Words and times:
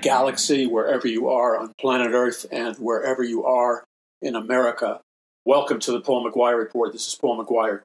galaxy, 0.00 0.66
wherever 0.66 1.06
you 1.06 1.28
are 1.28 1.58
on 1.58 1.74
planet 1.78 2.12
Earth, 2.12 2.46
and 2.50 2.76
wherever 2.76 3.22
you 3.22 3.44
are 3.44 3.84
in 4.22 4.34
America. 4.34 5.00
Welcome 5.44 5.78
to 5.80 5.92
the 5.92 6.00
Paul 6.00 6.30
McGuire 6.30 6.58
Report. 6.58 6.92
This 6.92 7.06
is 7.06 7.14
Paul 7.14 7.44
McGuire. 7.44 7.80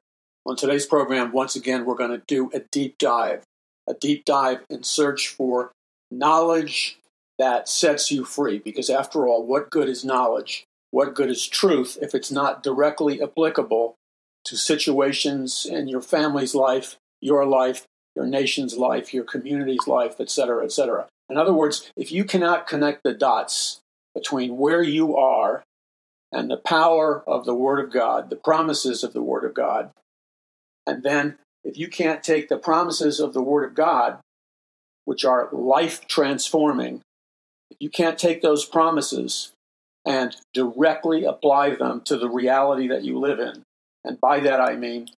On 0.46 0.56
today's 0.56 0.86
program, 0.86 1.32
once 1.32 1.56
again, 1.56 1.84
we're 1.84 1.94
going 1.94 2.10
to 2.10 2.22
do 2.26 2.50
a 2.54 2.60
deep 2.70 2.96
dive, 2.98 3.42
a 3.88 3.94
deep 3.94 4.24
dive 4.24 4.60
in 4.70 4.82
search 4.82 5.28
for 5.28 5.72
knowledge 6.10 6.98
that 7.38 7.68
sets 7.68 8.10
you 8.10 8.24
free. 8.24 8.58
Because 8.58 8.88
after 8.88 9.26
all, 9.26 9.44
what 9.44 9.70
good 9.70 9.88
is 9.88 10.04
knowledge? 10.04 10.64
What 10.90 11.14
good 11.14 11.30
is 11.30 11.46
truth 11.46 11.98
if 12.00 12.14
it's 12.14 12.30
not 12.30 12.62
directly 12.62 13.20
applicable 13.20 13.96
to 14.44 14.56
situations 14.56 15.66
in 15.68 15.88
your 15.88 16.00
family's 16.00 16.54
life, 16.54 16.96
your 17.20 17.44
life, 17.44 17.84
your 18.14 18.26
nation's 18.26 18.76
life, 18.76 19.12
your 19.12 19.24
community's 19.24 19.86
life, 19.86 20.20
etc., 20.20 20.64
etc. 20.64 21.08
In 21.28 21.36
other 21.36 21.52
words, 21.52 21.90
if 21.96 22.12
you 22.12 22.24
cannot 22.24 22.66
connect 22.66 23.02
the 23.02 23.12
dots 23.12 23.80
between 24.14 24.56
where 24.56 24.82
you 24.82 25.16
are 25.16 25.64
and 26.32 26.50
the 26.50 26.56
power 26.56 27.22
of 27.26 27.44
the 27.44 27.54
Word 27.54 27.84
of 27.84 27.92
God, 27.92 28.30
the 28.30 28.36
promises 28.36 29.02
of 29.02 29.12
the 29.12 29.22
Word 29.22 29.44
of 29.44 29.54
God, 29.54 29.90
and 30.86 31.02
then 31.02 31.38
if 31.64 31.76
you 31.76 31.88
can't 31.88 32.22
take 32.22 32.48
the 32.48 32.58
promises 32.58 33.18
of 33.18 33.34
the 33.34 33.42
Word 33.42 33.64
of 33.64 33.74
God, 33.74 34.18
which 35.04 35.24
are 35.24 35.48
life 35.52 36.06
transforming, 36.06 37.02
if 37.70 37.78
you 37.80 37.90
can't 37.90 38.18
take 38.18 38.42
those 38.42 38.64
promises 38.64 39.52
and 40.04 40.36
directly 40.54 41.24
apply 41.24 41.74
them 41.74 42.00
to 42.02 42.16
the 42.16 42.30
reality 42.30 42.86
that 42.88 43.02
you 43.02 43.18
live 43.18 43.40
in, 43.40 43.64
and 44.04 44.20
by 44.20 44.38
that 44.40 44.60
I 44.60 44.76
mean 44.76 45.08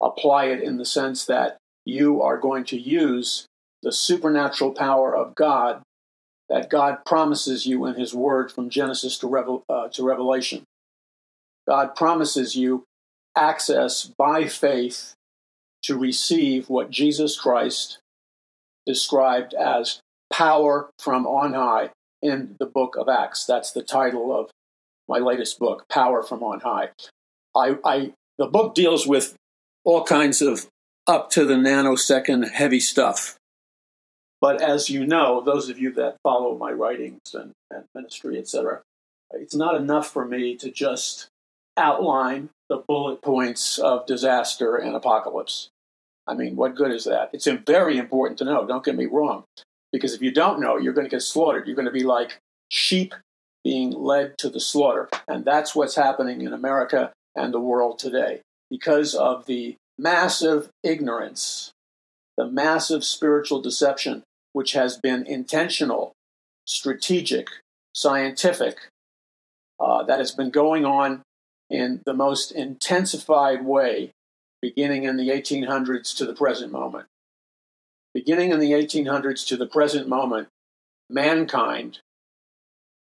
apply 0.00 0.46
it 0.46 0.62
in 0.62 0.76
the 0.76 0.84
sense 0.84 1.24
that 1.24 1.56
you 1.84 2.22
are 2.22 2.38
going 2.38 2.64
to 2.64 2.78
use 2.78 3.46
the 3.86 3.92
supernatural 3.92 4.72
power 4.72 5.16
of 5.16 5.36
God 5.36 5.80
that 6.48 6.68
God 6.68 7.04
promises 7.06 7.66
you 7.66 7.86
in 7.86 7.94
His 7.94 8.12
Word 8.12 8.50
from 8.50 8.68
Genesis 8.68 9.16
to, 9.18 9.28
Revel- 9.28 9.62
uh, 9.68 9.86
to 9.90 10.02
Revelation. 10.02 10.64
God 11.68 11.94
promises 11.94 12.56
you 12.56 12.82
access 13.36 14.02
by 14.18 14.48
faith 14.48 15.14
to 15.84 15.96
receive 15.96 16.68
what 16.68 16.90
Jesus 16.90 17.38
Christ 17.38 17.98
described 18.86 19.54
as 19.54 20.00
power 20.32 20.90
from 20.98 21.24
on 21.24 21.54
high 21.54 21.90
in 22.20 22.56
the 22.58 22.66
book 22.66 22.96
of 22.98 23.08
Acts. 23.08 23.44
That's 23.44 23.70
the 23.70 23.84
title 23.84 24.36
of 24.36 24.50
my 25.08 25.18
latest 25.18 25.60
book, 25.60 25.84
Power 25.88 26.24
from 26.24 26.42
on 26.42 26.58
High. 26.58 26.88
I, 27.54 27.76
I 27.84 28.12
the 28.36 28.48
book 28.48 28.74
deals 28.74 29.06
with 29.06 29.36
all 29.84 30.02
kinds 30.02 30.42
of 30.42 30.66
up 31.06 31.30
to 31.30 31.44
the 31.44 31.54
nanosecond 31.54 32.50
heavy 32.50 32.80
stuff. 32.80 33.36
But 34.40 34.60
as 34.60 34.90
you 34.90 35.06
know, 35.06 35.40
those 35.40 35.68
of 35.68 35.78
you 35.78 35.92
that 35.92 36.16
follow 36.22 36.56
my 36.56 36.70
writings 36.70 37.20
and, 37.34 37.52
and 37.70 37.84
ministry, 37.94 38.38
etc., 38.38 38.82
it's 39.30 39.54
not 39.54 39.74
enough 39.74 40.10
for 40.10 40.24
me 40.24 40.56
to 40.56 40.70
just 40.70 41.28
outline 41.76 42.50
the 42.68 42.82
bullet 42.88 43.22
points 43.22 43.78
of 43.78 44.06
disaster 44.06 44.76
and 44.76 44.94
apocalypse. 44.94 45.68
I 46.26 46.34
mean, 46.34 46.56
what 46.56 46.74
good 46.74 46.90
is 46.90 47.04
that? 47.04 47.30
It's 47.32 47.46
very 47.66 47.98
important 47.98 48.38
to 48.38 48.44
know, 48.44 48.66
don't 48.66 48.84
get 48.84 48.96
me 48.96 49.06
wrong, 49.06 49.44
because 49.92 50.14
if 50.14 50.22
you 50.22 50.32
don't 50.32 50.60
know, 50.60 50.76
you're 50.76 50.92
going 50.92 51.06
to 51.06 51.10
get 51.10 51.22
slaughtered. 51.22 51.66
You're 51.66 51.76
going 51.76 51.86
to 51.86 51.92
be 51.92 52.04
like 52.04 52.38
sheep 52.68 53.14
being 53.62 53.90
led 53.90 54.38
to 54.38 54.48
the 54.48 54.60
slaughter. 54.60 55.08
And 55.28 55.44
that's 55.44 55.74
what's 55.74 55.96
happening 55.96 56.42
in 56.42 56.52
America 56.52 57.12
and 57.34 57.52
the 57.52 57.60
world 57.60 57.98
today 57.98 58.40
because 58.70 59.14
of 59.14 59.46
the 59.46 59.76
massive 59.98 60.68
ignorance, 60.82 61.72
the 62.36 62.46
massive 62.46 63.04
spiritual 63.04 63.60
deception, 63.60 64.22
which 64.56 64.72
has 64.72 64.96
been 64.96 65.26
intentional, 65.26 66.14
strategic, 66.64 67.46
scientific, 67.92 68.88
uh, 69.78 70.02
that 70.04 70.18
has 70.18 70.30
been 70.30 70.48
going 70.48 70.82
on 70.82 71.20
in 71.68 72.00
the 72.06 72.14
most 72.14 72.52
intensified 72.52 73.66
way, 73.66 74.12
beginning 74.62 75.04
in 75.04 75.18
the 75.18 75.28
1800s 75.28 76.16
to 76.16 76.24
the 76.24 76.32
present 76.32 76.72
moment. 76.72 77.04
Beginning 78.14 78.50
in 78.50 78.58
the 78.58 78.72
1800s 78.72 79.46
to 79.46 79.58
the 79.58 79.66
present 79.66 80.08
moment, 80.08 80.48
mankind, 81.10 81.98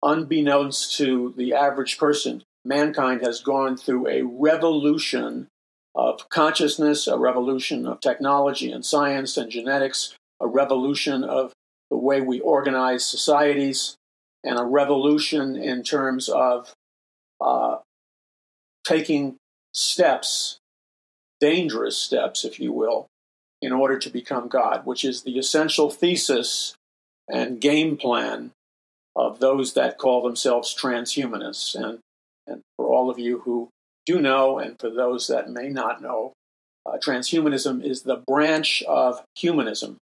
unbeknownst 0.02 0.96
to 0.96 1.34
the 1.36 1.53
average 1.53 1.98
person, 1.98 2.42
mankind 2.64 3.20
has 3.20 3.42
gone 3.42 3.76
through 3.76 4.08
a 4.08 4.22
revolution 4.22 5.48
of 5.94 6.30
consciousness, 6.30 7.06
a 7.06 7.18
revolution 7.18 7.86
of 7.86 8.00
technology 8.00 8.72
and 8.72 8.86
science 8.86 9.36
and 9.36 9.52
genetics, 9.52 10.16
a 10.42 10.48
revolution 10.48 11.24
of 11.24 11.54
the 11.90 11.98
way 11.98 12.22
we 12.22 12.40
organize 12.40 13.06
societies, 13.06 13.96
and 14.44 14.60
a 14.60 14.64
revolution 14.64 15.56
in 15.56 15.84
terms 15.84 16.28
of 16.28 16.74
uh, 17.40 17.78
taking 18.86 19.36
steps, 19.74 20.58
dangerous 21.40 21.98
steps, 21.98 22.44
if 22.44 22.60
you 22.60 22.74
will, 22.74 23.08
in 23.62 23.72
order 23.72 23.98
to 23.98 24.10
become 24.10 24.48
God, 24.48 24.86
which 24.86 25.06
is 25.06 25.24
the 25.24 25.38
essential 25.38 25.90
thesis 25.90 26.76
and 27.30 27.62
game 27.62 27.96
plan 27.96 28.52
of 29.16 29.40
those 29.40 29.74
that 29.74 29.98
call 29.98 30.22
themselves 30.22 30.76
transhumanists. 30.76 31.76
And, 31.76 32.00
and 32.48 32.62
for 32.76 32.88
all 32.88 33.10
of 33.10 33.20
you 33.20 33.40
who 33.40 33.70
do 34.06 34.20
know, 34.20 34.60
and 34.60 34.78
for 34.80 34.90
those 34.90 35.28
that 35.28 35.50
may 35.50 35.70
not 35.70 36.02
know, 36.02 36.34
uh, 36.86 36.98
transhumanism 36.98 37.82
is 37.82 38.02
the 38.02 38.22
branch 38.28 38.84
of 38.84 39.24
humanism 39.36 39.98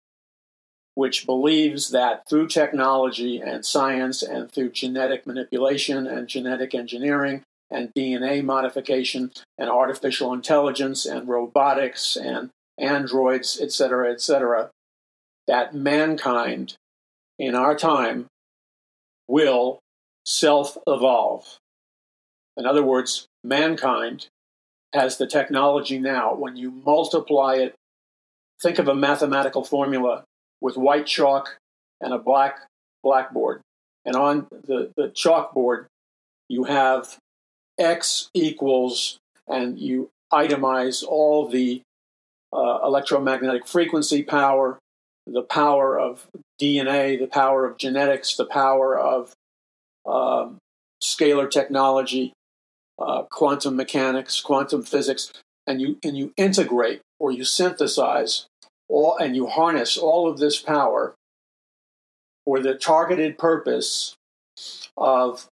which 0.97 1.27
believes 1.27 1.91
that 1.91 2.27
through 2.27 2.49
technology 2.49 3.39
and 3.39 3.67
science 3.67 4.23
and 4.23 4.51
through 4.51 4.71
genetic 4.71 5.27
manipulation 5.27 6.07
and 6.07 6.27
genetic 6.27 6.75
engineering 6.75 7.43
and 7.71 7.93
DNA 7.95 8.43
modification 8.43 9.31
and 9.59 9.69
artificial 9.69 10.33
intelligence 10.33 11.05
and 11.05 11.29
robotics 11.29 12.17
and 12.17 12.49
androids, 12.79 13.61
et 13.61 13.73
cetera, 13.73 14.11
et 14.11 14.23
cetera, 14.23 14.71
that 15.47 15.75
mankind 15.75 16.77
in 17.39 17.55
our 17.55 17.77
time 17.77 18.25
will 19.29 19.79
self 20.25 20.79
evolve. 20.87 21.59
In 22.57 22.65
other 22.65 22.83
words, 22.83 23.27
mankind 23.45 24.29
has 24.95 25.19
the 25.19 25.27
technology 25.27 25.99
now. 25.99 26.35
When 26.35 26.57
you 26.57 26.71
multiply 26.71 27.57
it, 27.57 27.75
think 28.63 28.79
of 28.79 28.89
a 28.89 28.95
mathematical 28.95 29.63
formula 29.63 30.25
with 30.61 30.77
white 30.77 31.07
chalk 31.07 31.59
and 32.01 32.13
a 32.13 32.19
black 32.19 32.61
blackboard. 33.03 33.61
And 34.05 34.17
on 34.17 34.47
the, 34.51 34.93
the 34.97 35.09
chalkboard, 35.09 35.87
you 36.49 36.65
have 36.65 37.19
x 37.79 38.31
equals, 38.35 39.19
and 39.49 39.79
you 39.79 40.11
itemize 40.33 41.05
all 41.05 41.49
the 41.49 41.83
uh, 42.53 42.79
electromagnetic 42.85 43.67
frequency 43.67 44.23
power, 44.23 44.79
the 45.27 45.43
power 45.43 45.99
of 45.99 46.27
DNA, 46.61 47.19
the 47.19 47.27
power 47.27 47.67
of 47.67 47.77
genetics, 47.77 48.37
the 48.37 48.47
power 48.47 48.99
of 48.99 49.33
um, 50.07 50.59
scalar 51.03 51.51
technology, 51.51 52.33
uh, 52.99 53.23
quantum 53.25 53.77
mechanics, 53.77 54.41
quantum 54.41 54.83
physics, 54.83 55.33
and 55.67 55.81
you 55.81 55.99
and 56.03 56.17
you 56.17 56.33
integrate 56.37 57.01
or 57.19 57.33
you 57.33 57.45
synthesize 57.45 58.47
all 58.89 59.17
and 59.17 59.35
you 59.35 59.47
harness 59.47 59.97
all 59.97 60.29
of 60.29 60.39
this 60.39 60.61
power 60.61 61.15
for 62.45 62.61
the 62.61 62.75
targeted 62.75 63.39
purpose 63.39 64.15
of 64.97 65.49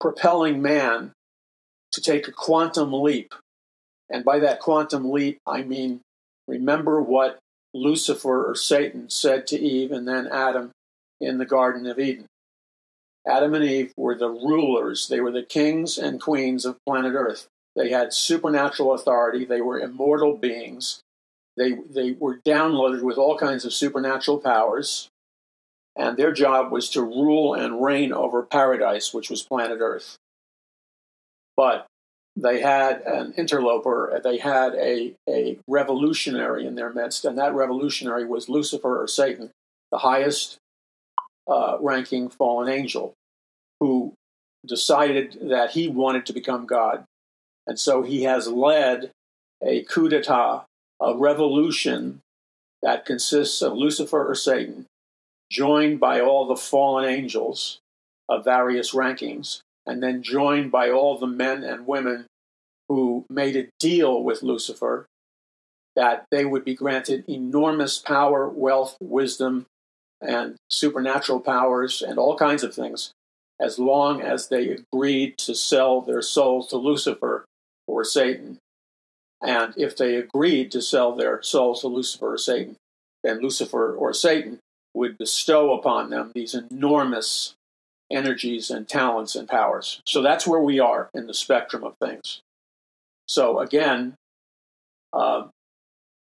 propelling 0.00 0.62
man 0.62 1.12
to 1.92 2.00
take 2.00 2.26
a 2.26 2.32
quantum 2.32 2.92
leap. 2.92 3.34
And 4.08 4.24
by 4.24 4.38
that 4.40 4.60
quantum 4.60 5.10
leap, 5.10 5.38
I 5.46 5.62
mean 5.62 6.00
remember 6.48 7.00
what 7.00 7.38
Lucifer 7.72 8.50
or 8.50 8.54
Satan 8.54 9.10
said 9.10 9.46
to 9.48 9.58
Eve 9.58 9.92
and 9.92 10.08
then 10.08 10.26
Adam 10.26 10.72
in 11.20 11.38
the 11.38 11.46
Garden 11.46 11.86
of 11.86 11.98
Eden. 11.98 12.26
Adam 13.26 13.54
and 13.54 13.64
Eve 13.64 13.92
were 13.96 14.16
the 14.16 14.30
rulers, 14.30 15.08
they 15.08 15.20
were 15.20 15.30
the 15.30 15.42
kings 15.42 15.98
and 15.98 16.20
queens 16.20 16.64
of 16.64 16.78
planet 16.86 17.12
Earth. 17.14 17.46
They 17.76 17.90
had 17.90 18.12
supernatural 18.12 18.94
authority, 18.94 19.44
they 19.44 19.60
were 19.60 19.78
immortal 19.78 20.36
beings, 20.36 21.00
they, 21.56 21.72
they 21.88 22.12
were 22.12 22.38
downloaded 22.38 23.02
with 23.02 23.18
all 23.18 23.36
kinds 23.36 23.64
of 23.64 23.72
supernatural 23.72 24.38
powers, 24.38 25.08
and 25.96 26.16
their 26.16 26.32
job 26.32 26.70
was 26.70 26.88
to 26.90 27.02
rule 27.02 27.54
and 27.54 27.82
reign 27.82 28.12
over 28.12 28.42
paradise, 28.42 29.12
which 29.12 29.30
was 29.30 29.42
planet 29.42 29.78
Earth. 29.80 30.16
But 31.56 31.86
they 32.36 32.60
had 32.60 33.02
an 33.02 33.34
interloper, 33.36 34.20
they 34.22 34.38
had 34.38 34.74
a, 34.74 35.14
a 35.28 35.58
revolutionary 35.68 36.66
in 36.66 36.74
their 36.74 36.92
midst, 36.92 37.24
and 37.24 37.36
that 37.38 37.54
revolutionary 37.54 38.24
was 38.24 38.48
Lucifer 38.48 39.02
or 39.02 39.08
Satan, 39.08 39.50
the 39.90 39.98
highest 39.98 40.56
uh, 41.50 41.76
ranking 41.80 42.28
fallen 42.28 42.68
angel 42.68 43.14
who 43.80 44.14
decided 44.66 45.38
that 45.42 45.70
he 45.72 45.88
wanted 45.88 46.26
to 46.26 46.32
become 46.32 46.66
God. 46.66 47.04
And 47.66 47.78
so 47.78 48.02
he 48.02 48.24
has 48.24 48.46
led 48.46 49.10
a 49.62 49.82
coup 49.82 50.08
d'etat, 50.08 50.64
a 51.00 51.16
revolution 51.16 52.20
that 52.82 53.06
consists 53.06 53.62
of 53.62 53.74
Lucifer 53.74 54.26
or 54.26 54.34
Satan 54.34 54.86
joined 55.50 55.98
by 56.00 56.20
all 56.20 56.46
the 56.46 56.56
fallen 56.56 57.04
angels 57.04 57.78
of 58.28 58.44
various 58.44 58.94
rankings, 58.94 59.60
and 59.86 60.02
then 60.02 60.22
joined 60.22 60.70
by 60.70 60.90
all 60.90 61.18
the 61.18 61.26
men 61.26 61.64
and 61.64 61.86
women 61.86 62.26
who 62.88 63.24
made 63.28 63.56
a 63.56 63.68
deal 63.78 64.22
with 64.22 64.42
Lucifer 64.42 65.06
that 65.96 66.24
they 66.30 66.44
would 66.44 66.64
be 66.64 66.74
granted 66.74 67.24
enormous 67.28 67.98
power, 67.98 68.48
wealth, 68.48 68.96
wisdom, 69.00 69.66
and 70.20 70.56
supernatural 70.68 71.40
powers, 71.40 72.02
and 72.02 72.18
all 72.18 72.36
kinds 72.36 72.62
of 72.62 72.74
things, 72.74 73.10
as 73.60 73.78
long 73.78 74.20
as 74.20 74.48
they 74.48 74.68
agreed 74.68 75.36
to 75.38 75.54
sell 75.54 76.00
their 76.00 76.22
souls 76.22 76.68
to 76.68 76.76
Lucifer 76.76 77.44
or 77.86 78.04
Satan. 78.04 78.58
And 79.42 79.72
if 79.76 79.96
they 79.96 80.16
agreed 80.16 80.70
to 80.72 80.82
sell 80.82 81.14
their 81.14 81.42
souls 81.42 81.80
to 81.80 81.88
Lucifer 81.88 82.34
or 82.34 82.38
Satan, 82.38 82.76
then 83.22 83.40
Lucifer 83.40 83.94
or 83.94 84.12
Satan 84.12 84.58
would 84.94 85.16
bestow 85.18 85.72
upon 85.74 86.10
them 86.10 86.32
these 86.34 86.54
enormous 86.54 87.54
energies 88.10 88.70
and 88.70 88.88
talents 88.88 89.36
and 89.36 89.48
powers. 89.48 90.00
So 90.04 90.20
that's 90.20 90.46
where 90.46 90.60
we 90.60 90.80
are 90.80 91.08
in 91.14 91.26
the 91.26 91.34
spectrum 91.34 91.84
of 91.84 91.96
things. 91.98 92.40
So 93.26 93.60
again, 93.60 94.14
uh, 95.12 95.46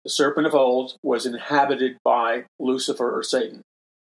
the 0.05 0.11
serpent 0.11 0.47
of 0.47 0.55
old 0.55 0.97
was 1.03 1.27
inhabited 1.27 1.97
by 2.05 2.45
Lucifer 2.59 3.17
or 3.17 3.23
Satan. 3.23 3.63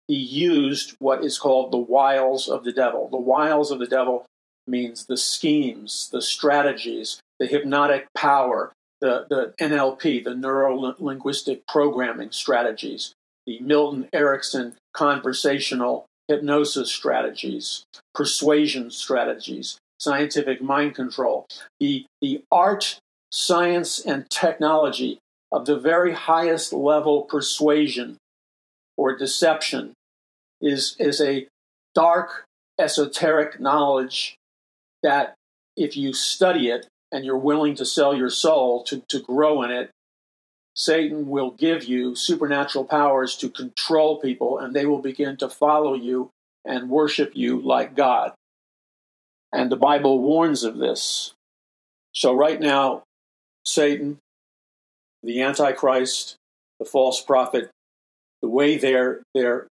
He 0.09 0.17
used 0.17 0.95
what 0.99 1.25
is 1.25 1.39
called 1.39 1.73
the 1.73 1.79
wiles 1.79 2.49
of 2.49 2.65
the 2.65 2.73
devil. 2.73 3.09
The 3.09 3.17
wiles 3.17 3.71
of 3.71 3.79
the 3.79 3.87
devil 3.87 4.27
means 4.67 5.07
the 5.07 5.17
schemes, 5.17 6.11
the 6.13 6.23
strategies, 6.23 7.21
the 7.39 7.47
hypnotic 7.47 8.07
power, 8.15 8.73
the, 9.01 9.27
the 9.29 9.55
NLP, 9.61 10.25
the 10.25 10.35
neuro 10.35 10.95
linguistic 10.99 11.67
programming 11.67 12.31
strategies, 12.31 13.15
the 13.47 13.59
Milton 13.61 14.09
Erickson 14.13 14.75
conversational 14.93 16.07
hypnosis 16.29 16.91
strategies, 16.91 17.85
persuasion 18.15 18.91
strategies, 18.91 19.79
scientific 19.99 20.63
mind 20.63 20.95
control, 20.95 21.47
the, 21.81 22.07
the 22.21 22.43
art, 22.51 22.99
science, 23.31 24.01
and 24.01 24.29
technology 24.31 25.19
of 25.53 25.67
the 25.67 25.79
very 25.79 26.13
highest 26.13 26.73
level 26.73 27.23
persuasion 27.23 28.17
or 28.97 29.17
deception 29.17 29.93
is, 30.61 30.97
is 30.99 31.21
a 31.21 31.47
dark, 31.95 32.45
esoteric 32.79 33.61
knowledge 33.61 34.37
that 35.03 35.35
if 35.77 35.97
you 35.97 36.13
study 36.13 36.69
it 36.69 36.87
and 37.15 37.25
you're 37.25 37.39
willing 37.39 37.77
to 37.77 37.87
sell 37.87 38.13
your 38.13 38.29
soul 38.29 38.83
to, 38.83 39.01
to 39.09 39.21
grow 39.21 39.63
in 39.63 39.71
it, 39.71 39.89
Satan 40.75 41.29
will 41.29 41.53
give 41.53 41.85
you 41.85 42.17
supernatural 42.17 42.85
powers 42.85 43.37
to 43.37 43.49
control 43.49 44.21
people, 44.21 44.59
and 44.59 44.75
they 44.75 44.85
will 44.85 44.99
begin 44.99 45.37
to 45.37 45.49
follow 45.49 45.95
you 45.95 46.31
and 46.65 46.91
worship 46.91 47.31
you 47.35 47.61
like 47.61 47.95
God. 47.95 48.33
And 49.53 49.71
the 49.71 49.77
Bible 49.77 50.19
warns 50.19 50.65
of 50.65 50.79
this. 50.79 51.35
So, 52.13 52.35
right 52.35 52.61
now, 52.61 53.05
Satan, 53.65 54.19
the 55.23 55.41
Antichrist, 55.41 56.35
the 56.81 56.85
false 56.85 57.21
prophet, 57.21 57.71
the 58.43 58.49
way 58.49 58.77
they're, 58.77 59.23
they're 59.35 59.69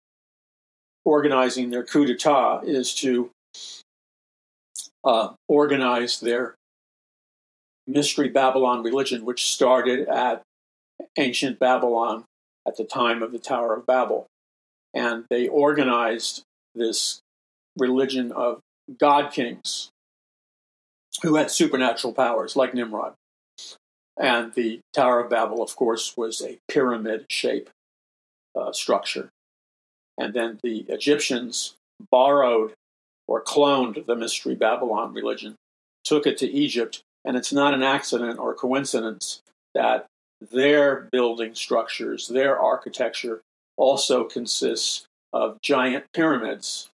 organizing 1.05 1.69
their 1.69 1.85
coup 1.85 2.07
d'etat 2.07 2.63
is 2.65 2.95
to 2.95 3.31
uh, 5.05 5.35
organize 5.49 6.19
their 6.21 6.55
mystery 7.87 8.29
Babylon 8.29 8.83
religion, 8.83 9.25
which 9.25 9.47
started 9.47 10.09
at 10.09 10.43
ancient 11.19 11.59
Babylon 11.59 12.25
at 12.67 12.77
the 12.77 12.85
time 12.85 13.23
of 13.23 13.33
the 13.33 13.39
Tower 13.39 13.75
of 13.75 13.87
Babel. 13.87 14.27
And 14.95 15.25
they 15.31 15.47
organized 15.47 16.43
this 16.75 17.21
religion 17.79 18.33
of 18.33 18.61
god 18.99 19.33
kings 19.33 19.91
who 21.23 21.37
had 21.37 21.51
supernatural 21.51 22.13
powers, 22.13 22.57
like 22.57 22.75
Nimrod. 22.75 23.15
And 24.19 24.53
the 24.55 24.81
Tower 24.95 25.21
of 25.21 25.31
Babel, 25.31 25.63
of 25.63 25.77
course, 25.77 26.17
was 26.17 26.41
a 26.41 26.59
pyramid 26.69 27.27
shape 27.31 27.71
uh, 28.59 28.73
structure. 28.73 29.29
And 30.19 30.33
then 30.33 30.59
the 30.63 30.87
Egyptians 30.89 31.75
borrowed 32.11 32.73
or 33.29 33.43
cloned 33.43 34.07
the 34.07 34.17
Mystery 34.17 34.55
Babylon 34.55 35.13
religion, 35.13 35.57
took 36.05 36.27
it 36.27 36.39
to 36.39 36.51
Egypt, 36.51 37.03
and 37.27 37.37
it's 37.37 37.53
not 37.53 37.75
an 37.75 37.83
accident 37.83 38.39
or 38.39 38.55
coincidence 38.55 39.43
that 39.75 40.07
their 40.41 41.09
building 41.13 41.55
structures, 41.55 42.29
their 42.29 42.59
architecture 42.59 43.43
also 43.77 44.25
consists 44.25 45.07
of 45.33 45.61
giant 45.61 46.05
pyramids 46.15 46.89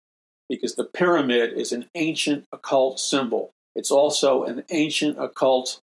because 0.48 0.74
the 0.74 0.84
pyramid 0.84 1.52
is 1.52 1.70
an 1.70 1.86
ancient 1.94 2.46
occult 2.50 2.98
symbol. 2.98 3.50
It's 3.76 3.90
also 3.90 4.44
an 4.44 4.64
ancient 4.70 5.18
occult 5.20 5.80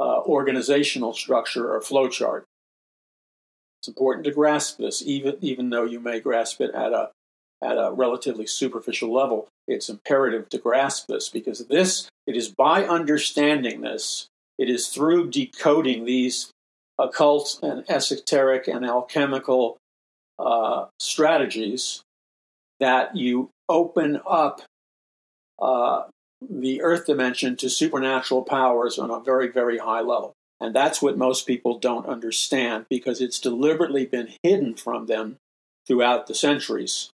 uh, 0.00 0.20
organizational 0.22 1.12
structure 1.12 1.72
or 1.72 1.80
flowchart. 1.80 2.44
It's 3.80 3.88
important 3.88 4.24
to 4.24 4.32
grasp 4.32 4.78
this, 4.78 5.02
even 5.04 5.36
even 5.40 5.70
though 5.70 5.84
you 5.84 6.00
may 6.00 6.20
grasp 6.20 6.60
it 6.60 6.72
at 6.74 6.92
a 6.92 7.10
at 7.62 7.78
a 7.78 7.92
relatively 7.92 8.46
superficial 8.46 9.12
level. 9.12 9.48
It's 9.68 9.88
imperative 9.88 10.48
to 10.50 10.58
grasp 10.58 11.06
this 11.06 11.28
because 11.28 11.66
this 11.66 12.08
it 12.26 12.36
is 12.36 12.48
by 12.48 12.84
understanding 12.84 13.80
this, 13.80 14.28
it 14.58 14.68
is 14.68 14.88
through 14.88 15.30
decoding 15.30 16.04
these 16.04 16.50
occult 16.98 17.58
and 17.62 17.84
esoteric 17.88 18.68
and 18.68 18.84
alchemical 18.84 19.76
uh, 20.38 20.86
strategies 21.00 22.02
that 22.80 23.16
you 23.16 23.50
open 23.68 24.20
up 24.28 24.62
uh, 25.60 26.04
the 26.48 26.82
earth 26.82 27.06
dimension 27.06 27.56
to 27.56 27.70
supernatural 27.70 28.42
powers 28.42 28.98
on 28.98 29.10
a 29.10 29.20
very, 29.20 29.48
very 29.48 29.78
high 29.78 30.00
level. 30.00 30.32
And 30.60 30.74
that's 30.74 31.02
what 31.02 31.18
most 31.18 31.46
people 31.46 31.78
don't 31.78 32.06
understand 32.06 32.86
because 32.88 33.20
it's 33.20 33.40
deliberately 33.40 34.06
been 34.06 34.34
hidden 34.42 34.74
from 34.74 35.06
them 35.06 35.36
throughout 35.86 36.26
the 36.26 36.34
centuries. 36.34 37.10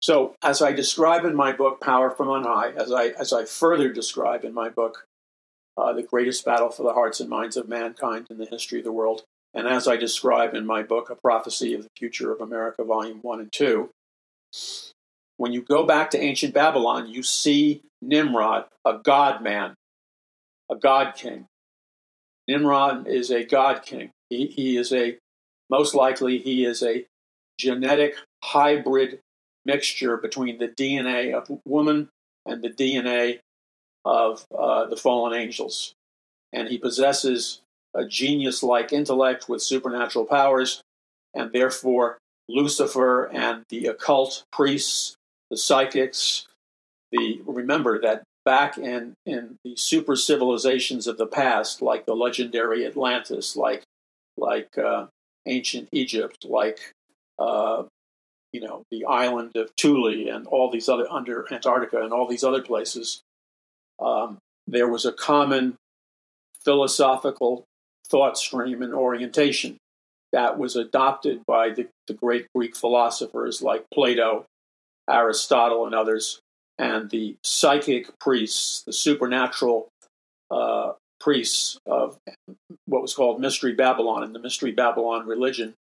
So, 0.00 0.34
as 0.42 0.62
I 0.62 0.72
describe 0.72 1.24
in 1.24 1.34
my 1.34 1.52
book, 1.52 1.80
Power 1.80 2.10
from 2.10 2.28
On 2.28 2.44
High, 2.44 2.70
as 2.70 2.90
I, 2.90 3.08
as 3.08 3.32
I 3.32 3.44
further 3.44 3.92
describe 3.92 4.44
in 4.44 4.54
my 4.54 4.70
book, 4.70 5.06
uh, 5.76 5.92
The 5.92 6.02
Greatest 6.02 6.44
Battle 6.44 6.70
for 6.70 6.82
the 6.84 6.94
Hearts 6.94 7.20
and 7.20 7.28
Minds 7.28 7.56
of 7.56 7.68
Mankind 7.68 8.26
in 8.30 8.38
the 8.38 8.46
History 8.46 8.78
of 8.78 8.84
the 8.84 8.92
World, 8.92 9.24
and 9.52 9.66
as 9.68 9.86
I 9.86 9.96
describe 9.96 10.54
in 10.54 10.64
my 10.64 10.82
book, 10.82 11.10
A 11.10 11.16
Prophecy 11.16 11.74
of 11.74 11.82
the 11.82 11.90
Future 11.98 12.32
of 12.32 12.40
America, 12.40 12.82
Volume 12.82 13.18
1 13.20 13.40
and 13.40 13.52
2, 13.52 13.90
when 15.36 15.52
you 15.52 15.62
go 15.62 15.84
back 15.84 16.10
to 16.10 16.20
ancient 16.20 16.54
Babylon, 16.54 17.08
you 17.08 17.22
see 17.22 17.82
Nimrod, 18.00 18.66
a 18.84 18.98
god 18.98 19.42
man, 19.42 19.74
a 20.70 20.76
god 20.76 21.14
king. 21.14 21.46
Nimrod 22.48 23.06
is 23.06 23.30
a 23.30 23.44
god 23.44 23.82
king. 23.82 24.10
He, 24.28 24.46
he 24.46 24.76
is 24.76 24.92
a, 24.92 25.18
most 25.68 25.94
likely, 25.94 26.38
he 26.38 26.64
is 26.64 26.82
a 26.82 27.04
genetic 27.58 28.16
hybrid 28.42 29.20
mixture 29.64 30.16
between 30.16 30.58
the 30.58 30.68
DNA 30.68 31.34
of 31.34 31.60
woman 31.64 32.08
and 32.46 32.62
the 32.62 32.70
DNA 32.70 33.40
of 34.04 34.46
uh, 34.56 34.86
the 34.86 34.96
fallen 34.96 35.38
angels. 35.38 35.94
And 36.52 36.68
he 36.68 36.78
possesses 36.78 37.60
a 37.94 38.04
genius 38.04 38.62
like 38.62 38.92
intellect 38.92 39.48
with 39.48 39.62
supernatural 39.62 40.24
powers, 40.24 40.80
and 41.34 41.52
therefore 41.52 42.18
Lucifer 42.48 43.24
and 43.32 43.64
the 43.68 43.86
occult 43.86 44.44
priests 44.52 45.16
the 45.50 45.56
psychics, 45.56 46.46
the 47.12 47.40
remember 47.44 48.00
that 48.00 48.22
back 48.44 48.78
in 48.78 49.14
in 49.26 49.56
the 49.64 49.76
super 49.76 50.16
civilizations 50.16 51.06
of 51.06 51.18
the 51.18 51.26
past, 51.26 51.82
like 51.82 52.06
the 52.06 52.14
legendary 52.14 52.86
Atlantis, 52.86 53.56
like 53.56 53.82
like 54.36 54.78
uh, 54.78 55.06
ancient 55.46 55.88
Egypt, 55.92 56.44
like 56.44 56.92
uh, 57.38 57.82
you 58.52 58.60
know 58.60 58.84
the 58.90 59.04
island 59.04 59.52
of 59.56 59.70
Thule, 59.78 60.28
and 60.34 60.46
all 60.46 60.70
these 60.70 60.88
other 60.88 61.06
under 61.10 61.46
Antarctica 61.52 62.02
and 62.02 62.12
all 62.12 62.26
these 62.26 62.44
other 62.44 62.62
places, 62.62 63.22
um, 64.00 64.38
there 64.66 64.88
was 64.88 65.04
a 65.04 65.12
common 65.12 65.76
philosophical 66.64 67.64
thought 68.08 68.36
stream 68.36 68.82
and 68.82 68.92
orientation 68.92 69.76
that 70.32 70.58
was 70.58 70.76
adopted 70.76 71.44
by 71.46 71.70
the, 71.70 71.88
the 72.06 72.14
great 72.14 72.46
Greek 72.54 72.76
philosophers 72.76 73.62
like 73.62 73.84
Plato 73.92 74.44
Aristotle 75.08 75.86
and 75.86 75.94
others, 75.94 76.40
and 76.78 77.10
the 77.10 77.36
psychic 77.42 78.18
priests, 78.18 78.82
the 78.82 78.92
supernatural 78.92 79.88
uh, 80.50 80.92
priests 81.20 81.78
of 81.86 82.18
what 82.86 83.02
was 83.02 83.14
called 83.14 83.40
Mystery 83.40 83.72
Babylon 83.72 84.22
and 84.22 84.34
the 84.34 84.38
Mystery 84.38 84.72
Babylon 84.72 85.26
religion. 85.26 85.74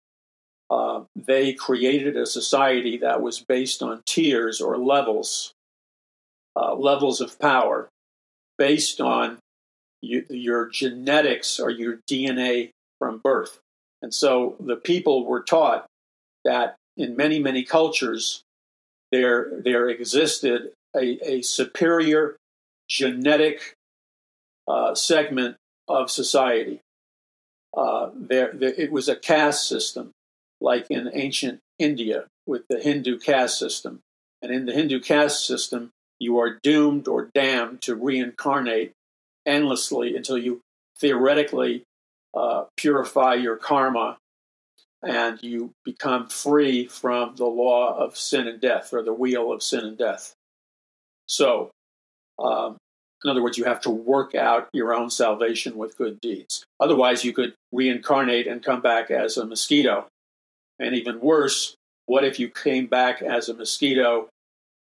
Uh, 0.69 1.03
they 1.15 1.53
created 1.53 2.17
a 2.17 2.25
society 2.25 2.97
that 2.97 3.21
was 3.21 3.39
based 3.39 3.81
on 3.81 4.01
tiers 4.05 4.59
or 4.59 4.77
levels, 4.77 5.53
uh, 6.55 6.75
levels 6.75 7.21
of 7.21 7.39
power, 7.39 7.87
based 8.57 8.99
on 8.99 9.37
you, 10.01 10.25
your 10.29 10.67
genetics 10.67 11.59
or 11.59 11.69
your 11.69 11.99
DNA 12.09 12.71
from 12.99 13.19
birth. 13.23 13.59
And 14.01 14.13
so 14.13 14.55
the 14.59 14.75
people 14.75 15.25
were 15.25 15.41
taught 15.41 15.85
that 16.43 16.75
in 16.97 17.15
many, 17.15 17.39
many 17.39 17.63
cultures, 17.63 18.41
there, 19.11 19.49
there 19.63 19.89
existed 19.89 20.71
a, 20.95 21.17
a 21.23 21.41
superior 21.41 22.37
genetic 22.89 23.73
uh, 24.67 24.95
segment 24.95 25.55
of 25.87 26.11
society. 26.11 26.81
Uh, 27.75 28.09
there, 28.15 28.51
there, 28.53 28.73
it 28.77 28.91
was 28.91 29.07
a 29.07 29.15
caste 29.15 29.67
system, 29.67 30.11
like 30.61 30.87
in 30.89 31.09
ancient 31.13 31.59
India 31.79 32.25
with 32.45 32.63
the 32.69 32.79
Hindu 32.79 33.19
caste 33.19 33.59
system. 33.59 34.01
And 34.41 34.51
in 34.51 34.65
the 34.65 34.73
Hindu 34.73 34.99
caste 34.99 35.45
system, 35.45 35.91
you 36.19 36.39
are 36.39 36.59
doomed 36.63 37.07
or 37.07 37.29
damned 37.33 37.81
to 37.83 37.95
reincarnate 37.95 38.93
endlessly 39.45 40.15
until 40.15 40.37
you 40.37 40.61
theoretically 40.99 41.83
uh, 42.35 42.65
purify 42.75 43.35
your 43.35 43.55
karma 43.55 44.17
and 45.03 45.41
you 45.43 45.71
become 45.85 46.27
free 46.27 46.87
from 46.87 47.35
the 47.35 47.45
law 47.45 47.95
of 47.97 48.17
sin 48.17 48.47
and 48.47 48.59
death 48.59 48.93
or 48.93 49.03
the 49.03 49.13
wheel 49.13 49.51
of 49.51 49.61
sin 49.61 49.85
and 49.85 49.97
death. 49.97 50.33
So, 51.27 51.71
um, 52.39 52.77
in 53.23 53.31
other 53.31 53.41
words, 53.41 53.57
you 53.57 53.63
have 53.65 53.81
to 53.81 53.89
work 53.89 54.35
out 54.35 54.69
your 54.73 54.93
own 54.93 55.09
salvation 55.09 55.75
with 55.75 55.97
good 55.97 56.19
deeds. 56.21 56.65
Otherwise, 56.79 57.23
you 57.23 57.33
could 57.33 57.53
reincarnate 57.71 58.47
and 58.47 58.63
come 58.63 58.81
back 58.81 59.09
as 59.09 59.37
a 59.37 59.45
mosquito. 59.45 60.07
And 60.79 60.95
even 60.95 61.19
worse, 61.19 61.75
what 62.05 62.23
if 62.23 62.39
you 62.39 62.49
came 62.49 62.87
back 62.87 63.21
as 63.21 63.49
a 63.49 63.53
mosquito 63.53 64.29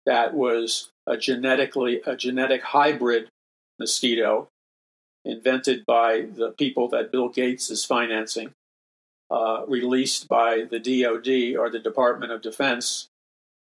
that 0.05 0.33
was 0.33 0.89
a 1.07 1.17
genetically 1.17 2.01
a 2.05 2.15
genetic 2.15 2.61
hybrid 2.63 3.27
mosquito 3.79 4.47
invented 5.25 5.85
by 5.85 6.21
the 6.35 6.51
people 6.57 6.89
that 6.89 7.11
Bill 7.11 7.29
Gates 7.29 7.69
is 7.69 7.85
financing, 7.85 8.51
uh, 9.31 9.63
released 9.67 10.27
by 10.27 10.65
the 10.69 10.79
DoD 10.79 11.57
or 11.57 11.69
the 11.69 11.79
Department 11.79 12.31
of 12.31 12.41
Defense, 12.41 13.07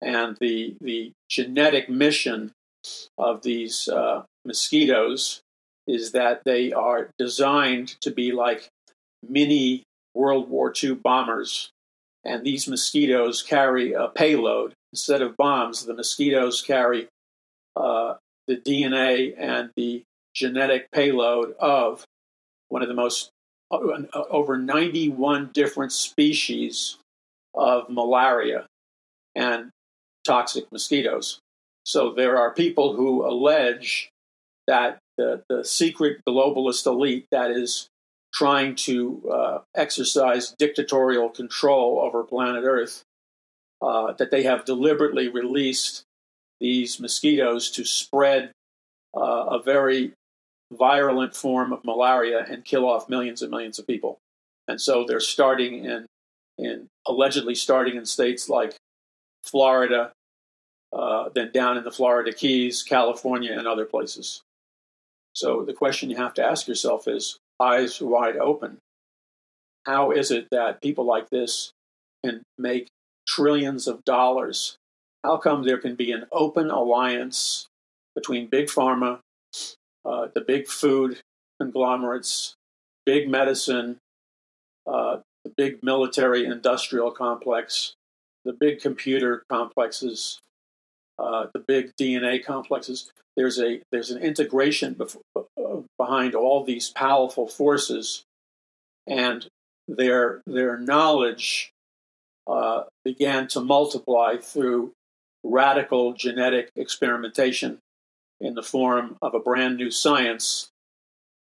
and 0.02 0.38
the 0.40 0.76
the 0.82 1.12
genetic 1.30 1.90
mission 1.90 2.52
of 3.18 3.42
these 3.42 3.88
uh, 3.88 4.24
mosquitoes 4.46 5.42
is 5.88 6.12
that 6.12 6.42
they 6.44 6.72
are 6.74 7.10
designed 7.18 7.96
to 8.02 8.12
be 8.12 8.32
like 8.32 8.68
mini 9.28 9.84
World 10.14 10.50
War 10.50 10.74
II 10.84 10.96
bombers, 10.96 11.70
and 12.28 12.44
these 12.44 12.68
mosquitoes 12.68 13.42
carry 13.42 13.94
a 13.94 14.10
payload 14.10 14.74
instead 14.92 15.22
of 15.22 15.38
bombs. 15.38 15.86
The 15.86 15.94
mosquitoes 15.94 16.62
carry 16.62 17.08
uh, 17.76 18.16
the 18.48 18.58
DNA 18.58 19.34
and 19.38 19.72
the 19.76 20.04
genetic 20.36 20.92
payload 20.92 21.56
of 21.60 22.04
one 22.70 22.82
of 22.82 22.90
the 22.90 22.94
most 22.94 23.32
uh, 23.72 23.78
uh, 23.78 24.24
over 24.30 24.58
91 24.58 25.52
different 25.54 25.92
species 25.92 26.98
of 27.56 27.90
malaria 27.90 28.68
and 29.36 29.70
toxic 30.26 30.72
mosquitoes. 30.72 31.40
So 31.86 32.14
there 32.14 32.38
are 32.38 32.54
people 32.54 32.96
who 32.96 33.26
allege 33.26 34.10
that 34.68 35.00
the, 35.18 35.44
the 35.50 35.64
secret 35.64 36.22
globalist 36.28 36.86
elite 36.86 37.26
that 37.32 37.52
is 37.52 37.88
trying 38.34 38.76
to 38.76 39.30
uh, 39.32 39.60
exercise 39.76 40.54
dictatorial 40.58 41.30
control 41.30 42.00
over 42.02 42.24
planet 42.24 42.64
Earth, 42.66 43.04
uh, 43.82 44.14
that 44.14 44.32
they 44.32 44.44
have 44.44 44.66
deliberately 44.66 45.28
released 45.28 46.04
these 46.60 47.00
mosquitoes 47.00 47.72
to 47.72 47.84
spread 47.84 48.52
uh, 49.16 49.46
a 49.52 49.62
very 49.62 50.14
virulent 50.74 51.36
form 51.36 51.72
of 51.72 51.84
malaria 51.86 52.46
and 52.50 52.66
kill 52.66 52.88
off 52.88 53.10
millions 53.10 53.42
and 53.42 53.52
millions 53.52 53.80
of 53.80 53.88
people. 53.88 54.18
And 54.68 54.82
so 54.82 55.06
they're 55.08 55.20
starting 55.20 55.86
in, 55.86 56.06
in 56.58 56.88
allegedly 57.08 57.56
starting 57.56 57.96
in 57.96 58.06
states 58.06 58.50
like 58.50 58.76
Florida, 59.44 60.12
uh, 60.92 61.30
then 61.34 61.52
down 61.54 61.78
in 61.78 61.84
the 61.84 61.92
Florida 61.92 62.34
Keys, 62.34 62.84
California, 62.84 63.58
and 63.58 63.68
other 63.68 63.86
places. 63.86 64.42
So 65.34 65.64
the 65.64 65.74
question 65.74 66.10
you 66.10 66.18
have 66.18 66.34
to 66.34 66.44
ask 66.44 66.68
yourself 66.68 67.08
is 67.08 67.38
eyes 67.60 68.02
wide 68.02 68.38
open. 68.38 68.78
How 69.86 70.12
is 70.12 70.32
it 70.32 70.48
that 70.52 70.82
people 70.82 71.06
like 71.06 71.30
this 71.30 71.72
can 72.24 72.44
make 72.58 72.90
trillions 73.28 73.88
of 73.88 74.04
dollars? 74.04 74.78
How 75.24 75.38
come 75.38 75.64
there 75.64 75.78
can 75.78 75.96
be 75.96 76.12
an 76.12 76.26
open 76.32 76.70
alliance 76.70 77.68
between 78.16 78.48
big 78.48 78.68
pharma, 78.68 79.20
uh, 80.06 80.28
the 80.34 80.42
big 80.42 80.68
food 80.68 81.22
conglomerates, 81.60 82.56
big 83.06 83.30
medicine, 83.30 84.00
uh, 84.86 85.18
the 85.44 85.52
big 85.56 85.84
military 85.84 86.46
industrial 86.46 87.12
complex, 87.12 87.94
the 88.46 88.54
big 88.54 88.82
computer 88.82 89.44
complexes, 89.50 90.40
uh, 91.20 91.48
the 91.54 91.60
big 91.60 91.96
DNA 91.96 92.44
complexes. 92.44 93.12
There's 93.36 93.60
a 93.60 93.82
there's 93.92 94.12
an 94.12 94.22
integration 94.22 94.96
bef- 94.96 95.22
uh, 95.36 95.67
behind 95.98 96.36
all 96.36 96.64
these 96.64 96.90
powerful 96.90 97.48
forces, 97.48 98.24
and 99.08 99.48
their 99.88 100.42
their 100.46 100.78
knowledge 100.78 101.72
uh, 102.48 102.84
began 103.04 103.48
to 103.48 103.60
multiply 103.60 104.38
through 104.38 104.94
radical 105.44 106.14
genetic 106.14 106.72
experimentation 106.76 107.80
in 108.40 108.54
the 108.54 108.64
form 108.64 109.18
of 109.22 109.34
a 109.34 109.40
brand 109.40 109.78
new 109.78 109.90
science 109.92 110.70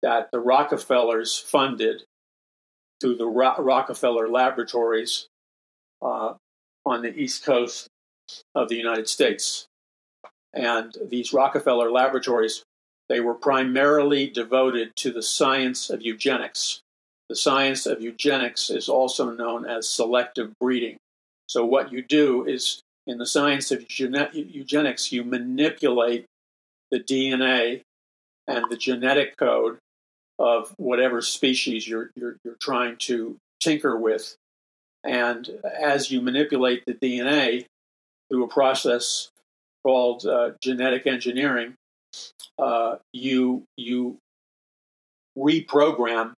that 0.02 0.30
the 0.32 0.40
Rockefellers 0.40 1.38
funded 1.38 2.02
through 3.00 3.16
the 3.16 3.26
Ro- 3.26 3.56
Rockefeller 3.58 4.28
Laboratories 4.28 5.28
uh, 6.00 6.34
on 6.84 7.02
the 7.02 7.14
East 7.16 7.44
Coast 7.44 7.88
of 8.54 8.68
the 8.68 8.76
United 8.76 9.08
States. 9.08 9.66
And 10.52 10.94
these 11.08 11.32
Rockefeller 11.32 11.90
Laboratories, 11.90 12.64
they 13.12 13.20
were 13.20 13.34
primarily 13.34 14.26
devoted 14.26 14.96
to 14.96 15.12
the 15.12 15.22
science 15.22 15.90
of 15.90 16.00
eugenics. 16.00 16.80
The 17.28 17.36
science 17.36 17.84
of 17.84 18.00
eugenics 18.00 18.70
is 18.70 18.88
also 18.88 19.28
known 19.28 19.66
as 19.66 19.86
selective 19.86 20.54
breeding. 20.58 20.96
So, 21.46 21.62
what 21.62 21.92
you 21.92 22.00
do 22.00 22.46
is 22.46 22.80
in 23.06 23.18
the 23.18 23.26
science 23.26 23.70
of 23.70 23.84
eugenics, 23.90 25.12
you 25.12 25.24
manipulate 25.24 26.24
the 26.90 27.00
DNA 27.00 27.82
and 28.48 28.64
the 28.70 28.78
genetic 28.78 29.36
code 29.36 29.76
of 30.38 30.72
whatever 30.78 31.20
species 31.20 31.86
you're, 31.86 32.12
you're, 32.16 32.38
you're 32.44 32.56
trying 32.62 32.96
to 32.96 33.36
tinker 33.60 33.94
with. 33.94 34.36
And 35.04 35.50
as 35.78 36.10
you 36.10 36.22
manipulate 36.22 36.84
the 36.86 36.94
DNA 36.94 37.66
through 38.30 38.44
a 38.44 38.48
process 38.48 39.28
called 39.82 40.24
uh, 40.24 40.52
genetic 40.62 41.06
engineering, 41.06 41.74
uh, 42.58 42.96
you 43.12 43.64
you 43.76 44.18
reprogram 45.36 46.32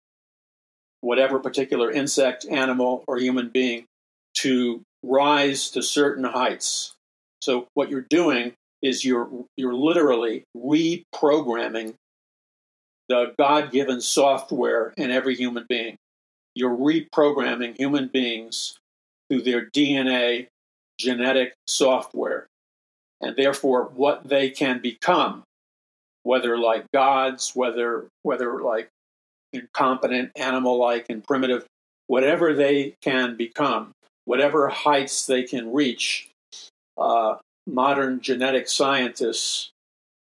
whatever 1.01 1.39
particular 1.39 1.91
insect, 1.91 2.47
animal, 2.47 3.05
or 3.07 3.19
human 3.19 3.49
being 3.49 3.85
to 4.35 4.83
rise 5.03 5.71
to 5.71 5.83
certain 5.83 6.25
heights. 6.25 6.95
So 7.41 7.67
what 7.75 7.91
you're 7.91 8.07
doing 8.09 8.55
is 8.83 9.05
you're 9.05 9.29
you're 9.57 9.75
literally 9.75 10.45
reprogramming 10.57 11.95
the 13.09 13.35
God-given 13.39 14.01
software 14.01 14.95
in 14.97 15.11
every 15.11 15.35
human 15.35 15.67
being. 15.69 15.97
You're 16.55 16.77
reprogramming 16.77 17.77
human 17.77 18.09
beings 18.09 18.79
through 19.29 19.43
their 19.43 19.67
DNA 19.67 20.49
genetic 20.99 21.55
software, 21.67 22.47
and 23.21 23.37
therefore 23.37 23.91
what 23.95 24.29
they 24.29 24.51
can 24.51 24.81
become, 24.81 25.43
whether 26.23 26.59
like 26.59 26.85
gods, 26.93 27.53
whether 27.55 28.07
whether 28.23 28.63
like 28.63 28.89
incompetent, 29.53 30.33
animal-like, 30.37 31.07
and 31.09 31.25
primitive, 31.25 31.67
whatever 32.07 32.55
they 32.55 32.95
can 33.03 33.37
become, 33.37 33.93
whatever 34.25 34.69
heights 34.69 35.27
they 35.27 35.43
can 35.43 35.73
reach, 35.73 36.29
uh, 36.97 37.37
modern 37.67 38.21
genetic 38.21 38.69
scientists 38.69 39.71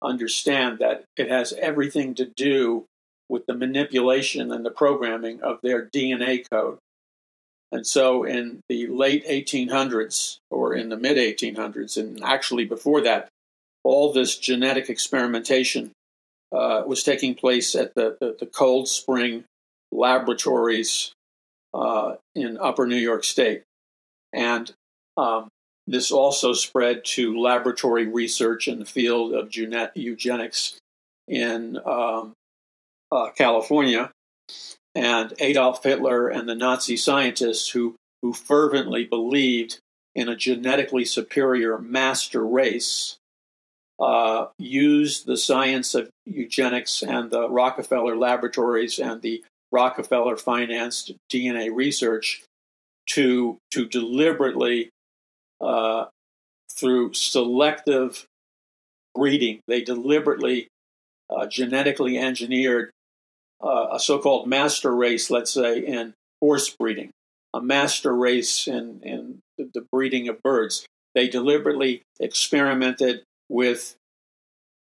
understand 0.01 0.79
that 0.79 1.03
it 1.15 1.29
has 1.29 1.53
everything 1.53 2.15
to 2.15 2.25
do 2.25 2.86
with 3.29 3.45
the 3.45 3.53
manipulation 3.53 4.51
and 4.51 4.65
the 4.65 4.71
programming 4.71 5.41
of 5.41 5.60
their 5.62 5.86
DNA 5.86 6.43
code. 6.50 6.77
And 7.71 7.88
so 7.88 8.25
in 8.25 8.60
the 8.67 8.88
late 8.88 9.25
1800s 9.25 10.38
or 10.50 10.75
in 10.75 10.89
the 10.89 10.98
mid 10.98 11.17
1800s, 11.17 11.98
and 11.98 12.21
actually 12.24 12.65
before 12.65 13.01
that, 13.01 13.29
all 13.83 14.13
this 14.13 14.38
genetic 14.38 14.89
experimentation 14.89 15.91
uh, 16.51 16.83
was 16.85 17.03
taking 17.03 17.35
place 17.35 17.75
at 17.75 17.95
the, 17.95 18.17
the, 18.19 18.35
the 18.39 18.45
Cold 18.45 18.88
Spring 18.88 19.43
laboratories 19.91 21.13
uh, 21.73 22.15
in 22.35 22.57
upper 22.57 22.85
New 22.85 22.97
York 22.97 23.23
State. 23.23 23.63
And 24.33 24.71
um, 25.17 25.47
this 25.88 26.11
also 26.11 26.53
spread 26.53 27.03
to 27.05 27.39
laboratory 27.39 28.07
research 28.07 28.67
in 28.67 28.79
the 28.79 28.85
field 28.85 29.33
of 29.33 29.53
eugenics 29.95 30.77
in 31.27 31.77
um, 31.85 32.33
uh, 33.11 33.29
California. 33.31 34.11
And 34.93 35.33
Adolf 35.39 35.83
Hitler 35.83 36.27
and 36.27 36.47
the 36.47 36.55
Nazi 36.55 36.97
scientists 36.97 37.69
who, 37.69 37.95
who 38.21 38.33
fervently 38.33 39.05
believed 39.05 39.79
in 40.13 40.27
a 40.27 40.35
genetically 40.35 41.05
superior 41.05 41.77
master 41.77 42.45
race, 42.45 43.17
uh, 44.01 44.48
used 44.58 45.27
the 45.27 45.38
science 45.38 45.93
of 45.93 46.10
eugenics 46.25 47.03
and 47.03 47.29
the 47.29 47.48
Rockefeller 47.48 48.17
laboratories 48.17 48.98
and 48.98 49.22
the 49.22 49.43
Rockefeller 49.72 50.36
financed 50.36 51.13
DNA 51.31 51.74
research 51.74 52.43
to, 53.12 53.60
to 53.72 53.86
deliberately, 53.86 54.89
uh, 55.62 56.05
through 56.75 57.13
selective 57.13 58.25
breeding, 59.13 59.60
they 59.67 59.81
deliberately 59.81 60.67
uh, 61.29 61.46
genetically 61.46 62.17
engineered 62.17 62.89
uh, 63.63 63.89
a 63.91 64.00
so 64.00 64.17
called 64.17 64.48
master 64.48 64.96
race, 64.96 65.29
let's 65.29 65.51
say, 65.51 65.79
in 65.79 66.13
horse 66.41 66.70
breeding, 66.70 67.12
a 67.53 67.62
master 67.62 68.15
race 68.15 68.67
in, 68.67 69.00
in 69.03 69.39
the 69.58 69.86
breeding 69.91 70.27
of 70.27 70.41
birds. 70.41 70.86
They 71.13 71.27
deliberately 71.27 72.01
experimented 72.20 73.24
with 73.51 73.96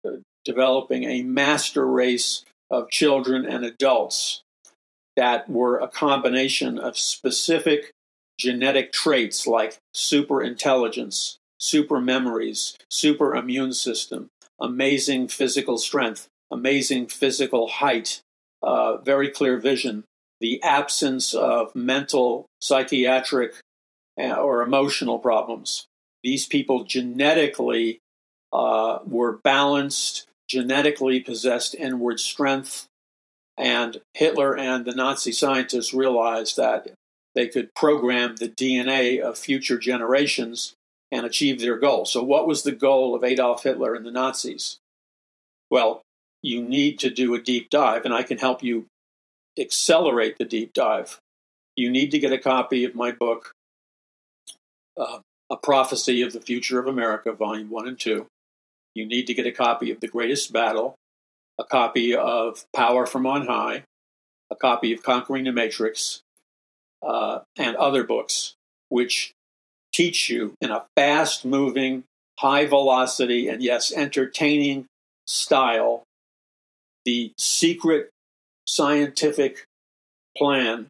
uh, 0.06 0.10
developing 0.44 1.04
a 1.04 1.22
master 1.22 1.86
race 1.86 2.44
of 2.70 2.90
children 2.90 3.46
and 3.46 3.64
adults 3.64 4.42
that 5.16 5.48
were 5.48 5.78
a 5.78 5.88
combination 5.88 6.78
of 6.78 6.96
specific 6.96 7.90
genetic 8.38 8.92
traits 8.92 9.46
like 9.46 9.78
super 9.92 10.42
intelligence, 10.42 11.38
super 11.58 12.00
memories, 12.00 12.76
super 12.90 13.34
immune 13.34 13.72
system, 13.72 14.28
amazing 14.60 15.26
physical 15.26 15.78
strength, 15.78 16.28
amazing 16.50 17.06
physical 17.06 17.68
height, 17.68 18.20
uh, 18.62 18.98
very 18.98 19.30
clear 19.30 19.58
vision, 19.58 20.04
the 20.40 20.62
absence 20.62 21.34
of 21.34 21.74
mental, 21.74 22.46
psychiatric, 22.60 23.54
uh, 24.20 24.34
or 24.34 24.62
emotional 24.62 25.18
problems. 25.18 25.86
These 26.22 26.46
people 26.46 26.84
genetically 26.84 28.00
uh, 28.52 28.98
were 29.06 29.38
balanced, 29.44 30.26
genetically 30.48 31.20
possessed 31.20 31.74
inward 31.74 32.20
strength, 32.20 32.86
and 33.56 34.00
Hitler 34.14 34.56
and 34.56 34.84
the 34.84 34.94
Nazi 34.94 35.32
scientists 35.32 35.92
realized 35.92 36.56
that 36.56 36.92
they 37.34 37.48
could 37.48 37.74
program 37.74 38.36
the 38.36 38.48
DNA 38.48 39.20
of 39.20 39.38
future 39.38 39.78
generations 39.78 40.74
and 41.10 41.24
achieve 41.24 41.60
their 41.60 41.76
goal. 41.76 42.04
So, 42.04 42.22
what 42.22 42.46
was 42.46 42.62
the 42.62 42.72
goal 42.72 43.14
of 43.14 43.24
Adolf 43.24 43.62
Hitler 43.62 43.94
and 43.94 44.04
the 44.04 44.10
Nazis? 44.10 44.78
Well, 45.70 46.02
you 46.42 46.62
need 46.62 46.98
to 47.00 47.10
do 47.10 47.34
a 47.34 47.40
deep 47.40 47.70
dive, 47.70 48.04
and 48.04 48.14
I 48.14 48.22
can 48.22 48.38
help 48.38 48.62
you 48.62 48.86
accelerate 49.58 50.38
the 50.38 50.44
deep 50.44 50.72
dive. 50.72 51.18
You 51.76 51.90
need 51.90 52.10
to 52.12 52.18
get 52.18 52.32
a 52.32 52.38
copy 52.38 52.84
of 52.84 52.94
my 52.94 53.12
book, 53.12 53.52
uh, 54.96 55.20
A 55.50 55.56
Prophecy 55.56 56.22
of 56.22 56.32
the 56.32 56.40
Future 56.40 56.78
of 56.78 56.86
America, 56.86 57.32
Volume 57.32 57.70
1 57.70 57.88
and 57.88 57.98
2. 57.98 58.26
You 58.94 59.06
need 59.06 59.26
to 59.26 59.34
get 59.34 59.46
a 59.46 59.52
copy 59.52 59.90
of 59.90 60.00
The 60.00 60.08
Greatest 60.08 60.52
Battle, 60.52 60.94
a 61.58 61.64
copy 61.64 62.14
of 62.14 62.64
Power 62.74 63.06
from 63.06 63.26
On 63.26 63.46
High, 63.46 63.84
a 64.50 64.56
copy 64.56 64.92
of 64.92 65.02
Conquering 65.02 65.44
the 65.44 65.52
Matrix, 65.52 66.20
uh, 67.06 67.40
and 67.56 67.76
other 67.76 68.04
books 68.04 68.54
which 68.88 69.32
teach 69.92 70.30
you 70.30 70.54
in 70.60 70.70
a 70.70 70.84
fast 70.96 71.44
moving, 71.44 72.04
high 72.38 72.66
velocity, 72.66 73.48
and 73.48 73.62
yes, 73.62 73.92
entertaining 73.92 74.86
style 75.26 76.04
the 77.04 77.32
secret 77.38 78.10
scientific 78.66 79.64
plan 80.36 80.88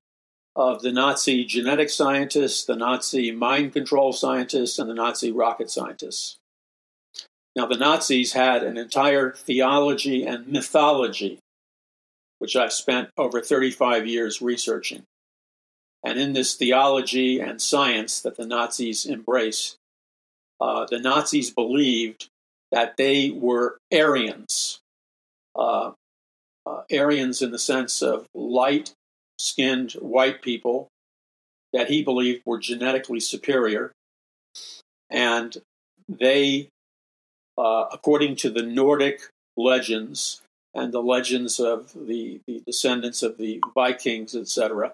of 0.56 0.82
the 0.82 0.92
Nazi 0.92 1.44
genetic 1.44 1.90
scientists, 1.90 2.64
the 2.64 2.74
Nazi 2.74 3.30
mind 3.30 3.72
control 3.72 4.12
scientists, 4.12 4.78
and 4.78 4.90
the 4.90 4.94
Nazi 4.94 5.30
rocket 5.30 5.70
scientists. 5.70 6.36
Now, 7.56 7.66
the 7.66 7.76
Nazis 7.76 8.32
had 8.32 8.62
an 8.62 8.76
entire 8.76 9.32
theology 9.32 10.24
and 10.24 10.46
mythology, 10.48 11.38
which 12.38 12.54
I've 12.56 12.72
spent 12.72 13.10
over 13.16 13.40
35 13.40 14.06
years 14.06 14.40
researching. 14.40 15.04
And 16.04 16.18
in 16.18 16.32
this 16.32 16.54
theology 16.54 17.40
and 17.40 17.60
science 17.60 18.20
that 18.20 18.36
the 18.36 18.46
Nazis 18.46 19.06
embraced, 19.06 19.76
uh, 20.60 20.86
the 20.88 21.00
Nazis 21.00 21.50
believed 21.50 22.28
that 22.70 22.96
they 22.96 23.30
were 23.30 23.78
Aryans, 23.92 24.80
uh, 25.56 25.92
uh, 26.66 26.82
Aryans 26.92 27.42
in 27.42 27.50
the 27.50 27.58
sense 27.58 28.02
of 28.02 28.26
light 28.34 28.92
skinned 29.38 29.92
white 29.92 30.42
people 30.42 30.88
that 31.72 31.88
he 31.88 32.02
believed 32.02 32.42
were 32.44 32.58
genetically 32.58 33.20
superior. 33.20 33.92
And 35.10 35.56
they, 36.08 36.68
uh, 37.58 37.88
according 37.92 38.36
to 38.36 38.50
the 38.50 38.62
Nordic 38.62 39.22
legends 39.56 40.40
and 40.74 40.92
the 40.92 41.02
legends 41.02 41.58
of 41.58 41.92
the, 41.94 42.40
the 42.46 42.62
descendants 42.64 43.22
of 43.22 43.36
the 43.36 43.60
Vikings, 43.74 44.34
etc., 44.34 44.92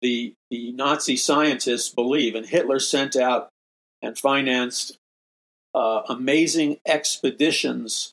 the, 0.00 0.32
the 0.50 0.72
Nazi 0.72 1.16
scientists 1.16 1.90
believe, 1.90 2.34
and 2.34 2.46
Hitler 2.46 2.80
sent 2.80 3.14
out 3.14 3.50
and 4.00 4.18
financed 4.18 4.96
uh, 5.74 6.02
amazing 6.08 6.78
expeditions 6.86 8.12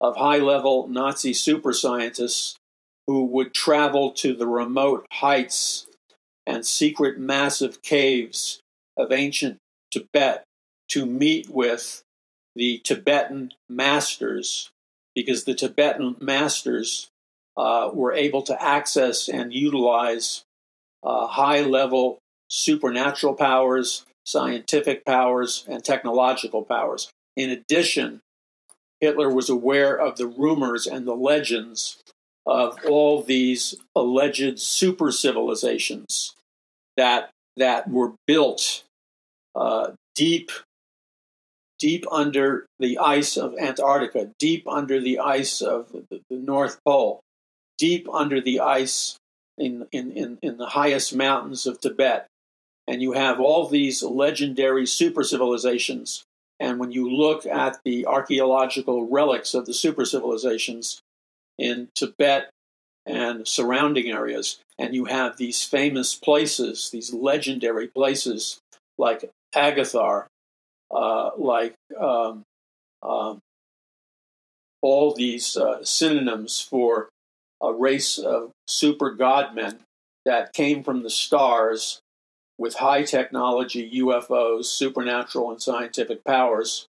of 0.00 0.16
high 0.16 0.38
level 0.38 0.88
Nazi 0.88 1.32
super 1.32 1.72
scientists 1.72 2.56
who 3.06 3.24
would 3.24 3.54
travel 3.54 4.10
to 4.12 4.34
the 4.34 4.46
remote 4.46 5.06
heights 5.12 5.86
and 6.46 6.64
secret 6.64 7.18
massive 7.18 7.82
caves 7.82 8.60
of 8.96 9.12
ancient 9.12 9.58
Tibet 9.90 10.44
to 10.88 11.06
meet 11.06 11.48
with 11.48 12.02
the 12.54 12.80
Tibetan 12.84 13.52
masters, 13.68 14.70
because 15.14 15.44
the 15.44 15.54
Tibetan 15.54 16.16
masters 16.20 17.10
uh, 17.56 17.90
were 17.92 18.12
able 18.12 18.42
to 18.42 18.62
access 18.62 19.28
and 19.28 19.52
utilize 19.52 20.44
uh, 21.02 21.26
high 21.26 21.60
level 21.60 22.18
supernatural 22.48 23.34
powers, 23.34 24.06
scientific 24.24 25.04
powers, 25.04 25.64
and 25.68 25.84
technological 25.84 26.62
powers. 26.62 27.10
In 27.36 27.50
addition, 27.50 28.20
Hitler 29.00 29.32
was 29.32 29.48
aware 29.48 29.96
of 29.96 30.16
the 30.16 30.26
rumors 30.26 30.86
and 30.86 31.06
the 31.06 31.14
legends 31.14 32.02
of 32.46 32.78
all 32.86 33.22
these 33.22 33.74
alleged 33.94 34.58
super 34.58 35.12
civilizations 35.12 36.34
that 36.96 37.30
that 37.56 37.90
were 37.90 38.14
built 38.26 38.84
uh, 39.54 39.90
deep 40.14 40.50
deep 41.78 42.04
under 42.10 42.66
the 42.78 42.98
ice 42.98 43.36
of 43.36 43.54
Antarctica, 43.58 44.30
deep 44.38 44.66
under 44.66 45.00
the 45.00 45.18
ice 45.18 45.60
of 45.60 45.90
the, 45.92 46.20
the 46.28 46.36
North 46.36 46.78
Pole, 46.84 47.20
deep 47.76 48.08
under 48.12 48.40
the 48.40 48.60
ice 48.60 49.16
in, 49.56 49.86
in, 49.92 50.12
in, 50.12 50.38
in 50.42 50.56
the 50.56 50.66
highest 50.66 51.14
mountains 51.14 51.66
of 51.66 51.80
Tibet. 51.80 52.26
And 52.86 53.02
you 53.02 53.12
have 53.12 53.38
all 53.38 53.68
these 53.68 54.02
legendary 54.02 54.86
super 54.86 55.22
civilizations 55.22 56.24
and 56.60 56.78
when 56.78 56.90
you 56.90 57.08
look 57.10 57.46
at 57.46 57.78
the 57.84 58.06
archaeological 58.06 59.08
relics 59.08 59.54
of 59.54 59.66
the 59.66 59.74
super 59.74 60.04
civilizations 60.04 61.00
in 61.56 61.88
Tibet 61.94 62.50
and 63.06 63.46
surrounding 63.46 64.10
areas, 64.10 64.58
and 64.78 64.94
you 64.94 65.06
have 65.06 65.36
these 65.36 65.62
famous 65.62 66.14
places, 66.14 66.90
these 66.90 67.12
legendary 67.12 67.86
places 67.86 68.58
like 68.98 69.30
Agartha, 69.54 70.26
uh, 70.90 71.30
like 71.36 71.74
um, 71.98 72.42
um, 73.02 73.38
all 74.82 75.14
these 75.14 75.56
uh, 75.56 75.84
synonyms 75.84 76.60
for 76.60 77.08
a 77.62 77.72
race 77.72 78.18
of 78.18 78.52
super 78.66 79.14
godmen 79.14 79.78
that 80.24 80.52
came 80.52 80.82
from 80.82 81.02
the 81.02 81.10
stars 81.10 82.00
with 82.58 82.74
high 82.74 83.02
technology 83.02 83.90
UFOs, 84.00 84.66
supernatural 84.66 85.50
and 85.50 85.62
scientific 85.62 86.24
powers. 86.24 86.86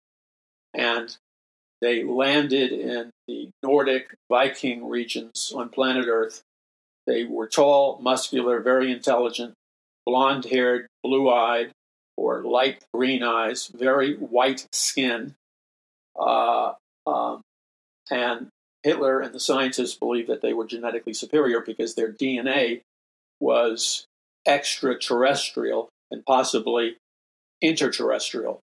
And 0.74 1.16
they 1.80 2.04
landed 2.04 2.72
in 2.72 3.10
the 3.26 3.50
Nordic 3.62 4.14
Viking 4.30 4.88
regions 4.88 5.52
on 5.54 5.68
planet 5.68 6.06
Earth. 6.08 6.42
They 7.06 7.24
were 7.24 7.46
tall, 7.46 7.98
muscular, 8.00 8.60
very 8.60 8.90
intelligent, 8.90 9.54
blonde 10.06 10.46
haired, 10.46 10.86
blue 11.02 11.30
eyed, 11.30 11.72
or 12.16 12.42
light 12.42 12.84
green 12.92 13.22
eyes, 13.22 13.68
very 13.68 14.14
white 14.16 14.68
skin. 14.72 15.34
Uh, 16.18 16.72
um, 17.06 17.40
and 18.10 18.48
Hitler 18.82 19.20
and 19.20 19.34
the 19.34 19.40
scientists 19.40 19.94
believed 19.94 20.28
that 20.28 20.42
they 20.42 20.52
were 20.52 20.66
genetically 20.66 21.14
superior 21.14 21.60
because 21.60 21.94
their 21.94 22.12
DNA 22.12 22.82
was 23.40 24.06
extraterrestrial 24.46 25.88
and 26.10 26.24
possibly 26.24 26.96
interterrestrial. 27.62 28.60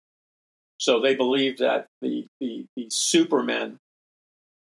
So 0.78 1.00
they 1.00 1.14
believed 1.14 1.58
that 1.58 1.86
the, 2.00 2.26
the, 2.40 2.66
the 2.76 2.88
supermen, 2.90 3.78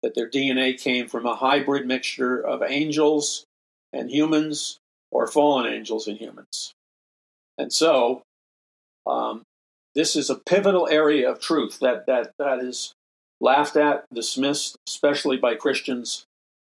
that 0.03 0.15
their 0.15 0.29
DNA 0.29 0.79
came 0.81 1.07
from 1.07 1.25
a 1.25 1.35
hybrid 1.35 1.85
mixture 1.85 2.39
of 2.39 2.63
angels 2.63 3.45
and 3.93 4.09
humans 4.09 4.79
or 5.11 5.27
fallen 5.27 5.71
angels 5.71 6.07
and 6.07 6.17
humans. 6.17 6.73
And 7.57 7.71
so 7.71 8.23
um, 9.05 9.43
this 9.95 10.15
is 10.15 10.29
a 10.29 10.35
pivotal 10.35 10.87
area 10.87 11.29
of 11.29 11.41
truth 11.41 11.79
that, 11.79 12.05
that, 12.05 12.31
that 12.39 12.59
is 12.59 12.93
laughed 13.39 13.75
at, 13.75 14.05
dismissed, 14.13 14.77
especially 14.87 15.37
by 15.37 15.55
Christians 15.55 16.25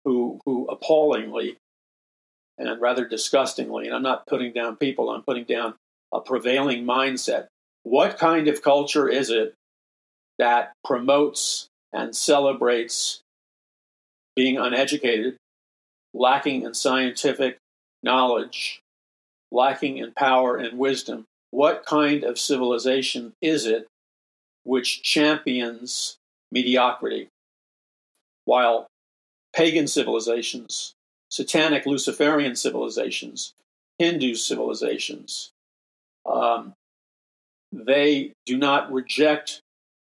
who, 0.04 0.40
who 0.44 0.66
appallingly 0.66 1.56
and 2.58 2.80
rather 2.80 3.06
disgustingly, 3.06 3.86
and 3.86 3.94
I'm 3.94 4.02
not 4.02 4.26
putting 4.26 4.52
down 4.52 4.76
people, 4.76 5.10
I'm 5.10 5.22
putting 5.22 5.44
down 5.44 5.74
a 6.12 6.20
prevailing 6.20 6.84
mindset. 6.84 7.46
What 7.84 8.18
kind 8.18 8.48
of 8.48 8.62
culture 8.62 9.08
is 9.08 9.30
it 9.30 9.54
that 10.38 10.72
promotes 10.84 11.68
and 11.92 12.14
celebrates 12.14 13.20
being 14.34 14.58
uneducated, 14.58 15.36
lacking 16.12 16.62
in 16.62 16.74
scientific 16.74 17.58
knowledge, 18.02 18.80
lacking 19.52 19.98
in 19.98 20.12
power 20.12 20.56
and 20.56 20.78
wisdom? 20.78 21.24
What 21.50 21.87
kind 21.87 22.24
of 22.24 22.38
civilization 22.38 23.32
is 23.40 23.66
it 23.66 23.87
which 24.64 25.02
champions 25.02 26.16
mediocrity? 26.52 27.28
While 28.44 28.87
pagan 29.54 29.87
civilizations 29.87 30.94
satanic 31.28 31.87
Luciferian 31.87 32.56
civilizations, 32.56 33.52
Hindu 33.98 34.34
civilizations. 34.34 35.50
Um, 36.26 36.74
they 37.72 38.32
do 38.46 38.56
not 38.56 38.92
reject 38.92 39.61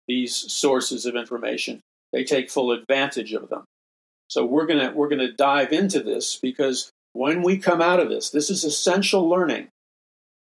these 0.07 0.35
sources 0.35 1.05
of 1.05 1.15
information. 1.15 1.81
They 2.13 2.23
take 2.23 2.49
full 2.49 2.71
advantage 2.71 3.33
of 3.33 3.49
them. 3.49 3.65
So 4.27 4.45
we're 4.45 4.65
gonna 4.65 4.91
we're 4.95 5.09
gonna 5.09 5.31
dive 5.31 5.71
into 5.71 6.01
this 6.01 6.37
because 6.37 6.89
when 7.13 7.41
we 7.41 7.57
come 7.57 7.81
out 7.81 7.99
of 7.99 8.09
this, 8.09 8.29
this 8.29 8.49
is 8.49 8.63
essential 8.63 9.27
learning. 9.27 9.69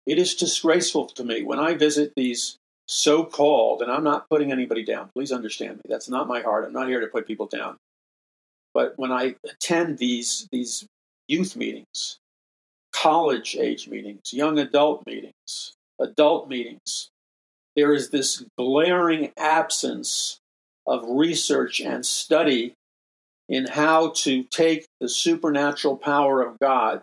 It 0.05 0.19
is 0.19 0.35
disgraceful 0.35 1.07
to 1.07 1.23
me 1.23 1.43
when 1.43 1.59
I 1.59 1.73
visit 1.73 2.13
these 2.15 2.57
so-called, 2.87 3.81
and 3.81 3.91
I'm 3.91 4.03
not 4.03 4.29
putting 4.29 4.51
anybody 4.51 4.83
down. 4.83 5.09
Please 5.15 5.31
understand 5.31 5.77
me. 5.77 5.81
That's 5.89 6.09
not 6.09 6.27
my 6.27 6.41
heart. 6.41 6.65
I'm 6.65 6.73
not 6.73 6.87
here 6.87 6.99
to 6.99 7.07
put 7.07 7.25
people 7.25 7.47
down. 7.47 7.77
But 8.73 8.93
when 8.97 9.11
I 9.11 9.35
attend 9.49 9.97
these 9.97 10.47
these 10.51 10.85
youth 11.27 11.55
meetings, 11.55 12.17
college 12.93 13.55
age 13.55 13.87
meetings, 13.87 14.33
young 14.33 14.59
adult 14.59 15.05
meetings, 15.07 15.73
adult 15.99 16.49
meetings, 16.49 17.09
there 17.75 17.93
is 17.93 18.09
this 18.09 18.45
glaring 18.57 19.31
absence 19.37 20.39
of 20.85 21.03
research 21.07 21.79
and 21.79 22.05
study 22.05 22.73
in 23.49 23.67
how 23.67 24.11
to 24.11 24.43
take 24.43 24.85
the 24.99 25.09
supernatural 25.09 25.97
power 25.97 26.41
of 26.41 26.59
God 26.59 27.01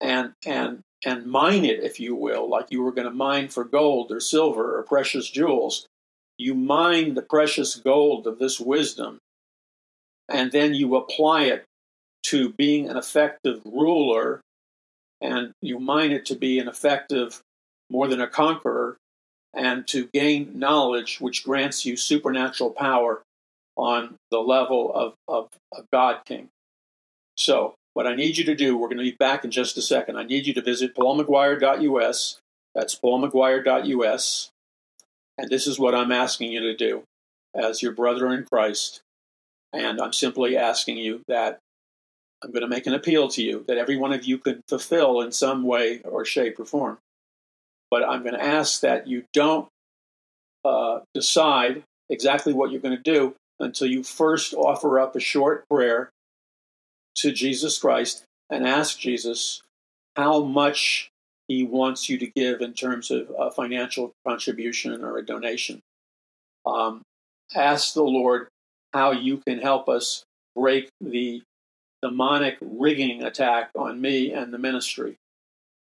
and 0.00 0.32
and 0.44 0.80
and 1.04 1.26
mine 1.26 1.64
it, 1.64 1.82
if 1.82 1.98
you 1.98 2.14
will, 2.14 2.48
like 2.48 2.66
you 2.70 2.82
were 2.82 2.92
going 2.92 3.08
to 3.08 3.14
mine 3.14 3.48
for 3.48 3.64
gold 3.64 4.12
or 4.12 4.20
silver 4.20 4.78
or 4.78 4.82
precious 4.82 5.30
jewels. 5.30 5.86
You 6.38 6.54
mine 6.54 7.14
the 7.14 7.22
precious 7.22 7.76
gold 7.76 8.26
of 8.26 8.38
this 8.38 8.60
wisdom 8.60 9.18
and 10.30 10.52
then 10.52 10.74
you 10.74 10.96
apply 10.96 11.44
it 11.44 11.64
to 12.22 12.52
being 12.52 12.88
an 12.88 12.96
effective 12.96 13.60
ruler 13.64 14.40
and 15.20 15.52
you 15.60 15.78
mine 15.78 16.12
it 16.12 16.24
to 16.26 16.36
be 16.36 16.58
an 16.58 16.68
effective 16.68 17.42
more 17.90 18.06
than 18.06 18.20
a 18.20 18.28
conqueror 18.28 18.96
and 19.54 19.86
to 19.88 20.08
gain 20.14 20.58
knowledge 20.58 21.20
which 21.20 21.44
grants 21.44 21.84
you 21.84 21.96
supernatural 21.96 22.70
power 22.70 23.22
on 23.76 24.14
the 24.30 24.38
level 24.38 24.92
of, 24.94 25.14
of 25.26 25.48
a 25.74 25.82
God 25.92 26.20
King. 26.24 26.48
So, 27.36 27.74
what 27.94 28.06
I 28.06 28.14
need 28.14 28.38
you 28.38 28.44
to 28.44 28.54
do, 28.54 28.76
we're 28.76 28.88
going 28.88 28.98
to 28.98 29.04
be 29.04 29.16
back 29.18 29.44
in 29.44 29.50
just 29.50 29.76
a 29.76 29.82
second. 29.82 30.16
I 30.16 30.22
need 30.22 30.46
you 30.46 30.54
to 30.54 30.62
visit 30.62 30.94
paulmcguire.us. 30.94 32.38
That's 32.74 32.94
paulmcguire.us. 32.94 34.50
And 35.38 35.50
this 35.50 35.66
is 35.66 35.78
what 35.78 35.94
I'm 35.94 36.12
asking 36.12 36.52
you 36.52 36.60
to 36.60 36.76
do 36.76 37.02
as 37.54 37.82
your 37.82 37.92
brother 37.92 38.32
in 38.32 38.44
Christ. 38.44 39.00
And 39.72 40.00
I'm 40.00 40.12
simply 40.12 40.56
asking 40.56 40.98
you 40.98 41.22
that 41.28 41.58
I'm 42.42 42.50
going 42.50 42.62
to 42.62 42.68
make 42.68 42.86
an 42.86 42.94
appeal 42.94 43.28
to 43.28 43.42
you 43.42 43.64
that 43.68 43.78
every 43.78 43.96
one 43.96 44.12
of 44.12 44.24
you 44.24 44.38
could 44.38 44.62
fulfill 44.68 45.20
in 45.20 45.32
some 45.32 45.62
way 45.62 46.00
or 46.02 46.24
shape 46.24 46.58
or 46.58 46.64
form. 46.64 46.98
But 47.90 48.08
I'm 48.08 48.22
going 48.22 48.34
to 48.34 48.44
ask 48.44 48.80
that 48.80 49.08
you 49.08 49.24
don't 49.32 49.68
uh, 50.64 51.00
decide 51.12 51.82
exactly 52.08 52.52
what 52.52 52.70
you're 52.70 52.80
going 52.80 52.96
to 52.96 53.02
do 53.02 53.34
until 53.58 53.88
you 53.88 54.02
first 54.02 54.54
offer 54.54 55.00
up 55.00 55.16
a 55.16 55.20
short 55.20 55.68
prayer 55.68 56.10
to 57.16 57.32
Jesus 57.32 57.78
Christ 57.78 58.24
and 58.50 58.66
ask 58.66 58.98
Jesus 58.98 59.62
how 60.16 60.40
much 60.40 61.10
he 61.48 61.64
wants 61.64 62.08
you 62.08 62.18
to 62.18 62.26
give 62.26 62.60
in 62.60 62.74
terms 62.74 63.10
of 63.10 63.30
a 63.36 63.50
financial 63.50 64.12
contribution 64.26 65.02
or 65.02 65.18
a 65.18 65.24
donation. 65.24 65.80
Um, 66.64 67.02
ask 67.54 67.94
the 67.94 68.02
Lord 68.02 68.48
how 68.92 69.12
you 69.12 69.38
can 69.38 69.58
help 69.58 69.88
us 69.88 70.24
break 70.54 70.88
the 71.00 71.42
demonic 72.02 72.56
rigging 72.60 73.22
attack 73.22 73.70
on 73.74 74.00
me 74.00 74.32
and 74.32 74.52
the 74.52 74.58
ministry. 74.58 75.16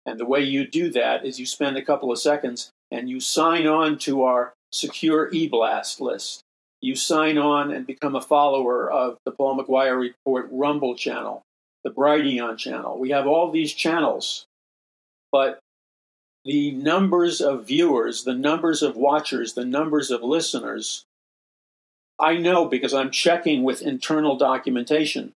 And 0.05 0.19
the 0.19 0.25
way 0.25 0.41
you 0.41 0.65
do 0.65 0.89
that 0.91 1.25
is 1.25 1.39
you 1.39 1.45
spend 1.45 1.77
a 1.77 1.85
couple 1.85 2.11
of 2.11 2.19
seconds 2.19 2.69
and 2.91 3.09
you 3.09 3.19
sign 3.19 3.67
on 3.67 3.97
to 3.99 4.23
our 4.23 4.53
secure 4.71 5.29
e-blast 5.31 5.99
list. 5.99 6.41
You 6.81 6.95
sign 6.95 7.37
on 7.37 7.71
and 7.71 7.87
become 7.87 8.15
a 8.15 8.21
follower 8.21 8.91
of 8.91 9.17
the 9.25 9.31
Paul 9.31 9.57
McGuire 9.57 9.99
Report 9.99 10.47
Rumble 10.51 10.95
channel, 10.95 11.41
the 11.83 11.89
Brighteon 11.89 12.57
channel. 12.57 12.99
We 12.99 13.09
have 13.09 13.27
all 13.27 13.51
these 13.51 13.73
channels, 13.73 14.45
but 15.31 15.59
the 16.45 16.71
numbers 16.71 17.41
of 17.41 17.67
viewers, 17.67 18.23
the 18.23 18.35
numbers 18.35 18.83
of 18.83 18.95
watchers, 18.95 19.53
the 19.53 19.65
numbers 19.65 20.11
of 20.11 20.21
listeners 20.21 21.05
I 22.19 22.37
know 22.37 22.65
because 22.65 22.93
I'm 22.93 23.11
checking 23.11 23.63
with 23.63 23.81
internal 23.81 24.37
documentation. 24.37 25.33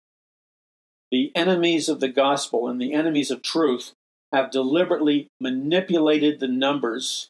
The 1.12 1.32
enemies 1.36 1.90
of 1.90 2.00
the 2.00 2.10
gospel 2.10 2.68
and 2.68 2.82
the 2.82 2.94
enemies 2.94 3.30
of 3.30 3.42
truth 3.42 3.94
have 4.34 4.50
deliberately 4.50 5.28
manipulated 5.40 6.40
the 6.40 6.48
numbers. 6.48 7.30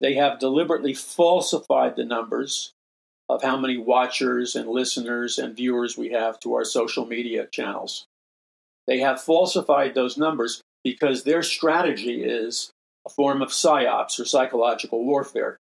They 0.00 0.14
have 0.14 0.40
deliberately 0.40 0.92
falsified 0.92 1.96
the 1.96 2.04
numbers 2.04 2.72
of 3.32 3.42
how 3.42 3.56
many 3.56 3.78
watchers 3.78 4.54
and 4.54 4.68
listeners 4.68 5.38
and 5.38 5.56
viewers 5.56 5.96
we 5.96 6.10
have 6.10 6.38
to 6.40 6.54
our 6.54 6.64
social 6.64 7.06
media 7.06 7.46
channels. 7.50 8.06
They 8.86 8.98
have 8.98 9.22
falsified 9.22 9.94
those 9.94 10.18
numbers 10.18 10.60
because 10.84 11.24
their 11.24 11.42
strategy 11.42 12.22
is 12.22 12.70
a 13.06 13.10
form 13.10 13.40
of 13.40 13.48
psyops 13.48 14.20
or 14.20 14.24
psychological 14.24 15.04
warfare 15.04 15.56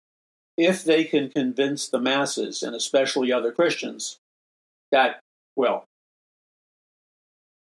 if 0.57 0.83
they 0.83 1.05
can 1.05 1.31
convince 1.31 1.89
the 1.89 2.01
masses, 2.01 2.65
and 2.65 2.75
especially 2.75 3.33
other 3.33 3.53
Christians, 3.53 4.19
that, 4.91 5.21
well, 5.55 5.85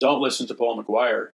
don't 0.01 0.21
listen 0.21 0.45
to 0.47 0.55
Paul 0.55 0.83
McGuire, 0.83 1.29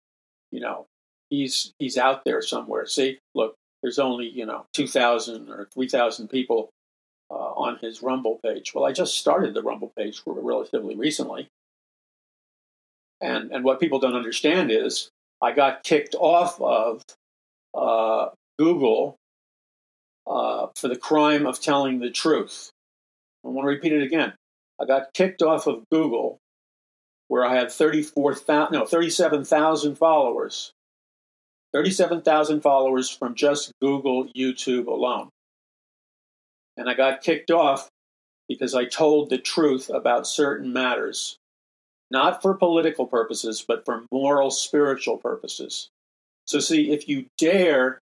you 0.51 0.61
know, 0.61 0.87
he's 1.29 1.73
he's 1.77 1.97
out 1.97 2.25
there 2.25 2.41
somewhere. 2.41 2.87
See, 2.87 3.19
look, 3.35 3.55
there's 3.83 3.99
only, 3.99 4.27
you 4.27 4.45
know, 4.45 4.65
2,000 4.73 5.49
or 5.49 5.67
3,000 5.73 6.27
people 6.27 6.69
on 7.55 7.77
his 7.81 8.01
Rumble 8.01 8.39
page. 8.43 8.73
Well, 8.73 8.85
I 8.85 8.91
just 8.91 9.17
started 9.17 9.53
the 9.53 9.61
Rumble 9.61 9.91
page 9.97 10.21
relatively 10.25 10.95
recently. 10.95 11.47
And, 13.21 13.51
and 13.51 13.63
what 13.63 13.79
people 13.79 13.99
don't 13.99 14.15
understand 14.15 14.71
is 14.71 15.09
I 15.41 15.53
got 15.53 15.83
kicked 15.83 16.15
off 16.15 16.59
of 16.61 17.01
uh, 17.73 18.29
Google 18.59 19.15
uh, 20.27 20.67
for 20.75 20.87
the 20.87 20.97
crime 20.97 21.45
of 21.45 21.61
telling 21.61 21.99
the 21.99 22.09
truth. 22.09 22.69
I 23.45 23.49
want 23.49 23.65
to 23.65 23.69
repeat 23.69 23.93
it 23.93 24.03
again. 24.03 24.33
I 24.81 24.85
got 24.85 25.13
kicked 25.13 25.41
off 25.41 25.67
of 25.67 25.83
Google, 25.91 26.39
where 27.27 27.45
I 27.45 27.55
had 27.55 27.71
34,000, 27.71 28.73
no, 28.73 28.85
37,000 28.85 29.95
followers. 29.95 30.71
37,000 31.73 32.61
followers 32.61 33.09
from 33.09 33.35
just 33.35 33.71
Google, 33.81 34.27
YouTube 34.37 34.87
alone. 34.87 35.29
And 36.77 36.89
I 36.89 36.93
got 36.93 37.21
kicked 37.21 37.51
off 37.51 37.89
because 38.47 38.75
I 38.75 38.85
told 38.85 39.29
the 39.29 39.37
truth 39.37 39.89
about 39.89 40.27
certain 40.27 40.73
matters, 40.73 41.37
not 42.11 42.41
for 42.41 42.53
political 42.53 43.07
purposes, 43.07 43.63
but 43.65 43.85
for 43.85 44.03
moral, 44.11 44.51
spiritual 44.51 45.17
purposes. 45.17 45.89
So, 46.45 46.59
see, 46.59 46.91
if 46.91 47.07
you 47.07 47.25
dare 47.37 47.99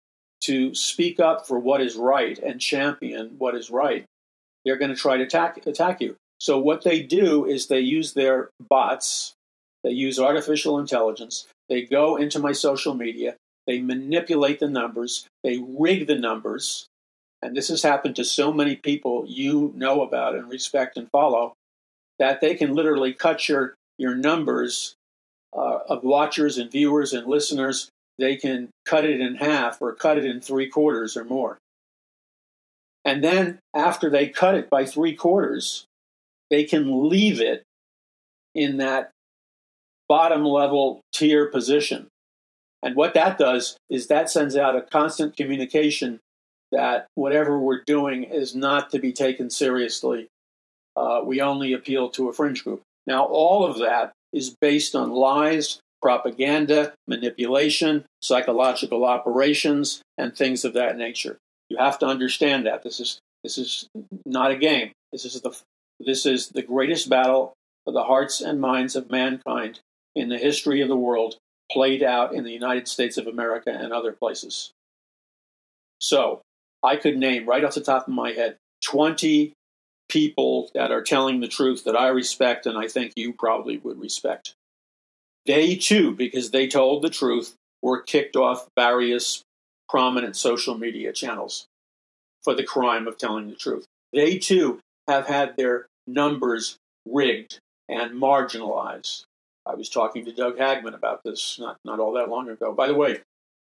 to 0.41 0.75
speak 0.75 1.19
up 1.19 1.47
for 1.47 1.58
what 1.58 1.82
is 1.82 1.95
right 1.95 2.38
and 2.38 2.60
champion 2.60 3.36
what 3.38 3.56
is 3.56 3.69
right, 3.69 4.06
they're 4.63 4.78
going 4.78 4.93
to 4.93 4.97
try 4.97 5.17
to 5.17 5.23
attack, 5.23 5.65
attack 5.65 6.01
you. 6.01 6.15
So, 6.39 6.60
what 6.60 6.84
they 6.84 7.01
do 7.01 7.45
is 7.45 7.67
they 7.67 7.80
use 7.80 8.13
their 8.13 8.49
bots, 8.69 9.34
they 9.84 9.91
use 9.91 10.19
artificial 10.19 10.80
intelligence, 10.80 11.47
they 11.69 11.84
go 11.84 12.17
into 12.17 12.39
my 12.39 12.51
social 12.51 12.93
media, 12.93 13.36
they 13.67 13.82
manipulate 13.82 14.60
the 14.60 14.69
numbers, 14.69 15.28
they 15.43 15.58
rig 15.58 16.08
the 16.08 16.17
numbers. 16.17 16.88
And 17.45 17.55
this 17.55 17.67
has 17.67 17.84
happened 17.84 18.15
to 18.15 18.25
so 18.25 18.51
many 18.51 18.75
people 18.75 19.23
you 19.27 19.71
know 19.75 20.01
about 20.01 20.34
and 20.34 20.49
respect 20.49 20.97
and 20.97 21.08
follow 21.12 21.53
that 22.17 22.41
they 22.41 22.55
can 22.55 22.73
literally 22.73 23.13
cut 23.13 23.47
your, 23.47 23.75
your 23.99 24.15
numbers 24.15 24.95
uh, 25.55 25.79
of 25.88 26.03
watchers 26.03 26.58
and 26.58 26.71
viewers 26.71 27.13
and 27.13 27.27
listeners 27.27 27.91
they 28.17 28.36
can 28.36 28.69
cut 28.86 29.05
it 29.05 29.19
in 29.19 29.36
half 29.36 29.81
or 29.81 29.93
cut 29.93 30.17
it 30.17 30.25
in 30.25 30.39
three 30.41 30.67
quarters 30.67 31.17
or 31.17 31.25
more. 31.25 31.58
And 33.03 33.23
then 33.23 33.60
after 33.75 34.10
they 34.10 34.29
cut 34.29 34.55
it 34.55 34.69
by 34.69 34.86
three 34.86 35.13
quarters, 35.13 35.86
they 36.49 36.63
can 36.63 37.10
leave 37.10 37.41
it 37.41 37.63
in 38.55 38.77
that 38.77 39.12
bottom 40.08 40.45
level 40.45 41.01
tier 41.13 41.45
position. 41.45 42.08
And 42.81 42.95
what 42.95 43.13
that 43.15 43.38
does 43.38 43.77
is 43.89 44.08
that 44.08 44.29
sends 44.29 44.55
out 44.55 44.75
a 44.75 44.81
constant 44.81 45.36
communication 45.36 46.19
that 46.75 47.07
whatever 47.15 47.57
we're 47.57 47.83
doing 47.85 48.25
is 48.25 48.53
not 48.53 48.91
to 48.91 48.99
be 48.99 49.13
taken 49.13 49.49
seriously. 49.49 50.27
Uh, 50.95 51.21
we 51.23 51.39
only 51.39 51.71
appeal 51.71 52.09
to 52.09 52.27
a 52.27 52.33
fringe 52.33 52.63
group. 52.63 52.81
Now, 53.07 53.25
all 53.25 53.65
of 53.65 53.79
that 53.79 54.11
is 54.33 54.55
based 54.59 54.93
on 54.93 55.11
lies, 55.11 55.79
propaganda, 56.01 56.93
manipulation, 57.07 58.03
psychological 58.21 59.05
operations, 59.05 60.01
and 60.17 60.35
things 60.35 60.65
of 60.65 60.73
that 60.73 60.97
nature. 60.97 61.38
You 61.69 61.77
have 61.77 61.97
to 61.99 62.05
understand 62.05 62.65
that 62.65 62.83
this 62.83 62.99
is 62.99 63.19
this 63.41 63.57
is 63.57 63.88
not 64.25 64.51
a 64.51 64.57
game. 64.57 64.91
This 65.13 65.23
is 65.23 65.41
the 65.41 65.55
this 65.99 66.25
is 66.25 66.49
the 66.49 66.61
greatest 66.61 67.09
battle 67.09 67.53
for 67.85 67.93
the 67.93 68.03
hearts 68.03 68.41
and 68.41 68.59
minds 68.59 68.95
of 68.95 69.09
mankind 69.09 69.79
in 70.13 70.27
the 70.27 70.38
history 70.38 70.81
of 70.81 70.89
the 70.89 70.97
world, 70.97 71.38
played 71.71 72.03
out 72.03 72.33
in 72.33 72.43
the 72.43 72.51
United 72.51 72.88
States 72.88 73.17
of 73.17 73.27
America 73.27 73.69
and 73.69 73.93
other 73.93 74.11
places. 74.11 74.71
So, 75.99 76.41
I 76.85 76.95
could 76.95 77.17
name 77.17 77.47
right 77.47 77.63
off 77.63 77.75
the 77.75 77.81
top 77.81 78.07
of 78.07 78.13
my 78.13 78.31
head 78.31 78.57
20 78.83 79.53
people 80.07 80.69
that 80.75 80.91
are 80.91 81.01
telling 81.01 81.39
the 81.39 81.47
truth 81.47 81.83
that 81.85 81.95
I 81.95 82.09
respect 82.09 82.65
and 82.65 82.77
I 82.77 82.87
think 82.87 83.13
you 83.15 83.33
probably 83.33 83.77
would 83.77 83.99
respect. 83.99 84.53
They 85.45 85.75
too, 85.75 86.13
because 86.13 86.51
they 86.51 86.67
told 86.67 87.01
the 87.01 87.09
truth, 87.09 87.55
were 87.81 88.01
kicked 88.01 88.35
off 88.35 88.67
various 88.77 89.41
prominent 89.89 90.35
social 90.35 90.77
media 90.77 91.11
channels 91.11 91.65
for 92.43 92.55
the 92.55 92.63
crime 92.63 93.07
of 93.07 93.17
telling 93.17 93.47
the 93.47 93.55
truth. 93.55 93.85
They 94.13 94.37
too 94.37 94.79
have 95.07 95.27
had 95.27 95.57
their 95.57 95.87
numbers 96.07 96.77
rigged 97.07 97.59
and 97.89 98.19
marginalized. 98.19 99.23
I 99.65 99.75
was 99.75 99.89
talking 99.89 100.25
to 100.25 100.31
Doug 100.31 100.57
Hagmann 100.57 100.93
about 100.93 101.21
this 101.23 101.57
not, 101.59 101.77
not 101.83 101.99
all 101.99 102.13
that 102.13 102.29
long 102.29 102.49
ago. 102.49 102.73
By 102.73 102.87
the 102.87 102.95
way, 102.95 103.21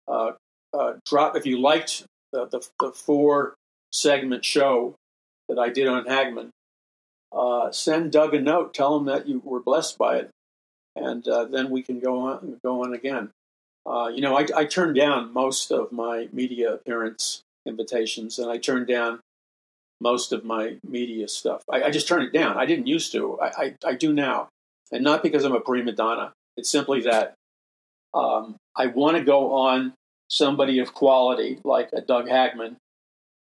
uh, 0.09 0.33
uh, 0.73 0.95
drop 1.07 1.37
if 1.37 1.47
you 1.47 1.61
liked 1.61 2.05
the, 2.35 2.47
the, 2.47 2.69
the, 2.81 2.93
four 2.93 3.55
segment 3.93 4.45
show 4.45 4.97
that 5.49 5.59
I 5.59 5.69
did 5.69 5.87
on 5.87 6.05
Hagmann, 6.05 6.51
uh, 7.33 7.71
send 7.71 8.13
Doug 8.13 8.35
a 8.35 8.41
note, 8.41 8.75
tell 8.75 8.97
him 8.97 9.07
that 9.07 9.29
you 9.29 9.41
were 9.45 9.61
blessed 9.61 9.97
by 9.97 10.17
it, 10.17 10.31
and 10.97 11.27
uh, 11.29 11.45
then 11.45 11.71
we 11.71 11.83
can 11.83 12.01
go 12.01 12.21
on 12.21 12.61
go 12.63 12.83
on 12.85 12.93
again. 12.93 13.31
Uh, 13.87 14.09
you 14.13 14.21
know, 14.21 14.37
I, 14.37 14.47
I 14.57 14.65
turned 14.65 14.97
down 14.97 15.33
most 15.33 15.71
of 15.71 15.93
my 15.93 16.29
media 16.33 16.73
appearance 16.73 17.43
invitations, 17.67 18.39
and 18.39 18.51
I 18.51 18.59
turned 18.59 18.87
down 18.87 19.21
most 20.01 20.33
of 20.33 20.45
my 20.45 20.77
media 20.87 21.29
stuff. 21.29 21.63
I, 21.71 21.85
I 21.85 21.91
just 21.91 22.09
turned 22.09 22.25
it 22.25 22.33
down. 22.33 22.57
I 22.57 22.67
didn't 22.67 22.87
used 22.87 23.13
to. 23.13 23.39
I, 23.41 23.47
I, 23.47 23.75
I, 23.87 23.95
do 23.95 24.13
now, 24.13 24.49
and 24.91 25.05
not 25.05 25.23
because 25.23 25.45
I'm 25.45 25.55
a 25.55 25.61
prima 25.61 25.93
donna. 25.93 26.33
It's 26.57 26.71
simply 26.71 27.03
that 27.03 27.35
um, 28.13 28.57
I 28.77 28.87
want 28.87 29.17
to 29.17 29.25
go 29.25 29.55
on 29.55 29.93
somebody 30.29 30.79
of 30.79 30.95
quality 30.95 31.61
like 31.65 31.91
a 31.93 32.01
Doug 32.01 32.29
Hagmann 32.29 32.77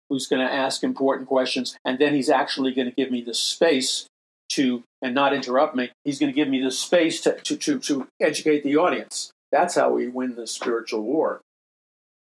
who's 0.08 0.26
going 0.26 0.46
to 0.46 0.52
ask 0.52 0.84
important 0.84 1.28
questions, 1.28 1.76
and 1.84 1.98
then 1.98 2.14
he's 2.14 2.30
actually 2.30 2.72
going 2.72 2.88
to 2.88 2.94
give 2.94 3.10
me 3.10 3.20
the 3.20 3.34
space 3.34 4.06
to 4.50 4.84
and 5.02 5.14
not 5.14 5.34
interrupt 5.34 5.74
me. 5.74 5.90
He's 6.04 6.18
going 6.18 6.32
to 6.32 6.36
give 6.36 6.48
me 6.48 6.62
the 6.62 6.70
space 6.70 7.20
to, 7.22 7.34
to, 7.40 7.56
to, 7.56 7.78
to 7.80 8.06
educate 8.20 8.62
the 8.62 8.76
audience. 8.76 9.30
That's 9.52 9.74
how 9.74 9.90
we 9.90 10.08
win 10.08 10.36
the 10.36 10.46
spiritual 10.46 11.02
war. 11.02 11.40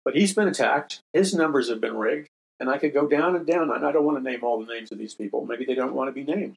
But 0.04 0.16
he's 0.16 0.34
been 0.34 0.48
attacked. 0.48 1.00
His 1.14 1.34
numbers 1.34 1.70
have 1.70 1.82
been 1.82 1.98
rigged. 1.98 2.28
And 2.60 2.70
I 2.70 2.78
could 2.78 2.94
go 2.94 3.08
down 3.08 3.36
and 3.36 3.46
down. 3.46 3.72
And 3.72 3.86
I 3.86 3.92
don't 3.92 4.06
want 4.06 4.18
to 4.18 4.24
name 4.24 4.44
all 4.44 4.64
the 4.64 4.72
names 4.72 4.92
of 4.92 4.98
these 4.98 5.16
people. 5.16 5.46
Maybe 5.46 5.66
they 5.66 5.76
don't 5.76 5.94
want 5.94 6.10
to 6.10 6.12
be 6.12 6.24
named. 6.24 6.56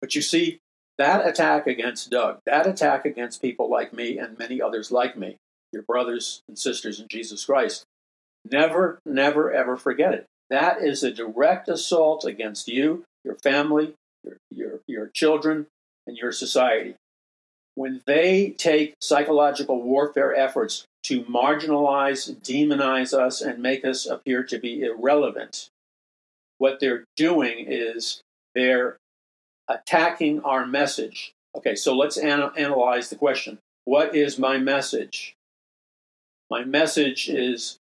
But 0.00 0.14
you 0.14 0.22
see, 0.22 0.58
that 0.98 1.26
attack 1.26 1.66
against 1.66 2.10
Doug, 2.10 2.38
that 2.46 2.66
attack 2.66 3.04
against 3.04 3.42
people 3.42 3.70
like 3.70 3.92
me 3.92 4.18
and 4.18 4.38
many 4.38 4.60
others 4.60 4.90
like 4.90 5.16
me, 5.16 5.36
your 5.72 5.82
brothers 5.82 6.42
and 6.48 6.58
sisters 6.58 7.00
in 7.00 7.08
Jesus 7.08 7.44
Christ, 7.44 7.84
never, 8.50 8.98
never, 9.06 9.52
ever 9.52 9.76
forget 9.76 10.14
it. 10.14 10.26
That 10.48 10.82
is 10.82 11.02
a 11.02 11.12
direct 11.12 11.68
assault 11.68 12.24
against 12.24 12.68
you, 12.68 13.04
your 13.24 13.36
family, 13.36 13.94
your, 14.24 14.36
your, 14.50 14.80
your 14.86 15.10
children, 15.14 15.66
and 16.06 16.16
your 16.16 16.32
society 16.32 16.94
when 17.80 18.02
they 18.06 18.50
take 18.50 18.94
psychological 19.00 19.82
warfare 19.82 20.34
efforts 20.34 20.84
to 21.04 21.22
marginalize, 21.24 22.30
demonize 22.42 23.14
us, 23.14 23.40
and 23.40 23.62
make 23.62 23.84
us 23.84 24.06
appear 24.06 24.42
to 24.44 24.58
be 24.58 24.82
irrelevant, 24.82 25.70
what 26.58 26.78
they're 26.78 27.04
doing 27.16 27.64
is 27.66 28.20
they're 28.54 28.98
attacking 29.68 30.40
our 30.42 30.66
message. 30.66 31.32
Okay, 31.56 31.74
so 31.74 31.96
let's 31.96 32.18
an- 32.18 32.50
analyze 32.56 33.08
the 33.08 33.16
question 33.16 33.58
What 33.84 34.14
is 34.14 34.38
my 34.38 34.58
message? 34.58 35.32
My 36.50 36.64
message 36.64 37.28
is 37.28 37.78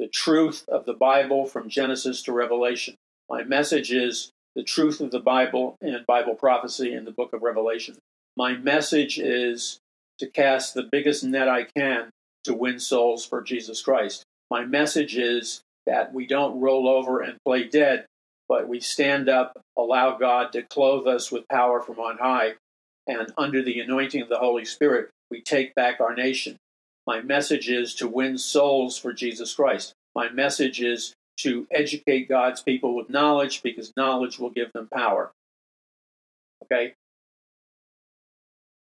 the 0.00 0.08
truth 0.08 0.64
of 0.68 0.84
the 0.84 0.94
Bible 0.94 1.46
from 1.46 1.68
Genesis 1.68 2.22
to 2.22 2.32
Revelation. 2.32 2.96
My 3.28 3.44
message 3.44 3.92
is 3.92 4.32
the 4.56 4.64
truth 4.64 5.00
of 5.00 5.12
the 5.12 5.20
Bible 5.20 5.76
and 5.80 6.04
Bible 6.06 6.34
prophecy 6.34 6.92
in 6.92 7.04
the 7.04 7.12
book 7.12 7.32
of 7.32 7.42
Revelation. 7.42 7.98
My 8.36 8.56
message 8.56 9.20
is 9.20 9.78
to 10.18 10.26
cast 10.26 10.74
the 10.74 10.88
biggest 10.90 11.22
net 11.22 11.48
I 11.48 11.66
can 11.76 12.10
to 12.42 12.52
win 12.52 12.80
souls 12.80 13.24
for 13.24 13.42
Jesus 13.42 13.80
Christ. 13.80 14.24
My 14.50 14.64
message 14.64 15.16
is 15.16 15.60
that 15.86 16.12
we 16.12 16.26
don't 16.26 16.60
roll 16.60 16.88
over 16.88 17.20
and 17.20 17.38
play 17.44 17.68
dead, 17.68 18.06
but 18.48 18.66
we 18.66 18.80
stand 18.80 19.28
up, 19.28 19.52
allow 19.78 20.18
God 20.18 20.50
to 20.52 20.62
clothe 20.62 21.06
us 21.06 21.30
with 21.30 21.46
power 21.48 21.80
from 21.80 22.00
on 22.00 22.18
high, 22.18 22.54
and 23.06 23.32
under 23.38 23.62
the 23.62 23.78
anointing 23.78 24.20
of 24.20 24.28
the 24.28 24.38
Holy 24.38 24.64
Spirit, 24.64 25.10
we 25.30 25.40
take 25.40 25.76
back 25.76 26.00
our 26.00 26.16
nation. 26.16 26.56
My 27.06 27.20
message 27.20 27.68
is 27.68 27.94
to 27.96 28.08
win 28.08 28.38
souls 28.38 28.98
for 28.98 29.12
Jesus 29.12 29.54
Christ. 29.54 29.94
My 30.14 30.28
message 30.28 30.80
is 30.80 31.14
to 31.38 31.66
educate 31.70 32.28
God's 32.28 32.62
people 32.62 32.94
with 32.94 33.08
knowledge 33.08 33.62
because 33.62 33.92
knowledge 33.96 34.38
will 34.38 34.50
give 34.50 34.72
them 34.72 34.88
power. 34.92 35.32
Okay? 36.64 36.94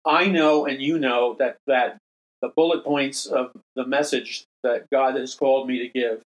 I 0.04 0.26
know 0.26 0.66
and 0.66 0.82
you 0.82 0.98
know 0.98 1.34
that 1.38 1.56
that 1.66 1.98
the 2.42 2.48
bullet 2.48 2.84
points 2.84 3.24
of 3.24 3.52
the 3.74 3.86
message 3.86 4.44
that 4.62 4.90
God 4.90 5.16
has 5.16 5.34
called 5.34 5.66
me 5.66 5.78
to 5.78 5.88
give 5.88 6.22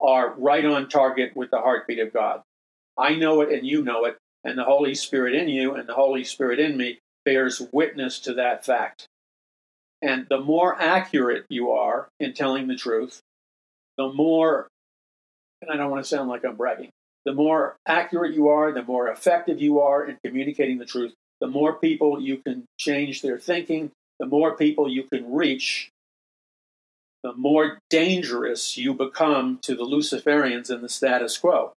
are 0.00 0.34
right 0.36 0.64
on 0.64 0.88
target 0.88 1.36
with 1.36 1.50
the 1.50 1.58
heartbeat 1.58 2.00
of 2.00 2.12
God. 2.12 2.42
I 2.96 3.14
know 3.14 3.40
it 3.40 3.50
and 3.52 3.66
you 3.66 3.82
know 3.82 4.04
it, 4.04 4.16
and 4.44 4.58
the 4.58 4.64
Holy 4.64 4.94
Spirit 4.94 5.34
in 5.34 5.48
you 5.48 5.74
and 5.74 5.88
the 5.88 5.94
Holy 5.94 6.24
Spirit 6.24 6.58
in 6.58 6.76
me 6.76 6.98
bears 7.24 7.62
witness 7.72 8.18
to 8.20 8.34
that 8.34 8.64
fact. 8.64 9.06
And 10.00 10.26
the 10.28 10.40
more 10.40 10.80
accurate 10.80 11.44
you 11.48 11.72
are 11.72 12.08
in 12.20 12.32
telling 12.32 12.68
the 12.68 12.76
truth, 12.76 13.20
the 13.96 14.12
more, 14.12 14.68
and 15.60 15.70
I 15.70 15.76
don't 15.76 15.90
want 15.90 16.04
to 16.04 16.08
sound 16.08 16.28
like 16.28 16.44
I'm 16.44 16.56
bragging, 16.56 16.90
the 17.24 17.32
more 17.32 17.76
accurate 17.86 18.34
you 18.34 18.48
are, 18.48 18.72
the 18.72 18.82
more 18.82 19.08
effective 19.08 19.60
you 19.60 19.80
are 19.80 20.04
in 20.04 20.18
communicating 20.24 20.78
the 20.78 20.84
truth, 20.84 21.14
the 21.40 21.48
more 21.48 21.74
people 21.74 22.20
you 22.20 22.38
can 22.38 22.64
change 22.78 23.22
their 23.22 23.38
thinking, 23.38 23.90
the 24.20 24.26
more 24.26 24.56
people 24.56 24.88
you 24.88 25.04
can 25.04 25.32
reach, 25.32 25.90
the 27.22 27.32
more 27.32 27.78
dangerous 27.90 28.76
you 28.76 28.94
become 28.94 29.58
to 29.62 29.74
the 29.74 29.84
Luciferians 29.84 30.70
and 30.70 30.82
the 30.82 30.88
status 30.88 31.36
quo. 31.36 31.72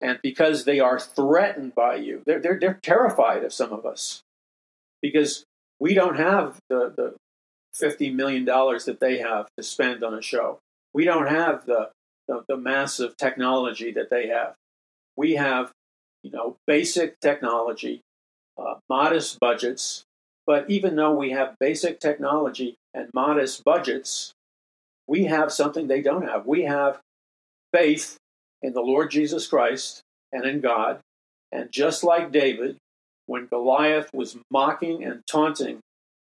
And 0.00 0.18
because 0.22 0.64
they 0.64 0.80
are 0.80 0.98
threatened 0.98 1.74
by 1.74 1.96
you, 1.96 2.22
they're, 2.26 2.40
they're, 2.40 2.58
they're 2.58 2.78
terrified 2.82 3.44
of 3.44 3.52
some 3.52 3.72
of 3.72 3.86
us 3.86 4.22
because 5.00 5.44
we 5.78 5.94
don't 5.94 6.16
have 6.16 6.58
the, 6.68 6.92
the 6.96 7.14
$50 7.74 8.14
million 8.14 8.44
that 8.44 8.98
they 9.00 9.18
have 9.18 9.46
to 9.56 9.62
spend 9.62 10.04
on 10.04 10.14
a 10.14 10.22
show. 10.22 10.58
We 10.94 11.04
don't 11.04 11.28
have 11.28 11.66
the, 11.66 11.90
the, 12.28 12.44
the 12.48 12.56
massive 12.56 13.16
technology 13.16 13.92
that 13.92 14.10
they 14.10 14.28
have. 14.28 14.54
We 15.16 15.32
have, 15.32 15.72
you 16.22 16.30
know, 16.30 16.56
basic 16.66 17.18
technology 17.20 18.02
uh, 18.58 18.74
modest 18.88 19.40
budgets. 19.40 20.04
But 20.46 20.68
even 20.70 20.96
though 20.96 21.14
we 21.14 21.30
have 21.30 21.56
basic 21.60 22.00
technology 22.00 22.76
and 22.94 23.08
modest 23.14 23.64
budgets, 23.64 24.32
we 25.06 25.24
have 25.24 25.52
something 25.52 25.86
they 25.86 26.02
don't 26.02 26.26
have. 26.26 26.46
We 26.46 26.64
have 26.64 27.00
faith 27.72 28.16
in 28.60 28.72
the 28.72 28.80
Lord 28.80 29.10
Jesus 29.10 29.46
Christ 29.46 30.02
and 30.32 30.44
in 30.44 30.60
God. 30.60 31.00
And 31.50 31.70
just 31.70 32.02
like 32.02 32.32
David, 32.32 32.76
when 33.26 33.46
Goliath 33.46 34.10
was 34.12 34.36
mocking 34.50 35.04
and 35.04 35.22
taunting 35.26 35.80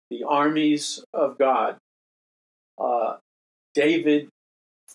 the 0.10 0.24
armies 0.24 1.04
of 1.14 1.38
God, 1.38 1.78
uh, 2.80 3.18
David 3.74 4.30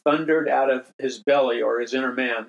thundered 0.04 0.48
out 0.48 0.70
of 0.70 0.90
his 0.98 1.22
belly 1.22 1.62
or 1.62 1.80
his 1.80 1.94
inner 1.94 2.12
man 2.12 2.48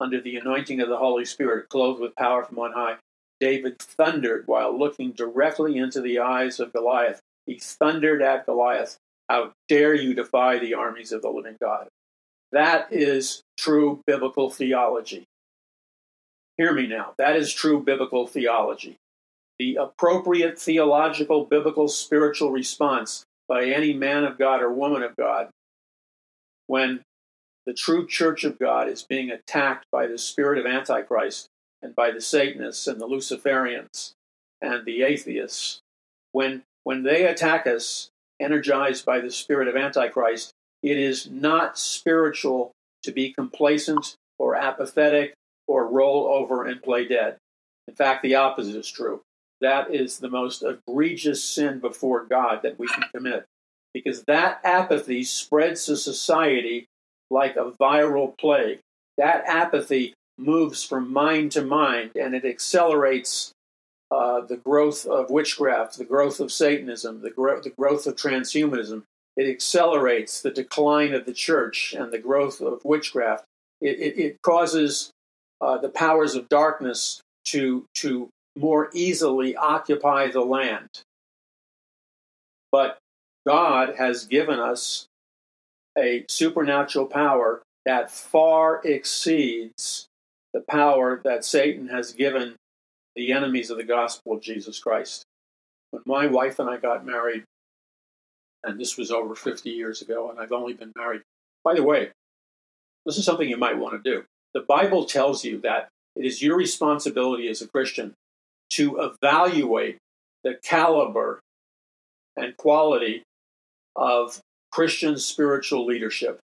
under 0.00 0.20
the 0.20 0.36
anointing 0.36 0.80
of 0.80 0.88
the 0.88 0.96
Holy 0.96 1.24
Spirit, 1.24 1.68
clothed 1.68 2.00
with 2.00 2.16
power 2.16 2.44
from 2.44 2.58
on 2.58 2.72
high. 2.72 2.96
David 3.40 3.78
thundered 3.78 4.46
while 4.46 4.76
looking 4.76 5.12
directly 5.12 5.76
into 5.76 6.00
the 6.00 6.20
eyes 6.20 6.60
of 6.60 6.72
Goliath. 6.72 7.20
He 7.46 7.58
thundered 7.58 8.22
at 8.22 8.46
Goliath, 8.46 8.96
How 9.28 9.52
dare 9.68 9.94
you 9.94 10.14
defy 10.14 10.58
the 10.58 10.74
armies 10.74 11.12
of 11.12 11.22
the 11.22 11.30
living 11.30 11.56
God? 11.60 11.88
That 12.52 12.92
is 12.92 13.42
true 13.58 14.00
biblical 14.06 14.50
theology. 14.50 15.24
Hear 16.56 16.72
me 16.72 16.86
now. 16.86 17.14
That 17.18 17.36
is 17.36 17.52
true 17.52 17.82
biblical 17.82 18.26
theology. 18.26 18.96
The 19.58 19.76
appropriate 19.76 20.58
theological, 20.58 21.44
biblical, 21.44 21.88
spiritual 21.88 22.50
response 22.50 23.24
by 23.48 23.64
any 23.64 23.92
man 23.92 24.24
of 24.24 24.38
God 24.38 24.62
or 24.62 24.72
woman 24.72 25.02
of 25.02 25.14
God 25.16 25.48
when 26.66 27.02
the 27.66 27.74
true 27.74 28.06
church 28.06 28.44
of 28.44 28.58
God 28.58 28.88
is 28.88 29.02
being 29.02 29.30
attacked 29.30 29.86
by 29.90 30.06
the 30.06 30.18
spirit 30.18 30.58
of 30.58 30.66
Antichrist 30.66 31.48
and 31.82 31.94
by 31.94 32.10
the 32.10 32.20
Satanists 32.20 32.86
and 32.86 33.00
the 33.00 33.06
Luciferians 33.06 34.12
and 34.60 34.84
the 34.84 35.02
atheists, 35.02 35.80
when, 36.32 36.62
when 36.82 37.02
they 37.02 37.26
attack 37.26 37.66
us, 37.66 38.10
energized 38.40 39.04
by 39.04 39.20
the 39.20 39.30
spirit 39.30 39.68
of 39.68 39.76
Antichrist, 39.76 40.52
it 40.82 40.98
is 40.98 41.30
not 41.30 41.78
spiritual 41.78 42.72
to 43.02 43.12
be 43.12 43.32
complacent 43.32 44.16
or 44.38 44.56
apathetic 44.56 45.34
or 45.66 45.86
roll 45.86 46.26
over 46.26 46.64
and 46.64 46.82
play 46.82 47.06
dead. 47.06 47.36
In 47.86 47.94
fact, 47.94 48.22
the 48.22 48.34
opposite 48.34 48.76
is 48.76 48.90
true. 48.90 49.22
That 49.64 49.94
is 49.94 50.18
the 50.18 50.28
most 50.28 50.62
egregious 50.62 51.42
sin 51.42 51.78
before 51.78 52.26
God 52.26 52.60
that 52.64 52.78
we 52.78 52.86
can 52.86 53.04
commit. 53.14 53.46
Because 53.94 54.22
that 54.24 54.60
apathy 54.62 55.24
spreads 55.24 55.86
to 55.86 55.96
society 55.96 56.84
like 57.30 57.56
a 57.56 57.70
viral 57.80 58.36
plague. 58.36 58.80
That 59.16 59.44
apathy 59.46 60.12
moves 60.36 60.84
from 60.84 61.10
mind 61.10 61.52
to 61.52 61.64
mind 61.64 62.10
and 62.14 62.34
it 62.34 62.44
accelerates 62.44 63.52
uh, 64.10 64.42
the 64.42 64.58
growth 64.58 65.06
of 65.06 65.30
witchcraft, 65.30 65.96
the 65.96 66.04
growth 66.04 66.40
of 66.40 66.52
Satanism, 66.52 67.22
the, 67.22 67.30
gro- 67.30 67.62
the 67.62 67.70
growth 67.70 68.06
of 68.06 68.16
transhumanism. 68.16 69.04
It 69.34 69.48
accelerates 69.48 70.42
the 70.42 70.50
decline 70.50 71.14
of 71.14 71.24
the 71.24 71.32
church 71.32 71.94
and 71.98 72.12
the 72.12 72.18
growth 72.18 72.60
of 72.60 72.84
witchcraft. 72.84 73.44
It, 73.80 73.98
it, 73.98 74.18
it 74.18 74.42
causes 74.42 75.10
uh, 75.62 75.78
the 75.78 75.88
powers 75.88 76.34
of 76.34 76.50
darkness 76.50 77.22
to, 77.46 77.86
to 77.94 78.28
more 78.56 78.90
easily 78.92 79.56
occupy 79.56 80.30
the 80.30 80.42
land. 80.42 81.02
But 82.70 82.98
God 83.46 83.96
has 83.96 84.26
given 84.26 84.58
us 84.58 85.06
a 85.96 86.24
supernatural 86.28 87.06
power 87.06 87.62
that 87.84 88.10
far 88.10 88.80
exceeds 88.84 90.06
the 90.52 90.60
power 90.60 91.20
that 91.24 91.44
Satan 91.44 91.88
has 91.88 92.12
given 92.12 92.56
the 93.14 93.32
enemies 93.32 93.70
of 93.70 93.76
the 93.76 93.84
gospel 93.84 94.32
of 94.32 94.42
Jesus 94.42 94.78
Christ. 94.78 95.24
When 95.90 96.02
my 96.06 96.26
wife 96.26 96.58
and 96.58 96.68
I 96.68 96.78
got 96.78 97.06
married, 97.06 97.44
and 98.62 98.80
this 98.80 98.96
was 98.96 99.10
over 99.10 99.34
50 99.34 99.70
years 99.70 100.00
ago, 100.00 100.30
and 100.30 100.40
I've 100.40 100.52
only 100.52 100.72
been 100.72 100.92
married. 100.96 101.22
By 101.62 101.74
the 101.74 101.82
way, 101.82 102.10
this 103.04 103.18
is 103.18 103.24
something 103.24 103.48
you 103.48 103.56
might 103.56 103.78
want 103.78 104.02
to 104.02 104.10
do. 104.10 104.24
The 104.54 104.60
Bible 104.60 105.04
tells 105.04 105.44
you 105.44 105.60
that 105.60 105.88
it 106.16 106.24
is 106.24 106.42
your 106.42 106.56
responsibility 106.56 107.48
as 107.48 107.60
a 107.60 107.68
Christian 107.68 108.14
to 108.76 108.98
evaluate 108.98 109.98
the 110.42 110.54
caliber 110.62 111.40
and 112.36 112.56
quality 112.56 113.22
of 113.96 114.40
Christian 114.72 115.18
spiritual 115.18 115.86
leadership. 115.86 116.40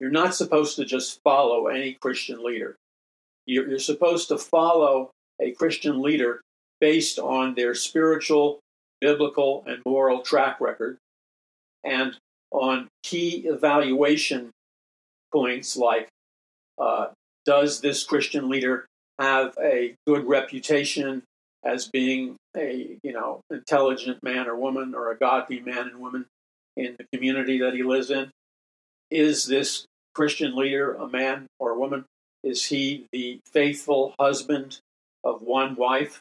You're 0.00 0.10
not 0.10 0.34
supposed 0.34 0.76
to 0.76 0.84
just 0.84 1.20
follow 1.22 1.68
any 1.68 1.94
Christian 1.94 2.44
leader. 2.44 2.76
You're, 3.46 3.68
you're 3.68 3.78
supposed 3.78 4.28
to 4.28 4.38
follow 4.38 5.10
a 5.40 5.52
Christian 5.52 6.02
leader 6.02 6.40
based 6.80 7.18
on 7.18 7.54
their 7.54 7.74
spiritual, 7.74 8.60
biblical, 9.00 9.64
and 9.66 9.80
moral 9.86 10.20
track 10.22 10.60
record 10.60 10.98
and 11.84 12.16
on 12.50 12.88
key 13.02 13.46
evaluation 13.46 14.50
points 15.32 15.76
like 15.76 16.08
uh, 16.78 17.06
does 17.46 17.80
this 17.80 18.04
Christian 18.04 18.48
leader 18.48 18.86
have 19.18 19.56
a 19.62 19.94
good 20.06 20.26
reputation 20.26 21.22
as 21.64 21.88
being 21.88 22.36
a 22.56 22.98
you 23.02 23.12
know 23.12 23.40
intelligent 23.50 24.22
man 24.22 24.48
or 24.48 24.56
woman 24.56 24.94
or 24.94 25.10
a 25.10 25.16
godly 25.16 25.60
man 25.60 25.88
and 25.88 26.00
woman 26.00 26.26
in 26.76 26.96
the 26.98 27.06
community 27.12 27.58
that 27.58 27.74
he 27.74 27.82
lives 27.82 28.10
in? 28.10 28.30
Is 29.10 29.44
this 29.44 29.86
Christian 30.14 30.56
leader 30.56 30.94
a 30.94 31.08
man 31.08 31.46
or 31.58 31.72
a 31.72 31.78
woman? 31.78 32.04
Is 32.42 32.66
he 32.66 33.06
the 33.12 33.40
faithful 33.52 34.14
husband 34.18 34.78
of 35.24 35.42
one 35.42 35.76
wife? 35.76 36.20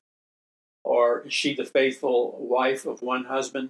Or 0.84 1.22
is 1.22 1.34
she 1.34 1.54
the 1.54 1.66
faithful 1.66 2.38
wife 2.40 2.86
of 2.86 3.02
one 3.02 3.26
husband? 3.26 3.70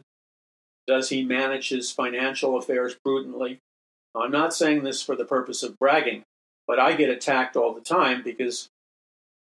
Does 0.88 1.10
he 1.10 1.24
manage 1.24 1.70
his 1.70 1.92
financial 1.92 2.58
affairs 2.58 2.96
prudently? 3.04 3.60
I'm 4.16 4.32
not 4.32 4.54
saying 4.54 4.84
this 4.84 5.02
for 5.02 5.16
the 5.16 5.26
purpose 5.26 5.64
of 5.64 5.80
bragging, 5.80 6.24
but 6.68 6.80
I 6.80 6.94
get 6.94 7.10
attacked 7.10 7.56
all 7.56 7.74
the 7.74 7.82
time 7.82 8.24
because 8.24 8.70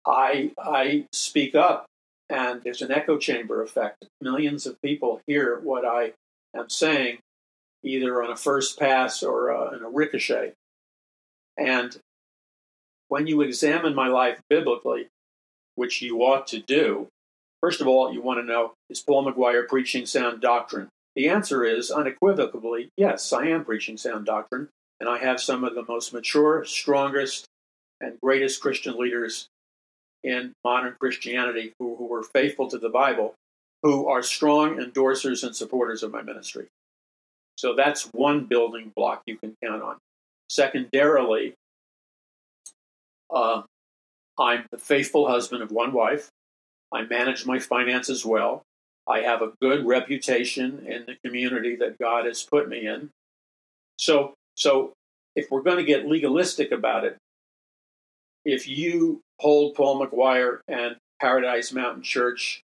I 0.06 0.52
I 0.58 1.06
speak 1.12 1.56
up 1.56 1.86
and 2.32 2.62
there's 2.64 2.82
an 2.82 2.92
echo 2.92 3.18
chamber 3.18 3.62
effect. 3.62 4.06
Millions 4.22 4.66
of 4.66 4.82
people 4.82 5.22
hear 5.28 5.60
what 5.60 5.86
I 5.86 6.14
am 6.56 6.70
saying, 6.70 7.20
either 7.84 8.24
on 8.24 8.32
a 8.32 8.38
first 8.38 8.80
pass 8.80 9.22
or 9.22 9.52
uh, 9.52 9.76
in 9.76 9.84
a 9.84 9.90
ricochet. 9.90 10.54
And 11.58 11.98
when 13.10 13.28
you 13.28 13.42
examine 13.42 13.94
my 13.94 14.08
life 14.08 14.40
biblically, 14.50 15.08
which 15.76 16.02
you 16.02 16.20
ought 16.20 16.48
to 16.48 16.60
do, 16.60 17.08
first 17.62 17.82
of 17.82 17.88
all, 17.88 18.14
you 18.14 18.22
want 18.22 18.40
to 18.40 18.46
know 18.46 18.74
is 18.90 19.02
Paul 19.02 19.26
McGuire 19.26 19.68
preaching 19.68 20.06
sound 20.06 20.42
doctrine? 20.42 20.88
The 21.16 21.28
answer 21.28 21.66
is 21.66 21.92
unequivocally 21.92 22.90
yes, 22.96 23.34
I 23.34 23.48
am 23.48 23.66
preaching 23.66 23.98
sound 23.98 24.26
doctrine, 24.26 24.70
and 25.02 25.10
I 25.10 25.18
have 25.18 25.42
some 25.42 25.66
of 25.66 25.76
the 25.76 25.84
most 25.86 26.14
mature, 26.14 26.64
strongest, 26.64 27.46
and 28.00 28.18
greatest 28.22 28.62
Christian 28.62 28.98
leaders 28.98 29.48
in 30.24 30.54
modern 30.64 30.96
Christianity 31.00 31.74
who, 31.80 31.96
who 31.96 32.06
were 32.06 32.24
faithful 32.24 32.70
to 32.70 32.78
the 32.78 32.90
Bible, 32.90 33.34
who 33.84 34.08
are 34.08 34.22
strong 34.22 34.78
endorsers 34.78 35.44
and 35.44 35.56
supporters 35.56 36.04
of 36.04 36.12
my 36.12 36.22
ministry. 36.22 36.68
So 37.58 37.76
that's 37.76 38.10
one 38.14 38.46
building 38.46 38.92
block 38.96 39.24
you 39.26 39.38
can 39.38 39.56
count 39.64 39.82
on. 39.82 39.98
Secondarily, 40.50 41.54
uh, 43.34 43.64
I'm 44.40 44.66
the 44.72 44.78
faithful 44.78 45.28
husband 45.28 45.62
of 45.62 45.72
one 45.72 45.94
wife. 45.94 46.30
I 46.92 47.04
manage 47.04 47.46
my 47.46 47.60
finances 47.60 48.26
well. 48.26 48.64
I 49.08 49.20
have 49.22 49.42
a 49.42 49.54
good 49.62 49.86
reputation 49.86 50.86
in 50.88 51.06
the 51.06 51.16
community 51.24 51.76
that 51.78 51.98
God 51.98 52.26
has 52.26 52.44
put 52.44 52.68
me 52.68 52.86
in. 52.86 53.10
So, 53.98 54.34
so 54.56 54.94
if 55.36 55.50
we're 55.50 55.62
going 55.62 55.78
to 55.78 55.84
get 55.84 56.08
legalistic 56.08 56.72
about 56.72 57.06
it, 57.06 57.18
if 58.46 58.68
you 58.68 59.22
hold 59.42 59.74
Paul 59.74 60.06
McGuire 60.06 60.60
and 60.68 60.96
Paradise 61.20 61.72
Mountain 61.72 62.04
Church 62.04 62.62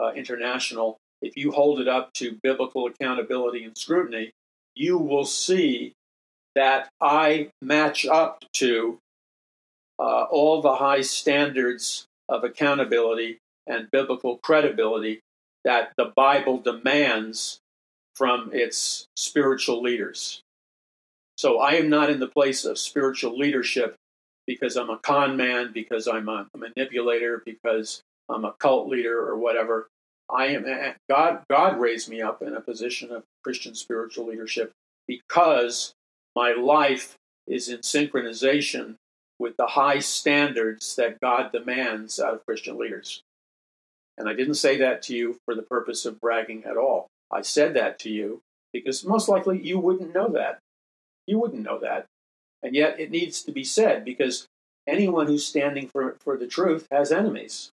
uh, 0.00 0.12
International, 0.12 0.96
if 1.20 1.36
you 1.36 1.50
hold 1.50 1.80
it 1.80 1.88
up 1.88 2.12
to 2.14 2.38
biblical 2.42 2.86
accountability 2.86 3.64
and 3.64 3.76
scrutiny, 3.76 4.30
you 4.74 4.98
will 4.98 5.24
see 5.24 5.92
that 6.54 6.88
I 7.00 7.50
match 7.60 8.06
up 8.06 8.44
to 8.54 8.98
uh, 9.98 10.22
all 10.30 10.62
the 10.62 10.76
high 10.76 11.00
standards 11.00 12.06
of 12.28 12.44
accountability 12.44 13.38
and 13.66 13.90
biblical 13.90 14.38
credibility 14.38 15.20
that 15.64 15.92
the 15.96 16.12
Bible 16.16 16.58
demands 16.58 17.58
from 18.14 18.50
its 18.52 19.06
spiritual 19.16 19.82
leaders. 19.82 20.40
So 21.36 21.58
I 21.58 21.72
am 21.72 21.88
not 21.88 22.10
in 22.10 22.20
the 22.20 22.28
place 22.28 22.64
of 22.64 22.78
spiritual 22.78 23.36
leadership 23.36 23.96
because 24.46 24.76
I'm 24.76 24.90
a 24.90 24.98
con 24.98 25.36
man, 25.36 25.70
because 25.72 26.08
I'm 26.08 26.28
a 26.28 26.46
manipulator, 26.56 27.42
because 27.44 28.02
I'm 28.28 28.44
a 28.44 28.52
cult 28.52 28.88
leader 28.88 29.18
or 29.18 29.36
whatever. 29.36 29.88
I 30.30 30.46
am 30.46 30.64
eh, 30.66 30.70
eh, 30.70 30.92
God 31.08 31.42
God 31.50 31.78
raised 31.78 32.08
me 32.08 32.22
up 32.22 32.42
in 32.42 32.54
a 32.54 32.60
position 32.60 33.10
of 33.10 33.24
Christian 33.42 33.74
spiritual 33.74 34.26
leadership 34.26 34.72
because 35.06 35.94
my 36.34 36.52
life 36.52 37.16
is 37.46 37.68
in 37.68 37.80
synchronization 37.80 38.96
with 39.38 39.56
the 39.56 39.66
high 39.66 39.98
standards 39.98 40.94
that 40.96 41.20
God 41.20 41.52
demands 41.52 42.20
out 42.20 42.34
of 42.34 42.46
Christian 42.46 42.78
leaders. 42.78 43.22
And 44.16 44.28
I 44.28 44.34
didn't 44.34 44.54
say 44.54 44.78
that 44.78 45.02
to 45.02 45.16
you 45.16 45.38
for 45.44 45.54
the 45.54 45.62
purpose 45.62 46.04
of 46.04 46.20
bragging 46.20 46.64
at 46.64 46.76
all. 46.76 47.08
I 47.30 47.42
said 47.42 47.74
that 47.74 47.98
to 48.00 48.10
you 48.10 48.40
because 48.72 49.04
most 49.04 49.28
likely 49.28 49.60
you 49.60 49.78
wouldn't 49.78 50.14
know 50.14 50.28
that. 50.28 50.60
You 51.26 51.38
wouldn't 51.38 51.62
know 51.62 51.78
that. 51.80 52.06
And 52.62 52.74
yet 52.74 53.00
it 53.00 53.10
needs 53.10 53.42
to 53.42 53.52
be 53.52 53.64
said 53.64 54.04
because 54.04 54.46
anyone 54.86 55.26
who's 55.26 55.46
standing 55.46 55.88
for, 55.88 56.16
for 56.20 56.36
the 56.36 56.46
truth 56.46 56.86
has 56.90 57.12
enemies. 57.12 57.70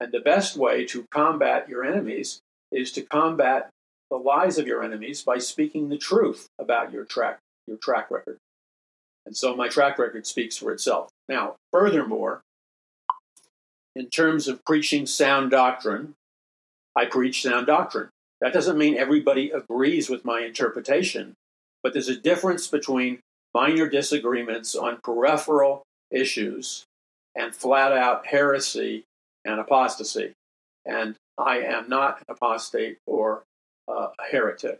And 0.00 0.12
the 0.12 0.20
best 0.20 0.56
way 0.56 0.84
to 0.86 1.06
combat 1.10 1.68
your 1.68 1.84
enemies 1.84 2.40
is 2.70 2.92
to 2.92 3.02
combat 3.02 3.70
the 4.10 4.16
lies 4.16 4.58
of 4.58 4.66
your 4.66 4.82
enemies 4.82 5.22
by 5.22 5.38
speaking 5.38 5.88
the 5.88 5.98
truth 5.98 6.48
about 6.58 6.92
your 6.92 7.04
track, 7.04 7.38
your 7.66 7.76
track 7.76 8.10
record. 8.10 8.38
And 9.24 9.36
so 9.36 9.56
my 9.56 9.68
track 9.68 9.98
record 9.98 10.26
speaks 10.26 10.56
for 10.56 10.70
itself. 10.70 11.08
Now, 11.28 11.56
furthermore, 11.72 12.42
in 13.96 14.08
terms 14.08 14.46
of 14.46 14.64
preaching 14.64 15.06
sound 15.06 15.50
doctrine, 15.50 16.14
I 16.94 17.06
preach 17.06 17.42
sound 17.42 17.66
doctrine. 17.66 18.10
That 18.40 18.52
doesn't 18.52 18.78
mean 18.78 18.96
everybody 18.96 19.50
agrees 19.50 20.08
with 20.08 20.24
my 20.24 20.40
interpretation, 20.40 21.34
but 21.82 21.92
there's 21.92 22.08
a 22.08 22.16
difference 22.16 22.68
between 22.68 23.20
minor 23.56 23.88
disagreements 23.88 24.74
on 24.74 24.98
peripheral 25.02 25.82
issues 26.10 26.84
and 27.34 27.54
flat 27.54 27.90
out 27.90 28.26
heresy 28.26 29.02
and 29.46 29.58
apostasy. 29.58 30.34
And 30.84 31.16
I 31.38 31.60
am 31.60 31.88
not 31.88 32.18
an 32.18 32.24
apostate 32.28 32.98
or 33.06 33.44
a 33.88 34.08
heretic. 34.30 34.76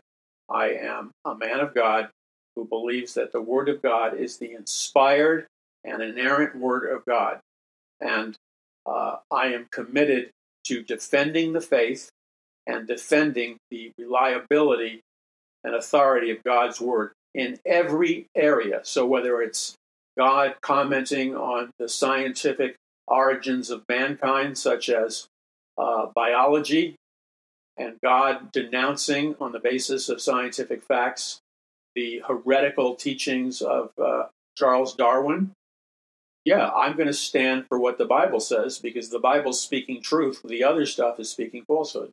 I 0.47 0.73
am 0.73 1.09
a 1.25 1.33
man 1.33 1.59
of 1.59 1.73
God 1.73 2.09
who 2.55 2.65
believes 2.65 3.15
that 3.15 3.31
the 3.31 3.41
Word 3.41 3.67
of 3.67 3.81
God 3.81 4.15
is 4.15 4.37
the 4.37 4.53
inspired 4.53 5.47
and 5.83 6.03
inerrant 6.03 6.55
Word 6.55 6.85
of 6.85 7.03
God. 7.03 7.39
And 7.99 8.35
uh, 8.85 9.15
I 9.31 9.47
am 9.53 9.69
committed 9.71 10.29
to 10.65 10.83
defending 10.83 11.53
the 11.53 11.61
faith 11.61 12.09
and 12.67 12.87
defending 12.87 13.57
the 13.71 13.91
reliability 13.97 15.01
and 15.63 15.73
authority 15.73 16.29
of 16.29 16.43
God's 16.43 16.79
Word 16.79 17.13
in 17.37 17.59
every 17.65 18.27
area. 18.35 18.81
So, 18.83 19.05
whether 19.05 19.41
it's 19.41 19.75
God 20.17 20.55
commenting 20.61 21.35
on 21.35 21.69
the 21.77 21.87
scientific 21.87 22.75
origins 23.07 23.69
of 23.69 23.83
mankind, 23.87 24.57
such 24.57 24.89
as 24.89 25.27
uh, 25.77 26.07
biology, 26.13 26.95
and 27.77 27.95
God 28.03 28.51
denouncing 28.51 29.35
on 29.39 29.51
the 29.51 29.59
basis 29.59 30.09
of 30.09 30.19
scientific 30.19 30.83
facts 30.83 31.39
the 31.95 32.21
heretical 32.27 32.95
teachings 32.95 33.61
of 33.61 33.91
uh, 34.03 34.25
Charles 34.55 34.95
Darwin. 34.95 35.51
Yeah, 36.43 36.69
I'm 36.69 36.95
going 36.95 37.07
to 37.07 37.13
stand 37.13 37.65
for 37.67 37.79
what 37.79 37.97
the 37.97 38.05
Bible 38.05 38.39
says 38.39 38.79
because 38.79 39.09
the 39.09 39.19
Bible's 39.19 39.61
speaking 39.61 40.01
truth. 40.01 40.41
The 40.43 40.63
other 40.63 40.85
stuff 40.85 41.19
is 41.19 41.29
speaking 41.29 41.63
falsehood. 41.65 42.11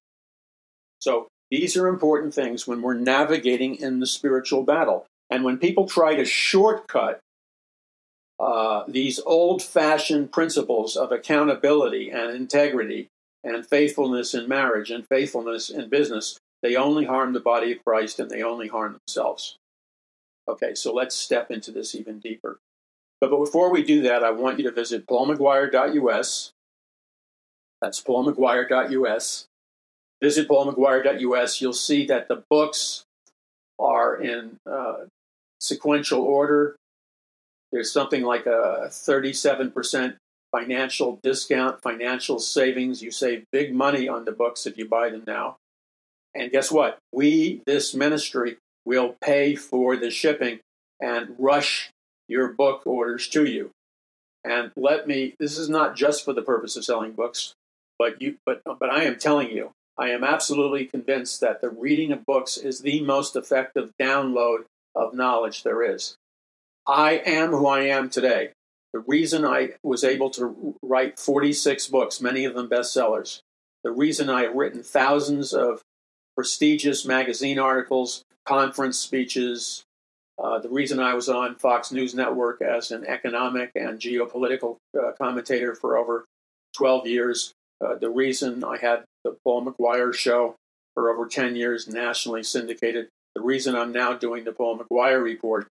So 0.98 1.28
these 1.50 1.76
are 1.76 1.86
important 1.86 2.34
things 2.34 2.66
when 2.66 2.82
we're 2.82 2.94
navigating 2.94 3.76
in 3.76 4.00
the 4.00 4.06
spiritual 4.06 4.62
battle. 4.64 5.06
And 5.34 5.42
when 5.42 5.58
people 5.58 5.88
try 5.88 6.14
to 6.14 6.24
shortcut 6.24 7.18
uh, 8.38 8.84
these 8.86 9.18
old 9.26 9.64
fashioned 9.64 10.30
principles 10.30 10.96
of 10.96 11.10
accountability 11.10 12.08
and 12.08 12.30
integrity 12.30 13.08
and 13.42 13.66
faithfulness 13.66 14.32
in 14.32 14.48
marriage 14.48 14.92
and 14.92 15.04
faithfulness 15.08 15.70
in 15.70 15.88
business, 15.88 16.38
they 16.62 16.76
only 16.76 17.06
harm 17.06 17.32
the 17.32 17.40
body 17.40 17.72
of 17.72 17.84
Christ 17.84 18.20
and 18.20 18.30
they 18.30 18.44
only 18.44 18.68
harm 18.68 19.00
themselves. 19.08 19.56
Okay, 20.46 20.76
so 20.76 20.94
let's 20.94 21.16
step 21.16 21.50
into 21.50 21.72
this 21.72 21.96
even 21.96 22.20
deeper. 22.20 22.60
But, 23.20 23.30
but 23.30 23.40
before 23.44 23.72
we 23.72 23.82
do 23.82 24.02
that, 24.02 24.22
I 24.22 24.30
want 24.30 24.60
you 24.60 24.64
to 24.66 24.70
visit 24.70 25.04
paulmcguire.us. 25.08 26.52
That's 27.82 28.00
paulmcguire.us. 28.00 29.46
Visit 30.22 30.48
paulmcguire.us. 30.48 31.60
You'll 31.60 31.72
see 31.72 32.06
that 32.06 32.28
the 32.28 32.44
books 32.48 33.04
are 33.78 34.16
in 34.16 34.58
uh, 34.70 35.06
sequential 35.64 36.20
order. 36.20 36.76
There's 37.72 37.92
something 37.92 38.22
like 38.22 38.46
a 38.46 38.88
37% 38.90 40.16
financial 40.52 41.18
discount, 41.22 41.82
financial 41.82 42.38
savings. 42.38 43.02
You 43.02 43.10
save 43.10 43.44
big 43.50 43.74
money 43.74 44.08
on 44.08 44.24
the 44.24 44.32
books 44.32 44.66
if 44.66 44.78
you 44.78 44.88
buy 44.88 45.10
them 45.10 45.24
now. 45.26 45.56
And 46.34 46.52
guess 46.52 46.70
what? 46.70 46.98
We, 47.12 47.62
this 47.66 47.94
ministry, 47.94 48.58
will 48.84 49.16
pay 49.22 49.54
for 49.54 49.96
the 49.96 50.10
shipping 50.10 50.60
and 51.00 51.34
rush 51.38 51.90
your 52.28 52.52
book 52.52 52.82
orders 52.86 53.28
to 53.28 53.44
you. 53.44 53.70
And 54.44 54.70
let 54.76 55.08
me, 55.08 55.34
this 55.38 55.56
is 55.56 55.70
not 55.70 55.96
just 55.96 56.24
for 56.24 56.34
the 56.34 56.42
purpose 56.42 56.76
of 56.76 56.84
selling 56.84 57.12
books, 57.12 57.54
but 57.98 58.20
you, 58.20 58.36
but, 58.44 58.60
but 58.64 58.90
I 58.90 59.04
am 59.04 59.18
telling 59.18 59.50
you, 59.50 59.72
I 59.98 60.10
am 60.10 60.22
absolutely 60.22 60.84
convinced 60.84 61.40
that 61.40 61.60
the 61.60 61.70
reading 61.70 62.12
of 62.12 62.26
books 62.26 62.56
is 62.56 62.80
the 62.80 63.00
most 63.00 63.36
effective 63.36 63.90
download 64.00 64.64
of 64.94 65.14
knowledge 65.14 65.62
there 65.62 65.82
is. 65.82 66.16
I 66.86 67.22
am 67.24 67.50
who 67.50 67.66
I 67.66 67.82
am 67.82 68.10
today. 68.10 68.50
The 68.92 69.00
reason 69.00 69.44
I 69.44 69.70
was 69.82 70.04
able 70.04 70.30
to 70.30 70.76
write 70.82 71.18
46 71.18 71.88
books, 71.88 72.20
many 72.20 72.44
of 72.44 72.54
them 72.54 72.68
bestsellers, 72.68 73.40
the 73.82 73.90
reason 73.90 74.30
I 74.30 74.42
have 74.42 74.54
written 74.54 74.82
thousands 74.82 75.52
of 75.52 75.82
prestigious 76.36 77.04
magazine 77.04 77.58
articles, 77.58 78.22
conference 78.44 78.98
speeches, 78.98 79.84
uh, 80.42 80.58
the 80.58 80.68
reason 80.68 80.98
I 80.98 81.14
was 81.14 81.28
on 81.28 81.54
Fox 81.56 81.92
News 81.92 82.14
Network 82.14 82.60
as 82.60 82.90
an 82.90 83.04
economic 83.04 83.70
and 83.74 84.00
geopolitical 84.00 84.76
uh, 84.98 85.12
commentator 85.20 85.74
for 85.74 85.96
over 85.96 86.24
12 86.76 87.06
years, 87.06 87.52
uh, 87.84 87.94
the 87.96 88.10
reason 88.10 88.64
I 88.64 88.78
had 88.78 89.04
the 89.22 89.36
Paul 89.44 89.64
McGuire 89.64 90.14
show 90.14 90.56
for 90.94 91.10
over 91.10 91.26
10 91.26 91.56
years, 91.56 91.88
nationally 91.88 92.42
syndicated, 92.42 93.08
the 93.34 93.42
reason 93.42 93.74
I'm 93.74 93.92
now 93.92 94.14
doing 94.14 94.44
the 94.44 94.52
Paul 94.52 94.78
McGuire 94.78 95.22
report, 95.22 95.66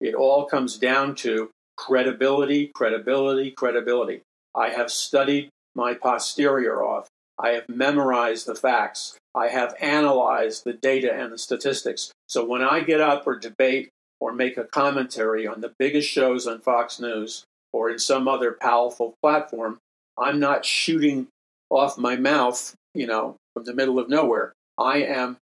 it 0.00 0.14
all 0.14 0.46
comes 0.46 0.78
down 0.78 1.14
to 1.16 1.50
credibility, 1.76 2.70
credibility, 2.74 3.50
credibility. 3.50 4.22
I 4.54 4.70
have 4.70 4.90
studied 4.90 5.50
my 5.74 5.94
posterior 5.94 6.82
off. 6.82 7.08
I 7.38 7.50
have 7.50 7.68
memorized 7.68 8.46
the 8.46 8.54
facts. 8.54 9.16
I 9.34 9.48
have 9.48 9.74
analyzed 9.80 10.64
the 10.64 10.72
data 10.72 11.12
and 11.12 11.32
the 11.32 11.38
statistics. 11.38 12.12
So 12.28 12.44
when 12.44 12.62
I 12.62 12.80
get 12.80 13.00
up 13.00 13.26
or 13.26 13.38
debate 13.38 13.88
or 14.20 14.32
make 14.32 14.58
a 14.58 14.64
commentary 14.64 15.46
on 15.46 15.60
the 15.60 15.72
biggest 15.78 16.08
shows 16.08 16.46
on 16.46 16.60
Fox 16.60 17.00
News 17.00 17.44
or 17.72 17.90
in 17.90 17.98
some 17.98 18.28
other 18.28 18.56
powerful 18.60 19.14
platform, 19.22 19.78
I'm 20.18 20.38
not 20.38 20.66
shooting 20.66 21.28
off 21.70 21.96
my 21.96 22.16
mouth, 22.16 22.74
you 22.94 23.06
know, 23.06 23.36
from 23.54 23.64
the 23.64 23.74
middle 23.74 23.98
of 23.98 24.08
nowhere. 24.08 24.52
I 24.76 24.98
am 25.02 25.38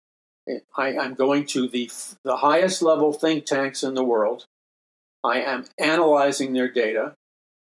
I, 0.75 0.89
am 0.93 1.13
going 1.13 1.45
to 1.47 1.67
the 1.67 1.89
the 2.23 2.37
highest 2.37 2.81
level 2.81 3.13
think 3.13 3.45
tanks 3.45 3.83
in 3.83 3.93
the 3.93 4.03
world. 4.03 4.45
I 5.23 5.41
am 5.41 5.65
analyzing 5.77 6.53
their 6.53 6.69
data. 6.69 7.13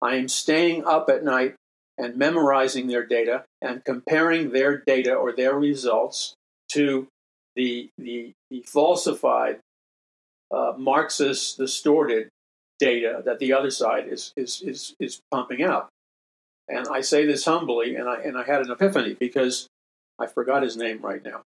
I 0.01 0.15
am 0.15 0.28
staying 0.28 0.86
up 0.86 1.09
at 1.09 1.24
night 1.24 1.55
and 1.97 2.17
memorizing 2.17 2.88
their 2.88 3.05
data 3.05 3.45
and 3.61 3.84
comparing 3.84 4.51
their 4.51 4.78
data 4.78 5.13
or 5.13 5.32
their 5.32 5.53
results 5.53 6.34
to 6.69 7.07
the, 7.55 7.89
the, 7.97 8.34
the 8.49 8.63
falsified, 8.65 9.59
uh, 10.53 10.74
Marxist, 10.78 11.57
distorted 11.57 12.30
data 12.80 13.22
that 13.26 13.39
the 13.39 13.53
other 13.53 13.69
side 13.69 14.07
is, 14.07 14.34
is, 14.36 14.61
is, 14.61 14.95
is 14.99 15.19
pumping 15.32 15.61
out. 15.61 15.89
And 16.67 16.88
I 16.88 17.01
say 17.01 17.26
this 17.26 17.45
humbly, 17.45 17.95
and 17.95 18.07
I, 18.07 18.22
and 18.22 18.38
I 18.38 18.43
had 18.43 18.61
an 18.61 18.72
epiphany 18.72 19.13
because 19.13 19.67
I 20.19 20.28
forgot 20.28 20.63
his 20.63 20.78
name 20.78 21.01
right 21.01 21.24
now. 21.24 21.41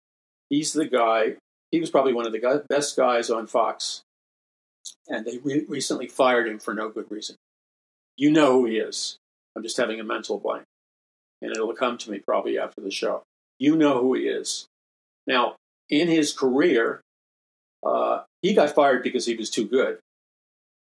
He's 0.51 0.73
the 0.73 0.87
guy, 0.87 1.37
he 1.71 1.81
was 1.81 1.91
probably 1.91 2.13
one 2.13 2.27
of 2.27 2.33
the 2.33 2.65
best 2.69 2.97
guys 2.97 3.31
on 3.31 3.47
Fox 3.47 4.03
and 5.09 5.27
they 5.27 5.39
re- 5.39 5.65
recently 5.69 6.07
fired 6.07 6.49
him 6.49 6.59
for 6.59 6.75
no 6.75 6.89
good 6.89 7.11
reason. 7.11 7.37
You 8.17 8.31
know 8.31 8.53
who 8.53 8.67
he 8.67 8.77
is. 8.79 9.17
I'm 9.57 9.63
just 9.63 9.77
having 9.77 10.01
a 10.01 10.05
mental 10.05 10.39
blank, 10.39 10.65
and 11.43 11.51
it'll 11.51 11.75
come 11.75 11.99
to 11.99 12.11
me 12.11 12.21
probably 12.21 12.59
after 12.59 12.81
the 12.81 12.91
show. 12.91 13.23
You 13.59 13.77
know 13.77 14.01
who 14.01 14.15
he 14.15 14.23
is. 14.23 14.67
Now, 15.27 15.57
in 15.89 16.09
his 16.09 16.33
career, 16.33 17.01
uh, 17.85 18.23
he 18.43 18.55
got 18.55 18.75
fired 18.75 19.03
because 19.03 19.27
he 19.27 19.35
was 19.35 19.51
too 19.51 19.67
good, 19.67 19.99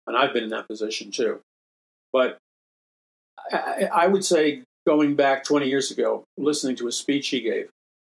and 0.06 0.16
I've 0.16 0.32
been 0.32 0.44
in 0.44 0.50
that 0.50 0.68
position 0.68 1.10
too. 1.10 1.40
But 2.12 2.38
I, 3.50 3.88
I 3.92 4.06
would 4.06 4.24
say, 4.24 4.62
going 4.86 5.16
back 5.16 5.44
20 5.44 5.68
years 5.68 5.90
ago, 5.90 6.24
listening 6.38 6.76
to 6.76 6.88
a 6.88 6.92
speech 6.92 7.28
he 7.28 7.40
gave, 7.40 7.68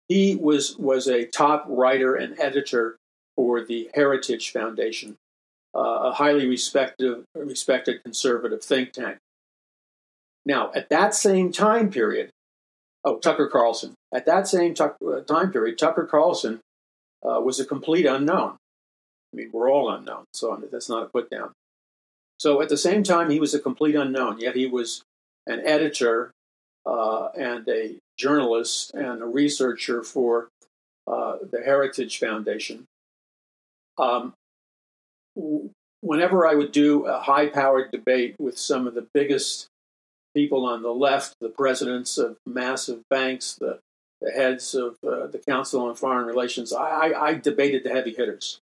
he 0.08 0.36
was 0.36 0.78
was 0.78 1.08
a 1.08 1.26
top 1.26 1.66
writer 1.68 2.16
and 2.16 2.40
editor 2.40 2.98
for 3.36 3.64
the 3.64 3.90
Heritage 3.94 4.52
Foundation, 4.52 5.16
uh, 5.76 5.80
a 6.10 6.12
highly 6.14 6.48
respected, 6.48 7.24
respected 7.36 8.04
conservative 8.04 8.64
think 8.64 8.94
tank. 8.94 9.18
Now, 10.46 10.72
at 10.74 10.90
that 10.90 11.14
same 11.14 11.52
time 11.52 11.90
period, 11.90 12.30
oh, 13.04 13.20
Tucker 13.20 13.48
Carlson, 13.48 13.94
at 14.14 14.26
that 14.26 14.48
same 14.48 14.74
tu- 14.74 14.96
uh, 15.06 15.22
time 15.22 15.52
period, 15.52 15.78
Tucker 15.78 16.06
Carlson 16.06 16.62
uh, 17.24 17.42
was 17.42 17.60
a 17.60 17.66
complete 17.66 18.06
unknown. 18.06 18.56
I 19.34 19.36
mean, 19.36 19.50
we're 19.52 19.70
all 19.70 19.90
unknown, 19.92 20.24
so 20.34 20.58
that's 20.72 20.90
not 20.90 21.04
a 21.04 21.10
put 21.10 21.30
down. 21.30 21.52
So 22.40 22.62
at 22.62 22.70
the 22.70 22.78
same 22.78 23.04
time, 23.04 23.30
he 23.30 23.40
was 23.40 23.54
a 23.54 23.60
complete 23.60 23.96
unknown, 23.96 24.40
yet 24.40 24.56
he 24.56 24.68
was 24.68 25.04
an 25.46 25.62
editor 25.66 26.32
uh, 26.86 27.30
and 27.38 27.68
a 27.68 27.98
journalist 28.18 28.94
and 28.94 29.22
a 29.22 29.26
researcher 29.26 30.04
for 30.04 30.50
uh, 31.08 31.38
the 31.52 31.62
Heritage 31.64 32.20
Foundation. 32.20 32.86
Um, 33.98 34.34
whenever 36.02 36.48
I 36.48 36.56
would 36.56 36.72
do 36.72 37.06
a 37.06 37.20
high 37.20 37.48
powered 37.48 37.92
debate 37.92 38.36
with 38.40 38.58
some 38.58 38.88
of 38.88 38.94
the 38.94 39.08
biggest 39.14 39.68
people 40.36 40.66
on 40.66 40.84
the 40.84 40.94
left, 40.94 41.36
the 41.42 41.50
presidents 41.50 42.18
of 42.18 42.38
massive 42.46 43.02
banks, 43.10 43.56
the, 43.56 43.80
the 44.22 44.32
heads 44.32 44.76
of 44.76 44.98
uh, 45.08 45.28
the 45.28 45.42
Council 45.48 45.82
on 45.82 45.96
Foreign 45.96 46.26
Relations, 46.26 46.74
I, 46.74 46.90
I, 46.90 47.28
I 47.28 47.34
debated 47.36 47.84
the 47.84 47.90
heavy 47.90 48.14
hitters. 48.14 48.60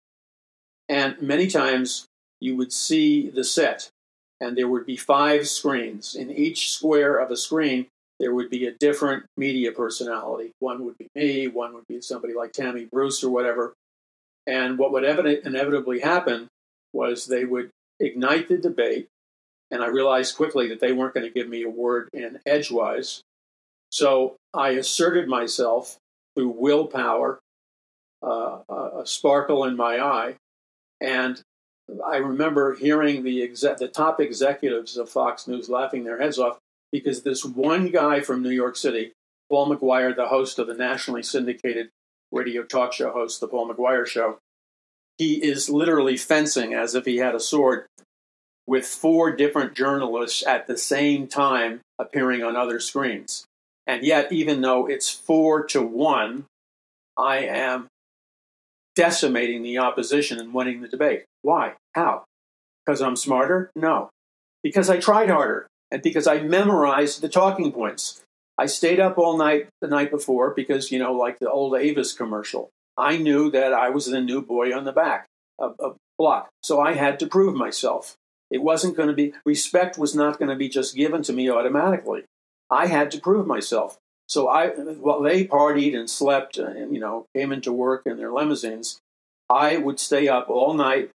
And 0.88 1.20
many 1.20 1.46
times 1.49 2.07
you 2.40 2.57
would 2.57 2.72
see 2.72 3.28
the 3.28 3.44
set, 3.44 3.90
and 4.40 4.57
there 4.57 4.68
would 4.68 4.86
be 4.86 4.96
five 4.96 5.49
screens. 5.49 6.14
In 6.14 6.30
each 6.30 6.70
square 6.70 7.18
of 7.18 7.30
a 7.30 7.36
screen, 7.36 7.88
there 8.19 8.35
would 8.35 8.51
be 8.51 8.66
a 8.66 8.73
different 8.73 9.25
media 9.37 9.73
personality. 9.73 10.53
One 10.59 10.85
would 10.85 10.99
be 10.99 11.09
me, 11.14 11.49
one 11.49 11.75
would 11.75 11.87
be 11.89 12.01
somebody 12.01 12.35
like 12.35 12.53
Tammy 12.53 12.87
Bruce 12.91 13.23
or 13.23 13.31
whatever. 13.31 13.75
And 14.47 14.79
what 14.79 14.93
would 14.93 15.05
inevitably 15.05 16.01
happen 16.01 16.49
was 16.93 17.27
they 17.27 17.45
would 17.45 17.71
ignite 18.01 18.49
the 18.49 18.59
debate. 18.59 19.09
And 19.71 19.83
I 19.83 19.89
realized 19.89 20.37
quickly 20.37 20.69
that 20.69 20.81
they 20.81 20.93
weren't 20.93 21.14
going 21.14 21.27
to 21.27 21.33
give 21.33 21.49
me 21.49 21.62
a 21.62 21.69
word 21.69 22.09
in 22.12 22.39
edgewise. 22.47 23.21
So 23.91 24.37
I 24.55 24.71
asserted 24.71 25.29
myself 25.29 25.99
through 26.35 26.49
willpower, 26.49 27.39
uh, 28.23 28.61
a 28.69 29.03
sparkle 29.05 29.64
in 29.64 29.77
my 29.77 30.01
eye. 30.01 30.37
And 31.01 31.41
I 32.07 32.16
remember 32.16 32.75
hearing 32.75 33.23
the, 33.23 33.47
the 33.47 33.91
top 33.93 34.21
executives 34.21 34.97
of 34.97 35.11
Fox 35.11 35.47
News 35.47 35.69
laughing 35.69 36.05
their 36.05 36.19
heads 36.19 36.39
off 36.39 36.59
because 36.93 37.22
this 37.22 37.45
one 37.45 37.89
guy 37.89 38.20
from 38.20 38.43
New 38.43 38.51
York 38.51 38.76
City, 38.76 39.12
Paul 39.51 39.74
McGuire, 39.74 40.14
the 40.14 40.28
host 40.28 40.59
of 40.59 40.66
the 40.66 40.74
nationally 40.74 41.22
syndicated 41.22 41.89
radio 42.30 42.62
talk 42.62 42.93
show 42.93 43.11
host, 43.11 43.41
The 43.41 43.49
Paul 43.49 43.72
McGuire 43.72 44.07
Show, 44.07 44.39
he 45.16 45.34
is 45.34 45.68
literally 45.68 46.16
fencing 46.16 46.74
as 46.74 46.95
if 46.95 47.05
he 47.05 47.16
had 47.16 47.34
a 47.34 47.41
sword 47.41 47.86
with 48.66 48.86
four 48.86 49.34
different 49.34 49.74
journalists 49.74 50.47
at 50.47 50.66
the 50.66 50.76
same 50.76 51.26
time 51.26 51.80
appearing 51.99 52.43
on 52.43 52.55
other 52.55 52.78
screens. 52.78 53.45
And 53.86 54.05
yet, 54.05 54.30
even 54.30 54.61
though 54.61 54.86
it's 54.86 55.11
four 55.11 55.64
to 55.68 55.82
one, 55.82 56.45
I 57.16 57.39
am 57.39 57.89
decimating 58.95 59.62
the 59.62 59.78
opposition 59.78 60.39
and 60.39 60.53
winning 60.53 60.82
the 60.82 60.89
debate. 60.89 61.24
Why? 61.43 61.74
How? 61.95 62.24
Because 62.84 63.01
I'm 63.01 63.16
smarter? 63.16 63.70
No. 63.74 64.11
Because 64.62 64.91
I 64.91 64.99
tried 64.99 65.30
harder 65.30 65.66
and 65.91 66.03
because 66.03 66.26
I 66.26 66.41
memorized 66.41 67.20
the 67.20 67.28
talking 67.28 67.72
points. 67.72 68.22
I 68.61 68.66
stayed 68.66 68.99
up 68.99 69.18
all 69.18 69.36
night 69.36 69.68
the 69.80 69.86
night 69.86 70.11
before 70.11 70.53
because, 70.53 70.91
you 70.91 70.99
know, 70.99 71.12
like 71.12 71.39
the 71.39 71.51
old 71.51 71.76
Avis 71.76 72.12
commercial, 72.12 72.70
I 72.97 73.16
knew 73.16 73.51
that 73.53 73.72
I 73.72 73.91
was 73.91 74.07
the 74.07 74.20
new 74.20 74.43
boy 74.43 74.76
on 74.76 74.84
the 74.84 74.93
back 74.93 75.26
of, 75.59 75.76
of 75.78 75.97
block. 76.18 76.49
So 76.62 76.80
I 76.80 76.95
had 76.95 77.20
to 77.20 77.28
prove 77.28 77.55
myself. 77.55 78.16
It 78.51 78.62
wasn't 78.62 78.97
going 78.97 79.09
to 79.11 79.14
be, 79.14 79.32
respect 79.47 79.97
was 79.97 80.14
not 80.14 80.39
going 80.39 80.49
to 80.49 80.57
be 80.57 80.68
just 80.68 80.97
given 80.97 81.22
to 81.22 81.32
me 81.32 81.49
automatically. 81.49 82.24
I 82.70 82.86
had 82.86 83.11
to 83.12 83.20
prove 83.20 83.47
myself. 83.47 83.97
So 84.26 84.49
I, 84.49 84.70
while 84.70 85.20
they 85.22 85.47
partied 85.47 85.97
and 85.97 86.11
slept 86.11 86.59
uh, 86.59 86.66
and, 86.66 86.93
you 86.93 87.01
know, 87.01 87.26
came 87.36 87.53
into 87.53 87.72
work 87.72 88.03
in 88.07 88.16
their 88.16 88.32
limousines, 88.32 88.99
I 89.49 89.76
would 89.76 90.01
stay 90.01 90.28
up 90.28 90.51
all 90.51 90.74
night. 90.74 91.11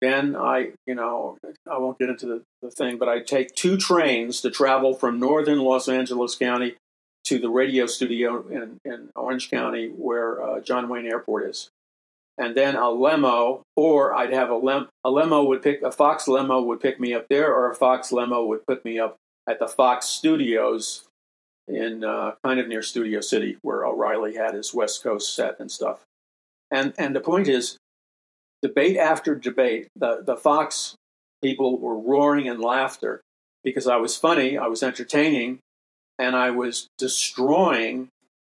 Then 0.00 0.34
I, 0.34 0.70
you 0.86 0.94
know, 0.94 1.36
I 1.70 1.78
won't 1.78 1.98
get 1.98 2.08
into 2.08 2.26
the, 2.26 2.42
the 2.62 2.70
thing, 2.70 2.96
but 2.96 3.08
I'd 3.08 3.26
take 3.26 3.54
two 3.54 3.76
trains 3.76 4.40
to 4.40 4.50
travel 4.50 4.94
from 4.94 5.20
northern 5.20 5.58
Los 5.58 5.88
Angeles 5.88 6.34
County 6.36 6.76
to 7.24 7.38
the 7.38 7.50
radio 7.50 7.86
studio 7.86 8.46
in, 8.48 8.78
in 8.84 9.10
Orange 9.14 9.50
County 9.50 9.88
where 9.88 10.42
uh, 10.42 10.60
John 10.60 10.88
Wayne 10.88 11.06
Airport 11.06 11.50
is. 11.50 11.68
And 12.38 12.56
then 12.56 12.76
a 12.76 12.90
limo, 12.90 13.62
or 13.76 14.14
I'd 14.14 14.32
have 14.32 14.48
a, 14.48 14.56
lem- 14.56 14.88
a 15.04 15.10
limo 15.10 15.44
would 15.44 15.62
pick, 15.62 15.82
a 15.82 15.92
Fox 15.92 16.26
limo 16.26 16.62
would 16.62 16.80
pick 16.80 16.98
me 16.98 17.12
up 17.12 17.26
there, 17.28 17.54
or 17.54 17.70
a 17.70 17.74
Fox 17.74 18.10
limo 18.12 18.46
would 18.46 18.66
put 18.66 18.82
me 18.82 18.98
up 18.98 19.16
at 19.46 19.58
the 19.58 19.68
Fox 19.68 20.06
studios 20.06 21.04
in 21.68 22.02
uh, 22.02 22.32
kind 22.42 22.58
of 22.58 22.66
near 22.66 22.82
Studio 22.82 23.20
City, 23.20 23.58
where 23.60 23.84
O'Reilly 23.84 24.36
had 24.36 24.54
his 24.54 24.72
West 24.72 25.02
Coast 25.02 25.34
set 25.34 25.60
and 25.60 25.70
stuff. 25.70 26.00
And 26.70 26.94
and 26.98 27.14
the 27.14 27.20
point 27.20 27.46
is, 27.46 27.76
debate 28.62 28.96
after 28.96 29.34
debate, 29.34 29.88
the 29.96 30.22
the 30.24 30.36
Fox 30.36 30.94
people 31.42 31.78
were 31.78 31.98
roaring 31.98 32.46
in 32.46 32.60
laughter 32.60 33.20
because 33.64 33.86
I 33.86 33.96
was 33.96 34.16
funny, 34.16 34.56
I 34.56 34.66
was 34.66 34.82
entertaining, 34.82 35.58
and 36.18 36.36
I 36.36 36.50
was 36.50 36.88
destroying 36.98 38.08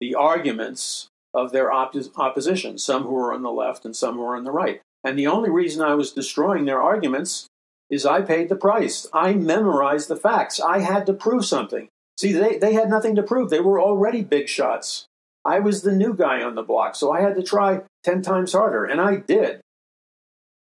the 0.00 0.14
arguments 0.14 1.08
of 1.34 1.52
their 1.52 1.72
opposition, 1.72 2.78
some 2.78 3.04
who 3.04 3.14
were 3.14 3.32
on 3.32 3.42
the 3.42 3.50
left 3.50 3.84
and 3.84 3.96
some 3.96 4.16
who 4.16 4.22
were 4.22 4.36
on 4.36 4.44
the 4.44 4.50
right. 4.50 4.80
And 5.04 5.18
the 5.18 5.26
only 5.26 5.50
reason 5.50 5.82
I 5.82 5.94
was 5.94 6.12
destroying 6.12 6.64
their 6.64 6.82
arguments 6.82 7.46
is 7.90 8.06
I 8.06 8.22
paid 8.22 8.48
the 8.48 8.56
price. 8.56 9.06
I 9.12 9.34
memorized 9.34 10.08
the 10.08 10.16
facts. 10.16 10.60
I 10.60 10.80
had 10.80 11.06
to 11.06 11.12
prove 11.12 11.44
something. 11.44 11.88
See, 12.18 12.32
they, 12.32 12.58
they 12.58 12.74
had 12.74 12.90
nothing 12.90 13.16
to 13.16 13.22
prove. 13.22 13.50
They 13.50 13.60
were 13.60 13.80
already 13.80 14.22
big 14.22 14.48
shots. 14.48 15.06
I 15.44 15.58
was 15.58 15.82
the 15.82 15.92
new 15.92 16.14
guy 16.14 16.42
on 16.42 16.54
the 16.54 16.62
block, 16.62 16.94
so 16.94 17.10
I 17.10 17.20
had 17.20 17.34
to 17.36 17.42
try 17.42 17.82
10 18.04 18.22
times 18.22 18.52
harder, 18.52 18.84
and 18.84 19.00
I 19.00 19.16
did. 19.16 19.60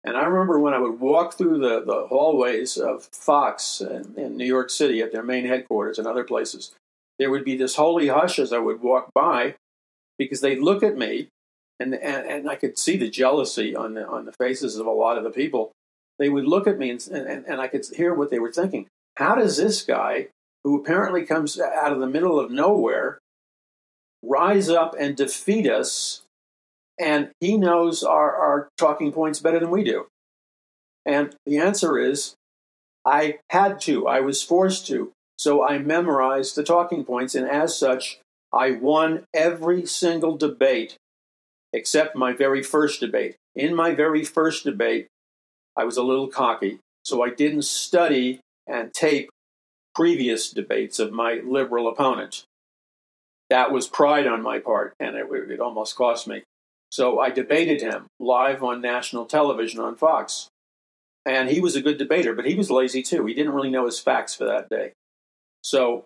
And 0.04 0.18
I 0.18 0.26
remember 0.26 0.60
when 0.60 0.74
I 0.74 0.80
would 0.80 1.00
walk 1.00 1.38
through 1.38 1.60
the, 1.60 1.84
the 1.86 2.08
hallways 2.08 2.78
of 2.78 3.06
Fox 3.06 3.80
in, 3.80 4.14
in 4.18 4.36
New 4.36 4.46
York 4.46 4.70
City 4.70 5.02
at 5.02 5.12
their 5.12 5.24
main 5.24 5.46
headquarters 5.46 5.98
and 5.98 6.08
other 6.08 6.26
places, 6.26 6.74
there 7.20 7.30
would 7.30 7.46
be 7.46 7.56
this 7.56 7.76
holy 7.76 8.08
hush 8.10 8.38
as 8.38 8.52
I 8.52 8.58
would 8.58 8.82
walk 8.82 9.14
by 9.14 9.56
because 10.18 10.42
they'd 10.42 10.60
look 10.60 10.84
at 10.84 10.98
me 10.98 11.30
and, 11.80 11.94
and, 11.94 12.28
and 12.28 12.50
I 12.50 12.56
could 12.56 12.78
see 12.78 12.98
the 12.98 13.10
jealousy 13.10 13.76
on 13.76 13.94
the, 13.94 14.06
on 14.06 14.26
the 14.26 14.34
faces 14.34 14.76
of 14.78 14.88
a 14.88 14.92
lot 14.92 15.18
of 15.18 15.24
the 15.24 15.30
people. 15.30 15.72
They 16.20 16.30
would 16.30 16.46
look 16.46 16.68
at 16.68 16.78
me 16.78 16.90
and, 16.90 17.02
and, 17.08 17.46
and 17.46 17.62
I 17.62 17.68
could 17.68 17.86
hear 17.96 18.14
what 18.14 18.30
they 18.30 18.40
were 18.40 18.52
thinking. 18.52 18.88
How 19.16 19.36
does 19.36 19.58
this 19.58 19.84
guy, 19.84 20.28
who 20.64 20.80
apparently 20.80 21.26
comes 21.26 21.60
out 21.60 21.92
of 21.94 22.00
the 22.00 22.08
middle 22.08 22.40
of 22.40 22.52
nowhere, 22.52 23.20
rise 24.22 24.70
up 24.70 24.96
and 25.00 25.16
defeat 25.16 25.70
us? 25.70 26.24
And 27.00 27.32
he 27.40 27.58
knows 27.58 28.04
our, 28.04 28.36
our 28.36 28.70
talking 28.78 29.12
points 29.12 29.40
better 29.40 29.60
than 29.60 29.72
we 29.72 29.84
do. 29.84 30.08
And 31.06 31.36
the 31.46 31.58
answer 31.58 31.98
is 31.98 32.36
I 33.06 33.40
had 33.50 33.82
to, 33.82 34.08
I 34.08 34.22
was 34.22 34.44
forced 34.44 34.88
to. 34.88 35.12
So 35.38 35.68
I 35.68 35.78
memorized 35.80 36.56
the 36.56 36.64
talking 36.64 37.04
points, 37.04 37.36
and 37.36 37.50
as 37.50 37.78
such, 37.78 38.20
I 38.54 38.72
won 38.72 39.26
every 39.34 39.86
single 39.86 40.38
debate 40.38 40.96
except 41.74 42.16
my 42.16 42.34
very 42.34 42.62
first 42.62 43.00
debate. 43.00 43.36
In 43.56 43.76
my 43.76 43.94
very 43.94 44.24
first 44.24 44.64
debate, 44.64 45.08
I 45.76 45.86
was 45.86 45.98
a 45.98 46.04
little 46.04 46.28
cocky, 46.28 46.80
so 47.04 47.24
I 47.24 47.32
didn't 47.32 47.64
study 47.64 48.40
and 48.68 48.94
tape 48.94 49.30
previous 49.96 50.52
debates 50.52 51.00
of 51.00 51.12
my 51.12 51.42
liberal 51.44 51.88
opponent. 51.88 52.44
That 53.50 53.72
was 53.72 53.88
pride 53.88 54.28
on 54.28 54.42
my 54.42 54.60
part, 54.60 54.94
and 55.00 55.16
it, 55.16 55.28
it 55.50 55.60
almost 55.60 55.96
cost 55.96 56.28
me. 56.28 56.44
So 56.94 57.20
I 57.20 57.32
debated 57.32 57.82
him 57.82 58.06
live 58.20 58.62
on 58.62 58.80
national 58.80 59.26
television 59.26 59.80
on 59.80 59.96
Fox. 59.96 60.50
And 61.26 61.50
he 61.50 61.60
was 61.60 61.76
a 61.76 61.82
good 61.82 61.98
debater, 61.98 62.36
but 62.36 62.46
he 62.46 62.54
was 62.54 62.70
lazy 62.70 63.02
too. 63.02 63.26
He 63.26 63.34
didn't 63.34 63.54
really 63.54 63.72
know 63.72 63.88
his 63.88 64.00
facts 64.00 64.36
for 64.36 64.46
that 64.46 64.70
day. 64.70 64.92
So 65.64 66.04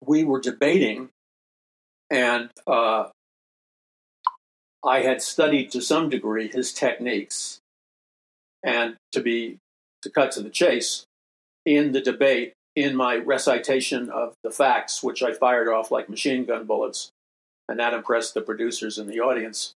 we 0.00 0.24
were 0.24 0.40
debating, 0.40 1.10
and 2.10 2.48
uh, 2.66 3.10
I 4.82 5.00
had 5.02 5.20
studied 5.20 5.70
to 5.72 5.82
some 5.82 6.08
degree 6.08 6.48
his 6.48 6.72
techniques. 6.72 7.58
And 8.64 8.96
to 9.12 9.20
be 9.20 9.58
to 10.00 10.08
cut 10.08 10.32
to 10.32 10.40
the 10.40 10.48
chase, 10.48 11.04
in 11.66 11.92
the 11.92 12.00
debate, 12.00 12.54
in 12.74 12.96
my 12.96 13.16
recitation 13.16 14.08
of 14.08 14.32
the 14.44 14.50
facts, 14.50 15.02
which 15.02 15.22
I 15.22 15.34
fired 15.34 15.68
off 15.68 15.90
like 15.90 16.08
machine 16.08 16.46
gun 16.46 16.64
bullets, 16.64 17.10
and 17.68 17.78
that 17.78 17.94
impressed 17.94 18.34
the 18.34 18.42
producers 18.42 18.98
and 18.98 19.08
the 19.08 19.20
audience. 19.20 19.72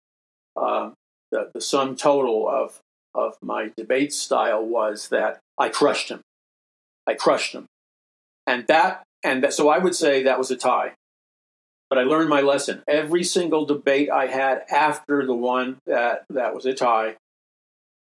Um, 0.56 0.94
the, 1.32 1.52
the 1.54 1.62
sum 1.62 1.96
total 1.96 2.48
of 2.48 2.80
of 3.14 3.38
my 3.42 3.72
debate 3.78 4.14
style 4.14 4.66
was 4.66 5.08
that 5.10 5.40
I 5.58 5.70
crushed 5.70 6.10
him. 6.10 6.22
I 7.08 7.14
crushed 7.14 7.54
him, 7.54 7.66
and 8.46 8.66
that 8.68 9.04
and 9.24 9.44
that, 9.44 9.54
so 9.54 9.70
I 9.70 9.78
would 9.78 9.96
say 9.96 10.24
that 10.24 10.38
was 10.38 10.52
a 10.52 10.58
tie. 10.58 10.94
But 11.90 12.00
I 12.00 12.04
learned 12.04 12.30
my 12.30 12.42
lesson. 12.42 12.84
Every 12.88 13.24
single 13.24 13.66
debate 13.66 14.10
I 14.10 14.28
had 14.28 14.64
after 14.70 15.26
the 15.26 15.36
one 15.36 15.78
that 15.86 16.26
that 16.30 16.56
was 16.56 16.66
a 16.66 16.74
tie, 16.74 17.16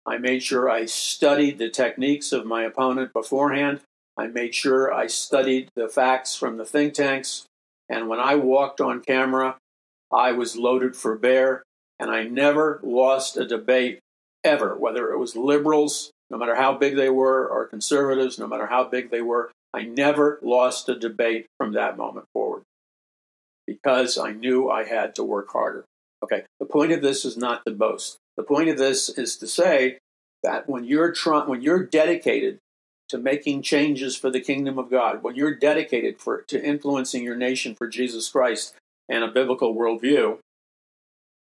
I 0.05 0.17
made 0.17 0.43
sure 0.43 0.69
I 0.69 0.85
studied 0.85 1.57
the 1.57 1.69
techniques 1.69 2.31
of 2.31 2.45
my 2.45 2.63
opponent 2.63 3.13
beforehand. 3.13 3.81
I 4.17 4.27
made 4.27 4.53
sure 4.53 4.93
I 4.93 5.07
studied 5.07 5.69
the 5.75 5.87
facts 5.87 6.35
from 6.35 6.57
the 6.57 6.65
think 6.65 6.93
tanks. 6.93 7.45
And 7.89 8.07
when 8.07 8.19
I 8.19 8.35
walked 8.35 8.81
on 8.81 9.01
camera, 9.01 9.57
I 10.13 10.31
was 10.31 10.57
loaded 10.57 10.95
for 10.95 11.17
bear. 11.17 11.63
And 11.99 12.09
I 12.09 12.23
never 12.23 12.79
lost 12.83 13.37
a 13.37 13.45
debate 13.45 13.99
ever, 14.43 14.75
whether 14.75 15.11
it 15.11 15.19
was 15.19 15.35
liberals, 15.35 16.11
no 16.31 16.37
matter 16.37 16.55
how 16.55 16.73
big 16.73 16.95
they 16.95 17.09
were, 17.11 17.47
or 17.47 17.67
conservatives, 17.67 18.39
no 18.39 18.47
matter 18.47 18.65
how 18.65 18.85
big 18.85 19.11
they 19.11 19.21
were. 19.21 19.51
I 19.71 19.83
never 19.83 20.39
lost 20.41 20.89
a 20.89 20.97
debate 20.97 21.45
from 21.57 21.73
that 21.73 21.97
moment 21.97 22.25
forward 22.33 22.63
because 23.67 24.17
I 24.17 24.31
knew 24.31 24.69
I 24.69 24.83
had 24.83 25.13
to 25.15 25.23
work 25.23 25.49
harder. 25.51 25.85
Okay, 26.23 26.43
the 26.59 26.65
point 26.65 26.91
of 26.91 27.01
this 27.01 27.23
is 27.23 27.37
not 27.37 27.63
to 27.65 27.71
boast. 27.71 28.17
The 28.35 28.43
point 28.43 28.69
of 28.69 28.77
this 28.77 29.07
is 29.09 29.37
to 29.37 29.47
say 29.47 29.99
that 30.43 30.67
when 30.67 30.83
you're 30.83 31.11
trying, 31.11 31.47
when 31.47 31.61
you're 31.61 31.85
dedicated 31.85 32.57
to 33.09 33.17
making 33.17 33.61
changes 33.61 34.17
for 34.17 34.29
the 34.29 34.39
kingdom 34.39 34.79
of 34.79 34.89
God, 34.89 35.21
when 35.21 35.35
you're 35.35 35.55
dedicated 35.55 36.19
for 36.19 36.41
to 36.47 36.63
influencing 36.63 37.23
your 37.23 37.35
nation 37.35 37.75
for 37.75 37.87
Jesus 37.87 38.29
Christ 38.29 38.73
and 39.11 39.23
a 39.23 39.27
biblical 39.27 39.75
worldview, 39.75 40.39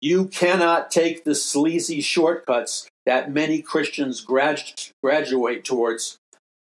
you 0.02 0.28
cannot 0.28 0.90
take 0.90 1.24
the 1.24 1.36
sleazy 1.36 2.02
shortcuts 2.02 2.88
that 3.06 3.32
many 3.32 3.62
Christians 3.62 4.22
grad- 4.22 4.92
graduate 5.04 5.66
towards. 5.66 6.18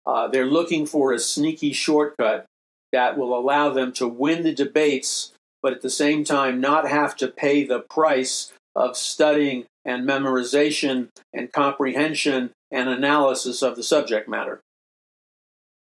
Uh, 0.04 0.28
they're 0.28 0.46
looking 0.46 0.86
for 0.86 1.12
a 1.12 1.18
sneaky 1.18 1.72
shortcut 1.72 2.46
that 2.92 3.16
will 3.16 3.38
allow 3.38 3.70
them 3.70 3.92
to 3.92 4.08
win 4.08 4.42
the 4.42 4.54
debates, 4.54 5.32
but 5.62 5.72
at 5.72 5.82
the 5.82 5.90
same 5.90 6.24
time 6.24 6.60
not 6.60 6.88
have 6.88 7.14
to 7.16 7.28
pay 7.28 7.64
the 7.64 7.80
price 7.80 8.52
of 8.74 8.96
studying 8.96 9.66
and 9.84 10.08
memorization 10.08 11.08
and 11.32 11.52
comprehension 11.52 12.50
and 12.70 12.88
analysis 12.88 13.62
of 13.62 13.76
the 13.76 13.82
subject 13.82 14.28
matter. 14.28 14.60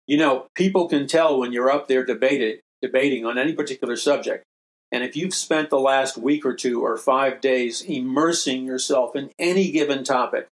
You 0.07 0.17
know, 0.17 0.47
people 0.55 0.87
can 0.87 1.07
tell 1.07 1.39
when 1.39 1.53
you're 1.53 1.71
up 1.71 1.87
there 1.87 2.05
debated, 2.05 2.59
debating 2.81 3.25
on 3.25 3.37
any 3.37 3.53
particular 3.53 3.95
subject. 3.95 4.43
And 4.91 5.03
if 5.03 5.15
you've 5.15 5.35
spent 5.35 5.69
the 5.69 5.79
last 5.79 6.17
week 6.17 6.45
or 6.45 6.53
two 6.53 6.83
or 6.83 6.97
five 6.97 7.41
days 7.41 7.81
immersing 7.81 8.65
yourself 8.65 9.15
in 9.15 9.29
any 9.37 9.71
given 9.71 10.03
topic, 10.03 10.47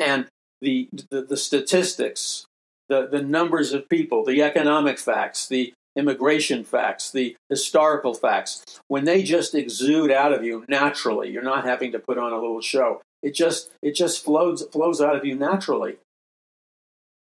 and 0.00 0.26
the, 0.60 0.88
the, 1.10 1.22
the 1.22 1.36
statistics, 1.36 2.46
the, 2.88 3.06
the 3.06 3.22
numbers 3.22 3.72
of 3.72 3.88
people, 3.88 4.24
the 4.24 4.42
economic 4.42 4.98
facts, 4.98 5.46
the 5.46 5.72
immigration 5.96 6.64
facts, 6.64 7.10
the 7.10 7.36
historical 7.48 8.14
facts, 8.14 8.80
when 8.88 9.04
they 9.04 9.22
just 9.22 9.54
exude 9.54 10.10
out 10.10 10.32
of 10.32 10.44
you 10.44 10.64
naturally, 10.68 11.30
you're 11.30 11.42
not 11.42 11.64
having 11.64 11.92
to 11.92 11.98
put 11.98 12.18
on 12.18 12.32
a 12.32 12.40
little 12.40 12.60
show. 12.60 13.00
It 13.22 13.34
just 13.34 13.70
it 13.82 13.94
just 13.94 14.24
flows 14.24 14.66
flows 14.72 15.00
out 15.00 15.16
of 15.16 15.24
you 15.24 15.34
naturally. 15.34 15.96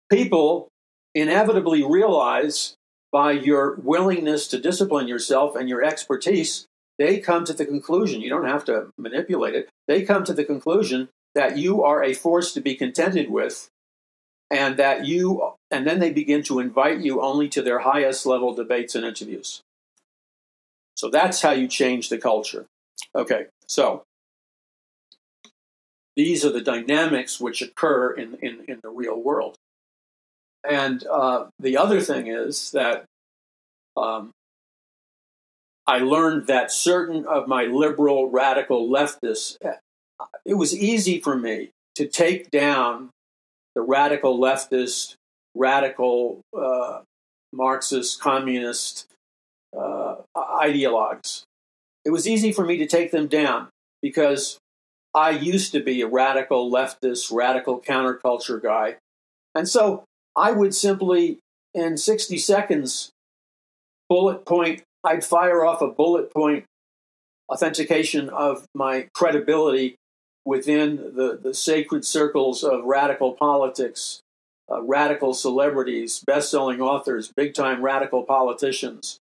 People 0.10 0.70
inevitably 1.14 1.84
realize 1.84 2.76
by 3.12 3.32
your 3.32 3.76
willingness 3.76 4.48
to 4.48 4.60
discipline 4.60 5.08
yourself 5.08 5.56
and 5.56 5.68
your 5.68 5.84
expertise, 5.84 6.68
they 6.98 7.20
come 7.20 7.46
to 7.46 7.54
the 7.54 7.66
conclusion, 7.66 8.22
you 8.22 8.30
don't 8.30 8.48
have 8.48 8.66
to 8.66 8.92
manipulate 8.98 9.56
it, 9.56 9.70
they 9.88 10.04
come 10.04 10.24
to 10.26 10.34
the 10.34 10.44
conclusion 10.44 11.10
that 11.36 11.58
you 11.58 11.84
are 11.84 12.04
a 12.04 12.14
force 12.14 12.54
to 12.54 12.62
be 12.62 12.76
contented 12.76 13.30
with 13.30 13.70
and 14.52 14.78
that 14.78 15.06
you 15.06 15.54
and 15.72 15.86
then 15.86 16.00
they 16.00 16.12
begin 16.12 16.42
to 16.44 16.60
invite 16.60 17.00
you 17.00 17.22
only 17.22 17.48
to 17.48 17.62
their 17.62 17.80
highest 17.80 18.26
level 18.26 18.54
debates 18.54 18.96
and 18.96 19.06
interviews. 19.06 19.62
So 20.96 21.10
that's 21.10 21.42
how 21.42 21.52
you 21.52 21.68
change 21.68 22.10
the 22.10 22.18
culture. 22.18 22.66
Okay 23.16 23.46
so 23.70 24.04
these 26.16 26.44
are 26.44 26.52
the 26.52 26.62
dynamics 26.62 27.40
which 27.40 27.62
occur 27.62 28.12
in, 28.12 28.36
in, 28.42 28.66
in 28.68 28.80
the 28.84 28.90
real 28.90 29.22
world 29.22 29.56
and 30.68 31.06
uh, 31.08 31.48
the 31.60 31.78
other 31.78 32.02
thing 32.02 32.28
is 32.28 32.72
that 32.72 33.06
um, 33.96 34.32
I 35.88 36.00
learned 36.00 36.48
that 36.48 36.72
certain 36.72 37.26
of 37.26 37.48
my 37.48 37.64
liberal 37.64 38.30
radical 38.30 38.90
leftists, 38.90 39.58
it 40.46 40.54
was 40.54 40.76
easy 40.76 41.20
for 41.20 41.38
me 41.38 41.72
to 41.96 42.06
take 42.08 42.52
down 42.52 43.10
the 43.76 43.82
radical 43.82 44.38
leftist, 44.38 45.16
radical 45.56 46.42
uh, 46.58 47.02
Marxist, 47.52 48.22
communist 48.22 49.08
uh, 49.76 50.16
ideologues. 50.36 51.44
It 52.06 52.12
was 52.12 52.28
easy 52.28 52.52
for 52.52 52.66
me 52.66 52.78
to 52.78 52.88
take 52.88 53.12
them 53.12 53.28
down 53.28 53.70
because 54.02 54.58
I 55.14 55.32
used 55.32 55.72
to 55.72 55.80
be 55.80 56.02
a 56.02 56.08
radical 56.08 56.72
leftist, 56.72 57.32
radical 57.32 57.82
counterculture 57.82 58.62
guy. 58.62 58.98
And 59.56 59.68
so 59.68 60.04
I 60.36 60.52
would 60.52 60.74
simply, 60.74 61.40
in 61.74 61.98
60 61.98 62.38
seconds, 62.38 63.12
bullet 64.08 64.46
point, 64.46 64.84
I'd 65.04 65.24
fire 65.24 65.66
off 65.66 65.82
a 65.82 65.88
bullet 65.88 66.34
point 66.34 66.66
authentication 67.50 68.30
of 68.30 68.66
my 68.76 69.08
credibility 69.14 69.96
within 70.46 70.98
the, 71.16 71.40
the 71.42 71.54
sacred 71.54 72.06
circles 72.06 72.64
of 72.64 72.86
radical 72.86 73.34
politics, 73.34 74.22
uh, 74.72 74.82
radical 74.82 75.34
celebrities, 75.34 76.24
best 76.26 76.52
selling 76.52 76.80
authors, 76.82 77.32
big 77.36 77.54
time 77.54 77.82
radical 77.82 78.24
politicians, 78.24 79.18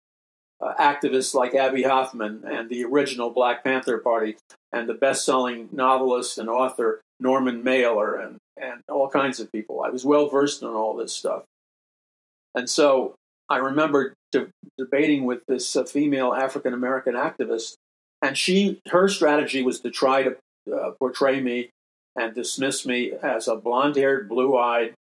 uh, 0.60 0.74
activists 0.80 1.34
like 1.34 1.54
Abbie 1.54 1.82
Hoffman 1.82 2.42
and 2.44 2.68
the 2.68 2.84
original 2.84 3.30
Black 3.30 3.62
Panther 3.62 3.98
Party, 3.98 4.36
and 4.72 4.88
the 4.88 4.94
best 4.94 5.24
selling 5.24 5.68
novelist 5.72 6.38
and 6.38 6.48
author 6.48 7.00
Norman 7.20 7.62
Mailer, 7.62 8.16
and, 8.16 8.36
and 8.56 8.80
all 8.88 9.08
kinds 9.08 9.40
of 9.40 9.50
people. 9.52 9.82
I 9.82 9.90
was 9.90 10.04
well 10.04 10.28
versed 10.28 10.62
in 10.62 10.68
all 10.68 10.96
this 10.96 11.12
stuff. 11.12 11.44
And 12.54 12.68
so 12.68 13.14
I 13.48 13.58
remember 13.58 14.14
de- 14.32 14.48
debating 14.78 15.24
with 15.24 15.44
this 15.46 15.76
uh, 15.76 15.84
female 15.84 16.32
African 16.32 16.72
American 16.72 17.14
activist, 17.14 17.74
and 18.22 18.38
she 18.38 18.80
her 18.88 19.08
strategy 19.08 19.62
was 19.62 19.80
to 19.80 19.90
try 19.90 20.22
to 20.22 20.36
uh, 20.74 20.92
portray 20.98 21.40
me 21.40 21.70
and 22.16 22.34
dismiss 22.34 22.86
me 22.86 23.12
as 23.22 23.48
a 23.48 23.56
blonde 23.56 23.96
haired, 23.96 24.28
blue 24.28 24.56
eyed, 24.56 24.94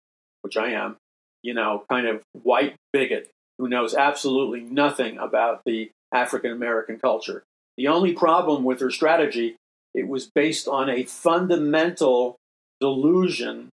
which 0.42 0.58
I 0.58 0.72
am, 0.72 0.96
you 1.44 1.54
know, 1.54 1.84
kind 1.90 2.08
of 2.08 2.22
white 2.44 2.76
bigot 2.94 3.30
who 3.58 3.68
knows 3.68 3.94
absolutely 3.94 4.62
nothing 4.62 5.18
about 5.18 5.62
the 5.66 5.92
African 6.14 6.52
American 6.52 7.00
culture. 7.00 7.44
The 7.78 7.88
only 7.88 8.14
problem 8.14 8.64
with 8.64 8.80
her 8.80 8.92
strategy, 8.92 9.56
it 9.94 10.08
was 10.08 10.30
based 10.34 10.68
on 10.68 10.90
a 10.90 11.04
fundamental 11.04 12.38
delusion 12.82 13.70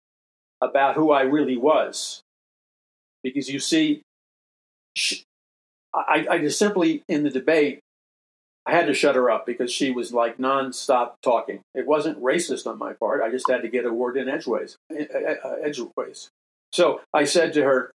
about 0.61 0.95
who 0.95 1.11
I 1.11 1.21
really 1.21 1.57
was. 1.57 2.21
Because 3.23 3.49
you 3.49 3.59
see, 3.59 4.01
she, 4.95 5.23
I, 5.93 6.27
I 6.29 6.37
just 6.37 6.59
simply, 6.59 7.03
in 7.07 7.23
the 7.23 7.29
debate, 7.29 7.79
I 8.65 8.71
had 8.71 8.87
to 8.87 8.93
shut 8.93 9.15
her 9.15 9.31
up 9.31 9.45
because 9.45 9.71
she 9.71 9.91
was 9.91 10.11
like 10.11 10.37
nonstop 10.37 11.13
talking. 11.23 11.61
It 11.73 11.87
wasn't 11.87 12.21
racist 12.21 12.67
on 12.67 12.77
my 12.77 12.93
part. 12.93 13.23
I 13.23 13.31
just 13.31 13.49
had 13.49 13.61
to 13.61 13.69
get 13.69 13.85
a 13.85 13.93
word 13.93 14.17
in 14.17 14.27
edgeways. 14.27 14.75
Eh, 14.91 15.05
eh, 15.09 15.19
eh, 15.25 15.35
uh, 15.43 15.55
edgeways. 15.63 16.29
So 16.73 17.01
I 17.13 17.23
said 17.23 17.53
to 17.53 17.63
her, 17.63 17.91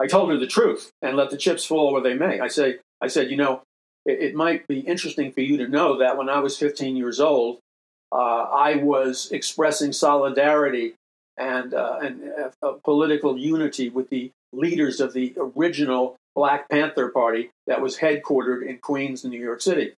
I 0.00 0.06
told 0.06 0.30
her 0.30 0.38
the 0.38 0.46
truth 0.46 0.90
and 1.02 1.16
let 1.16 1.30
the 1.30 1.36
chips 1.36 1.64
fall 1.64 1.92
where 1.92 2.02
they 2.02 2.14
may. 2.14 2.40
I 2.40 2.46
say, 2.46 2.78
I 3.00 3.08
said, 3.08 3.30
you 3.30 3.36
know, 3.36 3.62
it, 4.06 4.20
it 4.20 4.34
might 4.34 4.66
be 4.68 4.80
interesting 4.80 5.32
for 5.32 5.40
you 5.40 5.56
to 5.58 5.68
know 5.68 5.98
that 5.98 6.16
when 6.16 6.28
I 6.28 6.38
was 6.38 6.56
15 6.56 6.96
years 6.96 7.18
old, 7.18 7.56
uh, 7.56 7.69
I 8.18 8.76
was 8.76 9.30
expressing 9.30 9.92
solidarity 9.92 10.94
and, 11.36 11.74
uh, 11.74 11.98
and 12.02 12.32
uh, 12.62 12.72
political 12.84 13.38
unity 13.38 13.88
with 13.88 14.10
the 14.10 14.30
leaders 14.52 15.00
of 15.00 15.12
the 15.12 15.34
original 15.38 16.16
Black 16.34 16.68
Panther 16.68 17.08
Party 17.08 17.50
that 17.66 17.80
was 17.80 17.98
headquartered 17.98 18.66
in 18.66 18.78
Queens, 18.78 19.24
New 19.24 19.40
York 19.40 19.60
City. 19.60 19.94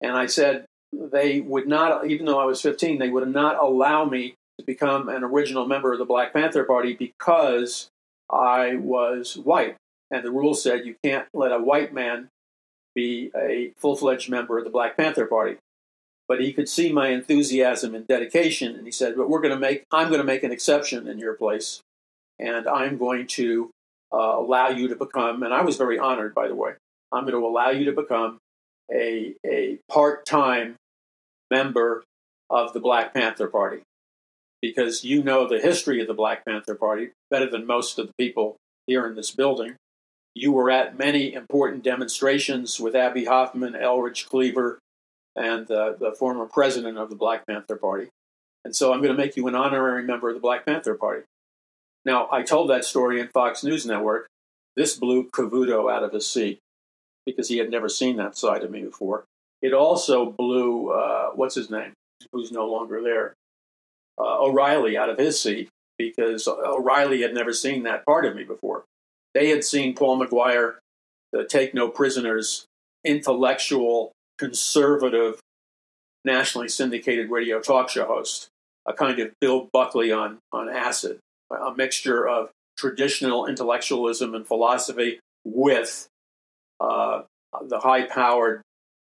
And 0.00 0.16
I 0.16 0.26
said 0.26 0.64
they 0.92 1.40
would 1.40 1.68
not, 1.68 2.06
even 2.06 2.26
though 2.26 2.40
I 2.40 2.44
was 2.44 2.60
15, 2.60 2.98
they 2.98 3.08
would 3.08 3.28
not 3.28 3.62
allow 3.62 4.04
me 4.04 4.34
to 4.58 4.64
become 4.64 5.08
an 5.08 5.24
original 5.24 5.66
member 5.66 5.92
of 5.92 5.98
the 5.98 6.04
Black 6.04 6.32
Panther 6.32 6.64
Party 6.64 6.94
because 6.94 7.88
I 8.30 8.76
was 8.76 9.36
white. 9.36 9.76
And 10.10 10.24
the 10.24 10.30
rule 10.30 10.54
said 10.54 10.84
you 10.84 10.96
can't 11.02 11.26
let 11.32 11.52
a 11.52 11.58
white 11.58 11.94
man 11.94 12.28
be 12.94 13.30
a 13.34 13.72
full 13.78 13.96
fledged 13.96 14.28
member 14.28 14.58
of 14.58 14.64
the 14.64 14.70
Black 14.70 14.96
Panther 14.96 15.26
Party. 15.26 15.56
But 16.28 16.40
he 16.40 16.52
could 16.52 16.68
see 16.68 16.92
my 16.92 17.08
enthusiasm 17.08 17.94
and 17.94 18.06
dedication, 18.06 18.74
and 18.76 18.86
he 18.86 18.92
said, 18.92 19.16
"But 19.16 19.28
we're 19.28 19.40
going 19.40 19.54
to 19.54 19.60
make. 19.60 19.84
I'm 19.90 20.08
going 20.08 20.20
to 20.20 20.24
make 20.24 20.42
an 20.42 20.52
exception 20.52 21.06
in 21.06 21.18
your 21.18 21.34
place, 21.34 21.80
and 22.38 22.66
I'm 22.68 22.96
going 22.96 23.26
to 23.28 23.70
uh, 24.12 24.38
allow 24.38 24.68
you 24.68 24.88
to 24.88 24.96
become, 24.96 25.42
and 25.42 25.52
I 25.52 25.62
was 25.62 25.76
very 25.76 25.98
honored, 25.98 26.34
by 26.34 26.48
the 26.48 26.54
way, 26.54 26.72
I'm 27.12 27.24
going 27.24 27.34
to 27.34 27.46
allow 27.46 27.70
you 27.70 27.86
to 27.86 27.92
become 27.92 28.38
a, 28.92 29.34
a 29.46 29.78
part 29.90 30.26
time 30.26 30.76
member 31.50 32.04
of 32.50 32.72
the 32.72 32.80
Black 32.80 33.14
Panther 33.14 33.48
Party 33.48 33.82
because 34.60 35.04
you 35.04 35.22
know 35.22 35.48
the 35.48 35.60
history 35.60 36.00
of 36.00 36.06
the 36.06 36.14
Black 36.14 36.44
Panther 36.44 36.74
Party 36.74 37.10
better 37.30 37.50
than 37.50 37.66
most 37.66 37.98
of 37.98 38.06
the 38.06 38.12
people 38.18 38.56
here 38.86 39.06
in 39.06 39.16
this 39.16 39.30
building. 39.30 39.74
You 40.34 40.52
were 40.52 40.70
at 40.70 40.96
many 40.96 41.34
important 41.34 41.82
demonstrations 41.82 42.80
with 42.80 42.94
Abbie 42.94 43.26
Hoffman, 43.26 43.74
Eldridge 43.74 44.28
Cleaver, 44.28 44.78
and 45.36 45.70
uh, 45.70 45.92
the 45.98 46.12
former 46.12 46.46
president 46.46 46.98
of 46.98 47.10
the 47.10 47.16
Black 47.16 47.46
Panther 47.46 47.76
Party. 47.76 48.08
And 48.64 48.76
so 48.76 48.92
I'm 48.92 49.02
going 49.02 49.14
to 49.14 49.20
make 49.20 49.36
you 49.36 49.48
an 49.48 49.54
honorary 49.54 50.04
member 50.04 50.28
of 50.28 50.34
the 50.34 50.40
Black 50.40 50.64
Panther 50.64 50.94
Party. 50.94 51.22
Now, 52.04 52.28
I 52.30 52.42
told 52.42 52.70
that 52.70 52.84
story 52.84 53.20
in 53.20 53.28
Fox 53.28 53.64
News 53.64 53.86
Network. 53.86 54.26
This 54.76 54.96
blew 54.96 55.28
Cavuto 55.30 55.92
out 55.92 56.02
of 56.02 56.12
his 56.12 56.28
seat 56.28 56.58
because 57.26 57.48
he 57.48 57.58
had 57.58 57.70
never 57.70 57.88
seen 57.88 58.16
that 58.16 58.36
side 58.36 58.62
of 58.62 58.70
me 58.70 58.82
before. 58.82 59.24
It 59.60 59.72
also 59.72 60.30
blew, 60.30 60.90
uh, 60.90 61.30
what's 61.34 61.54
his 61.54 61.70
name, 61.70 61.92
who's 62.32 62.50
no 62.50 62.66
longer 62.66 63.00
there, 63.02 63.34
uh, 64.18 64.42
O'Reilly 64.42 64.96
out 64.96 65.08
of 65.08 65.18
his 65.18 65.40
seat 65.40 65.68
because 65.98 66.48
O'Reilly 66.48 67.22
had 67.22 67.34
never 67.34 67.52
seen 67.52 67.84
that 67.84 68.04
part 68.04 68.24
of 68.24 68.34
me 68.34 68.44
before. 68.44 68.84
They 69.34 69.50
had 69.50 69.64
seen 69.64 69.94
Paul 69.94 70.20
McGuire, 70.20 70.76
the 71.32 71.44
Take 71.44 71.74
No 71.74 71.88
Prisoners, 71.88 72.66
intellectual, 73.04 74.12
conservative, 74.42 75.38
nationally 76.24 76.68
syndicated 76.68 77.30
radio 77.30 77.60
talk 77.60 77.88
show 77.88 78.06
host, 78.06 78.48
a 78.86 78.92
kind 78.92 79.20
of 79.20 79.30
Bill 79.40 79.68
Buckley 79.72 80.10
on, 80.10 80.38
on 80.52 80.68
acid 80.68 81.20
a 81.52 81.74
mixture 81.76 82.26
of 82.26 82.50
traditional 82.76 83.46
intellectualism 83.46 84.34
and 84.34 84.46
philosophy 84.46 85.20
with 85.44 86.08
uh, 86.80 87.22
the 87.68 87.78
high 87.80 88.06
powered 88.06 88.62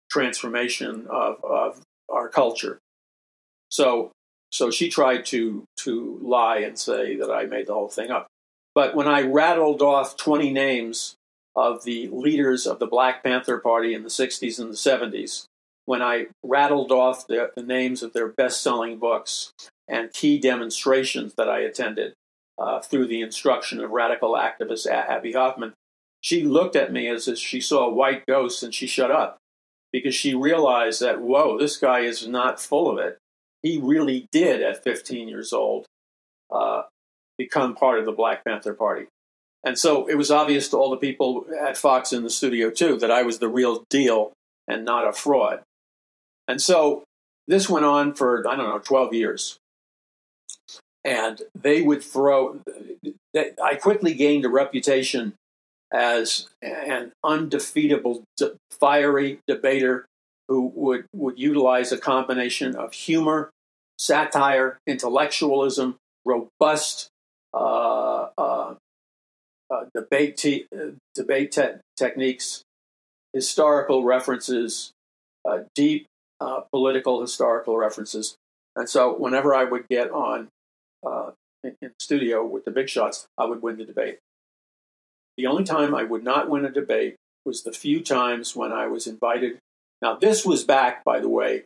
transformation 0.09 1.07
of, 1.09 1.43
of 1.43 1.81
our 2.09 2.29
culture. 2.29 2.77
So, 3.69 4.11
so 4.51 4.71
she 4.71 4.89
tried 4.89 5.25
to, 5.27 5.65
to 5.79 6.19
lie 6.21 6.59
and 6.59 6.77
say 6.77 7.15
that 7.17 7.31
I 7.31 7.45
made 7.45 7.67
the 7.67 7.73
whole 7.73 7.89
thing 7.89 8.11
up. 8.11 8.27
But 8.73 8.95
when 8.95 9.07
I 9.07 9.21
rattled 9.21 9.81
off 9.81 10.15
20 10.15 10.51
names 10.51 11.15
of 11.55 11.83
the 11.83 12.07
leaders 12.09 12.65
of 12.67 12.79
the 12.79 12.87
Black 12.87 13.23
Panther 13.23 13.59
Party 13.59 13.93
in 13.93 14.03
the 14.03 14.09
60s 14.09 14.59
and 14.59 14.69
the 14.69 14.75
70s, 14.75 15.45
when 15.85 16.01
I 16.01 16.27
rattled 16.43 16.91
off 16.91 17.27
the, 17.27 17.51
the 17.55 17.63
names 17.63 18.03
of 18.03 18.13
their 18.13 18.27
best 18.27 18.61
selling 18.61 18.97
books, 18.97 19.53
and 19.87 20.11
key 20.11 20.39
demonstrations 20.39 21.33
that 21.35 21.49
I 21.49 21.59
attended 21.59 22.13
uh, 22.57 22.79
through 22.79 23.07
the 23.07 23.21
instruction 23.21 23.79
of 23.79 23.91
radical 23.91 24.33
activist 24.33 24.87
Abbie 24.87 25.33
Hoffman, 25.33 25.73
she 26.21 26.43
looked 26.43 26.75
at 26.75 26.91
me 26.91 27.07
as 27.07 27.27
if 27.27 27.37
she 27.37 27.61
saw 27.61 27.85
a 27.85 27.93
white 27.93 28.25
ghost 28.25 28.63
and 28.63 28.73
she 28.73 28.87
shut 28.87 29.11
up 29.11 29.37
because 29.91 30.15
she 30.15 30.33
realized 30.33 31.01
that, 31.01 31.21
whoa, 31.21 31.57
this 31.57 31.77
guy 31.77 31.99
is 31.99 32.27
not 32.27 32.59
full 32.59 32.89
of 32.89 32.97
it. 32.97 33.17
He 33.61 33.79
really 33.81 34.27
did, 34.31 34.61
at 34.61 34.83
15 34.83 35.27
years 35.27 35.53
old, 35.53 35.85
uh, 36.51 36.83
become 37.37 37.75
part 37.75 37.99
of 37.99 38.05
the 38.05 38.11
Black 38.11 38.43
Panther 38.43 38.73
Party. 38.73 39.07
And 39.65 39.79
so 39.79 40.05
it 40.05 40.15
was 40.15 40.29
obvious 40.29 40.69
to 40.69 40.77
all 40.77 40.91
the 40.91 40.97
people 40.97 41.45
at 41.59 41.75
Fox 41.75 42.13
in 42.13 42.23
the 42.23 42.29
studio, 42.29 42.69
too, 42.69 42.97
that 42.97 43.09
I 43.09 43.23
was 43.23 43.39
the 43.39 43.49
real 43.49 43.83
deal 43.89 44.31
and 44.67 44.85
not 44.85 45.07
a 45.07 45.11
fraud. 45.11 45.61
And 46.47 46.61
so 46.61 47.03
this 47.47 47.67
went 47.67 47.85
on 47.85 48.13
for, 48.13 48.47
I 48.47 48.55
don't 48.55 48.69
know, 48.69 48.77
12 48.79 49.13
years. 49.13 49.57
And 51.03 51.41
they 51.59 51.81
would 51.81 52.03
throw, 52.03 52.59
I 53.35 53.75
quickly 53.75 54.13
gained 54.13 54.45
a 54.45 54.49
reputation 54.49 55.33
as 55.91 56.47
an 56.61 57.11
undefeatable, 57.23 58.23
fiery 58.71 59.39
debater 59.47 60.05
who 60.47 60.71
would, 60.75 61.05
would 61.13 61.39
utilize 61.39 61.91
a 61.91 61.97
combination 61.97 62.75
of 62.75 62.93
humor, 62.93 63.49
satire, 63.97 64.77
intellectualism, 64.85 65.95
robust 66.23 67.09
uh, 67.53 68.27
uh, 68.37 68.54
uh, 69.69 69.85
debate, 69.93 70.37
te- 70.37 70.67
debate 71.13 71.51
te- 71.51 71.79
techniques, 71.97 72.63
historical 73.33 74.03
references, 74.03 74.91
uh, 75.47 75.59
deep 75.73 76.07
uh, 76.39 76.61
political 76.71 77.21
historical 77.21 77.77
references. 77.77 78.35
And 78.75 78.89
so 78.89 79.13
whenever 79.13 79.53
I 79.53 79.63
would 79.63 79.87
get 79.87 80.11
on 80.11 80.49
uh, 81.05 81.31
in, 81.63 81.75
in 81.81 81.91
studio 81.99 82.45
with 82.45 82.65
the 82.65 82.71
big 82.71 82.89
shots, 82.89 83.25
I 83.37 83.45
would 83.45 83.61
win 83.61 83.77
the 83.77 83.85
debate. 83.85 84.19
The 85.37 85.47
only 85.47 85.63
time 85.63 85.93
I 85.93 86.03
would 86.03 86.23
not 86.23 86.49
win 86.49 86.65
a 86.65 86.71
debate 86.71 87.15
was 87.45 87.63
the 87.63 87.71
few 87.71 88.01
times 88.01 88.55
when 88.55 88.71
I 88.71 88.87
was 88.87 89.07
invited. 89.07 89.59
Now, 90.01 90.15
this 90.15 90.45
was 90.45 90.63
back, 90.63 91.03
by 91.03 91.19
the 91.19 91.29
way, 91.29 91.65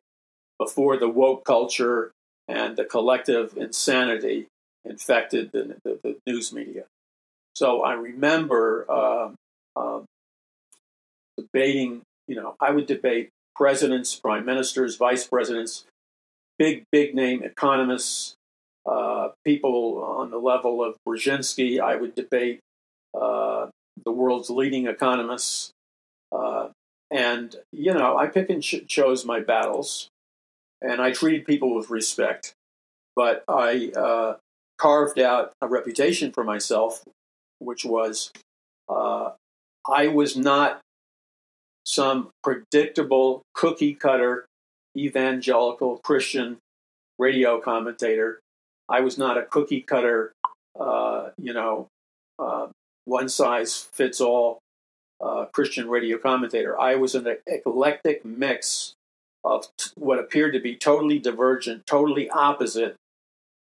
before 0.57 0.97
the 0.97 1.09
woke 1.09 1.45
culture 1.45 2.11
and 2.47 2.75
the 2.75 2.85
collective 2.85 3.55
insanity 3.57 4.47
infected 4.85 5.51
the, 5.51 5.77
the, 5.83 5.99
the 6.03 6.17
news 6.25 6.51
media. 6.51 6.85
So 7.55 7.81
I 7.81 7.93
remember 7.93 8.89
um, 8.89 9.35
debating, 11.37 12.01
you 12.27 12.35
know, 12.35 12.55
I 12.59 12.71
would 12.71 12.85
debate 12.85 13.29
presidents, 13.55 14.15
prime 14.15 14.45
ministers, 14.45 14.95
vice 14.95 15.27
presidents, 15.27 15.85
big, 16.57 16.83
big 16.91 17.15
name 17.15 17.43
economists, 17.43 18.35
uh, 18.85 19.29
people 19.45 20.03
on 20.03 20.31
the 20.31 20.37
level 20.37 20.83
of 20.83 20.95
Brzezinski. 21.07 21.79
I 21.79 21.95
would 21.95 22.15
debate 22.15 22.59
uh, 23.19 23.67
the 24.05 24.11
world's 24.11 24.49
leading 24.49 24.87
economists. 24.87 25.71
Uh, 26.31 26.69
and, 27.11 27.55
you 27.71 27.93
know, 27.93 28.17
I 28.17 28.27
pick 28.27 28.49
and 28.49 28.61
ch- 28.61 28.85
chose 28.87 29.25
my 29.25 29.39
battles, 29.39 30.09
and 30.81 31.01
I 31.01 31.11
treated 31.11 31.45
people 31.45 31.75
with 31.75 31.89
respect. 31.89 32.53
But 33.15 33.43
I 33.47 33.91
uh, 33.95 34.35
carved 34.77 35.19
out 35.19 35.51
a 35.61 35.67
reputation 35.67 36.31
for 36.31 36.43
myself, 36.43 37.03
which 37.59 37.85
was 37.85 38.31
uh, 38.89 39.31
I 39.87 40.07
was 40.07 40.35
not 40.35 40.81
some 41.85 42.29
predictable 42.43 43.43
cookie 43.53 43.93
cutter 43.93 44.45
evangelical 44.97 45.99
Christian 46.03 46.57
radio 47.17 47.59
commentator. 47.59 48.39
I 48.87 49.01
was 49.01 49.17
not 49.17 49.37
a 49.37 49.43
cookie 49.43 49.81
cutter, 49.81 50.33
uh, 50.79 51.29
you 51.37 51.53
know, 51.53 51.87
uh, 52.39 52.67
one 53.05 53.29
size 53.29 53.87
fits 53.91 54.19
all 54.19 54.59
uh, 55.21 55.45
Christian 55.53 55.89
radio 55.89 56.17
commentator. 56.17 56.79
I 56.79 56.95
was 56.95 57.15
an 57.15 57.27
eclectic 57.45 58.23
mix 58.25 58.93
of 59.43 59.67
t- 59.77 59.91
what 59.95 60.19
appeared 60.19 60.53
to 60.53 60.59
be 60.59 60.75
totally 60.75 61.19
divergent, 61.19 61.85
totally 61.85 62.29
opposite, 62.29 62.95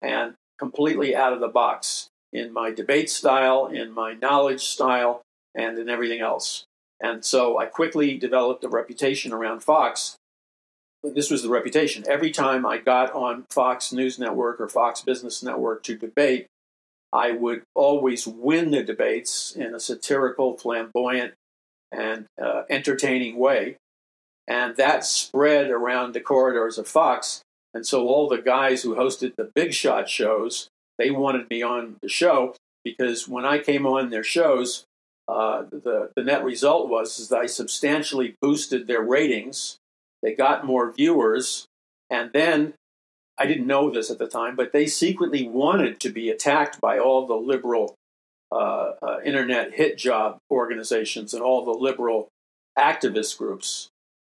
and 0.03 0.35
completely 0.59 1.15
out 1.15 1.33
of 1.33 1.41
the 1.41 1.49
box 1.49 2.09
in 2.33 2.53
my 2.53 2.71
debate 2.71 3.11
style, 3.11 3.67
in 3.67 3.93
my 3.93 4.15
knowledge 4.15 4.63
style, 4.63 5.23
and 5.55 5.79
in 5.79 5.89
everything 5.89 6.21
else. 6.21 6.65
And 7.01 7.25
so 7.25 7.59
I 7.59 7.67
quickly 7.67 8.17
developed 8.17 8.65
a 8.65 8.69
reputation 8.69 9.33
around 9.33 9.61
Fox. 9.61 10.17
This 11.03 11.31
was 11.31 11.43
the 11.43 11.51
reputation. 11.51 12.05
Every 12.09 12.31
time 12.31 12.67
I 12.67 12.79
got 12.79 13.13
on 13.13 13.47
Fox 13.51 13.93
News 13.93 14.19
Network 14.19 14.61
or 14.61 14.69
Fox 14.69 15.03
Business 15.03 15.43
Network 15.43 15.83
to 15.85 15.97
debate, 15.97 16.47
I 17.13 17.31
would 17.33 17.63
always 17.75 18.27
win 18.27 18.71
the 18.71 18.83
debates 18.83 19.53
in 19.55 19.75
a 19.75 19.81
satirical, 19.81 20.57
flamboyant, 20.57 21.35
and 21.93 22.27
uh, 22.43 22.63
entertaining 22.69 23.39
way. 23.39 23.77
And 24.49 24.77
that 24.77 25.05
spread 25.05 25.71
around 25.71 26.13
the 26.13 26.21
corridors 26.21 26.79
of 26.79 26.89
Fox. 26.89 27.43
And 27.75 27.87
so 27.87 28.07
all 28.09 28.29
the 28.29 28.43
guys 28.43 28.83
who 28.83 28.97
hosted 28.97 29.35
the 29.37 29.51
big 29.55 29.73
shot 29.75 30.09
shows, 30.09 30.69
they 30.99 31.11
wanted 31.11 31.49
me 31.51 31.63
on 31.63 31.97
the 32.03 32.09
show 32.09 32.55
because 32.85 33.29
when 33.29 33.45
I 33.45 33.59
came 33.59 33.87
on 33.87 34.11
their 34.11 34.23
shows, 34.23 34.85
uh, 35.29 35.65
the, 35.71 36.11
the 36.15 36.23
net 36.23 36.45
result 36.45 36.89
was 36.89 37.29
that 37.29 37.39
I 37.39 37.47
substantially 37.47 38.37
boosted 38.41 38.87
their 38.87 39.03
ratings. 39.03 39.79
They 40.23 40.35
got 40.35 40.65
more 40.65 40.93
viewers. 40.93 41.67
And 42.11 42.31
then 42.33 42.75
I 43.39 43.47
didn't 43.47 43.67
know 43.67 43.91
this 43.91 44.11
at 44.11 44.19
the 44.19 44.29
time, 44.29 44.57
but 44.57 44.73
they 44.73 44.87
secretly 44.87 45.49
wanted 45.49 46.01
to 46.01 46.11
be 46.11 46.31
attacked 46.31 46.81
by 46.81 46.99
all 46.99 47.27
the 47.27 47.35
liberal 47.35 47.95
uh, 48.53 48.93
uh, 49.03 49.19
internet 49.25 49.75
hit 49.75 49.99
job 49.99 50.39
organizations 50.51 51.35
and 51.35 51.43
all 51.43 51.65
the 51.65 51.73
liberal 51.73 52.29
activist 52.79 53.37
groups. 53.37 53.89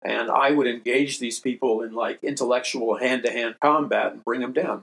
And 0.03 0.31
I 0.31 0.53
would 0.53 0.67
engage 0.67 1.19
these 1.19 1.39
people 1.39 1.83
in 1.83 1.93
like 1.93 2.23
intellectual 2.23 2.97
hand 2.97 3.25
to 3.25 3.31
hand 3.31 3.57
combat 3.61 4.13
and 4.13 4.25
bring 4.25 4.41
them 4.41 4.53
down. 4.53 4.83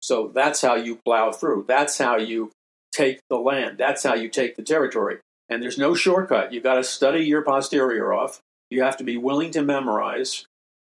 So 0.00 0.30
that's 0.34 0.60
how 0.60 0.74
you 0.76 1.00
plow 1.04 1.32
through. 1.32 1.66
That's 1.68 1.98
how 1.98 2.16
you 2.16 2.50
take 2.92 3.20
the 3.28 3.36
land. 3.36 3.78
That's 3.78 4.02
how 4.02 4.14
you 4.14 4.28
take 4.28 4.56
the 4.56 4.62
territory. 4.62 5.18
And 5.48 5.62
there's 5.62 5.78
no 5.78 5.94
shortcut. 5.94 6.52
You've 6.52 6.62
got 6.62 6.74
to 6.74 6.84
study 6.84 7.24
your 7.24 7.42
posterior 7.42 8.12
off. 8.12 8.40
You 8.70 8.82
have 8.82 8.96
to 8.98 9.04
be 9.04 9.16
willing 9.16 9.50
to 9.52 9.62
memorize 9.62 10.44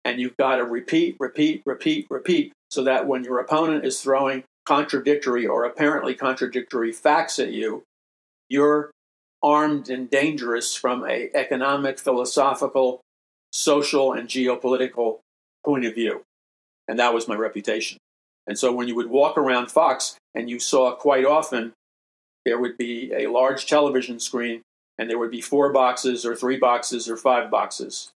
and 0.06 0.20
you've 0.20 0.38
got 0.38 0.58
to 0.58 0.64
repeat, 0.64 1.18
repeat, 1.20 1.62
repeat, 1.66 2.08
repeat, 2.10 2.54
so 2.70 2.84
that 2.84 3.08
when 3.08 3.24
your 3.24 3.40
opponent 3.40 3.86
is 3.86 4.02
throwing 4.02 4.44
contradictory 4.66 5.46
or 5.46 5.66
apparently 5.66 6.16
contradictory 6.16 6.92
facts 6.92 7.40
at 7.40 7.52
you, 7.52 7.84
you're 8.50 8.92
armed 9.42 9.90
and 9.90 10.10
dangerous 10.10 10.76
from 10.76 11.06
a 11.06 11.30
economic, 11.34 12.00
philosophical, 12.00 13.02
social, 13.52 14.14
and 14.14 14.28
geopolitical 14.28 15.20
point 15.66 15.86
of 15.86 15.96
view. 15.96 16.24
And 16.88 17.00
that 17.00 17.14
was 17.14 17.28
my 17.28 17.36
reputation. 17.36 17.98
And 18.50 18.58
so 18.58 18.74
when 18.74 18.88
you 18.88 18.96
would 18.96 19.10
walk 19.10 19.38
around 19.38 19.72
Fox 19.72 20.18
and 20.34 20.50
you 20.50 20.60
saw 20.60 20.94
quite 20.96 21.24
often 21.24 21.72
there 22.46 22.60
would 22.60 22.78
be 22.78 23.14
a 23.14 23.28
large 23.28 23.68
television 23.68 24.20
screen 24.20 24.64
and 24.98 25.10
there 25.10 25.20
would 25.20 25.30
be 25.30 25.40
four 25.40 25.72
boxes 25.72 26.26
or 26.26 26.36
three 26.36 26.58
boxes 26.58 27.08
or 27.08 27.16
five 27.16 27.52
boxes. 27.52 28.10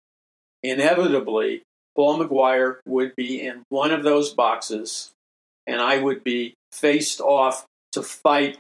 Inevitably, 0.64 1.62
Paul 1.96 2.20
McGuire 2.20 2.78
would 2.86 3.16
be 3.16 3.46
in 3.46 3.64
one 3.70 3.92
of 3.92 4.04
those 4.04 4.34
boxes, 4.34 5.12
and 5.68 5.80
I 5.80 6.00
would 6.00 6.24
be 6.24 6.56
faced 6.72 7.22
off 7.22 7.66
to 7.92 8.02
fight 8.02 8.58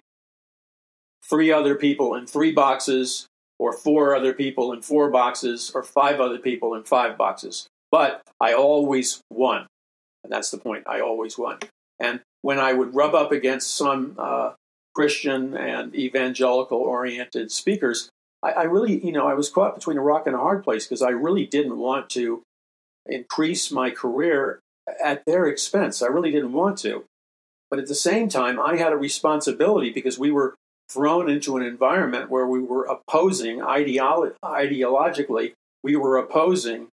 three 1.27 1.51
other 1.51 1.75
people 1.75 2.13
in 2.15 2.27
three 2.27 2.51
boxes, 2.51 3.25
or 3.57 3.73
four 3.73 4.15
other 4.15 4.33
people 4.33 4.73
in 4.73 4.81
four 4.81 5.09
boxes, 5.09 5.71
or 5.73 5.81
five 5.81 6.19
other 6.19 6.37
people 6.37 6.75
in 6.75 6.83
five 6.83 7.17
boxes. 7.17 7.67
But 7.91 8.21
I 8.39 8.53
always 8.53 9.21
won. 9.31 9.65
And 10.23 10.31
that's 10.31 10.51
the 10.51 10.57
point. 10.57 10.83
I 10.87 11.01
always 11.01 11.37
won. 11.37 11.59
And 11.99 12.21
when 12.41 12.59
I 12.59 12.73
would 12.73 12.95
rub 12.95 13.13
up 13.13 13.31
against 13.31 13.75
some 13.75 14.15
uh, 14.17 14.53
Christian 14.95 15.55
and 15.55 15.95
evangelical 15.95 16.79
oriented 16.79 17.51
speakers, 17.51 18.09
I, 18.41 18.51
I, 18.51 18.63
really, 18.63 19.03
you 19.05 19.11
know, 19.11 19.27
I 19.27 19.33
was 19.33 19.49
caught 19.49 19.75
between 19.75 19.97
a 19.97 20.01
rock 20.01 20.27
and 20.27 20.35
a 20.35 20.39
hard 20.39 20.63
place 20.63 20.85
because 20.85 21.01
I 21.01 21.09
really 21.09 21.45
didn't 21.45 21.77
want 21.77 22.09
to 22.11 22.43
increase 23.05 23.71
my 23.71 23.89
career 23.89 24.59
at 25.03 25.25
their 25.25 25.45
expense. 25.47 26.01
I 26.01 26.07
really 26.07 26.31
didn't 26.31 26.53
want 26.53 26.77
to. 26.79 27.05
But 27.69 27.79
at 27.79 27.87
the 27.87 27.95
same 27.95 28.29
time, 28.29 28.59
I 28.59 28.77
had 28.77 28.93
a 28.93 28.97
responsibility 28.97 29.89
because 29.89 30.19
we 30.19 30.31
were 30.31 30.55
thrown 30.89 31.29
into 31.29 31.57
an 31.57 31.63
environment 31.63 32.29
where 32.29 32.45
we 32.45 32.59
were 32.59 32.85
opposing 32.85 33.59
ideolo- 33.59 34.35
ideologically, 34.43 35.53
we 35.81 35.95
were 35.95 36.17
opposing 36.17 36.89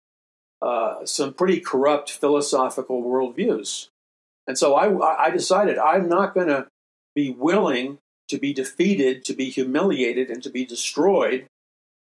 uh, 0.62 1.04
some 1.04 1.34
pretty 1.34 1.60
corrupt 1.60 2.10
philosophical 2.10 3.02
worldviews. 3.02 3.88
And 4.46 4.56
so 4.56 4.74
I, 4.74 5.26
I 5.26 5.30
decided 5.30 5.78
I'm 5.78 6.08
not 6.08 6.34
going 6.34 6.48
to 6.48 6.66
be 7.14 7.30
willing 7.30 7.98
to 8.28 8.38
be 8.38 8.52
defeated, 8.52 9.24
to 9.24 9.34
be 9.34 9.50
humiliated, 9.50 10.30
and 10.30 10.42
to 10.42 10.50
be 10.50 10.64
destroyed 10.64 11.46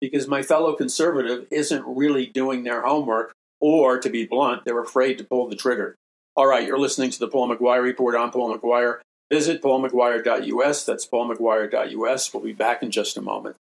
because 0.00 0.26
my 0.26 0.42
fellow 0.42 0.74
conservative 0.74 1.46
isn't 1.50 1.84
really 1.86 2.26
doing 2.26 2.64
their 2.64 2.82
homework 2.82 3.32
or, 3.60 3.98
to 4.00 4.08
be 4.08 4.24
blunt, 4.24 4.64
they're 4.64 4.80
afraid 4.80 5.18
to 5.18 5.24
pull 5.24 5.48
the 5.48 5.56
trigger. 5.56 5.94
All 6.34 6.46
right, 6.46 6.66
you're 6.66 6.78
listening 6.78 7.10
to 7.10 7.18
the 7.18 7.28
Paul 7.28 7.54
McGuire 7.54 7.82
Report. 7.82 8.14
I'm 8.16 8.30
Paul 8.30 8.56
McGuire. 8.56 9.00
Visit 9.30 9.62
paulmcguire.us. 9.62 10.84
That's 10.84 11.06
paulmcguire.us. 11.06 12.34
We'll 12.34 12.42
be 12.42 12.52
back 12.52 12.82
in 12.82 12.90
just 12.90 13.16
a 13.16 13.20
moment. 13.20 13.56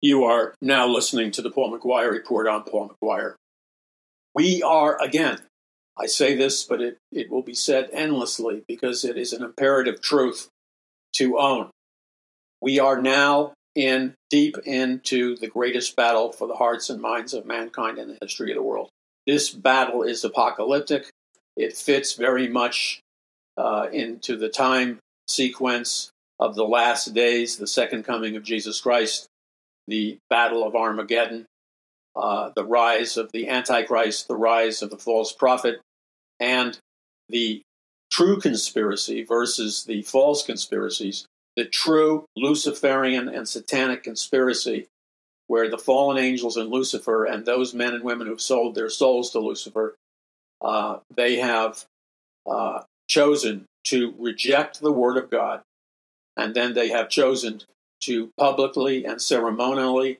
You 0.00 0.24
are 0.24 0.54
now 0.62 0.86
listening 0.86 1.32
to 1.32 1.42
the 1.42 1.50
Paul 1.50 1.76
McGuire 1.76 2.12
Report. 2.12 2.46
I'm 2.46 2.62
Paul 2.62 2.94
McGuire. 3.02 3.34
We 4.32 4.62
are, 4.62 4.96
again, 5.02 5.40
I 5.98 6.06
say 6.06 6.36
this, 6.36 6.62
but 6.62 6.80
it, 6.80 6.98
it 7.10 7.30
will 7.30 7.42
be 7.42 7.54
said 7.54 7.90
endlessly 7.92 8.62
because 8.68 9.04
it 9.04 9.16
is 9.16 9.32
an 9.32 9.42
imperative 9.42 10.00
truth 10.00 10.48
to 11.14 11.38
own. 11.38 11.70
We 12.60 12.78
are 12.78 13.02
now 13.02 13.54
in 13.74 14.14
deep 14.30 14.56
into 14.64 15.36
the 15.36 15.48
greatest 15.48 15.96
battle 15.96 16.30
for 16.30 16.46
the 16.46 16.54
hearts 16.54 16.90
and 16.90 17.02
minds 17.02 17.34
of 17.34 17.44
mankind 17.44 17.98
in 17.98 18.08
the 18.08 18.18
history 18.22 18.52
of 18.52 18.56
the 18.56 18.62
world. 18.62 18.90
This 19.26 19.50
battle 19.50 20.04
is 20.04 20.22
apocalyptic. 20.22 21.10
It 21.56 21.76
fits 21.76 22.14
very 22.14 22.46
much 22.46 23.00
uh, 23.56 23.88
into 23.92 24.36
the 24.36 24.48
time 24.48 25.00
sequence 25.26 26.10
of 26.38 26.54
the 26.54 26.64
last 26.64 27.14
days, 27.14 27.56
the 27.56 27.66
second 27.66 28.04
coming 28.04 28.36
of 28.36 28.44
Jesus 28.44 28.80
Christ, 28.80 29.26
the 29.88 30.18
battle 30.28 30.64
of 30.64 30.76
Armageddon, 30.76 31.46
uh, 32.14 32.50
the 32.54 32.64
rise 32.64 33.16
of 33.16 33.32
the 33.32 33.48
Antichrist, 33.48 34.28
the 34.28 34.36
rise 34.36 34.82
of 34.82 34.90
the 34.90 34.98
false 34.98 35.32
prophet, 35.32 35.80
and 36.38 36.78
the 37.28 37.62
true 38.12 38.38
conspiracy 38.38 39.24
versus 39.24 39.84
the 39.84 40.02
false 40.02 40.44
conspiracies, 40.44 41.26
the 41.56 41.64
true 41.64 42.26
Luciferian 42.36 43.28
and 43.28 43.48
satanic 43.48 44.02
conspiracy, 44.02 44.86
where 45.46 45.70
the 45.70 45.78
fallen 45.78 46.18
angels 46.18 46.56
and 46.56 46.70
Lucifer 46.70 47.24
and 47.24 47.44
those 47.44 47.72
men 47.72 47.94
and 47.94 48.04
women 48.04 48.26
who've 48.26 48.40
sold 48.40 48.74
their 48.74 48.90
souls 48.90 49.30
to 49.30 49.40
Lucifer, 49.40 49.96
uh, 50.60 50.98
they 51.14 51.36
have 51.36 51.84
uh, 52.46 52.82
chosen 53.08 53.64
to 53.84 54.14
reject 54.18 54.80
the 54.80 54.92
Word 54.92 55.16
of 55.16 55.30
God, 55.30 55.62
and 56.36 56.54
then 56.54 56.74
they 56.74 56.88
have 56.88 57.08
chosen 57.08 57.62
to 58.02 58.30
publicly 58.38 59.04
and 59.04 59.20
ceremonially, 59.20 60.18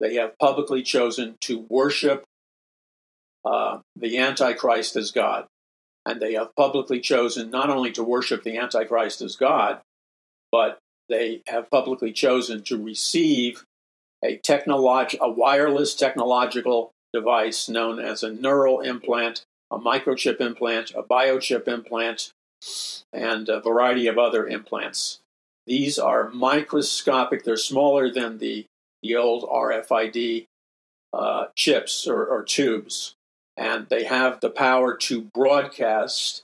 they 0.00 0.14
have 0.14 0.38
publicly 0.38 0.82
chosen 0.82 1.36
to 1.40 1.66
worship 1.68 2.24
uh, 3.44 3.78
the 3.96 4.18
Antichrist 4.18 4.96
as 4.96 5.10
God. 5.10 5.46
And 6.06 6.20
they 6.20 6.34
have 6.34 6.54
publicly 6.56 7.00
chosen 7.00 7.50
not 7.50 7.70
only 7.70 7.92
to 7.92 8.02
worship 8.02 8.42
the 8.42 8.56
Antichrist 8.56 9.20
as 9.20 9.36
God, 9.36 9.80
but 10.50 10.78
they 11.08 11.42
have 11.46 11.70
publicly 11.70 12.12
chosen 12.12 12.62
to 12.64 12.82
receive 12.82 13.64
a 14.24 14.38
technolog- 14.38 15.18
a 15.20 15.30
wireless 15.30 15.94
technological 15.94 16.92
device 17.12 17.68
known 17.68 17.98
as 17.98 18.22
a 18.22 18.32
neural 18.32 18.80
implant, 18.80 19.42
a 19.70 19.78
microchip 19.78 20.40
implant, 20.40 20.92
a 20.94 21.02
biochip 21.02 21.68
implant, 21.68 22.32
and 23.12 23.48
a 23.48 23.60
variety 23.60 24.06
of 24.06 24.18
other 24.18 24.46
implants. 24.46 25.20
These 25.68 25.98
are 25.98 26.30
microscopic, 26.30 27.44
they're 27.44 27.58
smaller 27.58 28.10
than 28.10 28.38
the, 28.38 28.64
the 29.02 29.16
old 29.16 29.44
RFID 29.44 30.46
uh, 31.12 31.46
chips 31.54 32.08
or, 32.08 32.24
or 32.24 32.42
tubes. 32.42 33.14
And 33.54 33.86
they 33.90 34.04
have 34.04 34.40
the 34.40 34.48
power 34.48 34.96
to 34.96 35.28
broadcast 35.34 36.42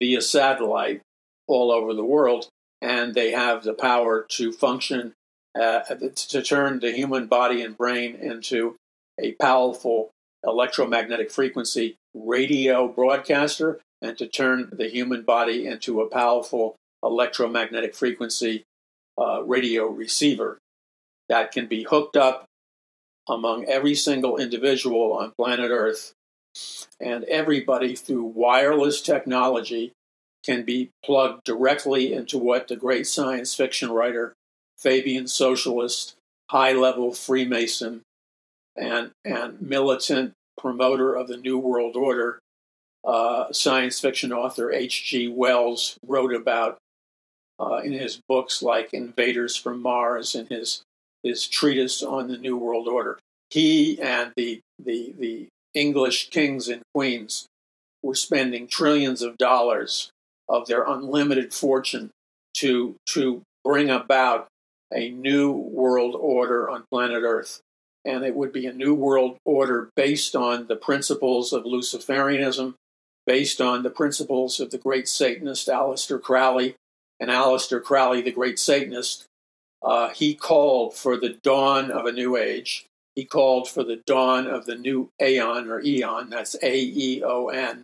via 0.00 0.20
satellite 0.20 1.02
all 1.46 1.70
over 1.70 1.94
the 1.94 2.04
world, 2.04 2.48
and 2.82 3.14
they 3.14 3.30
have 3.30 3.62
the 3.62 3.72
power 3.72 4.26
to 4.30 4.50
function 4.50 5.12
uh, 5.54 5.80
to 5.80 6.42
turn 6.42 6.80
the 6.80 6.90
human 6.90 7.28
body 7.28 7.62
and 7.62 7.76
brain 7.76 8.16
into 8.16 8.74
a 9.20 9.32
powerful 9.32 10.10
electromagnetic 10.44 11.30
frequency 11.30 11.96
radio 12.14 12.88
broadcaster 12.88 13.80
and 14.02 14.18
to 14.18 14.26
turn 14.26 14.70
the 14.72 14.88
human 14.88 15.22
body 15.22 15.66
into 15.66 16.00
a 16.00 16.08
powerful 16.08 16.74
electromagnetic 17.02 17.94
frequency 17.94 18.64
uh, 19.18 19.42
radio 19.42 19.86
receiver 19.86 20.58
that 21.28 21.52
can 21.52 21.66
be 21.66 21.84
hooked 21.84 22.16
up 22.16 22.46
among 23.28 23.64
every 23.64 23.94
single 23.94 24.36
individual 24.36 25.12
on 25.12 25.32
planet 25.36 25.70
Earth 25.70 26.12
and 27.00 27.24
everybody 27.24 27.94
through 27.94 28.24
wireless 28.24 29.02
technology 29.02 29.92
can 30.44 30.64
be 30.64 30.90
plugged 31.04 31.42
directly 31.44 32.12
into 32.12 32.38
what 32.38 32.68
the 32.68 32.76
great 32.76 33.06
science 33.06 33.54
fiction 33.54 33.90
writer, 33.90 34.34
Fabian 34.78 35.26
socialist, 35.26 36.14
high 36.50 36.72
level 36.72 37.12
Freemason, 37.12 38.02
and, 38.76 39.10
and 39.24 39.60
militant 39.60 40.32
promoter 40.56 41.14
of 41.14 41.28
the 41.28 41.36
New 41.36 41.58
World 41.58 41.96
Order, 41.96 42.38
uh, 43.04 43.52
science 43.52 44.00
fiction 44.00 44.32
author 44.32 44.72
H.G. 44.72 45.28
Wells 45.28 45.98
wrote 46.06 46.34
about 46.34 46.78
uh, 47.58 47.80
in 47.84 47.92
his 47.92 48.20
books 48.28 48.62
like 48.62 48.92
Invaders 48.92 49.56
from 49.56 49.82
Mars 49.82 50.34
and 50.34 50.48
his, 50.48 50.82
his 51.22 51.46
treatise 51.48 52.02
on 52.02 52.28
the 52.28 52.38
New 52.38 52.56
World 52.56 52.88
Order. 52.88 53.18
He 53.50 54.00
and 54.00 54.32
the, 54.36 54.60
the, 54.82 55.14
the 55.18 55.48
English 55.74 56.30
kings 56.30 56.68
and 56.68 56.82
queens 56.94 57.46
were 58.02 58.14
spending 58.14 58.66
trillions 58.66 59.22
of 59.22 59.36
dollars 59.36 60.10
of 60.48 60.66
their 60.66 60.84
unlimited 60.84 61.52
fortune 61.52 62.10
to, 62.54 62.96
to 63.06 63.42
bring 63.64 63.90
about 63.90 64.48
a 64.92 65.10
new 65.10 65.50
world 65.50 66.14
order 66.14 66.70
on 66.70 66.84
planet 66.90 67.22
Earth. 67.22 67.60
And 68.04 68.24
it 68.24 68.36
would 68.36 68.52
be 68.52 68.66
a 68.66 68.72
new 68.72 68.94
world 68.94 69.36
order 69.44 69.90
based 69.96 70.36
on 70.36 70.68
the 70.68 70.76
principles 70.76 71.52
of 71.52 71.64
Luciferianism, 71.64 72.74
based 73.26 73.60
on 73.60 73.82
the 73.82 73.90
principles 73.90 74.60
of 74.60 74.70
the 74.70 74.78
great 74.78 75.08
Satanist 75.08 75.66
Aleister 75.66 76.22
Crowley. 76.22 76.76
And 77.18 77.30
Aleister 77.30 77.82
Crowley, 77.82 78.22
the 78.22 78.32
great 78.32 78.58
Satanist, 78.58 79.26
uh, 79.82 80.10
he 80.10 80.34
called 80.34 80.94
for 80.94 81.16
the 81.16 81.38
dawn 81.42 81.90
of 81.90 82.06
a 82.06 82.12
new 82.12 82.36
age 82.36 82.86
he 83.16 83.24
called 83.24 83.68
for 83.68 83.82
the 83.82 83.96
dawn 83.96 84.46
of 84.46 84.66
the 84.66 84.76
new 84.76 85.10
aeon 85.20 85.70
or 85.70 85.80
eon, 85.80 86.28
that's 86.28 86.54
A 86.62 86.78
E 86.78 87.22
O 87.24 87.48
N. 87.48 87.82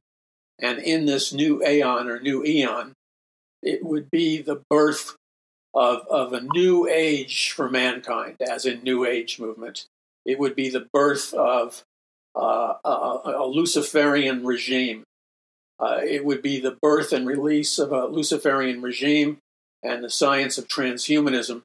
And 0.60 0.78
in 0.78 1.06
this 1.06 1.32
new 1.32 1.64
aeon 1.66 2.08
or 2.08 2.20
new 2.20 2.44
eon, 2.44 2.92
it 3.62 3.82
would 3.82 4.10
be 4.10 4.42
the 4.42 4.62
birth 4.68 5.16
of, 5.74 6.06
of 6.08 6.34
a 6.34 6.42
new 6.54 6.86
age 6.86 7.50
for 7.50 7.70
mankind, 7.70 8.36
as 8.46 8.66
in 8.66 8.82
New 8.82 9.06
Age 9.06 9.40
movement. 9.40 9.86
It 10.26 10.38
would 10.38 10.54
be 10.54 10.68
the 10.68 10.86
birth 10.92 11.32
of 11.32 11.82
uh, 12.36 12.74
a, 12.84 13.20
a, 13.24 13.46
Luciferian 13.46 14.44
regime. 14.44 15.04
Uh, 15.82 15.98
it 16.02 16.24
would 16.24 16.40
be 16.42 16.60
the 16.60 16.78
birth 16.80 17.12
and 17.12 17.26
release 17.26 17.78
of 17.78 17.92
a 17.92 18.06
Luciferian 18.06 18.80
regime 18.80 19.38
and 19.82 20.04
the 20.04 20.10
science 20.10 20.56
of 20.56 20.68
transhumanism, 20.68 21.62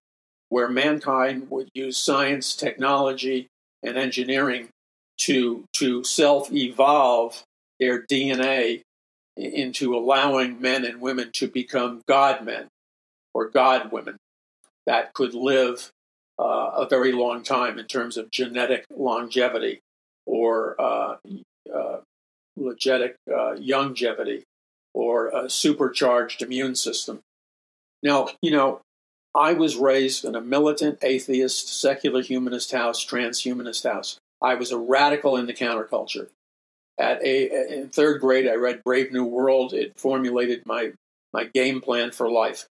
where 0.49 0.67
mankind 0.67 1.51
would 1.51 1.69
use 1.75 1.97
science, 1.97 2.55
technology, 2.55 3.47
and 3.83 3.95
engineering 3.95 4.69
to 5.19 5.65
to 5.73 6.03
self 6.03 6.51
evolve 6.51 7.43
their 7.79 8.03
DNA 8.03 8.81
into 9.35 9.95
allowing 9.95 10.59
men 10.59 10.83
and 10.83 10.99
women 10.99 11.31
to 11.31 11.47
become 11.47 12.01
God 12.07 12.43
men 12.43 12.67
or 13.35 13.49
God 13.49 13.91
women 13.91 14.17
that 14.87 15.13
could 15.13 15.35
live 15.35 15.91
uh, 16.39 16.71
a 16.75 16.87
very 16.89 17.11
long 17.11 17.43
time 17.43 17.77
in 17.77 17.85
terms 17.85 18.17
of 18.17 18.31
genetic 18.31 18.85
longevity 18.89 19.79
or 20.25 20.79
uh, 20.79 21.17
uh, 21.73 21.97
legetic 22.57 23.15
uh, 23.33 23.55
longevity 23.59 24.43
or 24.93 25.27
a 25.29 25.49
supercharged 25.49 26.41
immune 26.41 26.75
system. 26.75 27.21
Now, 28.01 28.29
you 28.41 28.51
know, 28.51 28.81
I 29.35 29.53
was 29.53 29.75
raised 29.75 30.25
in 30.25 30.35
a 30.35 30.41
militant, 30.41 30.99
atheist, 31.03 31.79
secular 31.79 32.21
humanist 32.21 32.71
house, 32.71 33.05
transhumanist 33.05 33.87
house. 33.87 34.17
I 34.41 34.55
was 34.55 34.71
a 34.71 34.77
radical 34.77 35.37
in 35.37 35.45
the 35.45 35.53
counterculture. 35.53 36.29
At 36.99 37.21
a 37.21 37.77
in 37.77 37.89
third 37.89 38.21
grade, 38.21 38.47
I 38.47 38.55
read 38.55 38.83
Brave 38.83 39.11
New 39.11 39.25
World. 39.25 39.73
It 39.73 39.99
formulated 39.99 40.65
my 40.65 40.93
my 41.31 41.43
game 41.43 41.81
plan 41.81 42.11
for 42.11 42.29
life. 42.29 42.65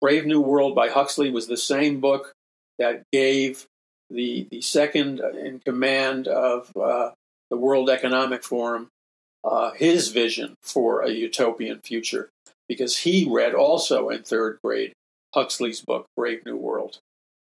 Brave 0.00 0.24
New 0.24 0.40
World 0.40 0.76
by 0.76 0.88
Huxley 0.88 1.30
was 1.30 1.48
the 1.48 1.56
same 1.56 1.98
book 2.00 2.32
that 2.78 3.02
gave 3.12 3.66
the 4.08 4.46
the 4.52 4.60
second 4.60 5.20
in 5.20 5.58
command 5.58 6.28
of 6.28 6.70
uh, 6.76 7.10
the 7.50 7.56
World 7.56 7.90
Economic 7.90 8.44
Forum 8.44 8.88
uh, 9.44 9.72
his 9.72 10.08
vision 10.08 10.54
for 10.62 11.02
a 11.02 11.10
utopian 11.10 11.80
future, 11.80 12.30
because 12.68 12.98
he 12.98 13.28
read 13.28 13.54
also 13.54 14.08
in 14.08 14.22
third 14.22 14.58
grade 14.62 14.92
Huxley's 15.34 15.80
book, 15.80 16.06
Brave 16.16 16.44
New 16.44 16.56
World. 16.56 16.98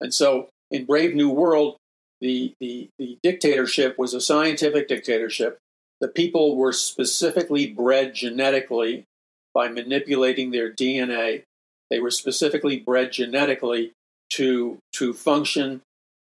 And 0.00 0.12
so 0.12 0.48
in 0.70 0.84
Brave 0.84 1.14
New 1.14 1.30
World, 1.30 1.76
the, 2.20 2.54
the, 2.60 2.88
the 2.98 3.18
dictatorship 3.22 3.98
was 3.98 4.14
a 4.14 4.20
scientific 4.20 4.88
dictatorship. 4.88 5.58
The 6.00 6.08
people 6.08 6.56
were 6.56 6.72
specifically 6.72 7.66
bred 7.66 8.14
genetically 8.14 9.04
by 9.54 9.68
manipulating 9.68 10.50
their 10.50 10.72
DNA. 10.72 11.42
They 11.90 12.00
were 12.00 12.10
specifically 12.10 12.78
bred 12.78 13.12
genetically 13.12 13.92
to, 14.34 14.78
to 14.94 15.14
function 15.14 15.80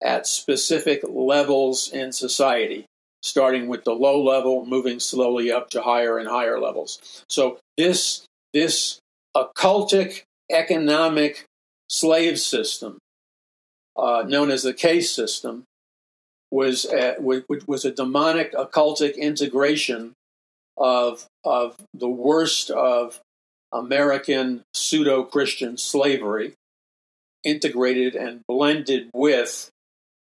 at 0.04 0.26
specific 0.26 1.02
levels 1.08 1.90
in 1.92 2.12
society. 2.12 2.86
Starting 3.22 3.68
with 3.68 3.84
the 3.84 3.94
low 3.94 4.22
level, 4.22 4.66
moving 4.66 5.00
slowly 5.00 5.52
up 5.52 5.70
to 5.72 5.82
higher 5.82 6.18
and 6.18 6.28
higher 6.28 6.60
levels. 6.60 7.24
So 7.30 7.60
this 7.78 8.26
this 8.54 9.00
occultic 9.36 10.24
economic 10.52 11.46
slave 11.90 12.40
system, 12.40 12.98
uh, 13.96 14.24
known 14.28 14.52
as 14.52 14.64
the 14.64 14.74
caste 14.74 15.16
system, 15.16 15.64
was 16.50 16.86
a, 16.86 17.16
was 17.20 17.86
a 17.86 17.92
demonic 17.92 18.54
occultic 18.54 19.18
integration 19.18 20.14
of 20.78 21.26
of 21.44 21.78
the 21.94 22.10
worst 22.10 22.70
of 22.72 23.20
American 23.72 24.64
pseudo 24.74 25.24
Christian 25.24 25.78
slavery, 25.78 26.54
integrated 27.44 28.16
and 28.16 28.42
blended 28.48 29.10
with 29.14 29.70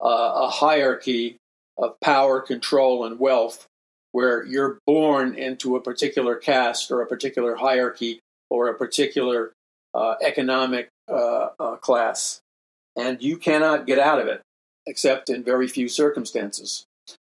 uh, 0.01 0.33
a 0.35 0.49
hierarchy 0.49 1.37
of 1.77 1.99
power, 2.01 2.41
control, 2.41 3.05
and 3.05 3.19
wealth, 3.19 3.67
where 4.13 4.45
you're 4.45 4.79
born 4.87 5.35
into 5.35 5.77
a 5.77 5.81
particular 5.81 6.37
caste 6.37 6.91
or 6.91 7.03
a 7.03 7.07
particular 7.07 7.57
hierarchy 7.57 8.21
or 8.51 8.69
a 8.69 8.75
particular 8.75 9.53
uh, 9.95 10.15
economic 10.23 10.89
uh, 11.09 11.49
uh 11.59 11.77
class, 11.77 12.41
and 12.97 13.23
you 13.23 13.37
cannot 13.37 13.87
get 13.87 13.99
out 13.99 14.21
of 14.21 14.27
it 14.27 14.41
except 14.87 15.31
in 15.31 15.43
very 15.43 15.67
few 15.67 15.89
circumstances. 15.89 16.85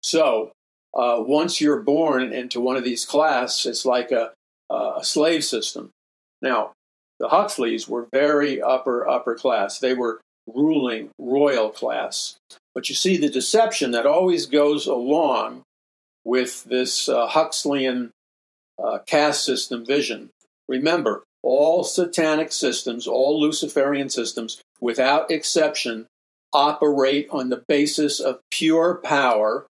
So, 0.02 0.52
uh, 0.94 1.16
once 1.18 1.60
you're 1.60 1.80
born 1.80 2.32
into 2.32 2.60
one 2.60 2.76
of 2.76 2.84
these 2.84 3.04
classes, 3.04 3.66
it's 3.66 3.84
like 3.84 4.10
a, 4.10 4.32
a 4.70 5.00
slave 5.02 5.44
system. 5.44 5.90
Now, 6.40 6.72
the 7.18 7.28
Huxleys 7.28 7.88
were 7.88 8.08
very 8.12 8.60
upper, 8.60 9.08
upper 9.08 9.34
class. 9.34 9.78
They 9.78 9.94
were 9.94 10.20
ruling 10.52 11.10
royal 11.18 11.70
class. 11.70 12.36
But 12.74 12.88
you 12.88 12.94
see 12.94 13.16
the 13.16 13.28
deception 13.28 13.90
that 13.90 14.06
always 14.06 14.46
goes 14.46 14.86
along 14.86 15.62
with 16.24 16.64
this 16.64 17.08
uh, 17.08 17.26
Huxleyan 17.26 18.10
uh, 18.82 18.98
caste 19.06 19.44
system 19.44 19.84
vision. 19.84 20.30
Remember, 20.68 21.24
all 21.42 21.84
satanic 21.84 22.52
systems, 22.52 23.06
all 23.06 23.40
Luciferian 23.40 24.08
systems, 24.08 24.60
without 24.80 25.30
exception, 25.30 26.06
operate 26.52 27.28
on 27.30 27.48
the 27.48 27.62
basis 27.68 28.20
of 28.20 28.40
pure 28.50 28.94
power 29.02 29.66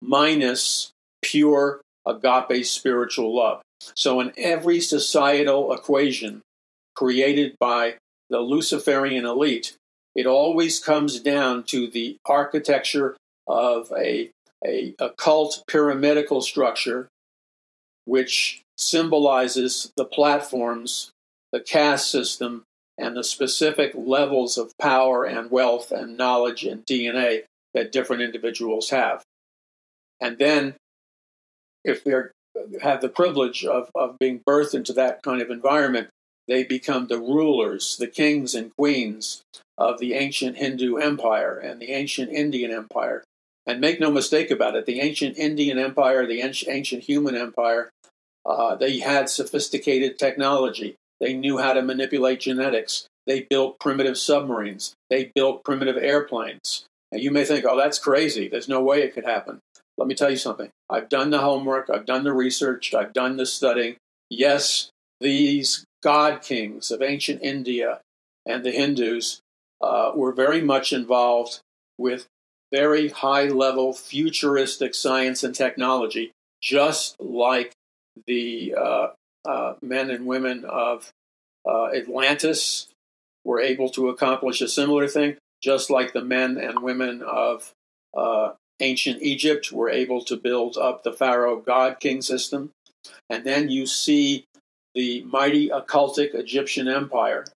minus 0.00 0.90
pure 1.22 1.80
agape 2.06 2.66
spiritual 2.66 3.34
love. 3.34 3.62
So, 3.94 4.20
in 4.20 4.32
every 4.36 4.80
societal 4.80 5.72
equation 5.72 6.42
created 6.94 7.56
by 7.58 7.96
the 8.28 8.40
Luciferian 8.40 9.24
elite, 9.24 9.76
it 10.14 10.26
always 10.26 10.78
comes 10.78 11.20
down 11.20 11.64
to 11.64 11.88
the 11.88 12.16
architecture 12.26 13.16
of 13.46 13.92
a, 13.96 14.30
a 14.64 14.94
occult 14.98 15.64
pyramidical 15.66 16.42
structure, 16.42 17.08
which 18.04 18.62
symbolizes 18.76 19.90
the 19.96 20.04
platforms, 20.04 21.10
the 21.52 21.60
caste 21.60 22.10
system, 22.10 22.64
and 22.98 23.16
the 23.16 23.24
specific 23.24 23.92
levels 23.94 24.58
of 24.58 24.76
power 24.78 25.24
and 25.24 25.50
wealth 25.50 25.90
and 25.90 26.16
knowledge 26.16 26.64
and 26.64 26.84
DNA 26.84 27.44
that 27.74 27.90
different 27.90 28.22
individuals 28.22 28.90
have. 28.90 29.22
And 30.20 30.38
then, 30.38 30.74
if 31.84 32.04
they 32.04 32.12
have 32.82 33.00
the 33.00 33.08
privilege 33.08 33.64
of, 33.64 33.90
of 33.94 34.18
being 34.18 34.40
birthed 34.46 34.74
into 34.74 34.92
that 34.92 35.22
kind 35.22 35.40
of 35.40 35.50
environment, 35.50 36.10
they 36.46 36.64
become 36.64 37.06
the 37.06 37.18
rulers, 37.18 37.96
the 37.96 38.06
kings 38.06 38.54
and 38.54 38.76
queens 38.76 39.42
of 39.78 39.98
the 39.98 40.14
ancient 40.14 40.56
Hindu 40.56 40.96
empire 40.96 41.58
and 41.58 41.80
the 41.80 41.92
ancient 41.92 42.30
Indian 42.30 42.70
empire. 42.70 43.24
And 43.66 43.80
make 43.80 44.00
no 44.00 44.10
mistake 44.10 44.50
about 44.50 44.74
it, 44.74 44.86
the 44.86 45.00
ancient 45.00 45.38
Indian 45.38 45.78
empire, 45.78 46.26
the 46.26 46.40
ancient 46.40 47.04
human 47.04 47.36
empire, 47.36 47.90
uh, 48.44 48.74
they 48.74 48.98
had 48.98 49.28
sophisticated 49.28 50.18
technology. 50.18 50.96
They 51.20 51.34
knew 51.34 51.58
how 51.58 51.72
to 51.72 51.82
manipulate 51.82 52.40
genetics. 52.40 53.06
They 53.26 53.46
built 53.48 53.78
primitive 53.78 54.18
submarines. 54.18 54.94
They 55.10 55.30
built 55.34 55.64
primitive 55.64 55.96
airplanes. 55.96 56.86
And 57.12 57.22
you 57.22 57.30
may 57.30 57.44
think, 57.44 57.64
oh, 57.64 57.76
that's 57.76 57.98
crazy. 57.98 58.48
There's 58.48 58.68
no 58.68 58.82
way 58.82 59.02
it 59.02 59.14
could 59.14 59.24
happen. 59.24 59.60
Let 59.96 60.08
me 60.08 60.14
tell 60.14 60.30
you 60.30 60.36
something. 60.36 60.70
I've 60.90 61.08
done 61.08 61.30
the 61.30 61.38
homework, 61.38 61.90
I've 61.90 62.06
done 62.06 62.24
the 62.24 62.32
research, 62.32 62.94
I've 62.94 63.12
done 63.12 63.36
the 63.36 63.46
studying. 63.46 63.96
Yes, 64.28 64.90
these 65.20 65.84
god 66.02 66.42
kings 66.42 66.90
of 66.90 67.02
ancient 67.02 67.42
India 67.42 68.00
and 68.46 68.64
the 68.64 68.72
Hindus 68.72 69.40
uh, 69.82 70.12
were 70.14 70.32
very 70.32 70.60
much 70.60 70.92
involved 70.92 71.60
with 71.98 72.26
very 72.72 73.08
high 73.08 73.44
level 73.44 73.92
futuristic 73.92 74.94
science 74.94 75.42
and 75.42 75.54
technology, 75.54 76.32
just 76.62 77.20
like 77.20 77.72
the 78.26 78.74
uh, 78.78 79.08
uh, 79.44 79.74
men 79.82 80.10
and 80.10 80.26
women 80.26 80.64
of 80.64 81.10
uh, 81.68 81.86
Atlantis 81.88 82.88
were 83.44 83.60
able 83.60 83.88
to 83.90 84.08
accomplish 84.08 84.60
a 84.60 84.68
similar 84.68 85.08
thing, 85.08 85.36
just 85.62 85.90
like 85.90 86.12
the 86.12 86.24
men 86.24 86.56
and 86.56 86.82
women 86.82 87.22
of 87.22 87.72
uh, 88.16 88.52
ancient 88.80 89.22
Egypt 89.22 89.72
were 89.72 89.90
able 89.90 90.22
to 90.24 90.36
build 90.36 90.76
up 90.76 91.02
the 91.02 91.12
Pharaoh 91.12 91.56
god 91.56 92.00
king 92.00 92.22
system. 92.22 92.70
And 93.28 93.44
then 93.44 93.70
you 93.70 93.86
see 93.86 94.44
the 94.94 95.22
mighty 95.24 95.68
occultic 95.68 96.34
Egyptian 96.34 96.88
empire. 96.88 97.46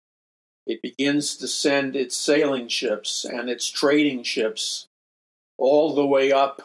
It 0.67 0.83
begins 0.83 1.37
to 1.37 1.49
send 1.49 1.95
its 1.95 2.17
sailing 2.17 2.69
ships 2.69 3.25
and 3.25 3.49
its 3.49 3.69
trading 3.69 4.23
ships 4.25 4.87
all 5.59 5.95
the 5.95 6.07
way 6.07 6.33
up 6.33 6.63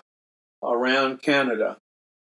around 0.63 1.21
Canada 1.21 1.77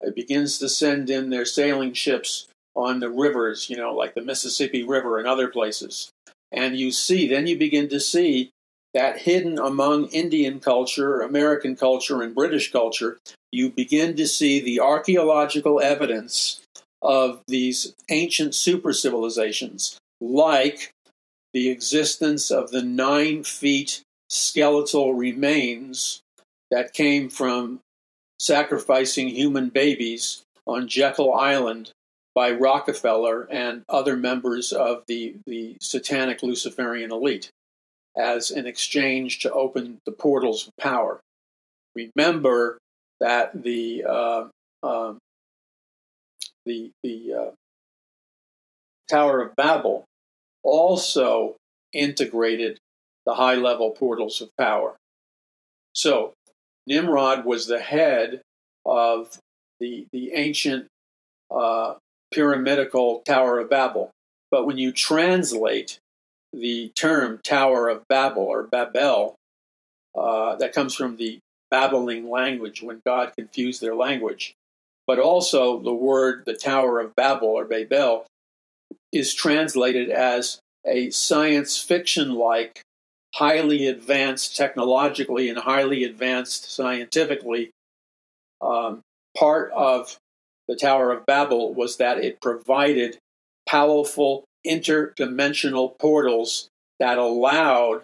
it 0.03 0.15
begins 0.15 0.59
to 0.59 0.69
send 0.69 1.09
in 1.11 1.31
their 1.31 1.45
sailing 1.45 1.93
ships 1.93 2.49
on 2.75 3.01
the 3.01 3.11
rivers, 3.11 3.71
you 3.71 3.77
know, 3.77 3.95
like 3.95 4.15
the 4.15 4.23
Mississippi 4.23 4.83
River 4.83 5.19
and 5.19 5.29
other 5.29 5.49
places. 5.49 6.11
And 6.51 6.77
you 6.77 6.91
see, 6.91 7.29
then 7.29 7.47
you 7.47 7.57
begin 7.57 7.89
to 7.89 8.01
see 8.01 8.51
that 8.95 9.19
hidden 9.21 9.59
among 9.59 10.09
Indian 10.09 10.61
culture, 10.61 11.21
American 11.21 11.77
culture, 11.77 12.21
and 12.21 12.35
British 12.35 12.71
culture, 12.71 13.19
you 13.51 13.71
begin 13.71 14.17
to 14.17 14.27
see 14.27 14.61
the 14.61 14.81
archaeological 14.81 15.81
evidence 15.81 16.61
of 17.01 17.43
these 17.49 17.95
ancient 18.11 18.55
super 18.55 18.93
civilizations, 18.93 19.99
like 20.21 20.91
the 21.53 21.69
existence 21.69 22.51
of 22.51 22.71
the 22.71 22.83
nine 22.83 23.45
feet 23.45 24.03
skeletal 24.29 25.15
remains 25.15 26.23
that 26.71 26.95
came 26.95 27.29
from 27.29 27.81
sacrificing 28.39 29.29
human 29.29 29.69
babies 29.69 30.43
on 30.67 30.89
Jekyll 30.89 31.35
Island 31.35 31.93
by 32.35 32.51
Rockefeller 32.51 33.47
and 33.51 33.83
other 33.89 34.17
members 34.17 34.73
of 34.73 35.05
the, 35.07 35.37
the 35.47 35.77
satanic 35.81 36.43
Luciferian 36.43 37.13
elite 37.13 37.51
as 38.17 38.51
an 38.51 38.67
exchange 38.67 39.41
to 39.41 39.53
open 39.53 39.99
the 40.07 40.13
portals 40.13 40.67
of 40.67 40.77
power. 40.77 41.21
Remember 41.95 42.79
that 43.21 43.63
the 43.63 44.05
uh, 44.09 44.45
um, 44.83 45.19
the 46.65 46.91
the 47.03 47.35
uh, 47.35 47.51
Tower 49.11 49.43
of 49.43 49.57
Babel 49.57 50.05
also 50.63 51.57
integrated 51.93 52.79
the 53.27 53.35
high 53.35 53.55
level 53.55 53.91
portals 53.91 54.41
of 54.41 54.51
power. 54.57 54.97
So 55.95 56.33
Nimrod 56.87 57.45
was 57.45 57.67
the 57.67 57.79
head 57.79 58.43
of 58.85 59.39
the, 59.79 60.07
the 60.13 60.33
ancient 60.33 60.87
uh, 61.51 61.95
pyramidical 62.33 63.21
Tower 63.21 63.61
of 63.61 63.71
Babel. 63.71 64.11
But 64.51 64.67
when 64.67 64.79
you 64.79 64.93
translate 64.93 65.99
the 66.53 66.91
term 66.95 67.41
Tower 67.45 67.89
of 67.89 68.07
Babel 68.09 68.43
or 68.43 68.65
Babel, 68.65 69.35
uh, 70.15 70.57
that 70.57 70.75
comes 70.75 70.95
from 70.95 71.17
the 71.17 71.39
babbling 71.71 72.29
language 72.29 72.83
when 72.83 73.01
God 73.07 73.33
confused 73.37 73.81
their 73.81 73.95
language. 73.95 74.55
But 75.07 75.19
also 75.19 75.81
the 75.81 75.95
word 75.95 76.45
the 76.47 76.55
Tower 76.55 77.01
of 77.01 77.15
Babel 77.17 77.49
or 77.49 77.65
Babel 77.65 78.27
is 79.13 79.35
translated 79.35 80.11
as 80.11 80.61
a 80.87 81.11
science 81.11 81.79
fiction 81.79 82.35
like 82.35 82.83
highly 83.35 83.87
advanced 83.87 84.57
technologically 84.57 85.49
and 85.49 85.59
highly 85.59 86.05
advanced 86.05 86.71
scientifically. 86.71 87.71
Um, 88.61 89.01
part 89.37 89.73
of 89.73 90.17
the 90.69 90.77
Tower 90.77 91.13
of 91.13 91.27
Babel 91.27 91.75
was 91.75 91.97
that 91.97 92.19
it 92.19 92.41
provided 92.41 93.19
powerful 93.69 94.45
interdimensional 94.67 95.99
portals 95.99 96.69
that 97.01 97.19
allowed 97.19 98.03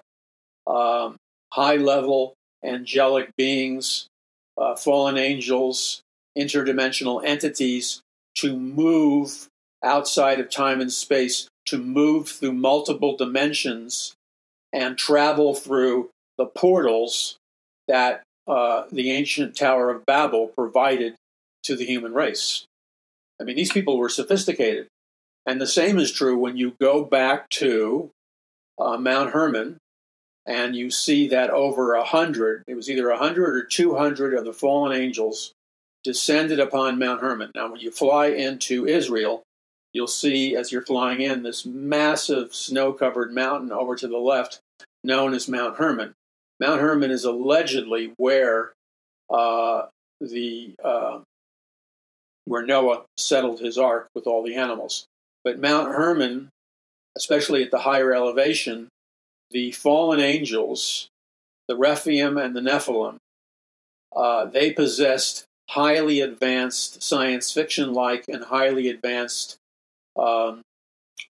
um, 0.66 1.16
high 1.52 1.76
level 1.76 2.34
angelic 2.64 3.30
beings, 3.36 4.08
uh, 4.56 4.74
fallen 4.74 5.16
angels, 5.16 6.02
interdimensional 6.36 7.22
entities 7.24 8.00
to 8.36 8.56
move 8.56 9.48
outside 9.84 10.40
of 10.40 10.50
time 10.50 10.80
and 10.80 10.92
space, 10.92 11.48
to 11.66 11.78
move 11.78 12.28
through 12.28 12.52
multiple 12.52 13.16
dimensions 13.16 14.14
and 14.72 14.96
travel 14.96 15.54
through 15.54 16.10
the 16.36 16.46
portals 16.46 17.36
that 17.86 18.22
uh, 18.46 18.84
the 18.90 19.10
ancient 19.10 19.56
Tower 19.56 19.90
of 19.90 20.06
Babel 20.06 20.48
provided 20.48 21.14
to 21.64 21.76
the 21.76 21.84
human 21.84 22.14
race. 22.14 22.64
I 23.40 23.44
mean, 23.44 23.56
these 23.56 23.72
people 23.72 23.98
were 23.98 24.08
sophisticated. 24.08 24.88
And 25.46 25.60
the 25.60 25.66
same 25.66 25.98
is 25.98 26.12
true 26.12 26.36
when 26.36 26.56
you 26.56 26.74
go 26.80 27.04
back 27.04 27.48
to 27.50 28.10
uh, 28.78 28.96
Mount 28.96 29.30
Hermon 29.30 29.78
and 30.46 30.74
you 30.74 30.90
see 30.90 31.28
that 31.28 31.50
over 31.50 31.94
a 31.94 32.04
hundred, 32.04 32.64
it 32.66 32.74
was 32.74 32.90
either 32.90 33.10
a 33.10 33.18
hundred 33.18 33.54
or 33.54 33.62
200 33.62 34.34
of 34.34 34.44
the 34.44 34.52
fallen 34.52 34.98
angels 34.98 35.52
descended 36.04 36.58
upon 36.58 36.98
Mount 36.98 37.20
Hermon. 37.20 37.50
Now, 37.54 37.70
when 37.70 37.80
you 37.80 37.90
fly 37.90 38.26
into 38.26 38.86
Israel, 38.86 39.42
you'll 39.92 40.06
see 40.06 40.54
as 40.56 40.70
you're 40.70 40.82
flying 40.82 41.20
in 41.20 41.42
this 41.42 41.64
massive 41.64 42.54
snow 42.54 42.92
covered 42.92 43.32
mountain 43.32 43.72
over 43.72 43.96
to 43.96 44.08
the 44.08 44.18
left 44.18 44.60
known 45.04 45.34
as 45.34 45.48
Mount 45.48 45.76
Hermon. 45.76 46.14
Mount 46.60 46.80
Hermon 46.80 47.10
is 47.10 47.24
allegedly 47.24 48.12
where 48.16 48.72
uh, 49.30 49.86
the 50.20 50.74
uh, 50.82 51.20
where 52.44 52.64
Noah 52.64 53.04
settled 53.16 53.60
his 53.60 53.78
ark 53.78 54.08
with 54.14 54.26
all 54.26 54.42
the 54.42 54.54
animals. 54.54 55.06
But 55.44 55.60
Mount 55.60 55.94
Hermon, 55.94 56.48
especially 57.16 57.62
at 57.62 57.70
the 57.70 57.80
higher 57.80 58.12
elevation, 58.12 58.88
the 59.50 59.70
fallen 59.72 60.20
angels, 60.20 61.08
the 61.68 61.76
Rephaim 61.76 62.38
and 62.38 62.56
the 62.56 62.60
Nephilim, 62.60 63.18
uh, 64.16 64.46
they 64.46 64.72
possessed 64.72 65.44
highly 65.70 66.20
advanced 66.20 67.02
science 67.02 67.52
fiction 67.52 67.92
like 67.92 68.24
and 68.28 68.44
highly 68.44 68.88
advanced 68.88 69.57
um, 70.18 70.62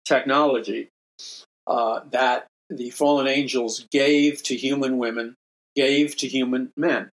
technology 0.04 0.88
uh, 1.66 2.00
that 2.10 2.46
the 2.68 2.90
fallen 2.90 3.26
angels 3.26 3.86
gave 3.90 4.42
to 4.44 4.56
human 4.56 4.98
women, 4.98 5.34
gave 5.76 6.16
to 6.16 6.28
human 6.28 6.72
men. 6.76 7.10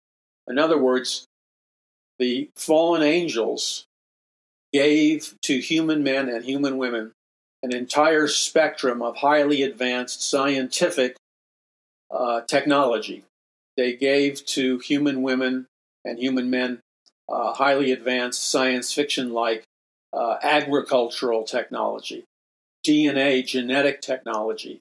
In 0.47 0.57
other 0.57 0.78
words, 0.78 1.26
the 2.20 2.49
fallen 2.55 3.03
angels 3.03 3.86
gave 4.74 5.36
to 5.41 5.59
human 5.59 6.03
men 6.03 6.30
and 6.30 6.43
human 6.43 6.78
women 6.78 7.11
an 7.63 7.74
entire 7.74 8.28
spectrum 8.28 9.01
of 9.01 9.18
highly 9.18 9.63
advanced 9.63 10.22
scientific 10.22 11.15
uh, 12.11 12.41
technology. 12.41 13.24
They 13.76 13.95
gave 13.95 14.45
to 14.47 14.80
human 14.80 15.22
women 15.22 15.68
and 16.05 16.20
human 16.20 16.49
men 16.49 16.80
uh, 17.30 17.53
highly 17.53 17.91
advanced 17.91 18.49
science 18.49 18.93
fiction 18.93 19.34
like 19.34 19.63
uh, 20.14 20.38
agricultural 20.41 21.43
technology, 21.43 22.24
DNA, 22.86 23.45
genetic 23.45 24.01
technology. 24.01 24.80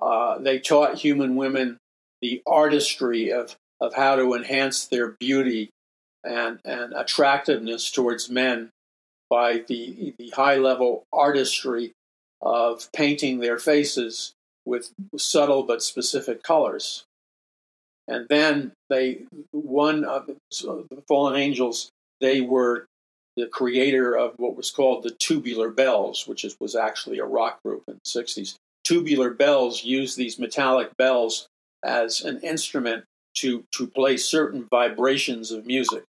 Uh, 0.00 0.38
they 0.38 0.58
taught 0.58 0.98
human 0.98 1.36
women 1.36 1.78
the 2.20 2.42
artistry 2.46 3.32
of, 3.32 3.56
of 3.80 3.94
how 3.94 4.16
to 4.16 4.34
enhance 4.34 4.86
their 4.86 5.08
beauty 5.20 5.70
and, 6.24 6.58
and 6.64 6.92
attractiveness 6.94 7.90
towards 7.90 8.30
men 8.30 8.70
by 9.30 9.62
the, 9.68 10.14
the 10.18 10.30
high 10.30 10.56
level 10.56 11.04
artistry 11.12 11.92
of 12.40 12.90
painting 12.92 13.40
their 13.40 13.58
faces 13.58 14.32
with 14.64 14.90
subtle 15.16 15.62
but 15.62 15.82
specific 15.82 16.42
colors. 16.42 17.04
And 18.06 18.26
then 18.28 18.72
they, 18.90 19.22
one 19.50 20.04
of 20.04 20.26
the 20.26 21.02
fallen 21.08 21.36
angels, 21.36 21.90
they 22.20 22.40
were 22.40 22.86
the 23.36 23.46
creator 23.46 24.16
of 24.16 24.34
what 24.36 24.56
was 24.56 24.70
called 24.70 25.02
the 25.02 25.10
Tubular 25.10 25.70
Bells, 25.70 26.26
which 26.26 26.44
is, 26.44 26.56
was 26.60 26.76
actually 26.76 27.18
a 27.18 27.24
rock 27.24 27.62
group 27.62 27.82
in 27.88 27.94
the 27.94 28.08
60s. 28.08 28.56
Tubular 28.84 29.30
Bells 29.30 29.84
used 29.84 30.16
these 30.16 30.38
metallic 30.38 30.96
bells 30.96 31.46
as 31.84 32.20
an 32.20 32.40
instrument 32.40 33.04
to, 33.38 33.64
to 33.72 33.86
play 33.86 34.16
certain 34.16 34.66
vibrations 34.70 35.50
of 35.50 35.66
music. 35.66 36.04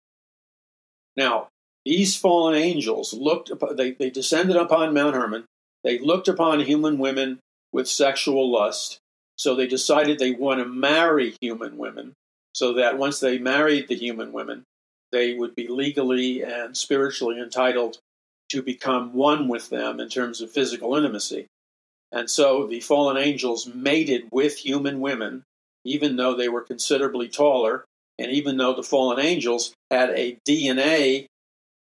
Now, 1.17 1.47
these 1.83 2.15
fallen 2.15 2.55
angels 2.55 3.13
looked, 3.13 3.51
they, 3.75 3.91
they 3.91 4.09
descended 4.09 4.55
upon 4.55 4.93
Mount 4.93 5.15
Hermon. 5.15 5.45
They 5.83 5.99
looked 5.99 6.27
upon 6.27 6.59
human 6.61 6.97
women 6.97 7.39
with 7.71 7.87
sexual 7.87 8.51
lust. 8.51 8.99
So 9.37 9.55
they 9.55 9.67
decided 9.67 10.17
they 10.17 10.31
want 10.31 10.59
to 10.59 10.65
marry 10.65 11.35
human 11.41 11.77
women 11.77 12.13
so 12.53 12.73
that 12.73 12.97
once 12.97 13.19
they 13.19 13.37
married 13.37 13.87
the 13.87 13.95
human 13.95 14.31
women, 14.31 14.63
they 15.15 15.33
would 15.33 15.55
be 15.55 15.69
legally 15.69 16.43
and 16.43 16.75
spiritually 16.75 17.39
entitled 17.39 17.99
to 18.49 18.61
become 18.61 19.13
one 19.13 19.47
with 19.47 19.69
them 19.69 20.01
in 20.01 20.09
terms 20.09 20.41
of 20.41 20.51
physical 20.51 20.93
intimacy. 20.95 21.47
And 22.11 22.29
so 22.29 22.67
the 22.67 22.81
fallen 22.81 23.15
angels 23.15 23.65
mated 23.65 24.27
with 24.29 24.57
human 24.57 24.99
women, 24.99 25.43
even 25.85 26.17
though 26.17 26.35
they 26.35 26.49
were 26.49 26.61
considerably 26.61 27.29
taller, 27.29 27.85
and 28.19 28.29
even 28.29 28.57
though 28.57 28.73
the 28.73 28.83
fallen 28.83 29.19
angels 29.25 29.73
had 29.89 30.09
a 30.09 30.37
DNA 30.47 31.27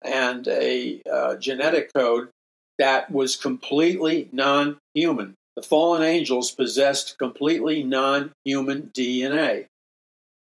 and 0.03 0.49
a 0.49 1.01
uh, 1.11 1.37
genetic 1.37 1.93
code 1.95 2.31
that 2.79 3.13
was 3.13 3.37
completely 3.37 4.29
non 4.33 4.79
human. 4.93 5.35
The 5.55 5.63
fallen 5.63 6.03
angels 6.03 6.51
possessed 6.51 7.17
completely 7.19 7.85
non 7.85 8.33
human 8.45 8.91
DNA. 8.93 9.67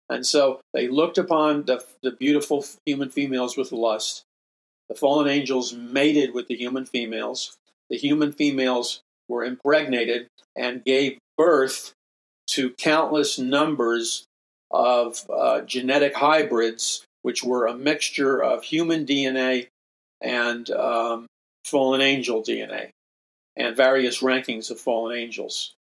And 0.10 0.26
so 0.26 0.60
they 0.74 0.88
looked 0.88 1.18
upon 1.18 1.66
the, 1.66 1.84
the 2.02 2.12
beautiful 2.12 2.66
human 2.86 3.10
females 3.10 3.56
with 3.56 3.72
lust. 3.72 4.24
The 4.90 4.96
fallen 4.96 5.28
angels 5.28 5.74
mated 5.74 6.34
with 6.34 6.48
the 6.48 6.56
human 6.56 6.86
females. 6.86 7.56
The 7.90 7.98
human 7.98 8.34
females 8.34 9.02
were 9.28 9.44
impregnated 9.44 10.28
and 10.56 10.84
gave 10.84 11.20
birth 11.38 11.94
to 12.48 12.72
countless 12.72 13.38
numbers 13.38 14.26
of 14.72 15.24
uh, 15.30 15.62
genetic 15.62 16.16
hybrids 16.16 17.06
which 17.22 17.44
were 17.44 17.68
a 17.68 17.76
mixture 17.76 18.42
of 18.42 18.64
human 18.64 19.06
DNA 19.06 19.68
and 20.22 20.70
um, 20.72 21.28
fallen 21.66 22.02
angel 22.02 22.42
DNA 22.42 22.90
and 23.56 23.76
various 23.76 24.22
rankings 24.22 24.72
of 24.72 24.80
fallen 24.80 25.18
angels. 25.18 25.74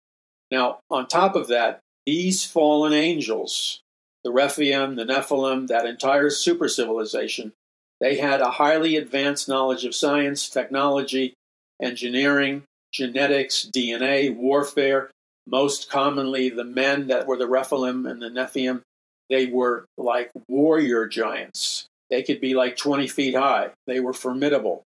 Now, 0.51 0.81
on 0.91 1.07
top 1.07 1.37
of 1.37 1.49
that, 1.49 1.81
these 2.07 2.45
fallen 2.45 2.93
angels, 2.93 3.81
the 4.25 4.33
Rephaim, 4.33 4.97
the 4.97 5.05
Nephilim, 5.05 5.69
that 5.69 5.87
entire 5.87 6.31
super 6.31 6.69
civilization, 6.69 7.53
they 8.01 8.17
had 8.17 8.41
a 8.41 8.53
highly 8.53 8.97
advanced 8.97 9.49
knowledge 9.49 9.85
of 9.85 9.95
science, 9.95 10.49
technology, 10.49 11.35
engineering, 11.83 12.65
genetics, 12.93 13.69
DNA, 13.73 14.35
warfare. 14.35 15.11
Most 15.47 15.91
commonly, 15.91 16.51
the 16.51 16.65
men 16.65 17.07
that 17.07 17.27
were 17.27 17.37
the 17.37 17.49
Rephaim 17.49 18.07
and 18.07 18.21
the 18.21 18.29
Nephilim 18.29 18.83
they 19.29 19.47
were 19.47 19.87
like 19.97 20.31
warrior 20.49 21.07
giants. 21.07 21.87
They 22.11 22.23
could 22.23 22.41
be 22.41 22.55
like 22.55 22.77
20 22.77 23.07
feet 23.09 23.35
high. 23.35 23.71
They 23.87 24.01
were 24.01 24.13
formidable. 24.13 24.83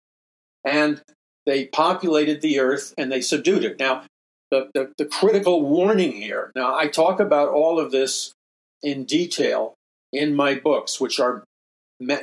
And 0.64 1.00
they 1.46 1.66
populated 1.66 2.40
the 2.40 2.60
earth 2.60 2.94
and 2.98 3.10
they 3.10 3.20
subdued 3.20 3.64
it. 3.64 3.78
Now, 3.78 4.04
the, 4.50 4.68
the, 4.74 4.92
the, 4.98 5.06
critical 5.06 5.62
warning 5.62 6.12
here 6.12 6.52
now, 6.54 6.76
I 6.76 6.86
talk 6.86 7.20
about 7.20 7.48
all 7.48 7.78
of 7.80 7.90
this 7.90 8.32
in 8.82 9.04
detail 9.04 9.74
in 10.12 10.34
my 10.34 10.54
books, 10.54 11.00
which 11.00 11.18
are, 11.20 11.44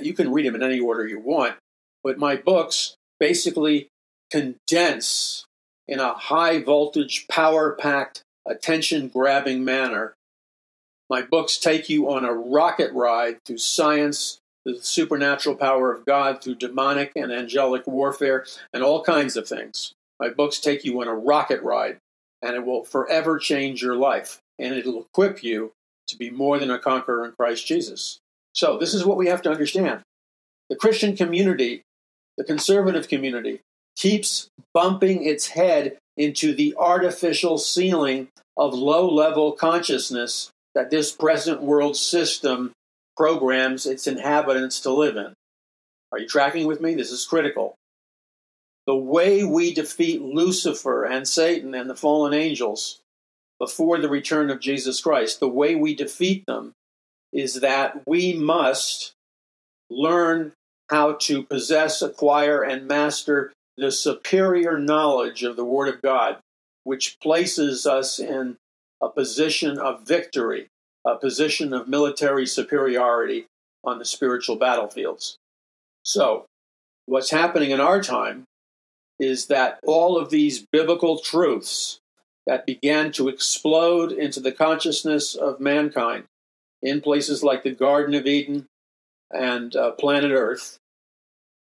you 0.01 0.13
can 0.13 0.31
read 0.31 0.45
them 0.45 0.55
in 0.55 0.63
any 0.63 0.79
order 0.79 1.07
you 1.07 1.19
want, 1.19 1.55
but 2.03 2.19
my 2.19 2.35
books 2.35 2.95
basically 3.19 3.87
condense 4.31 5.45
in 5.87 5.99
a 5.99 6.13
high 6.13 6.61
voltage, 6.61 7.27
power 7.27 7.73
packed, 7.73 8.21
attention 8.45 9.07
grabbing 9.07 9.63
manner 9.63 10.13
my 11.09 11.23
books 11.23 11.57
take 11.57 11.89
you 11.89 12.11
on 12.11 12.23
a 12.23 12.33
rocket 12.33 12.93
ride 12.93 13.43
through 13.43 13.57
science, 13.57 14.39
the 14.63 14.79
supernatural 14.79 15.55
power 15.55 15.91
of 15.91 16.05
God, 16.05 16.41
through 16.41 16.55
demonic 16.55 17.11
and 17.15 17.31
angelic 17.31 17.87
warfare, 17.87 18.45
and 18.71 18.83
all 18.83 19.03
kinds 19.03 19.35
of 19.35 19.47
things. 19.47 19.93
My 20.19 20.29
books 20.29 20.59
take 20.59 20.85
you 20.85 21.01
on 21.01 21.07
a 21.07 21.15
rocket 21.15 21.63
ride, 21.63 21.97
and 22.43 22.55
it 22.55 22.65
will 22.65 22.83
forever 22.83 23.39
change 23.39 23.81
your 23.81 23.95
life, 23.95 24.39
and 24.59 24.75
it'll 24.75 25.01
equip 25.01 25.43
you 25.43 25.71
to 26.09 26.17
be 26.17 26.29
more 26.29 26.59
than 26.59 26.71
a 26.71 26.79
conqueror 26.79 27.25
in 27.25 27.31
Christ 27.31 27.65
Jesus. 27.65 28.19
So, 28.53 28.77
this 28.77 28.93
is 28.93 29.05
what 29.05 29.17
we 29.17 29.27
have 29.27 29.41
to 29.43 29.51
understand. 29.51 30.01
The 30.69 30.75
Christian 30.75 31.15
community, 31.15 31.83
the 32.37 32.43
conservative 32.43 33.07
community, 33.07 33.61
keeps 33.95 34.49
bumping 34.73 35.23
its 35.23 35.47
head 35.47 35.97
into 36.17 36.53
the 36.53 36.75
artificial 36.77 37.57
ceiling 37.57 38.27
of 38.57 38.73
low 38.73 39.09
level 39.09 39.53
consciousness 39.53 40.51
that 40.75 40.89
this 40.89 41.11
present 41.11 41.61
world 41.61 41.95
system 41.95 42.73
programs 43.17 43.85
its 43.85 44.07
inhabitants 44.07 44.79
to 44.81 44.91
live 44.91 45.17
in. 45.17 45.33
Are 46.11 46.19
you 46.19 46.27
tracking 46.27 46.67
with 46.67 46.81
me? 46.81 46.95
This 46.95 47.11
is 47.11 47.25
critical. 47.25 47.75
The 48.87 48.95
way 48.95 49.43
we 49.43 49.73
defeat 49.73 50.21
Lucifer 50.21 51.03
and 51.03 51.27
Satan 51.27 51.75
and 51.75 51.89
the 51.89 51.95
fallen 51.95 52.33
angels 52.33 52.99
before 53.59 53.99
the 53.99 54.09
return 54.09 54.49
of 54.49 54.59
Jesus 54.59 55.01
Christ, 55.01 55.39
the 55.39 55.47
way 55.47 55.75
we 55.75 55.93
defeat 55.93 56.45
them 56.45 56.73
is 57.31 57.55
that 57.55 58.07
we 58.07 58.33
must 58.33 59.13
learn 59.89 60.53
how 60.89 61.13
to 61.13 61.43
possess, 61.43 62.01
acquire, 62.01 62.63
and 62.63 62.87
master 62.87 63.51
the 63.77 63.91
superior 63.91 64.79
knowledge 64.79 65.43
of 65.43 65.55
the 65.55 65.65
Word 65.65 65.93
of 65.93 66.01
God, 66.01 66.37
which 66.83 67.19
places 67.21 67.85
us 67.85 68.19
in 68.19 68.57
a 69.01 69.09
position 69.09 69.77
of 69.77 70.07
victory 70.07 70.67
a 71.05 71.15
position 71.15 71.73
of 71.73 71.87
military 71.87 72.45
superiority 72.45 73.45
on 73.83 73.99
the 73.99 74.05
spiritual 74.05 74.55
battlefields. 74.55 75.37
So, 76.03 76.45
what's 77.05 77.31
happening 77.31 77.71
in 77.71 77.79
our 77.79 78.01
time 78.01 78.43
is 79.19 79.47
that 79.47 79.79
all 79.83 80.17
of 80.17 80.29
these 80.29 80.65
biblical 80.71 81.19
truths 81.19 81.98
that 82.49 82.65
began 82.65 83.11
to 83.11 83.29
explode 83.29 84.11
into 84.11 84.39
the 84.39 84.51
consciousness 84.51 85.35
of 85.35 85.59
mankind 85.59 86.23
in 86.81 86.99
places 86.99 87.43
like 87.43 87.61
the 87.61 87.69
Garden 87.69 88.15
of 88.15 88.25
Eden 88.25 88.65
and 89.29 89.75
uh, 89.75 89.91
planet 89.91 90.31
Earth, 90.31 90.79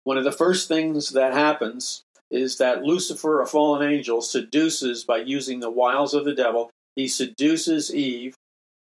one 0.04 0.16
of 0.16 0.24
the 0.24 0.32
first 0.32 0.66
things 0.66 1.10
that 1.10 1.34
happens 1.34 2.04
is 2.30 2.56
that 2.56 2.84
Lucifer, 2.84 3.42
a 3.42 3.46
fallen 3.46 3.86
angel, 3.86 4.22
seduces 4.22 5.04
by 5.04 5.18
using 5.18 5.60
the 5.60 5.70
wiles 5.70 6.14
of 6.14 6.24
the 6.24 6.34
devil. 6.34 6.70
He 6.96 7.06
seduces 7.06 7.94
Eve 7.94 8.34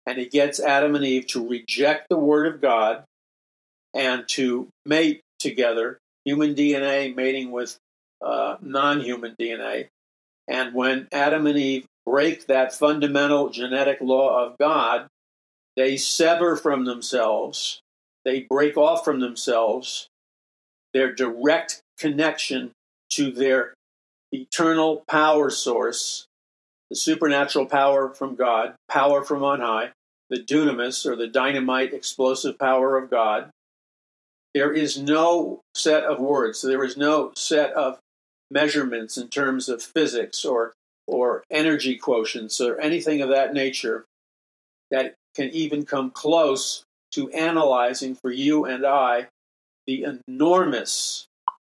and 0.04 0.18
he 0.18 0.26
gets 0.26 0.60
Adam 0.60 0.94
and 0.94 1.06
Eve 1.06 1.26
to 1.28 1.48
reject 1.48 2.10
the 2.10 2.18
word 2.18 2.46
of 2.46 2.60
God 2.60 3.04
and 3.94 4.28
to 4.28 4.68
mate 4.84 5.22
together, 5.38 6.00
human 6.26 6.54
DNA 6.54 7.16
mating 7.16 7.50
with 7.50 7.78
uh, 8.22 8.56
non 8.60 9.00
human 9.00 9.34
DNA. 9.40 9.88
And 10.48 10.74
when 10.74 11.08
Adam 11.12 11.46
and 11.46 11.58
Eve 11.58 11.86
break 12.06 12.46
that 12.46 12.74
fundamental 12.74 13.50
genetic 13.50 14.00
law 14.00 14.44
of 14.44 14.56
God, 14.58 15.06
they 15.76 15.96
sever 15.96 16.56
from 16.56 16.86
themselves, 16.86 17.80
they 18.24 18.40
break 18.40 18.76
off 18.76 19.04
from 19.04 19.20
themselves 19.20 20.08
their 20.94 21.14
direct 21.14 21.82
connection 21.98 22.72
to 23.10 23.30
their 23.30 23.74
eternal 24.32 25.04
power 25.08 25.50
source, 25.50 26.26
the 26.90 26.96
supernatural 26.96 27.66
power 27.66 28.08
from 28.12 28.34
God, 28.34 28.74
power 28.88 29.22
from 29.22 29.44
on 29.44 29.60
high, 29.60 29.92
the 30.30 30.42
dunamis 30.42 31.06
or 31.06 31.16
the 31.16 31.26
dynamite 31.26 31.92
explosive 31.92 32.58
power 32.58 32.96
of 32.96 33.10
God. 33.10 33.50
There 34.54 34.72
is 34.72 34.98
no 34.98 35.60
set 35.74 36.04
of 36.04 36.20
words, 36.20 36.62
there 36.62 36.84
is 36.84 36.96
no 36.96 37.32
set 37.36 37.72
of 37.72 37.98
measurements 38.50 39.16
in 39.16 39.28
terms 39.28 39.68
of 39.68 39.82
physics 39.82 40.44
or, 40.44 40.72
or 41.06 41.42
energy 41.50 41.98
quotients 41.98 42.60
or 42.60 42.80
anything 42.80 43.20
of 43.20 43.28
that 43.28 43.52
nature 43.52 44.04
that 44.90 45.14
can 45.34 45.50
even 45.50 45.84
come 45.84 46.10
close 46.10 46.82
to 47.12 47.30
analyzing 47.30 48.14
for 48.14 48.30
you 48.30 48.64
and 48.64 48.84
I 48.84 49.28
the 49.86 50.20
enormous 50.28 51.26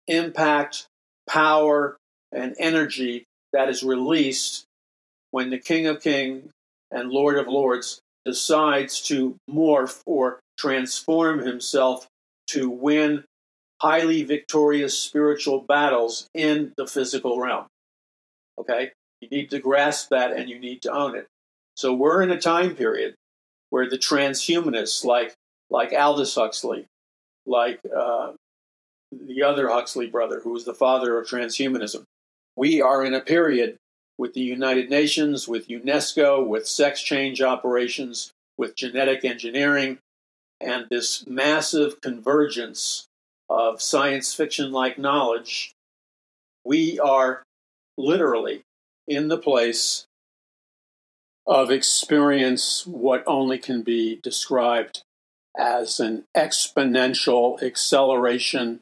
impact, 0.08 0.86
power, 1.30 1.98
and 2.32 2.56
energy 2.60 3.24
that 3.54 3.70
is 3.70 3.84
released 3.84 4.66
when 5.32 5.50
the 5.50 5.58
King 5.58 5.88
of 5.88 6.02
Kings 6.02 6.52
and 6.92 7.10
Lord 7.10 7.38
of 7.38 7.48
Lords 7.48 8.02
decides 8.26 9.02
to 9.04 9.36
morph 9.50 10.02
or 10.06 10.40
transform 10.58 11.40
himself 11.40 12.08
to 12.48 12.70
win 12.70 13.24
highly 13.82 14.24
victorious 14.24 14.98
spiritual 14.98 15.60
battles 15.60 16.30
in 16.36 16.72
the 16.78 16.86
physical 16.86 17.40
realm. 17.40 17.66
Okay? 18.60 18.92
You 19.22 19.28
need 19.30 19.50
to 19.50 19.60
grasp 19.60 20.10
that 20.10 20.32
and 20.32 20.48
you 20.48 20.60
need 20.60 20.84
to 20.84 20.92
own 20.92 21.16
it. 21.16 21.28
So 21.76 21.92
we're 21.92 22.22
in 22.22 22.30
a 22.30 22.40
time 22.40 22.76
period 22.76 23.16
where 23.72 23.90
the 23.90 23.98
transhumanists 23.98 25.04
like 25.04 25.34
like 25.72 25.94
Aldous 25.94 26.36
Huxley, 26.36 26.86
like 27.46 27.80
uh, 27.96 28.34
the 29.12 29.42
other 29.42 29.70
Huxley 29.70 30.08
brother, 30.08 30.42
who 30.42 30.52
was 30.52 30.66
the 30.66 30.74
father 30.74 31.18
of 31.18 31.28
transhumanism, 31.28 32.04
we 32.58 32.82
are 32.82 33.04
in 33.04 33.14
a 33.14 33.22
period 33.22 33.78
with 34.18 34.34
the 34.34 34.42
United 34.42 34.90
Nations, 34.90 35.48
with 35.48 35.70
UNESCO, 35.70 36.46
with 36.46 36.68
sex 36.68 37.02
change 37.02 37.42
operations, 37.42 38.32
with 38.58 38.76
genetic 38.76 39.24
engineering, 39.24 39.98
and 40.60 40.88
this 40.92 41.26
massive 41.26 42.02
convergence 42.02 43.08
of 43.52 43.82
science 43.82 44.34
fiction 44.34 44.72
like 44.72 44.98
knowledge, 44.98 45.74
we 46.64 46.98
are 47.00 47.44
literally 47.98 48.62
in 49.08 49.28
the 49.28 49.38
place 49.38 50.06
of 51.46 51.70
experience 51.70 52.88
what 52.88 53.24
only 53.28 53.58
can 53.58 53.82
be 53.82 54.20
described 54.24 55.04
as 55.58 56.00
an 56.00 56.24
exponential 56.36 57.62
acceleration 57.62 58.80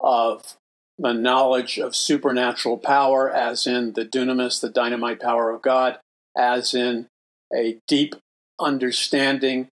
of 0.00 0.56
the 0.98 1.12
knowledge 1.12 1.78
of 1.78 1.94
supernatural 1.94 2.78
power, 2.78 3.30
as 3.30 3.66
in 3.68 3.92
the 3.92 4.04
dunamis, 4.04 4.60
the 4.60 4.68
dynamite 4.68 5.20
power 5.20 5.50
of 5.50 5.62
God, 5.62 5.98
as 6.36 6.74
in 6.74 7.06
a 7.54 7.78
deep 7.86 8.16
understanding 8.58 9.68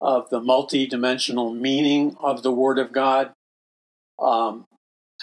of 0.00 0.28
the 0.30 0.40
multidimensional 0.40 1.58
meaning 1.58 2.16
of 2.20 2.42
the 2.42 2.52
Word 2.52 2.78
of 2.78 2.92
God. 2.92 3.32
Um, 4.22 4.66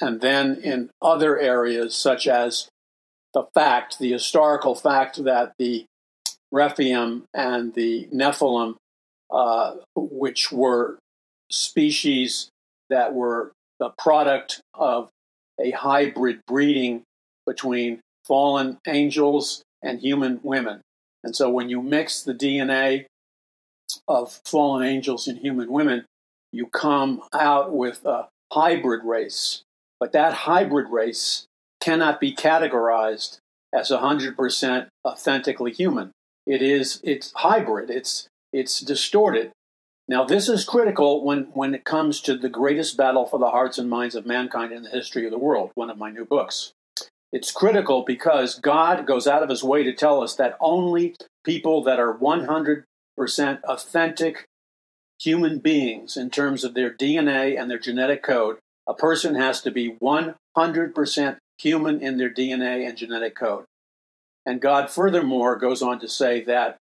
and 0.01 0.21
then 0.21 0.61
in 0.63 0.89
other 1.01 1.37
areas, 1.37 1.95
such 1.95 2.27
as 2.27 2.69
the 3.33 3.43
fact, 3.53 3.99
the 3.99 4.11
historical 4.11 4.75
fact 4.75 5.23
that 5.23 5.53
the 5.57 5.85
Rephaim 6.51 7.25
and 7.33 7.73
the 7.73 8.07
Nephilim, 8.13 8.75
uh, 9.31 9.75
which 9.95 10.51
were 10.51 10.97
species 11.51 12.49
that 12.89 13.13
were 13.13 13.51
the 13.79 13.89
product 13.97 14.61
of 14.73 15.09
a 15.59 15.71
hybrid 15.71 16.39
breeding 16.47 17.03
between 17.45 17.99
fallen 18.25 18.77
angels 18.87 19.63
and 19.81 19.99
human 19.99 20.39
women. 20.43 20.81
And 21.23 21.35
so 21.35 21.49
when 21.49 21.69
you 21.69 21.81
mix 21.81 22.21
the 22.23 22.33
DNA 22.33 23.05
of 24.07 24.39
fallen 24.45 24.85
angels 24.85 25.27
and 25.27 25.37
human 25.37 25.71
women, 25.71 26.05
you 26.51 26.67
come 26.67 27.21
out 27.33 27.73
with 27.73 28.05
a 28.05 28.27
hybrid 28.51 29.03
race. 29.03 29.63
But 29.99 30.11
that 30.13 30.33
hybrid 30.33 30.89
race 30.89 31.45
cannot 31.81 32.19
be 32.19 32.33
categorized 32.33 33.39
as 33.73 33.89
100% 33.89 34.87
authentically 35.05 35.71
human. 35.71 36.11
It 36.45 36.61
is 36.61 36.99
it's 37.03 37.31
hybrid. 37.35 37.89
It's 37.89 38.27
it's 38.51 38.79
distorted. 38.79 39.51
Now, 40.07 40.23
this 40.23 40.49
is 40.49 40.65
critical 40.65 41.23
when, 41.23 41.51
when 41.53 41.75
it 41.75 41.85
comes 41.85 42.19
to 42.21 42.35
the 42.35 42.49
greatest 42.49 42.97
battle 42.97 43.27
for 43.27 43.37
the 43.37 43.51
hearts 43.51 43.77
and 43.77 43.87
minds 43.87 44.15
of 44.15 44.25
mankind 44.25 44.71
in 44.71 44.81
the 44.81 44.89
history 44.89 45.25
of 45.25 45.31
the 45.31 45.37
world, 45.37 45.69
one 45.75 45.91
of 45.91 45.99
my 45.99 46.09
new 46.09 46.25
books. 46.25 46.73
It's 47.31 47.51
critical 47.51 48.03
because 48.03 48.59
God 48.59 49.05
goes 49.05 49.27
out 49.27 49.43
of 49.43 49.49
his 49.49 49.63
way 49.63 49.83
to 49.83 49.93
tell 49.93 50.23
us 50.23 50.33
that 50.35 50.57
only 50.59 51.15
people 51.45 51.83
that 51.83 51.99
are 51.99 52.17
100% 52.17 52.83
authentic 53.65 54.45
human 55.19 55.59
beings 55.59 56.15
in 56.15 56.29
terms 56.29 56.63
of 56.63 56.73
their 56.73 56.91
DNA 56.91 57.59
and 57.59 57.69
their 57.69 57.79
genetic 57.79 58.23
code, 58.23 58.57
a 58.87 58.93
person 58.93 59.35
has 59.35 59.61
to 59.61 59.71
be 59.71 59.97
100% 60.01 61.37
human 61.57 62.01
in 62.01 62.17
their 62.17 62.29
DNA 62.29 62.87
and 62.87 62.97
genetic 62.97 63.35
code. 63.35 63.65
And 64.45 64.61
God 64.61 64.89
furthermore 64.89 65.57
goes 65.57 65.81
on 65.81 65.99
to 65.99 66.07
say 66.07 66.41
that 66.45 66.77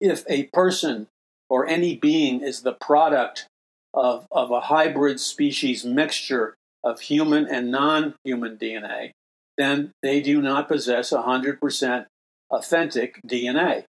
if 0.00 0.24
a 0.28 0.44
person 0.52 1.08
or 1.48 1.66
any 1.66 1.96
being 1.96 2.40
is 2.40 2.62
the 2.62 2.72
product 2.72 3.46
of, 3.94 4.26
of 4.30 4.50
a 4.50 4.60
hybrid 4.60 5.20
species 5.20 5.84
mixture 5.84 6.54
of 6.84 7.00
human 7.00 7.46
and 7.46 7.70
non 7.70 8.14
human 8.24 8.56
DNA, 8.56 9.12
then 9.56 9.92
they 10.02 10.20
do 10.20 10.40
not 10.40 10.68
possess 10.68 11.10
100% 11.10 12.06
authentic 12.50 13.20
DNA. 13.26 13.84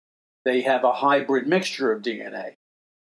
They 0.43 0.61
have 0.61 0.83
a 0.83 0.93
hybrid 0.93 1.47
mixture 1.47 1.91
of 1.91 2.01
DNA. 2.01 2.53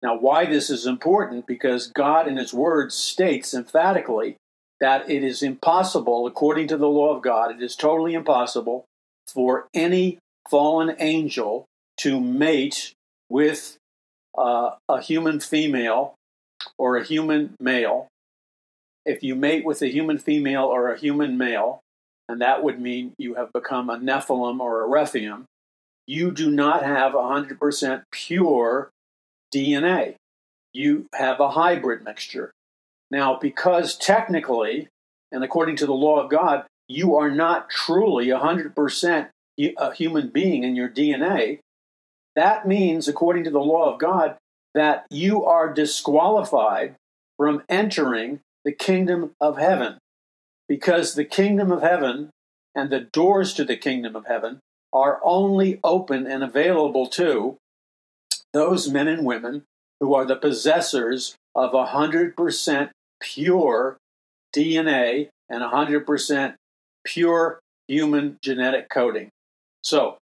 Now, 0.05 0.19
why 0.19 0.45
this 0.45 0.69
is 0.69 0.85
important? 0.85 1.47
Because 1.47 1.87
God 1.87 2.29
in 2.29 2.37
His 2.37 2.53
Word 2.53 2.93
states 2.93 3.55
emphatically 3.55 4.37
that 4.79 5.09
it 5.09 5.25
is 5.25 5.43
impossible, 5.43 6.27
according 6.27 6.69
to 6.69 6.77
the 6.77 6.89
law 6.89 7.17
of 7.17 7.23
God, 7.23 7.51
it 7.51 7.63
is 7.63 7.75
totally 7.75 8.13
impossible 8.13 8.85
for 9.27 9.67
any 9.73 10.19
fallen 10.51 10.95
angel 10.99 11.65
to 12.01 12.21
mate 12.21 12.93
with 13.31 13.79
uh, 14.37 14.73
a 14.91 15.01
human 15.01 15.41
female 15.41 16.15
or 16.77 16.99
a 16.99 17.05
human 17.05 17.55
male, 17.59 18.09
if 19.07 19.23
you 19.23 19.35
mate 19.35 19.65
with 19.65 19.81
a 19.81 19.91
human 19.91 20.19
female 20.19 20.65
or 20.65 20.93
a 20.93 20.99
human 20.99 21.39
male, 21.39 21.81
and 22.29 22.43
that 22.43 22.63
would 22.63 22.79
mean 22.79 23.15
you 23.17 23.35
have 23.35 23.53
become 23.55 23.89
a 23.89 23.97
Nephilim 23.97 24.61
or 24.61 24.83
a 24.83 24.87
Rephaim, 24.87 25.47
you 26.07 26.31
do 26.31 26.51
not 26.51 26.83
have 26.83 27.13
100% 27.13 28.03
pure 28.11 28.91
DNA. 29.55 30.17
You 30.73 31.07
have 31.15 31.41
a 31.41 31.51
hybrid 31.51 32.05
mixture. 32.05 32.53
Now, 33.11 33.39
because 33.39 33.97
technically, 33.97 34.89
and 35.31 35.45
according 35.45 35.77
to 35.77 35.87
the 35.87 35.93
law 35.93 36.21
of 36.21 36.31
God, 36.31 36.65
you 36.89 37.15
are 37.17 37.31
not 37.31 37.71
truly 37.71 38.27
100% 38.27 39.29
a 39.79 39.95
human 39.95 40.29
being 40.29 40.65
in 40.65 40.75
your 40.75 40.89
DNA, 40.89 41.61
that 42.35 42.67
means, 42.67 43.07
according 43.07 43.45
to 43.45 43.51
the 43.51 43.61
law 43.61 43.93
of 43.93 44.01
God, 44.01 44.37
that 44.75 45.07
you 45.11 45.45
are 45.45 45.73
disqualified 45.73 46.97
from 47.37 47.63
entering 47.69 48.41
the 48.65 48.73
kingdom 48.73 49.33
of 49.41 49.59
heaven. 49.59 49.99
Because 50.69 51.15
the 51.15 51.25
kingdom 51.25 51.71
of 51.71 51.83
heaven 51.83 52.31
and 52.75 52.91
the 52.91 53.01
doors 53.01 53.55
to 53.55 53.65
the 53.65 53.77
kingdom 53.77 54.17
of 54.17 54.27
heaven 54.27 54.59
are 54.93 55.21
only 55.23 55.79
open 55.85 56.27
and 56.27 56.43
available 56.43 57.07
to 57.07 57.57
those 58.55 58.89
men 58.89 59.09
and 59.09 59.27
women 59.27 59.65
who 60.01 60.15
are 60.15 60.25
the 60.25 60.37
possessors 60.37 61.37
of 61.55 61.73
100% 61.73 62.91
pure 63.21 63.99
DNA 64.57 65.29
and 65.51 65.63
100% 65.63 66.55
pure 67.05 67.59
human 67.87 68.39
genetic 68.43 68.89
coding. 68.89 69.29
So, 69.83 70.17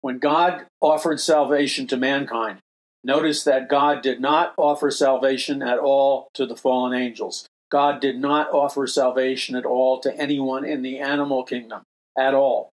when 0.00 0.18
God 0.18 0.66
offered 0.80 1.20
salvation 1.20 1.86
to 1.88 1.96
mankind, 1.96 2.60
notice 3.02 3.44
that 3.44 3.68
God 3.68 4.02
did 4.02 4.20
not 4.20 4.54
offer 4.56 4.90
salvation 4.90 5.62
at 5.62 5.78
all 5.78 6.28
to 6.34 6.46
the 6.46 6.56
fallen 6.56 6.94
angels. 6.94 7.46
God 7.70 8.00
did 8.00 8.20
not 8.20 8.52
offer 8.52 8.86
salvation 8.86 9.56
at 9.56 9.64
all 9.64 9.98
to 10.00 10.16
anyone 10.16 10.64
in 10.64 10.82
the 10.82 10.98
animal 11.00 11.42
kingdom 11.42 11.82
at 12.16 12.34
all. 12.34 12.70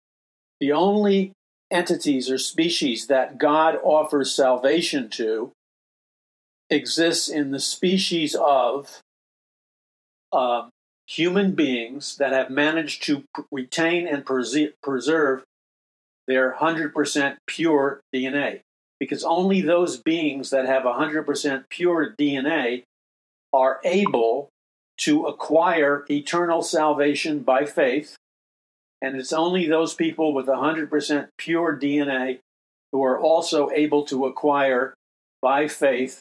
The 0.61 0.73
only 0.73 1.33
entities 1.75 2.31
or 2.31 2.39
species 2.39 3.09
that 3.09 3.39
God 3.39 3.77
offers 3.83 4.35
salvation 4.35 5.09
to 5.11 5.53
exists 6.71 7.29
in 7.29 7.51
the 7.51 7.61
species 7.61 8.35
of 8.35 9.01
uh, 10.33 10.69
human 11.07 11.53
beings 11.53 12.17
that 12.17 12.33
have 12.33 12.51
managed 12.51 13.03
to 13.05 13.25
retain 13.53 14.07
and 14.07 14.25
preserve 14.25 15.45
their 16.27 16.55
100% 16.55 17.37
pure 17.47 18.01
DNA. 18.15 18.61
Because 18.99 19.25
only 19.25 19.61
those 19.61 19.99
beings 19.99 20.51
that 20.51 20.67
have 20.67 20.85
100% 20.85 21.65
pure 21.69 22.15
DNA 22.19 22.85
are 23.53 23.81
able 23.85 24.49
to 24.97 25.27
acquire 25.27 26.05
eternal 26.09 26.63
salvation 26.63 27.41
by 27.41 27.67
faith. 27.67 28.17
And 29.05 29.17
it's 29.17 29.35
only 29.35 29.69
those 29.69 29.93
people 29.93 30.33
with 30.33 30.47
100% 30.47 31.29
pure 31.37 31.79
DNA 31.79 32.39
who 32.91 33.05
are 33.05 33.21
also 33.21 33.69
able 33.71 34.07
to 34.07 34.25
acquire 34.25 34.95
by 35.43 35.69
faith 35.69 36.21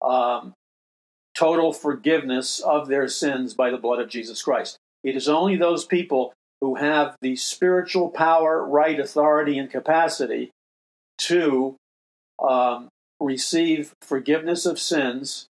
um, 0.00 0.54
total 1.34 1.74
forgiveness 1.74 2.58
of 2.58 2.88
their 2.88 3.06
sins 3.06 3.52
by 3.52 3.68
the 3.68 3.76
blood 3.76 4.00
of 4.00 4.08
Jesus 4.08 4.42
Christ. 4.42 4.78
It 5.04 5.14
is 5.14 5.28
only 5.28 5.56
those 5.56 5.84
people 5.84 6.32
who 6.62 6.76
have 6.76 7.16
the 7.20 7.36
spiritual 7.36 8.08
power, 8.08 8.64
right, 8.64 8.98
authority, 8.98 9.58
and 9.58 9.70
capacity 9.70 10.52
to 11.18 11.76
um, 12.42 12.88
receive 13.20 13.92
forgiveness 14.00 14.64
of 14.64 14.78
sins 14.78 15.48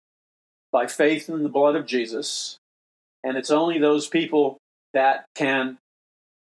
by 0.72 0.88
faith 0.88 1.28
in 1.28 1.44
the 1.44 1.50
blood 1.50 1.76
of 1.76 1.86
Jesus. 1.86 2.56
And 3.22 3.36
it's 3.36 3.52
only 3.52 3.80
those 3.80 4.08
people 4.08 4.58
that 4.94 5.26
can, 5.36 5.78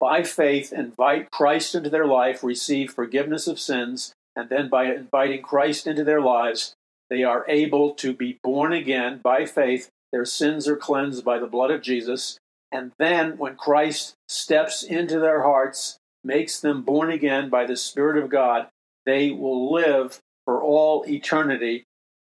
by 0.01 0.23
faith, 0.23 0.73
invite 0.73 1.29
Christ 1.29 1.75
into 1.75 1.91
their 1.91 2.07
life, 2.07 2.43
receive 2.43 2.91
forgiveness 2.91 3.47
of 3.47 3.59
sins, 3.59 4.13
and 4.35 4.49
then 4.49 4.67
by 4.67 4.85
inviting 4.85 5.43
Christ 5.43 5.85
into 5.85 6.03
their 6.03 6.19
lives, 6.19 6.73
they 7.11 7.23
are 7.23 7.45
able 7.47 7.93
to 7.95 8.11
be 8.11 8.39
born 8.43 8.73
again 8.73 9.19
by 9.23 9.45
faith. 9.45 9.89
Their 10.11 10.25
sins 10.25 10.67
are 10.67 10.75
cleansed 10.75 11.23
by 11.23 11.37
the 11.37 11.45
blood 11.45 11.69
of 11.69 11.83
Jesus. 11.83 12.39
And 12.71 12.93
then 12.97 13.37
when 13.37 13.55
Christ 13.55 14.15
steps 14.27 14.81
into 14.81 15.19
their 15.19 15.43
hearts, 15.43 15.97
makes 16.23 16.59
them 16.59 16.81
born 16.81 17.11
again 17.11 17.49
by 17.49 17.65
the 17.65 17.75
Spirit 17.75 18.21
of 18.21 18.29
God, 18.29 18.67
they 19.05 19.31
will 19.31 19.71
live 19.71 20.19
for 20.45 20.61
all 20.61 21.03
eternity 21.07 21.83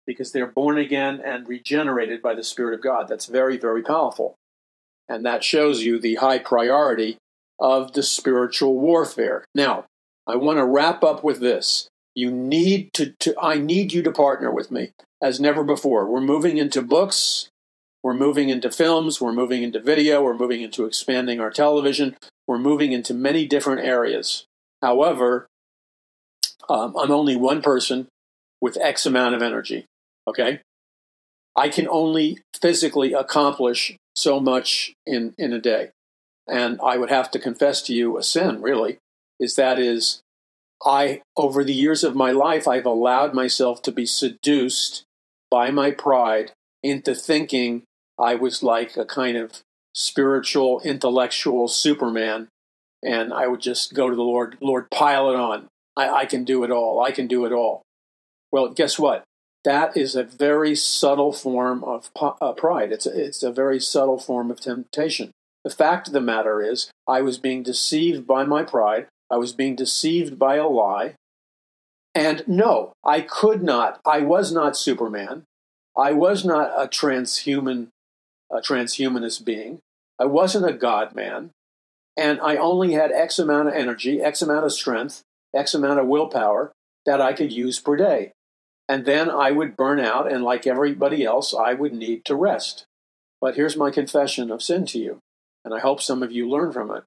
because 0.06 0.32
they're 0.32 0.46
born 0.46 0.76
again 0.76 1.20
and 1.24 1.48
regenerated 1.48 2.20
by 2.20 2.34
the 2.34 2.44
Spirit 2.44 2.74
of 2.74 2.82
God. 2.82 3.08
That's 3.08 3.26
very, 3.26 3.56
very 3.56 3.82
powerful. 3.82 4.34
And 5.08 5.24
that 5.24 5.44
shows 5.44 5.82
you 5.82 5.98
the 5.98 6.16
high 6.16 6.38
priority 6.38 7.16
of 7.64 7.94
the 7.94 8.02
spiritual 8.02 8.78
warfare. 8.78 9.42
Now, 9.54 9.86
I 10.26 10.36
want 10.36 10.58
to 10.58 10.66
wrap 10.66 11.02
up 11.02 11.24
with 11.24 11.40
this. 11.40 11.88
You 12.14 12.30
need 12.30 12.92
to, 12.92 13.14
to, 13.20 13.34
I 13.40 13.56
need 13.56 13.90
you 13.90 14.02
to 14.02 14.12
partner 14.12 14.52
with 14.52 14.70
me 14.70 14.92
as 15.22 15.40
never 15.40 15.64
before. 15.64 16.06
We're 16.06 16.20
moving 16.20 16.58
into 16.58 16.82
books, 16.82 17.48
we're 18.02 18.12
moving 18.12 18.50
into 18.50 18.70
films, 18.70 19.18
we're 19.18 19.32
moving 19.32 19.62
into 19.62 19.80
video, 19.80 20.22
we're 20.22 20.36
moving 20.36 20.60
into 20.60 20.84
expanding 20.84 21.40
our 21.40 21.50
television, 21.50 22.18
we're 22.46 22.58
moving 22.58 22.92
into 22.92 23.14
many 23.14 23.46
different 23.46 23.80
areas. 23.80 24.44
However, 24.82 25.46
um, 26.68 26.94
I'm 26.98 27.10
only 27.10 27.34
one 27.34 27.62
person 27.62 28.08
with 28.60 28.76
X 28.76 29.06
amount 29.06 29.36
of 29.36 29.42
energy. 29.42 29.86
Okay? 30.28 30.60
I 31.56 31.70
can 31.70 31.88
only 31.88 32.40
physically 32.60 33.14
accomplish 33.14 33.96
so 34.14 34.38
much 34.38 34.92
in, 35.06 35.32
in 35.38 35.54
a 35.54 35.58
day. 35.58 35.92
And 36.46 36.78
I 36.84 36.98
would 36.98 37.10
have 37.10 37.30
to 37.32 37.38
confess 37.38 37.80
to 37.82 37.94
you 37.94 38.18
a 38.18 38.22
sin, 38.22 38.60
really, 38.60 38.98
is 39.40 39.56
that 39.56 39.78
is 39.78 40.20
I, 40.84 41.22
over 41.36 41.64
the 41.64 41.74
years 41.74 42.04
of 42.04 42.14
my 42.14 42.30
life, 42.30 42.68
I've 42.68 42.86
allowed 42.86 43.32
myself 43.32 43.80
to 43.82 43.92
be 43.92 44.06
seduced 44.06 45.04
by 45.50 45.70
my 45.70 45.90
pride 45.90 46.52
into 46.82 47.14
thinking 47.14 47.84
I 48.18 48.34
was 48.34 48.62
like 48.62 48.96
a 48.96 49.06
kind 49.06 49.36
of 49.36 49.62
spiritual, 49.94 50.80
intellectual 50.84 51.68
Superman. 51.68 52.48
And 53.02 53.32
I 53.32 53.46
would 53.46 53.60
just 53.60 53.94
go 53.94 54.10
to 54.10 54.16
the 54.16 54.22
Lord, 54.22 54.56
Lord, 54.60 54.90
pile 54.90 55.30
it 55.30 55.36
on. 55.36 55.68
I, 55.96 56.08
I 56.08 56.26
can 56.26 56.44
do 56.44 56.64
it 56.64 56.70
all. 56.70 57.00
I 57.00 57.10
can 57.10 57.26
do 57.26 57.44
it 57.44 57.52
all. 57.52 57.82
Well, 58.50 58.68
guess 58.68 58.98
what? 58.98 59.24
That 59.64 59.96
is 59.96 60.14
a 60.14 60.22
very 60.22 60.74
subtle 60.74 61.32
form 61.32 61.82
of 61.84 62.10
uh, 62.20 62.52
pride. 62.52 62.92
It's 62.92 63.06
a, 63.06 63.24
it's 63.26 63.42
a 63.42 63.52
very 63.52 63.80
subtle 63.80 64.18
form 64.18 64.50
of 64.50 64.60
temptation. 64.60 65.30
The 65.64 65.70
fact 65.70 66.08
of 66.08 66.12
the 66.12 66.20
matter 66.20 66.62
is, 66.62 66.90
I 67.08 67.22
was 67.22 67.38
being 67.38 67.62
deceived 67.62 68.26
by 68.26 68.44
my 68.44 68.62
pride. 68.62 69.06
I 69.30 69.38
was 69.38 69.52
being 69.52 69.74
deceived 69.74 70.38
by 70.38 70.56
a 70.56 70.68
lie. 70.68 71.14
And 72.14 72.46
no, 72.46 72.92
I 73.04 73.22
could 73.22 73.62
not, 73.62 73.98
I 74.06 74.20
was 74.20 74.52
not 74.52 74.76
Superman. 74.76 75.44
I 75.96 76.12
was 76.12 76.44
not 76.44 76.70
a 76.76 76.86
transhuman, 76.86 77.88
a 78.52 78.58
transhumanist 78.58 79.44
being. 79.44 79.78
I 80.20 80.26
wasn't 80.26 80.68
a 80.68 80.72
God 80.72 81.14
man. 81.14 81.50
And 82.16 82.40
I 82.40 82.56
only 82.56 82.92
had 82.92 83.10
X 83.10 83.38
amount 83.38 83.68
of 83.68 83.74
energy, 83.74 84.20
X 84.20 84.42
amount 84.42 84.64
of 84.64 84.72
strength, 84.72 85.22
X 85.54 85.74
amount 85.74 85.98
of 85.98 86.06
willpower 86.06 86.72
that 87.06 87.20
I 87.20 87.32
could 87.32 87.52
use 87.52 87.80
per 87.80 87.96
day. 87.96 88.32
And 88.88 89.04
then 89.04 89.30
I 89.30 89.50
would 89.50 89.76
burn 89.76 89.98
out, 89.98 90.30
and 90.30 90.44
like 90.44 90.66
everybody 90.66 91.24
else, 91.24 91.54
I 91.54 91.74
would 91.74 91.94
need 91.94 92.24
to 92.26 92.36
rest. 92.36 92.84
But 93.40 93.56
here's 93.56 93.76
my 93.76 93.90
confession 93.90 94.50
of 94.50 94.62
sin 94.62 94.86
to 94.86 94.98
you, 94.98 95.18
and 95.64 95.74
I 95.74 95.80
hope 95.80 96.00
some 96.00 96.22
of 96.22 96.32
you 96.32 96.48
learn 96.48 96.72
from 96.72 96.90
it. 96.90 97.04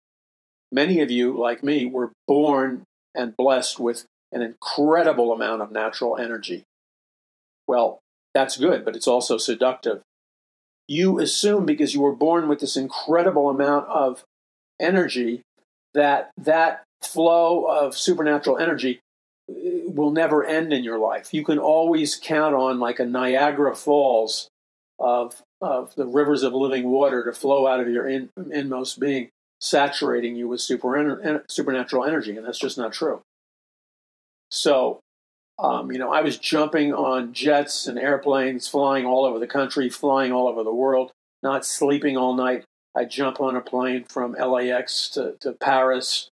Many 0.72 1.02
of 1.02 1.12
you, 1.12 1.38
like 1.38 1.64
me, 1.64 1.86
were 1.86 2.12
born 2.28 2.84
and 3.16 3.36
blessed 3.38 3.80
with 3.80 4.06
an 4.32 4.42
incredible 4.42 5.32
amount 5.32 5.62
of 5.62 5.72
natural 5.72 6.18
energy. 6.18 6.64
Well, 7.68 8.00
that's 8.34 8.58
good, 8.58 8.84
but 8.84 8.96
it's 8.96 9.08
also 9.08 9.38
seductive. 9.38 10.02
You 10.88 11.20
assume 11.20 11.66
because 11.66 11.94
you 11.94 12.02
were 12.02 12.16
born 12.16 12.48
with 12.48 12.60
this 12.60 12.78
incredible 12.78 13.50
amount 13.50 13.88
of 13.88 14.24
energy 14.80 15.42
that 15.94 16.32
that 16.38 16.84
flow 17.02 17.66
of 17.66 17.98
supernatural 17.98 18.58
energy 18.58 19.00
uh, 19.50 19.54
will 19.86 20.12
never 20.12 20.44
end 20.46 20.72
in 20.74 20.84
your 20.84 21.00
life. 21.00 21.34
You 21.34 21.44
can 21.44 21.60
always 21.60 22.16
count 22.16 22.56
on 22.56 22.80
like 22.80 23.00
a 23.00 23.06
Niagara 23.06 23.76
Falls 23.76 24.48
of 25.00 25.42
of 25.62 25.96
the 25.96 26.06
rivers 26.06 26.44
of 26.44 26.54
living 26.54 26.90
water 26.90 27.24
to 27.24 27.34
flow 27.34 27.68
out 27.68 27.80
of 27.80 27.90
your 27.90 28.08
in, 28.08 28.30
inmost 28.52 29.00
being 29.00 29.30
saturating 29.60 30.36
you 30.36 30.48
with 30.48 30.62
super, 30.62 31.44
supernatural 31.48 32.06
energy, 32.06 32.38
and 32.38 32.46
that's 32.46 32.60
just 32.60 32.78
not 32.78 32.94
true. 32.94 33.22
So, 34.50 35.00
um, 35.60 35.92
you 35.92 35.98
know, 35.98 36.12
I 36.12 36.22
was 36.22 36.38
jumping 36.38 36.94
on 36.94 37.34
jets 37.34 37.88
and 37.88 37.98
airplanes, 37.98 38.68
flying 38.68 39.06
all 39.06 39.26
over 39.26 39.40
the 39.40 39.48
country, 39.48 39.90
flying 39.90 40.32
all 40.32 40.48
over 40.48 40.64
the 40.64 40.74
world, 40.74 41.12
not 41.42 41.66
sleeping 41.66 42.18
all 42.18 42.36
night. 42.36 42.64
I'd 42.96 43.10
jump 43.10 43.42
on 43.42 43.56
a 43.56 43.62
plane 43.62 44.06
from 44.06 44.34
LAX 44.34 45.10
to, 45.10 45.36
to 45.42 45.54
Paris, 45.54 46.30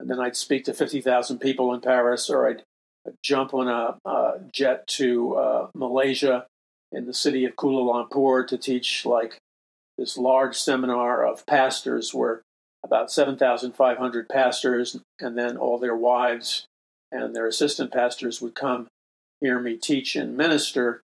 and 0.00 0.10
then 0.10 0.18
I'd 0.18 0.36
speak 0.36 0.64
to 0.64 0.74
50,000 0.74 1.38
people 1.38 1.72
in 1.74 1.80
Paris, 1.80 2.28
or 2.30 2.48
I'd, 2.48 2.62
I'd 3.06 3.14
jump 3.22 3.54
on 3.54 3.68
a, 3.68 4.08
a 4.08 4.40
jet 4.52 4.86
to 4.88 5.34
uh, 5.36 5.66
Malaysia 5.74 6.46
in 6.92 7.06
the 7.06 7.14
city 7.14 7.44
of 7.44 7.56
Kuala 7.56 8.08
Lumpur 8.10 8.46
to 8.46 8.58
teach 8.58 9.04
like 9.06 9.38
this 9.98 10.16
large 10.16 10.56
seminar 10.56 11.26
of 11.26 11.46
pastors 11.46 12.12
where 12.12 12.42
about 12.84 13.10
7,500 13.10 14.28
pastors 14.28 14.98
and 15.20 15.38
then 15.38 15.56
all 15.56 15.78
their 15.78 15.96
wives 15.96 16.66
and 17.10 17.34
their 17.34 17.46
assistant 17.46 17.92
pastors 17.92 18.40
would 18.40 18.54
come 18.54 18.88
hear 19.40 19.58
me 19.60 19.76
teach 19.76 20.16
and 20.16 20.36
minister 20.36 21.02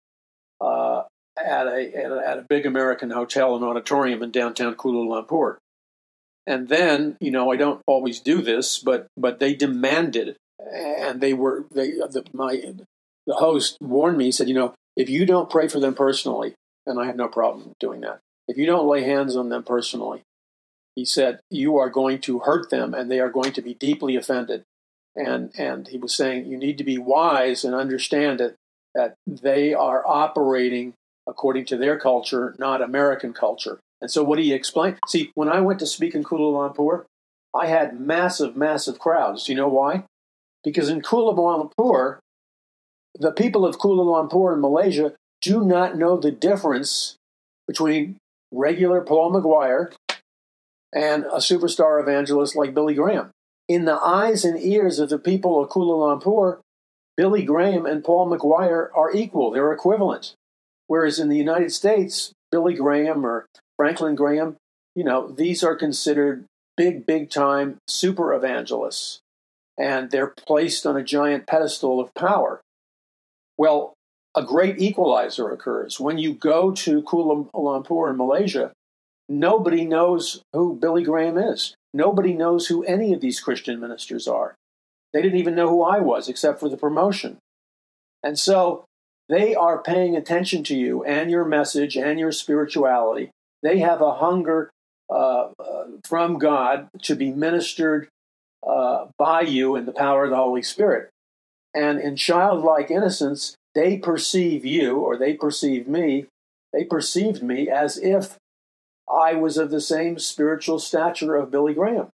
uh, 0.60 1.02
at, 1.38 1.66
a, 1.66 1.92
at, 1.94 2.10
a, 2.10 2.22
at 2.26 2.38
a 2.38 2.46
big 2.48 2.66
American 2.66 3.10
hotel 3.10 3.54
and 3.54 3.64
auditorium 3.64 4.22
in 4.22 4.30
downtown 4.30 4.74
Kuala 4.74 5.24
Lumpur. 5.26 5.56
And 6.46 6.68
then, 6.68 7.16
you 7.20 7.30
know, 7.30 7.52
I 7.52 7.56
don't 7.56 7.82
always 7.86 8.20
do 8.20 8.40
this, 8.40 8.78
but 8.78 9.06
but 9.18 9.38
they 9.38 9.54
demanded, 9.54 10.36
and 10.58 11.20
they 11.20 11.34
were 11.34 11.66
they 11.70 11.90
the, 11.90 12.24
my 12.32 12.62
the 13.26 13.34
host 13.34 13.76
warned 13.82 14.16
me. 14.16 14.24
He 14.26 14.32
said, 14.32 14.48
you 14.48 14.54
know, 14.54 14.72
if 14.98 15.08
you 15.08 15.24
don't 15.24 15.48
pray 15.48 15.68
for 15.68 15.78
them 15.78 15.94
personally, 15.94 16.54
and 16.84 17.00
I 17.00 17.06
have 17.06 17.16
no 17.16 17.28
problem 17.28 17.72
doing 17.78 18.00
that. 18.00 18.18
If 18.48 18.58
you 18.58 18.66
don't 18.66 18.88
lay 18.88 19.04
hands 19.04 19.36
on 19.36 19.48
them 19.48 19.62
personally, 19.62 20.22
he 20.96 21.04
said, 21.04 21.38
You 21.50 21.76
are 21.78 21.88
going 21.88 22.20
to 22.22 22.40
hurt 22.40 22.70
them 22.70 22.92
and 22.92 23.08
they 23.08 23.20
are 23.20 23.30
going 23.30 23.52
to 23.52 23.62
be 23.62 23.74
deeply 23.74 24.16
offended. 24.16 24.64
And, 25.14 25.52
and 25.56 25.86
he 25.86 25.98
was 25.98 26.14
saying 26.14 26.46
you 26.46 26.58
need 26.58 26.78
to 26.78 26.84
be 26.84 26.98
wise 26.98 27.64
and 27.64 27.74
understand 27.74 28.40
it, 28.40 28.56
that 28.94 29.14
they 29.26 29.72
are 29.72 30.02
operating 30.06 30.94
according 31.28 31.66
to 31.66 31.76
their 31.76 31.98
culture, 31.98 32.56
not 32.58 32.82
American 32.82 33.32
culture. 33.32 33.78
And 34.00 34.10
so, 34.10 34.24
what 34.24 34.36
do 34.36 34.42
you 34.42 34.54
explain? 34.54 34.96
See, 35.06 35.30
when 35.34 35.48
I 35.48 35.60
went 35.60 35.78
to 35.80 35.86
speak 35.86 36.14
in 36.14 36.24
Kuala 36.24 36.74
Lumpur, 36.74 37.04
I 37.54 37.66
had 37.66 38.00
massive, 38.00 38.56
massive 38.56 38.98
crowds. 38.98 39.44
Do 39.44 39.52
You 39.52 39.58
know 39.58 39.68
why? 39.68 40.04
Because 40.64 40.88
in 40.88 41.02
Kuala 41.02 41.36
Lumpur, 41.36 42.18
the 43.14 43.32
people 43.32 43.64
of 43.64 43.78
Kuala 43.78 44.04
Lumpur 44.04 44.54
in 44.54 44.60
Malaysia 44.60 45.14
do 45.40 45.64
not 45.64 45.96
know 45.96 46.16
the 46.16 46.30
difference 46.30 47.16
between 47.66 48.16
regular 48.52 49.00
Paul 49.00 49.32
McGuire 49.32 49.92
and 50.94 51.24
a 51.24 51.36
superstar 51.36 52.00
evangelist 52.00 52.56
like 52.56 52.74
Billy 52.74 52.94
Graham. 52.94 53.30
In 53.68 53.84
the 53.84 54.00
eyes 54.02 54.44
and 54.44 54.58
ears 54.58 54.98
of 54.98 55.10
the 55.10 55.18
people 55.18 55.62
of 55.62 55.68
Kuala 55.68 56.20
Lumpur, 56.20 56.58
Billy 57.16 57.44
Graham 57.44 57.84
and 57.84 58.04
Paul 58.04 58.30
McGuire 58.30 58.88
are 58.96 59.12
equal, 59.12 59.50
they're 59.50 59.72
equivalent. 59.72 60.34
Whereas 60.86 61.18
in 61.18 61.28
the 61.28 61.36
United 61.36 61.72
States, 61.72 62.32
Billy 62.50 62.74
Graham 62.74 63.26
or 63.26 63.46
Franklin 63.76 64.14
Graham, 64.14 64.56
you 64.94 65.04
know, 65.04 65.30
these 65.30 65.62
are 65.62 65.76
considered 65.76 66.44
big, 66.76 67.04
big 67.04 67.28
time 67.28 67.76
super 67.86 68.32
evangelists, 68.32 69.20
and 69.76 70.10
they're 70.10 70.32
placed 70.46 70.86
on 70.86 70.96
a 70.96 71.02
giant 71.02 71.46
pedestal 71.46 72.00
of 72.00 72.14
power. 72.14 72.60
Well, 73.58 73.94
a 74.36 74.42
great 74.42 74.80
equalizer 74.80 75.50
occurs. 75.50 75.98
When 75.98 76.16
you 76.16 76.32
go 76.32 76.70
to 76.70 77.02
Kuala 77.02 77.50
Lumpur 77.52 78.08
in 78.08 78.16
Malaysia, 78.16 78.72
nobody 79.28 79.84
knows 79.84 80.42
who 80.52 80.76
Billy 80.76 81.02
Graham 81.02 81.36
is. 81.36 81.74
Nobody 81.92 82.34
knows 82.34 82.68
who 82.68 82.84
any 82.84 83.12
of 83.12 83.20
these 83.20 83.40
Christian 83.40 83.80
ministers 83.80 84.28
are. 84.28 84.54
They 85.12 85.22
didn't 85.22 85.38
even 85.38 85.56
know 85.56 85.68
who 85.68 85.82
I 85.82 85.98
was 85.98 86.28
except 86.28 86.60
for 86.60 86.68
the 86.68 86.76
promotion. 86.76 87.38
And 88.22 88.38
so 88.38 88.84
they 89.28 89.54
are 89.54 89.82
paying 89.82 90.16
attention 90.16 90.62
to 90.64 90.76
you 90.76 91.02
and 91.04 91.30
your 91.30 91.44
message 91.44 91.96
and 91.96 92.18
your 92.18 92.32
spirituality. 92.32 93.30
They 93.62 93.78
have 93.80 94.00
a 94.00 94.14
hunger 94.14 94.70
uh, 95.10 95.48
uh, 95.58 95.84
from 96.04 96.38
God 96.38 96.88
to 97.02 97.16
be 97.16 97.32
ministered 97.32 98.08
uh, 98.66 99.06
by 99.18 99.40
you 99.42 99.74
in 99.74 99.86
the 99.86 99.92
power 99.92 100.24
of 100.24 100.30
the 100.30 100.36
Holy 100.36 100.62
Spirit. 100.62 101.10
And 101.78 102.00
in 102.00 102.16
childlike 102.16 102.90
innocence, 102.90 103.54
they 103.76 103.98
perceive 103.98 104.64
you 104.64 104.96
or 104.96 105.16
they 105.16 105.34
perceive 105.34 105.86
me, 105.86 106.26
they 106.72 106.82
perceived 106.82 107.40
me 107.40 107.68
as 107.68 107.96
if 107.96 108.36
I 109.08 109.34
was 109.34 109.56
of 109.56 109.70
the 109.70 109.80
same 109.80 110.18
spiritual 110.18 110.80
stature 110.80 111.36
of 111.36 111.52
Billy 111.52 111.74
Graham. 111.74 112.08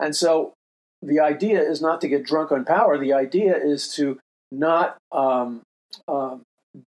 And 0.00 0.16
so 0.16 0.54
the 1.02 1.20
idea 1.20 1.60
is 1.60 1.82
not 1.82 2.00
to 2.00 2.08
get 2.08 2.24
drunk 2.24 2.50
on 2.50 2.64
power, 2.64 2.96
the 2.96 3.12
idea 3.12 3.54
is 3.54 3.94
to 3.96 4.18
not 4.50 4.96
um, 5.12 5.60
um, 6.08 6.40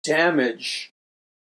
damage 0.03 0.91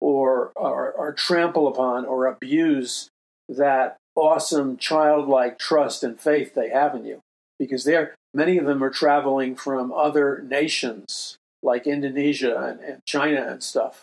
or, 0.01 0.51
or, 0.56 0.90
or 0.90 1.12
trample 1.12 1.69
upon 1.69 2.05
or 2.05 2.27
abuse 2.27 3.10
that 3.48 3.97
awesome 4.16 4.77
childlike 4.77 5.56
trust 5.56 6.02
and 6.02 6.19
faith 6.19 6.56
they 6.56 6.70
have 6.70 6.97
in 6.97 7.05
you 7.05 7.20
because 7.60 7.85
they're 7.85 8.16
many 8.34 8.59
of 8.59 8.66
them 8.66 8.82
are 8.82 8.90
traveling 8.90 9.54
from 9.54 9.92
other 9.92 10.44
nations 10.46 11.36
like 11.62 11.86
Indonesia 11.86 12.56
and, 12.56 12.80
and, 12.80 13.04
China 13.04 13.46
and 13.48 13.62
stuff. 13.62 14.02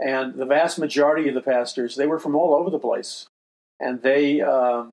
And 0.00 0.34
the 0.34 0.44
vast 0.44 0.78
majority 0.78 1.28
of 1.28 1.34
the 1.34 1.40
pastors, 1.40 1.96
they 1.96 2.06
were 2.06 2.18
from 2.18 2.34
all 2.34 2.54
over 2.54 2.68
the 2.68 2.78
place. 2.78 3.26
And 3.80 4.02
they, 4.02 4.40
um, 4.40 4.90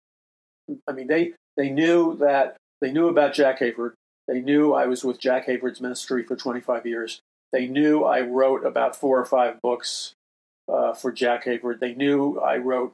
I 0.88 0.94
mean, 0.94 1.08
they, 1.08 1.34
they 1.58 1.70
knew 1.70 2.16
that, 2.18 2.56
they 2.80 2.92
knew 2.92 3.08
about 3.08 3.34
Jack 3.34 3.60
Hayford. 3.60 3.94
They 4.28 4.42
knew 4.42 4.74
I 4.74 4.86
was 4.86 5.04
with 5.04 5.20
Jack 5.20 5.48
Hayford's 5.48 5.82
ministry 5.82 6.24
for 6.24 6.36
25 6.36 6.86
years. 6.86 7.20
They 7.52 7.68
knew 7.68 8.04
I 8.04 8.22
wrote 8.22 8.66
about 8.66 8.96
four 8.96 9.20
or 9.20 9.26
five 9.26 9.62
books 9.62 10.14
uh, 10.72 10.94
for 10.94 11.12
Jack 11.12 11.46
Hayford. 11.46 11.80
They 11.80 11.94
knew 11.94 12.40
I 12.40 12.58
wrote 12.58 12.94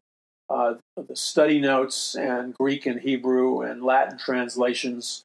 uh, 0.50 0.76
the 0.96 1.16
study 1.16 1.60
notes 1.60 2.16
and 2.16 2.54
Greek 2.54 2.86
and 2.86 3.02
Hebrew 3.02 3.62
and 3.62 3.84
Latin 3.84 4.18
translations 4.18 5.24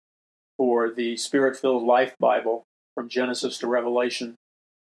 for 0.57 0.91
the 0.91 1.16
Spirit 1.16 1.57
filled 1.57 1.85
Life 1.85 2.15
Bible 2.19 2.65
from 2.95 3.09
Genesis 3.09 3.59
to 3.59 3.66
Revelation. 3.66 4.35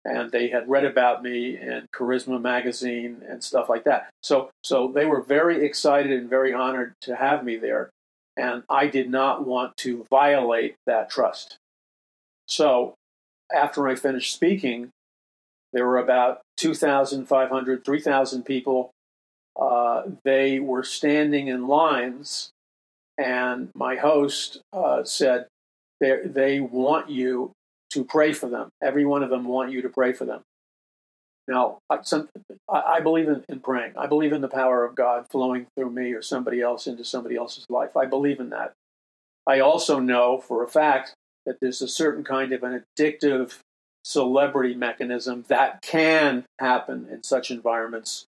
And 0.05 0.31
they 0.31 0.49
had 0.49 0.69
read 0.69 0.83
about 0.83 1.23
me 1.23 1.57
in 1.57 1.87
Charisma 1.95 2.41
magazine 2.41 3.21
and 3.27 3.43
stuff 3.43 3.69
like 3.69 3.85
that. 3.85 4.09
So, 4.21 4.49
so 4.61 4.91
they 4.93 5.05
were 5.05 5.21
very 5.21 5.65
excited 5.65 6.11
and 6.11 6.29
very 6.29 6.53
honored 6.53 6.93
to 7.01 7.15
have 7.15 7.45
me 7.45 7.55
there. 7.55 7.89
And 8.35 8.63
I 8.69 8.87
did 8.87 9.09
not 9.09 9.45
want 9.45 9.77
to 9.77 10.05
violate 10.09 10.75
that 10.85 11.09
trust. 11.09 11.57
So, 12.47 12.95
after 13.53 13.87
I 13.87 13.95
finished 13.95 14.33
speaking, 14.33 14.89
there 15.71 15.85
were 15.85 15.99
about 15.99 16.41
2,500, 16.57 17.85
3,000 17.85 18.43
people 18.43 18.91
uh, 19.59 20.03
they 20.23 20.59
were 20.59 20.83
standing 20.83 21.47
in 21.47 21.67
lines, 21.67 22.49
and 23.17 23.69
my 23.75 23.95
host 23.95 24.61
uh, 24.71 25.03
said, 25.03 25.45
they 25.99 26.59
want 26.59 27.09
you 27.09 27.51
to 27.91 28.03
pray 28.03 28.33
for 28.33 28.49
them. 28.49 28.69
Every 28.81 29.05
one 29.05 29.23
of 29.23 29.29
them 29.29 29.45
want 29.45 29.71
you 29.71 29.81
to 29.83 29.89
pray 29.89 30.13
for 30.13 30.25
them. 30.25 30.41
Now, 31.47 31.79
I, 31.89 32.01
some, 32.03 32.29
I 32.69 33.01
believe 33.01 33.27
in, 33.27 33.43
in, 33.49 33.59
praying. 33.59 33.93
I 33.97 34.07
believe 34.07 34.31
in 34.31 34.41
the 34.41 34.47
power 34.47 34.85
of 34.85 34.95
God 34.95 35.25
flowing 35.29 35.67
through 35.75 35.89
me 35.89 36.13
or 36.13 36.21
somebody 36.21 36.61
else 36.61 36.87
into 36.87 37.03
somebody 37.03 37.35
else's 37.35 37.65
life. 37.69 37.97
I 37.97 38.05
believe 38.05 38.39
in 38.39 38.49
that. 38.51 38.73
I 39.45 39.59
also 39.59 39.99
know 39.99 40.39
for 40.39 40.63
a 40.63 40.69
fact 40.69 41.13
that 41.45 41.57
there's 41.59 41.81
a 41.81 41.87
certain 41.87 42.23
kind 42.23 42.53
of 42.53 42.63
an 42.63 42.83
addictive 42.97 43.59
celebrity 44.05 44.73
mechanism 44.73 45.43
that 45.49 45.81
can 45.81 46.45
happen 46.59 47.07
in 47.11 47.23
such 47.23 47.51
environments 47.51 48.25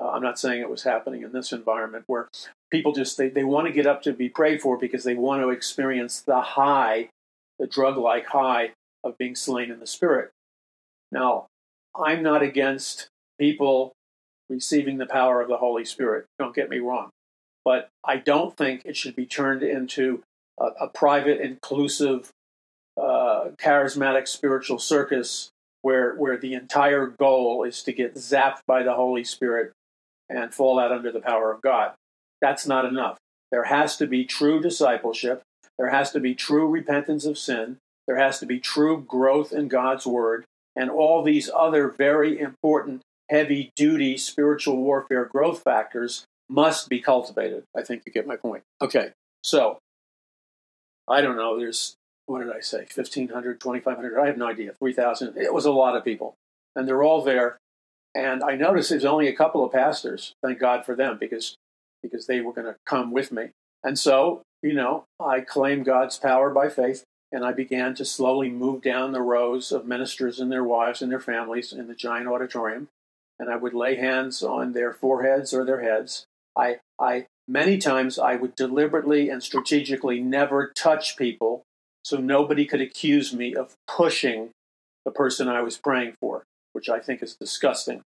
uh, 0.00 0.10
I'm 0.10 0.22
not 0.22 0.38
saying 0.38 0.60
it 0.60 0.70
was 0.70 0.82
happening 0.82 1.22
in 1.22 1.32
this 1.32 1.52
environment 1.52 2.04
where 2.06 2.28
people 2.70 2.92
just 2.92 3.16
they, 3.16 3.28
they 3.28 3.44
want 3.44 3.66
to 3.66 3.72
get 3.72 3.86
up 3.86 4.02
to 4.02 4.12
be 4.12 4.28
prayed 4.28 4.60
for 4.60 4.76
because 4.76 5.04
they 5.04 5.14
want 5.14 5.42
to 5.42 5.50
experience 5.50 6.20
the 6.20 6.40
high, 6.40 7.10
the 7.58 7.66
drug-like 7.66 8.26
high 8.26 8.72
of 9.04 9.16
being 9.18 9.36
slain 9.36 9.70
in 9.70 9.80
the 9.80 9.86
spirit. 9.86 10.30
Now, 11.12 11.46
I'm 11.94 12.22
not 12.22 12.42
against 12.42 13.08
people 13.38 13.92
receiving 14.48 14.98
the 14.98 15.06
power 15.06 15.40
of 15.40 15.48
the 15.48 15.58
Holy 15.58 15.84
Spirit. 15.84 16.26
Don't 16.38 16.54
get 16.54 16.68
me 16.68 16.78
wrong. 16.78 17.10
But 17.64 17.88
I 18.04 18.16
don't 18.16 18.56
think 18.56 18.82
it 18.84 18.96
should 18.96 19.16
be 19.16 19.26
turned 19.26 19.62
into 19.62 20.22
a, 20.60 20.66
a 20.82 20.88
private, 20.88 21.40
inclusive, 21.40 22.30
uh, 23.00 23.50
charismatic 23.56 24.28
spiritual 24.28 24.78
circus 24.78 25.50
where, 25.82 26.14
where 26.14 26.36
the 26.36 26.54
entire 26.54 27.06
goal 27.06 27.64
is 27.64 27.82
to 27.84 27.92
get 27.92 28.14
zapped 28.14 28.60
by 28.66 28.82
the 28.82 28.94
Holy 28.94 29.24
Spirit 29.24 29.72
and 30.28 30.54
fall 30.54 30.78
out 30.78 30.92
under 30.92 31.12
the 31.12 31.20
power 31.20 31.52
of 31.52 31.62
God. 31.62 31.92
That's 32.40 32.66
not 32.66 32.84
enough. 32.84 33.18
There 33.50 33.64
has 33.64 33.96
to 33.98 34.06
be 34.06 34.24
true 34.24 34.60
discipleship. 34.60 35.42
There 35.78 35.90
has 35.90 36.10
to 36.12 36.20
be 36.20 36.34
true 36.34 36.68
repentance 36.68 37.24
of 37.24 37.38
sin. 37.38 37.78
There 38.06 38.16
has 38.16 38.38
to 38.40 38.46
be 38.46 38.60
true 38.60 39.00
growth 39.00 39.52
in 39.52 39.68
God's 39.68 40.06
word. 40.06 40.44
And 40.76 40.90
all 40.90 41.22
these 41.22 41.50
other 41.54 41.88
very 41.88 42.38
important, 42.38 43.02
heavy 43.30 43.70
duty 43.76 44.16
spiritual 44.16 44.76
warfare 44.76 45.24
growth 45.24 45.62
factors 45.62 46.24
must 46.48 46.88
be 46.88 47.00
cultivated. 47.00 47.64
I 47.76 47.82
think 47.82 48.02
you 48.04 48.12
get 48.12 48.26
my 48.26 48.36
point. 48.36 48.62
Okay, 48.82 49.12
so 49.42 49.78
I 51.08 51.20
don't 51.20 51.36
know. 51.36 51.58
There's, 51.58 51.94
what 52.26 52.44
did 52.44 52.52
I 52.54 52.60
say, 52.60 52.86
1,500, 52.94 53.60
2,500? 53.60 54.18
I 54.18 54.26
have 54.26 54.36
no 54.36 54.48
idea. 54.48 54.72
3,000. 54.78 55.36
It 55.36 55.54
was 55.54 55.64
a 55.64 55.72
lot 55.72 55.96
of 55.96 56.04
people. 56.04 56.34
And 56.76 56.88
they're 56.88 57.02
all 57.02 57.22
there 57.22 57.58
and 58.14 58.42
I 58.44 58.54
noticed 58.54 58.90
there's 58.90 59.04
only 59.04 59.28
a 59.28 59.36
couple 59.36 59.64
of 59.64 59.72
pastors. 59.72 60.34
Thank 60.42 60.58
God 60.58 60.84
for 60.84 60.94
them 60.94 61.18
because 61.18 61.56
because 62.02 62.26
they 62.26 62.40
were 62.40 62.52
going 62.52 62.66
to 62.66 62.76
come 62.84 63.12
with 63.12 63.32
me. 63.32 63.48
And 63.82 63.98
so, 63.98 64.42
you 64.62 64.74
know, 64.74 65.04
I 65.18 65.40
claimed 65.40 65.86
God's 65.86 66.18
power 66.18 66.50
by 66.50 66.68
faith 66.68 67.02
and 67.32 67.44
I 67.44 67.52
began 67.52 67.94
to 67.94 68.04
slowly 68.04 68.50
move 68.50 68.82
down 68.82 69.12
the 69.12 69.22
rows 69.22 69.72
of 69.72 69.86
ministers 69.86 70.38
and 70.38 70.52
their 70.52 70.62
wives 70.62 71.00
and 71.00 71.10
their 71.10 71.20
families 71.20 71.72
in 71.72 71.88
the 71.88 71.94
giant 71.94 72.28
auditorium. 72.28 72.88
And 73.38 73.50
I 73.50 73.56
would 73.56 73.72
lay 73.72 73.96
hands 73.96 74.42
on 74.42 74.72
their 74.74 74.92
foreheads 74.92 75.54
or 75.54 75.64
their 75.64 75.80
heads. 75.80 76.26
I, 76.56 76.76
I 77.00 77.26
many 77.48 77.78
times 77.78 78.18
I 78.18 78.36
would 78.36 78.54
deliberately 78.54 79.30
and 79.30 79.42
strategically 79.42 80.20
never 80.20 80.72
touch 80.76 81.16
people 81.16 81.62
so 82.04 82.18
nobody 82.18 82.66
could 82.66 82.82
accuse 82.82 83.32
me 83.32 83.54
of 83.54 83.74
pushing 83.88 84.50
the 85.06 85.10
person 85.10 85.48
I 85.48 85.62
was 85.62 85.78
praying 85.78 86.14
for 86.20 86.44
which 86.74 86.90
I 86.90 86.98
think 86.98 87.22
is 87.22 87.34
disgusting. 87.34 88.02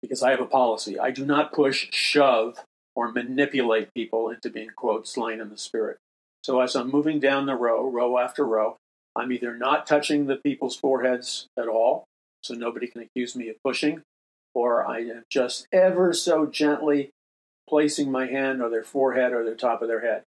Because 0.00 0.22
I 0.22 0.30
have 0.30 0.40
a 0.40 0.46
policy. 0.46 0.98
I 0.98 1.10
do 1.10 1.26
not 1.26 1.52
push, 1.52 1.88
shove, 1.92 2.58
or 2.96 3.12
manipulate 3.12 3.92
people 3.94 4.30
into 4.30 4.50
being, 4.50 4.70
quote, 4.74 5.06
slain 5.06 5.40
in 5.40 5.50
the 5.50 5.58
spirit. 5.58 5.98
So 6.42 6.60
as 6.60 6.74
I'm 6.74 6.90
moving 6.90 7.20
down 7.20 7.46
the 7.46 7.54
row, 7.54 7.88
row 7.88 8.18
after 8.18 8.44
row, 8.44 8.76
I'm 9.14 9.32
either 9.32 9.56
not 9.56 9.86
touching 9.86 10.26
the 10.26 10.36
people's 10.36 10.76
foreheads 10.76 11.46
at 11.58 11.68
all, 11.68 12.04
so 12.42 12.54
nobody 12.54 12.86
can 12.86 13.02
accuse 13.02 13.36
me 13.36 13.48
of 13.48 13.56
pushing, 13.64 14.02
or 14.54 14.86
I 14.86 15.00
am 15.00 15.24
just 15.30 15.66
ever 15.72 16.12
so 16.12 16.46
gently 16.46 17.10
placing 17.68 18.10
my 18.10 18.26
hand 18.26 18.62
on 18.62 18.70
their 18.70 18.84
forehead 18.84 19.32
or 19.32 19.44
the 19.44 19.54
top 19.54 19.82
of 19.82 19.88
their 19.88 20.00
head. 20.00 20.22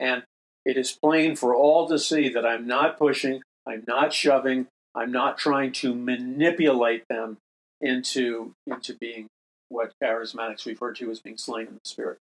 And 0.00 0.24
it 0.64 0.76
is 0.76 0.98
plain 1.02 1.36
for 1.36 1.54
all 1.54 1.88
to 1.88 1.98
see 1.98 2.28
that 2.30 2.46
I'm 2.46 2.66
not 2.66 2.98
pushing, 2.98 3.42
I'm 3.66 3.84
not 3.86 4.12
shoving, 4.12 4.66
I'm 4.94 5.12
not 5.12 5.38
trying 5.38 5.72
to 5.72 5.94
manipulate 5.94 7.04
them 7.08 7.38
into, 7.80 8.54
into 8.66 8.94
being 8.94 9.26
what 9.68 9.92
charismatics 10.02 10.66
refer 10.66 10.92
to 10.92 11.10
as 11.10 11.20
being 11.20 11.38
slain 11.38 11.66
in 11.66 11.74
the 11.74 11.88
spirit. 11.88 12.18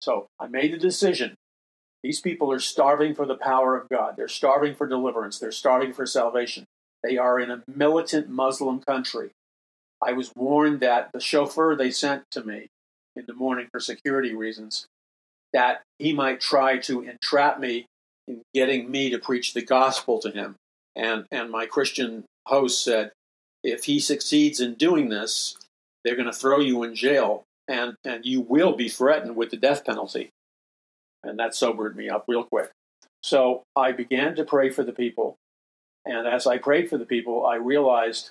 So 0.00 0.26
I 0.38 0.46
made 0.46 0.74
a 0.74 0.78
decision. 0.78 1.36
These 2.02 2.20
people 2.20 2.52
are 2.52 2.58
starving 2.58 3.14
for 3.14 3.24
the 3.24 3.36
power 3.36 3.76
of 3.76 3.88
God. 3.88 4.14
They're 4.16 4.28
starving 4.28 4.74
for 4.74 4.86
deliverance. 4.86 5.38
They're 5.38 5.52
starving 5.52 5.92
for 5.92 6.04
salvation. 6.04 6.66
They 7.02 7.16
are 7.16 7.38
in 7.40 7.50
a 7.50 7.62
militant 7.66 8.28
Muslim 8.28 8.80
country. 8.80 9.30
I 10.02 10.12
was 10.12 10.32
warned 10.34 10.80
that 10.80 11.10
the 11.12 11.20
chauffeur 11.20 11.76
they 11.76 11.90
sent 11.90 12.24
to 12.32 12.42
me 12.42 12.68
in 13.14 13.24
the 13.26 13.34
morning 13.34 13.68
for 13.70 13.78
security 13.78 14.34
reasons, 14.34 14.86
that 15.52 15.82
he 15.98 16.12
might 16.12 16.40
try 16.40 16.78
to 16.78 17.02
entrap 17.02 17.60
me 17.60 17.86
in 18.26 18.42
getting 18.52 18.90
me 18.90 19.10
to 19.10 19.18
preach 19.18 19.54
the 19.54 19.62
gospel 19.62 20.18
to 20.20 20.30
him. 20.30 20.56
And, 20.96 21.24
and 21.30 21.50
my 21.50 21.66
Christian 21.66 22.24
host 22.46 22.84
said, 22.84 23.12
if 23.62 23.84
he 23.84 24.00
succeeds 24.00 24.60
in 24.60 24.74
doing 24.74 25.08
this, 25.08 25.56
they're 26.04 26.16
going 26.16 26.30
to 26.30 26.32
throw 26.32 26.58
you 26.58 26.82
in 26.82 26.94
jail 26.94 27.44
and, 27.68 27.94
and 28.04 28.24
you 28.24 28.40
will 28.40 28.74
be 28.74 28.88
threatened 28.88 29.36
with 29.36 29.50
the 29.50 29.56
death 29.56 29.84
penalty. 29.84 30.30
And 31.22 31.38
that 31.38 31.54
sobered 31.54 31.96
me 31.96 32.08
up 32.08 32.24
real 32.26 32.44
quick. 32.44 32.70
So 33.22 33.62
I 33.76 33.92
began 33.92 34.34
to 34.36 34.44
pray 34.44 34.70
for 34.70 34.82
the 34.82 34.92
people. 34.92 35.36
And 36.04 36.26
as 36.26 36.46
I 36.46 36.58
prayed 36.58 36.90
for 36.90 36.98
the 36.98 37.06
people, 37.06 37.46
I 37.46 37.54
realized 37.54 38.30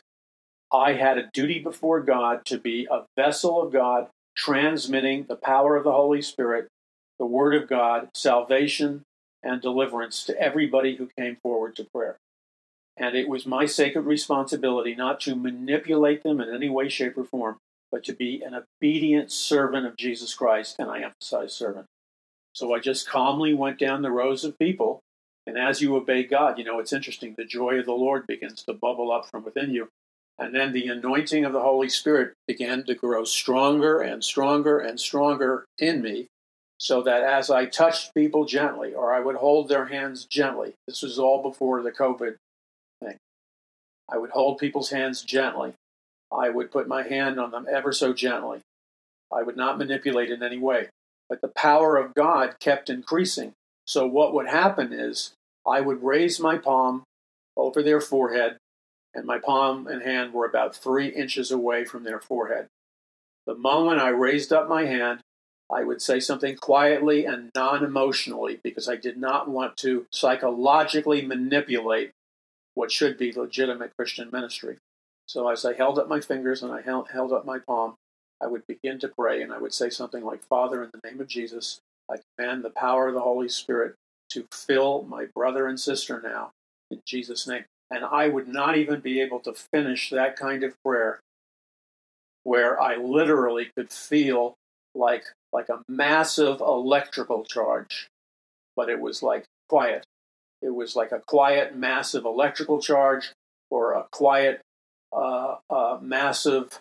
I 0.73 0.93
had 0.93 1.17
a 1.17 1.29
duty 1.33 1.59
before 1.59 2.01
God 2.01 2.45
to 2.45 2.57
be 2.57 2.87
a 2.91 3.05
vessel 3.15 3.61
of 3.61 3.71
God, 3.71 4.07
transmitting 4.35 5.25
the 5.27 5.35
power 5.35 5.77
of 5.77 5.85
the 5.85 5.91
Holy 5.91 6.21
Spirit, 6.21 6.67
the 7.19 7.25
Word 7.25 7.55
of 7.55 7.69
God, 7.69 8.09
salvation, 8.13 9.03
and 9.43 9.61
deliverance 9.61 10.25
to 10.25 10.39
everybody 10.39 10.97
who 10.97 11.09
came 11.17 11.37
forward 11.41 11.75
to 11.77 11.87
prayer. 11.93 12.17
And 12.97 13.15
it 13.15 13.29
was 13.29 13.45
my 13.45 13.65
sacred 13.65 14.01
responsibility 14.01 14.95
not 14.95 15.19
to 15.21 15.35
manipulate 15.35 16.23
them 16.23 16.41
in 16.41 16.53
any 16.53 16.69
way, 16.69 16.89
shape, 16.89 17.17
or 17.17 17.23
form, 17.23 17.57
but 17.91 18.03
to 18.05 18.13
be 18.13 18.41
an 18.41 18.53
obedient 18.53 19.31
servant 19.31 19.85
of 19.85 19.97
Jesus 19.97 20.33
Christ. 20.33 20.75
And 20.77 20.89
I 20.89 21.01
emphasize 21.01 21.53
servant. 21.53 21.87
So 22.53 22.73
I 22.73 22.79
just 22.79 23.07
calmly 23.07 23.53
went 23.53 23.79
down 23.79 24.01
the 24.01 24.11
rows 24.11 24.43
of 24.43 24.59
people. 24.59 24.99
And 25.47 25.57
as 25.57 25.81
you 25.81 25.95
obey 25.95 26.23
God, 26.23 26.59
you 26.59 26.63
know, 26.63 26.79
it's 26.79 26.93
interesting. 26.93 27.35
The 27.37 27.45
joy 27.45 27.79
of 27.79 27.85
the 27.85 27.93
Lord 27.93 28.27
begins 28.27 28.63
to 28.63 28.73
bubble 28.73 29.11
up 29.11 29.29
from 29.29 29.43
within 29.43 29.71
you. 29.71 29.87
And 30.37 30.53
then 30.53 30.73
the 30.73 30.87
anointing 30.87 31.45
of 31.45 31.53
the 31.53 31.61
Holy 31.61 31.89
Spirit 31.89 32.33
began 32.47 32.83
to 32.85 32.95
grow 32.95 33.23
stronger 33.23 34.01
and 34.01 34.23
stronger 34.23 34.79
and 34.79 34.99
stronger 34.99 35.65
in 35.77 36.01
me 36.01 36.27
so 36.77 37.03
that 37.03 37.23
as 37.23 37.51
I 37.51 37.67
touched 37.67 38.15
people 38.15 38.45
gently, 38.45 38.93
or 38.93 39.13
I 39.13 39.19
would 39.19 39.35
hold 39.35 39.69
their 39.69 39.85
hands 39.85 40.25
gently, 40.25 40.73
this 40.87 41.03
was 41.03 41.19
all 41.19 41.43
before 41.43 41.83
the 41.83 41.91
COVID 41.91 42.37
I 44.11 44.17
would 44.17 44.31
hold 44.31 44.57
people's 44.57 44.89
hands 44.89 45.23
gently. 45.23 45.73
I 46.31 46.49
would 46.49 46.71
put 46.71 46.87
my 46.87 47.03
hand 47.03 47.39
on 47.39 47.51
them 47.51 47.65
ever 47.71 47.93
so 47.93 48.13
gently. 48.13 48.59
I 49.33 49.43
would 49.43 49.57
not 49.57 49.77
manipulate 49.77 50.29
in 50.29 50.43
any 50.43 50.57
way. 50.57 50.89
But 51.29 51.41
the 51.41 51.47
power 51.47 51.95
of 51.95 52.13
God 52.13 52.59
kept 52.59 52.89
increasing. 52.89 53.53
So 53.85 54.05
what 54.05 54.33
would 54.33 54.47
happen 54.47 54.91
is 54.91 55.31
I 55.65 55.81
would 55.81 56.03
raise 56.03 56.39
my 56.39 56.57
palm 56.57 57.03
over 57.55 57.81
their 57.81 58.01
forehead, 58.01 58.57
and 59.13 59.25
my 59.25 59.37
palm 59.37 59.87
and 59.87 60.01
hand 60.01 60.33
were 60.33 60.45
about 60.45 60.75
three 60.75 61.07
inches 61.07 61.51
away 61.51 61.85
from 61.85 62.03
their 62.03 62.19
forehead. 62.19 62.67
The 63.45 63.55
moment 63.55 63.99
I 63.99 64.09
raised 64.09 64.53
up 64.53 64.67
my 64.69 64.85
hand, 64.85 65.21
I 65.71 65.83
would 65.83 66.01
say 66.01 66.19
something 66.19 66.57
quietly 66.57 67.25
and 67.25 67.49
non 67.55 67.83
emotionally 67.83 68.59
because 68.61 68.89
I 68.89 68.97
did 68.97 69.17
not 69.17 69.49
want 69.49 69.77
to 69.77 70.05
psychologically 70.11 71.21
manipulate 71.21 72.11
what 72.75 72.91
should 72.91 73.17
be 73.17 73.31
legitimate 73.31 73.95
Christian 73.97 74.29
ministry. 74.31 74.77
So 75.27 75.47
as 75.49 75.65
I 75.65 75.73
held 75.73 75.99
up 75.99 76.07
my 76.07 76.19
fingers 76.19 76.63
and 76.63 76.71
I 76.71 76.81
held, 76.81 77.09
held 77.09 77.31
up 77.31 77.45
my 77.45 77.59
palm, 77.59 77.95
I 78.41 78.47
would 78.47 78.65
begin 78.67 78.99
to 78.99 79.07
pray 79.07 79.41
and 79.41 79.53
I 79.53 79.59
would 79.59 79.73
say 79.73 79.89
something 79.89 80.23
like, 80.23 80.43
Father, 80.43 80.83
in 80.83 80.89
the 80.93 81.09
name 81.09 81.21
of 81.21 81.27
Jesus, 81.27 81.79
I 82.09 82.17
command 82.35 82.63
the 82.63 82.71
power 82.71 83.07
of 83.07 83.13
the 83.13 83.21
Holy 83.21 83.49
Spirit 83.49 83.95
to 84.31 84.45
fill 84.51 85.03
my 85.03 85.25
brother 85.35 85.67
and 85.67 85.79
sister 85.79 86.21
now 86.23 86.51
in 86.89 87.01
Jesus' 87.05 87.47
name. 87.47 87.65
And 87.89 88.05
I 88.05 88.29
would 88.29 88.47
not 88.47 88.77
even 88.77 89.01
be 89.01 89.21
able 89.21 89.39
to 89.41 89.53
finish 89.53 90.09
that 90.09 90.37
kind 90.37 90.63
of 90.63 90.75
prayer 90.83 91.19
where 92.43 92.81
I 92.81 92.95
literally 92.95 93.69
could 93.75 93.91
feel 93.91 94.55
like 94.95 95.25
like 95.53 95.69
a 95.69 95.81
massive 95.87 96.61
electrical 96.61 97.43
charge, 97.43 98.07
but 98.75 98.89
it 98.89 98.99
was 98.99 99.21
like 99.21 99.43
quiet. 99.69 100.05
It 100.61 100.73
was 100.73 100.95
like 100.95 101.11
a 101.11 101.21
quiet, 101.25 101.75
massive 101.75 102.25
electrical 102.25 102.81
charge 102.81 103.31
or 103.69 103.93
a 103.93 104.05
quiet, 104.11 104.61
uh, 105.11 105.55
uh, 105.69 105.97
massive 106.01 106.79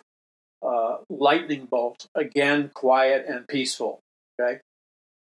uh, 0.61 0.97
lightning 1.09 1.65
bolt. 1.65 2.07
Again, 2.15 2.71
quiet 2.73 3.25
and 3.27 3.47
peaceful. 3.47 3.99
Okay. 4.39 4.59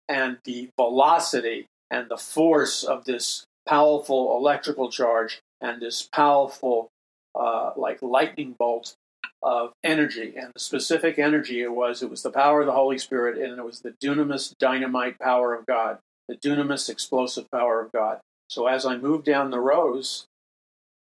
And 0.08 0.38
the 0.44 0.70
velocity 0.76 1.66
and 1.90 2.08
the 2.08 2.16
force 2.16 2.84
of 2.84 3.04
this 3.04 3.44
powerful 3.68 4.36
electrical 4.36 4.90
charge 4.90 5.40
and 5.60 5.82
this 5.82 6.02
powerful, 6.02 6.88
uh, 7.34 7.72
like 7.76 8.00
lightning 8.02 8.54
bolt 8.58 8.94
of 9.42 9.72
energy. 9.84 10.34
And 10.36 10.52
the 10.54 10.60
specific 10.60 11.18
energy 11.18 11.60
it 11.60 11.72
was, 11.72 12.02
it 12.02 12.10
was 12.10 12.22
the 12.22 12.30
power 12.30 12.60
of 12.60 12.66
the 12.66 12.72
Holy 12.72 12.98
Spirit, 12.98 13.38
and 13.38 13.58
it 13.58 13.64
was 13.64 13.80
the 13.80 13.94
dunamis 14.02 14.54
dynamite 14.58 15.18
power 15.18 15.54
of 15.54 15.66
God, 15.66 15.98
the 16.28 16.36
dunamis 16.36 16.88
explosive 16.88 17.50
power 17.50 17.80
of 17.80 17.92
God. 17.92 18.20
So 18.48 18.66
as 18.66 18.86
I 18.86 18.96
moved 18.96 19.24
down 19.24 19.50
the 19.50 19.60
rows, 19.60 20.26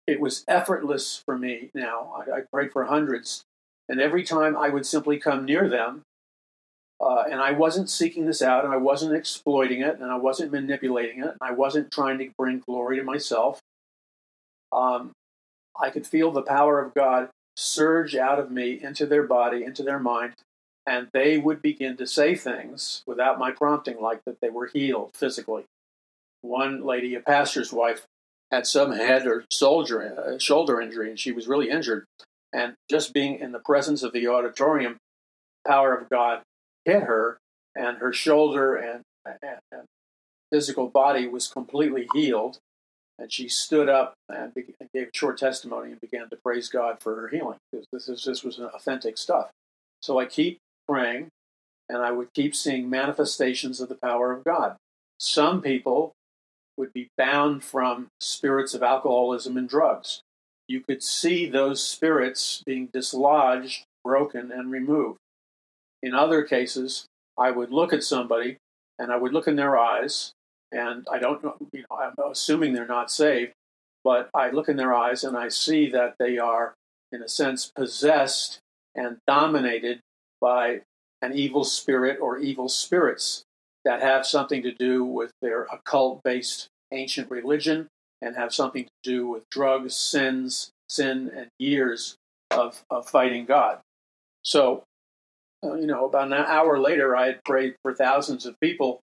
it 0.07 0.21
was 0.21 0.45
effortless 0.47 1.23
for 1.25 1.37
me 1.37 1.71
now. 1.75 2.25
I, 2.27 2.39
I 2.39 2.41
prayed 2.53 2.73
for 2.73 2.85
hundreds, 2.85 3.43
and 3.89 4.01
every 4.01 4.23
time 4.23 4.57
I 4.57 4.69
would 4.69 4.87
simply 4.87 5.19
come 5.19 5.45
near 5.45 5.69
them, 5.69 6.03
uh, 7.01 7.25
and 7.31 7.41
I 7.41 7.53
wasn't 7.53 7.91
seeking 7.91 8.27
this 8.27 8.41
out, 8.41 8.65
and 8.65 8.73
I 8.73 8.79
wasn't 8.79 9.15
exploiting 9.15 9.83
it, 9.83 9.99
and 9.99 10.11
I 10.11 10.17
wasn't 10.17 10.53
manipulating 10.53 11.19
it, 11.21 11.29
and 11.29 11.39
I 11.43 11.53
wasn't 11.53 11.91
trying 11.91 12.19
to 12.19 12.31
bring 12.39 12.61
glory 12.61 12.97
to 12.97 13.03
myself. 13.03 13.61
Um, 14.73 15.13
I 15.79 15.91
could 15.91 16.07
feel 16.07 16.31
the 16.31 16.43
power 16.43 16.81
of 16.81 16.95
God 16.95 17.29
surge 17.57 18.15
out 18.15 18.39
of 18.39 18.51
me 18.51 18.81
into 18.83 19.07
their 19.07 19.25
body, 19.25 19.65
into 19.65 19.83
their 19.83 19.99
mind, 19.99 20.35
and 20.87 21.09
they 21.13 21.37
would 21.37 21.61
begin 21.61 21.97
to 21.97 22.07
say 22.07 22.35
things 22.35 23.03
without 23.07 23.39
my 23.39 23.51
prompting, 23.51 24.01
like 24.01 24.21
that 24.25 24.41
they 24.41 24.51
were 24.51 24.67
healed 24.67 25.11
physically. 25.15 25.65
One 26.47 26.85
lady, 26.85 27.15
a 27.15 27.21
pastor's 27.21 27.73
wife, 27.73 28.07
had 28.51 28.67
some 28.67 28.93
head 28.93 29.27
or 29.27 29.45
soldier, 29.51 30.03
uh, 30.03 30.39
shoulder 30.39 30.81
injury, 30.81 31.11
and 31.11 31.19
she 31.19 31.33
was 31.33 31.49
really 31.49 31.69
injured. 31.69 32.05
And 32.53 32.75
just 32.89 33.13
being 33.13 33.41
in 33.41 33.53
the 33.53 33.59
presence 33.59 34.03
of 34.03 34.13
the 34.13 34.29
auditorium, 34.29 34.99
power 35.67 35.95
of 35.95 36.09
God 36.09 36.43
hit 36.85 37.03
her, 37.03 37.39
and 37.75 37.99
her 37.99 38.13
shoulder 38.13 38.77
and, 38.77 39.03
and, 39.25 39.59
and 39.73 39.83
physical 40.53 40.89
body 40.89 41.27
was 41.27 41.49
completely 41.49 42.09
healed. 42.15 42.59
And 43.19 43.33
she 43.33 43.49
stood 43.49 43.89
up 43.89 44.15
and, 44.29 44.53
gave 44.95 45.09
a 45.09 45.11
short 45.13 45.39
testimony 45.39 45.91
and 45.91 46.01
began 46.01 46.29
to 46.29 46.37
praise 46.37 46.69
God 46.69 46.99
for 47.01 47.17
her 47.17 47.29
healing. 47.29 47.59
Because 47.73 47.87
this, 47.93 48.09
is, 48.09 48.25
this 48.25 48.45
was 48.45 48.59
authentic 48.59 49.19
stuff. 49.19 49.51
So 50.03 50.19
I 50.19 50.27
keep 50.27 50.59
praying, 50.87 51.29
and 51.89 51.99
I 51.99 52.13
would 52.13 52.33
keep 52.35 52.55
seeing 52.55 52.89
manifestations 52.89 53.81
of 53.81 53.89
the 53.89 53.97
power 53.97 54.33
of 54.33 54.45
God. 54.45 54.77
Some 55.19 55.63
people 55.63 56.13
would 56.77 56.93
be 56.93 57.09
bound 57.17 57.65
from 57.65 58.09
spirits 58.21 58.75
of 58.75 58.83
alcoholism 58.83 59.57
and 59.57 59.69
drugs. 59.69 60.23
You 60.69 60.81
could 60.81 61.03
see 61.03 61.49
those 61.49 61.83
spirits 61.83 62.63
being 62.67 62.89
dislodged, 62.93 63.85
broken, 64.05 64.51
and 64.51 64.71
removed. 64.71 65.19
In 66.03 66.15
other 66.15 66.43
cases, 66.43 67.07
I 67.39 67.51
would 67.51 67.71
look 67.71 67.93
at 67.93 68.05
somebody 68.05 68.59
and 68.99 69.13
I 69.13 69.17
would 69.17 69.33
look 69.33 69.47
in 69.47 69.57
their 69.57 69.79
eyes 69.79 70.33
and 70.73 71.07
I 71.11 71.19
don't 71.19 71.43
know, 71.43 71.57
you 71.73 71.85
know, 71.89 71.97
I'm 71.97 72.15
assuming 72.31 72.73
they're 72.73 72.87
not 72.87 73.11
saved, 73.11 73.53
but 74.03 74.29
I 74.35 74.51
look 74.51 74.69
in 74.69 74.77
their 74.77 74.95
eyes 74.95 75.25
and 75.25 75.37
I 75.37 75.49
see 75.49 75.91
that 75.91 76.17
they 76.19 76.39
are, 76.39 76.75
in 77.13 77.23
a 77.23 77.29
sense, 77.29 77.71
possessed 77.75 78.59
and 78.95 79.19
dominated 79.27 80.01
by 80.41 80.83
an 81.23 81.33
evil 81.33 81.65
spirit 81.65 82.19
or 82.21 82.39
evil 82.39 82.69
spirits 82.69 83.45
that 83.87 84.03
have 84.03 84.27
something 84.27 84.65
to 84.65 84.73
do 84.73 85.05
with 85.05 85.31
their 85.41 85.63
occult 85.73 86.21
based 86.25 86.67
ancient 86.93 87.31
religion 87.31 87.87
and 88.21 88.35
have 88.35 88.53
something 88.53 88.83
to 88.83 88.91
do 89.05 89.29
with 89.29 89.49
drugs, 89.49 89.95
sins, 89.95 90.71
sin, 90.89 91.31
and 91.35 91.47
years 91.61 92.17
of, 92.51 92.83
of 92.91 93.09
fighting 93.09 93.47
God. 93.47 93.79
So, 94.43 94.83
uh, 95.65 95.75
you 95.75 95.87
know, 95.87 96.05
about 96.05 96.27
an 96.27 96.33
hour 96.33 96.81
later, 96.81 97.15
I 97.15 97.27
had 97.27 97.45
prayed 97.45 97.77
for 97.83 97.95
thousands 97.95 98.45
of 98.45 98.59
people 98.61 99.03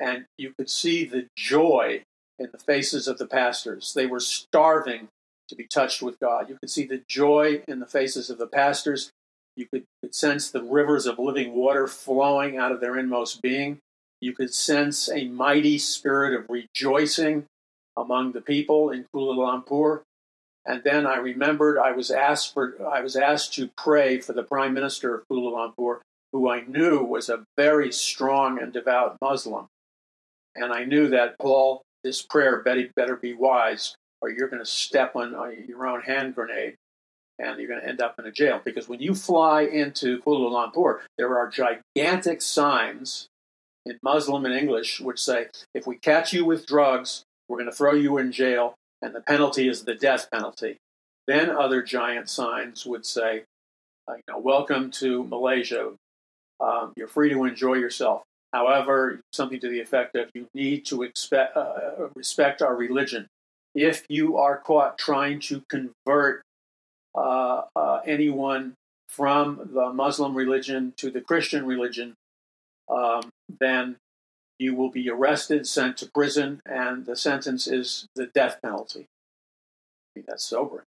and 0.00 0.24
you 0.36 0.52
could 0.58 0.68
see 0.68 1.04
the 1.04 1.28
joy 1.38 2.02
in 2.40 2.48
the 2.50 2.58
faces 2.58 3.06
of 3.06 3.18
the 3.18 3.28
pastors. 3.28 3.94
They 3.94 4.06
were 4.06 4.18
starving 4.18 5.06
to 5.48 5.54
be 5.54 5.68
touched 5.72 6.02
with 6.02 6.18
God. 6.18 6.48
You 6.48 6.56
could 6.58 6.70
see 6.70 6.86
the 6.86 7.02
joy 7.08 7.62
in 7.68 7.78
the 7.78 7.86
faces 7.86 8.30
of 8.30 8.38
the 8.38 8.48
pastors. 8.48 9.12
You 9.56 9.66
could, 9.72 9.84
could 10.02 10.12
sense 10.12 10.50
the 10.50 10.64
rivers 10.64 11.06
of 11.06 11.20
living 11.20 11.52
water 11.52 11.86
flowing 11.86 12.56
out 12.56 12.72
of 12.72 12.80
their 12.80 12.98
inmost 12.98 13.40
being. 13.40 13.78
You 14.24 14.32
could 14.32 14.54
sense 14.54 15.10
a 15.10 15.26
mighty 15.26 15.76
spirit 15.76 16.32
of 16.32 16.48
rejoicing 16.48 17.44
among 17.94 18.32
the 18.32 18.40
people 18.40 18.88
in 18.88 19.04
Kuala 19.14 19.36
Lumpur. 19.36 20.00
And 20.64 20.82
then 20.82 21.06
I 21.06 21.16
remembered 21.16 21.76
I 21.76 21.92
was 21.92 22.10
asked 22.10 22.54
for 22.54 22.74
I 22.90 23.02
was 23.02 23.16
asked 23.16 23.52
to 23.56 23.68
pray 23.76 24.18
for 24.20 24.32
the 24.32 24.42
Prime 24.42 24.72
Minister 24.72 25.14
of 25.14 25.28
Kuala 25.28 25.52
Lumpur, 25.52 25.98
who 26.32 26.48
I 26.48 26.62
knew 26.62 27.04
was 27.04 27.28
a 27.28 27.44
very 27.58 27.92
strong 27.92 28.58
and 28.58 28.72
devout 28.72 29.18
Muslim. 29.20 29.66
And 30.56 30.72
I 30.72 30.84
knew 30.84 31.08
that 31.08 31.38
Paul, 31.38 31.82
this 32.02 32.22
prayer 32.22 32.62
better, 32.62 32.88
better 32.96 33.16
be 33.16 33.34
wise, 33.34 33.94
or 34.22 34.30
you're 34.30 34.48
going 34.48 34.64
to 34.64 34.70
step 34.70 35.16
on 35.16 35.34
uh, 35.34 35.50
your 35.68 35.86
own 35.86 36.00
hand 36.00 36.34
grenade 36.34 36.76
and 37.38 37.58
you're 37.58 37.68
going 37.68 37.82
to 37.82 37.86
end 37.86 38.00
up 38.00 38.18
in 38.18 38.24
a 38.24 38.32
jail. 38.32 38.62
Because 38.64 38.88
when 38.88 39.02
you 39.02 39.14
fly 39.14 39.64
into 39.64 40.22
Kuala 40.22 40.72
Lumpur, 40.72 41.00
there 41.18 41.36
are 41.36 41.50
gigantic 41.50 42.40
signs 42.40 43.28
in 43.86 43.98
Muslim 44.02 44.44
and 44.44 44.54
English 44.54 45.00
which 45.00 45.20
say, 45.20 45.48
if 45.74 45.86
we 45.86 45.96
catch 45.96 46.32
you 46.32 46.44
with 46.44 46.66
drugs, 46.66 47.24
we're 47.48 47.58
going 47.58 47.70
to 47.70 47.76
throw 47.76 47.92
you 47.94 48.18
in 48.18 48.32
jail, 48.32 48.74
and 49.02 49.14
the 49.14 49.20
penalty 49.20 49.68
is 49.68 49.84
the 49.84 49.94
death 49.94 50.30
penalty. 50.30 50.78
Then 51.26 51.50
other 51.50 51.82
giant 51.82 52.28
signs 52.28 52.86
would 52.86 53.04
say, 53.06 53.44
uh, 54.08 54.14
you 54.14 54.22
know, 54.28 54.38
welcome 54.38 54.90
to 54.92 55.24
Malaysia. 55.24 55.92
Um, 56.60 56.92
you're 56.96 57.08
free 57.08 57.30
to 57.30 57.44
enjoy 57.44 57.74
yourself. 57.74 58.22
However, 58.52 59.20
something 59.32 59.58
to 59.60 59.68
the 59.68 59.80
effect 59.80 60.14
of 60.14 60.30
you 60.34 60.46
need 60.54 60.86
to 60.86 61.02
expect, 61.02 61.56
uh, 61.56 62.08
respect 62.14 62.62
our 62.62 62.76
religion. 62.76 63.26
If 63.74 64.04
you 64.08 64.36
are 64.36 64.58
caught 64.58 64.96
trying 64.96 65.40
to 65.40 65.62
convert 65.68 66.42
uh, 67.14 67.62
uh, 67.74 68.00
anyone 68.06 68.74
from 69.08 69.70
the 69.72 69.92
Muslim 69.92 70.34
religion 70.34 70.92
to 70.98 71.10
the 71.10 71.20
Christian 71.20 71.66
religion, 71.66 72.14
um, 72.88 73.30
then 73.60 73.96
you 74.58 74.74
will 74.74 74.90
be 74.90 75.08
arrested, 75.10 75.66
sent 75.66 75.96
to 75.98 76.10
prison, 76.10 76.60
and 76.64 77.06
the 77.06 77.16
sentence 77.16 77.66
is 77.66 78.06
the 78.14 78.26
death 78.26 78.58
penalty. 78.62 79.06
I 80.14 80.20
mean, 80.20 80.24
that's 80.28 80.44
sobering. 80.44 80.84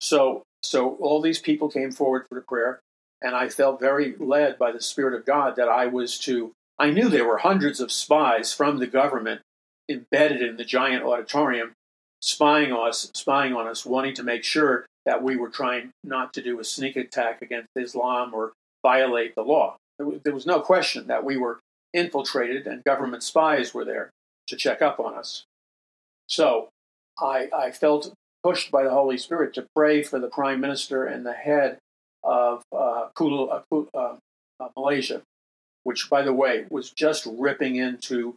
So, 0.00 0.42
so 0.62 0.96
all 0.96 1.20
these 1.20 1.40
people 1.40 1.68
came 1.68 1.90
forward 1.90 2.26
for 2.28 2.36
the 2.36 2.44
prayer, 2.46 2.80
and 3.20 3.34
I 3.34 3.48
felt 3.48 3.80
very 3.80 4.14
led 4.18 4.58
by 4.58 4.70
the 4.70 4.80
Spirit 4.80 5.14
of 5.14 5.26
God 5.26 5.56
that 5.56 5.68
I 5.68 5.86
was 5.86 6.18
to. 6.20 6.52
I 6.78 6.90
knew 6.90 7.08
there 7.08 7.26
were 7.26 7.38
hundreds 7.38 7.80
of 7.80 7.92
spies 7.92 8.52
from 8.52 8.78
the 8.78 8.86
government 8.86 9.40
embedded 9.88 10.42
in 10.42 10.56
the 10.56 10.64
giant 10.64 11.04
auditorium, 11.04 11.72
spying 12.20 12.72
us, 12.72 13.10
spying 13.14 13.54
on 13.54 13.66
us, 13.66 13.84
wanting 13.84 14.14
to 14.14 14.22
make 14.22 14.44
sure 14.44 14.86
that 15.04 15.22
we 15.22 15.36
were 15.36 15.50
trying 15.50 15.90
not 16.02 16.32
to 16.34 16.42
do 16.42 16.58
a 16.58 16.64
sneak 16.64 16.96
attack 16.96 17.42
against 17.42 17.68
Islam 17.76 18.32
or 18.32 18.52
violate 18.82 19.34
the 19.34 19.42
law. 19.42 19.76
There 19.98 20.34
was 20.34 20.46
no 20.46 20.60
question 20.60 21.06
that 21.08 21.24
we 21.24 21.36
were 21.36 21.60
infiltrated 21.94 22.66
and 22.66 22.84
government 22.84 23.22
spies 23.22 23.72
were 23.72 23.84
there 23.84 24.10
to 24.48 24.56
check 24.56 24.82
up 24.82 25.00
on 25.00 25.14
us. 25.14 25.44
So 26.26 26.68
I, 27.18 27.48
I 27.56 27.70
felt 27.70 28.12
pushed 28.42 28.70
by 28.70 28.82
the 28.82 28.90
Holy 28.90 29.16
Spirit 29.16 29.54
to 29.54 29.66
pray 29.74 30.02
for 30.02 30.18
the 30.18 30.28
prime 30.28 30.60
minister 30.60 31.04
and 31.04 31.24
the 31.24 31.32
head 31.32 31.78
of 32.22 32.62
uh, 32.72 33.08
uh, 33.18 33.60
uh, 33.72 34.16
uh, 34.60 34.68
Malaysia, 34.76 35.22
which, 35.84 36.10
by 36.10 36.22
the 36.22 36.32
way, 36.32 36.66
was 36.70 36.90
just 36.90 37.26
ripping 37.26 37.76
into 37.76 38.34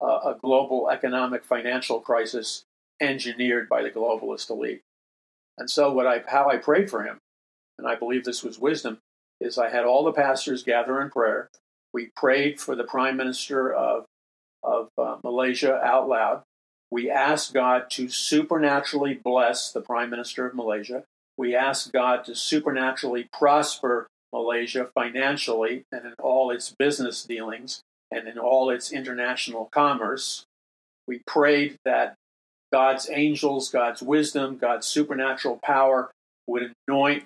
uh, 0.00 0.20
a 0.24 0.36
global 0.40 0.90
economic 0.90 1.44
financial 1.44 2.00
crisis 2.00 2.62
engineered 3.00 3.68
by 3.68 3.82
the 3.82 3.90
globalist 3.90 4.50
elite. 4.50 4.80
And 5.56 5.70
so, 5.70 5.92
what 5.92 6.06
I, 6.06 6.22
how 6.26 6.48
I 6.48 6.56
prayed 6.56 6.90
for 6.90 7.02
him, 7.02 7.18
and 7.78 7.86
I 7.86 7.96
believe 7.96 8.24
this 8.24 8.44
was 8.44 8.58
wisdom, 8.58 8.98
is 9.40 9.58
I 9.58 9.70
had 9.70 9.84
all 9.84 10.04
the 10.04 10.12
pastors 10.12 10.62
gather 10.62 11.00
in 11.00 11.10
prayer. 11.10 11.48
We 11.92 12.10
prayed 12.16 12.60
for 12.60 12.76
the 12.76 12.84
prime 12.84 13.16
minister 13.16 13.72
of, 13.72 14.04
of 14.62 14.88
uh, 14.98 15.16
Malaysia 15.24 15.74
out 15.82 16.08
loud. 16.08 16.42
We 16.90 17.10
asked 17.10 17.52
God 17.52 17.90
to 17.90 18.08
supernaturally 18.08 19.14
bless 19.14 19.72
the 19.72 19.80
prime 19.80 20.10
minister 20.10 20.46
of 20.46 20.54
Malaysia. 20.54 21.04
We 21.36 21.54
asked 21.54 21.92
God 21.92 22.24
to 22.24 22.34
supernaturally 22.34 23.28
prosper 23.32 24.06
Malaysia 24.32 24.88
financially 24.94 25.84
and 25.92 26.04
in 26.04 26.14
all 26.18 26.50
its 26.50 26.74
business 26.78 27.24
dealings 27.24 27.82
and 28.10 28.26
in 28.26 28.38
all 28.38 28.70
its 28.70 28.92
international 28.92 29.68
commerce. 29.72 30.44
We 31.06 31.20
prayed 31.26 31.76
that 31.84 32.14
God's 32.72 33.08
angels, 33.10 33.70
God's 33.70 34.02
wisdom, 34.02 34.58
God's 34.58 34.86
supernatural 34.86 35.58
power 35.62 36.10
would 36.46 36.72
anoint 36.86 37.24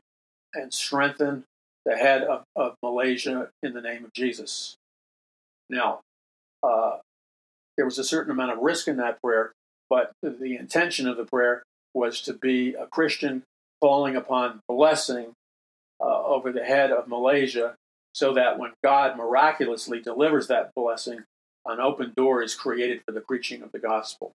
and 0.55 0.73
strengthen 0.73 1.45
the 1.85 1.97
head 1.97 2.23
of, 2.23 2.45
of 2.55 2.77
Malaysia 2.83 3.51
in 3.63 3.75
the 3.75 3.81
name 3.81 4.05
of 4.05 4.13
Jesus. 4.13 4.77
Now, 5.69 6.01
uh, 6.63 6.99
there 7.77 7.85
was 7.85 7.99
a 7.99 8.05
certain 8.05 8.31
amount 8.31 8.53
of 8.53 8.59
risk 8.59 8.89
in 8.89 8.99
that 8.99 9.21
prayer, 9.21 9.53
but 9.89 10.13
the 10.23 10.57
intention 10.57 11.09
of 11.09 11.17
the 11.17 11.25
prayer 11.25 11.63
was 11.95 12.21
to 12.23 12.33
be 12.33 12.75
a 12.75 12.87
Christian 12.87 13.43
calling 13.81 14.17
upon 14.17 14.61
blessing 14.69 15.33
uh, 16.01 16.23
over 16.25 16.53
the 16.53 16.65
head 16.65 16.91
of 16.91 17.09
Malaysia 17.09 17.75
so 18.15 18.35
that 18.35 18.59
when 18.59 18.73
God 18.85 19.17
miraculously 19.17 20.01
delivers 20.01 20.49
that 20.49 20.73
blessing, 20.75 21.25
an 21.67 21.81
open 21.81 22.13
door 22.17 22.43
is 22.43 22.55
created 22.55 23.03
for 23.05 23.13
the 23.13 23.21
preaching 23.21 23.63
of 23.63 23.73
the 23.73 23.79
gospel. 23.79 24.33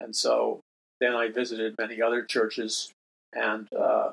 And 0.00 0.14
so 0.14 0.60
then 1.00 1.14
I 1.14 1.28
visited 1.28 1.74
many 1.78 2.02
other 2.02 2.22
churches, 2.22 2.92
and 3.32 3.68
uh, 3.72 4.12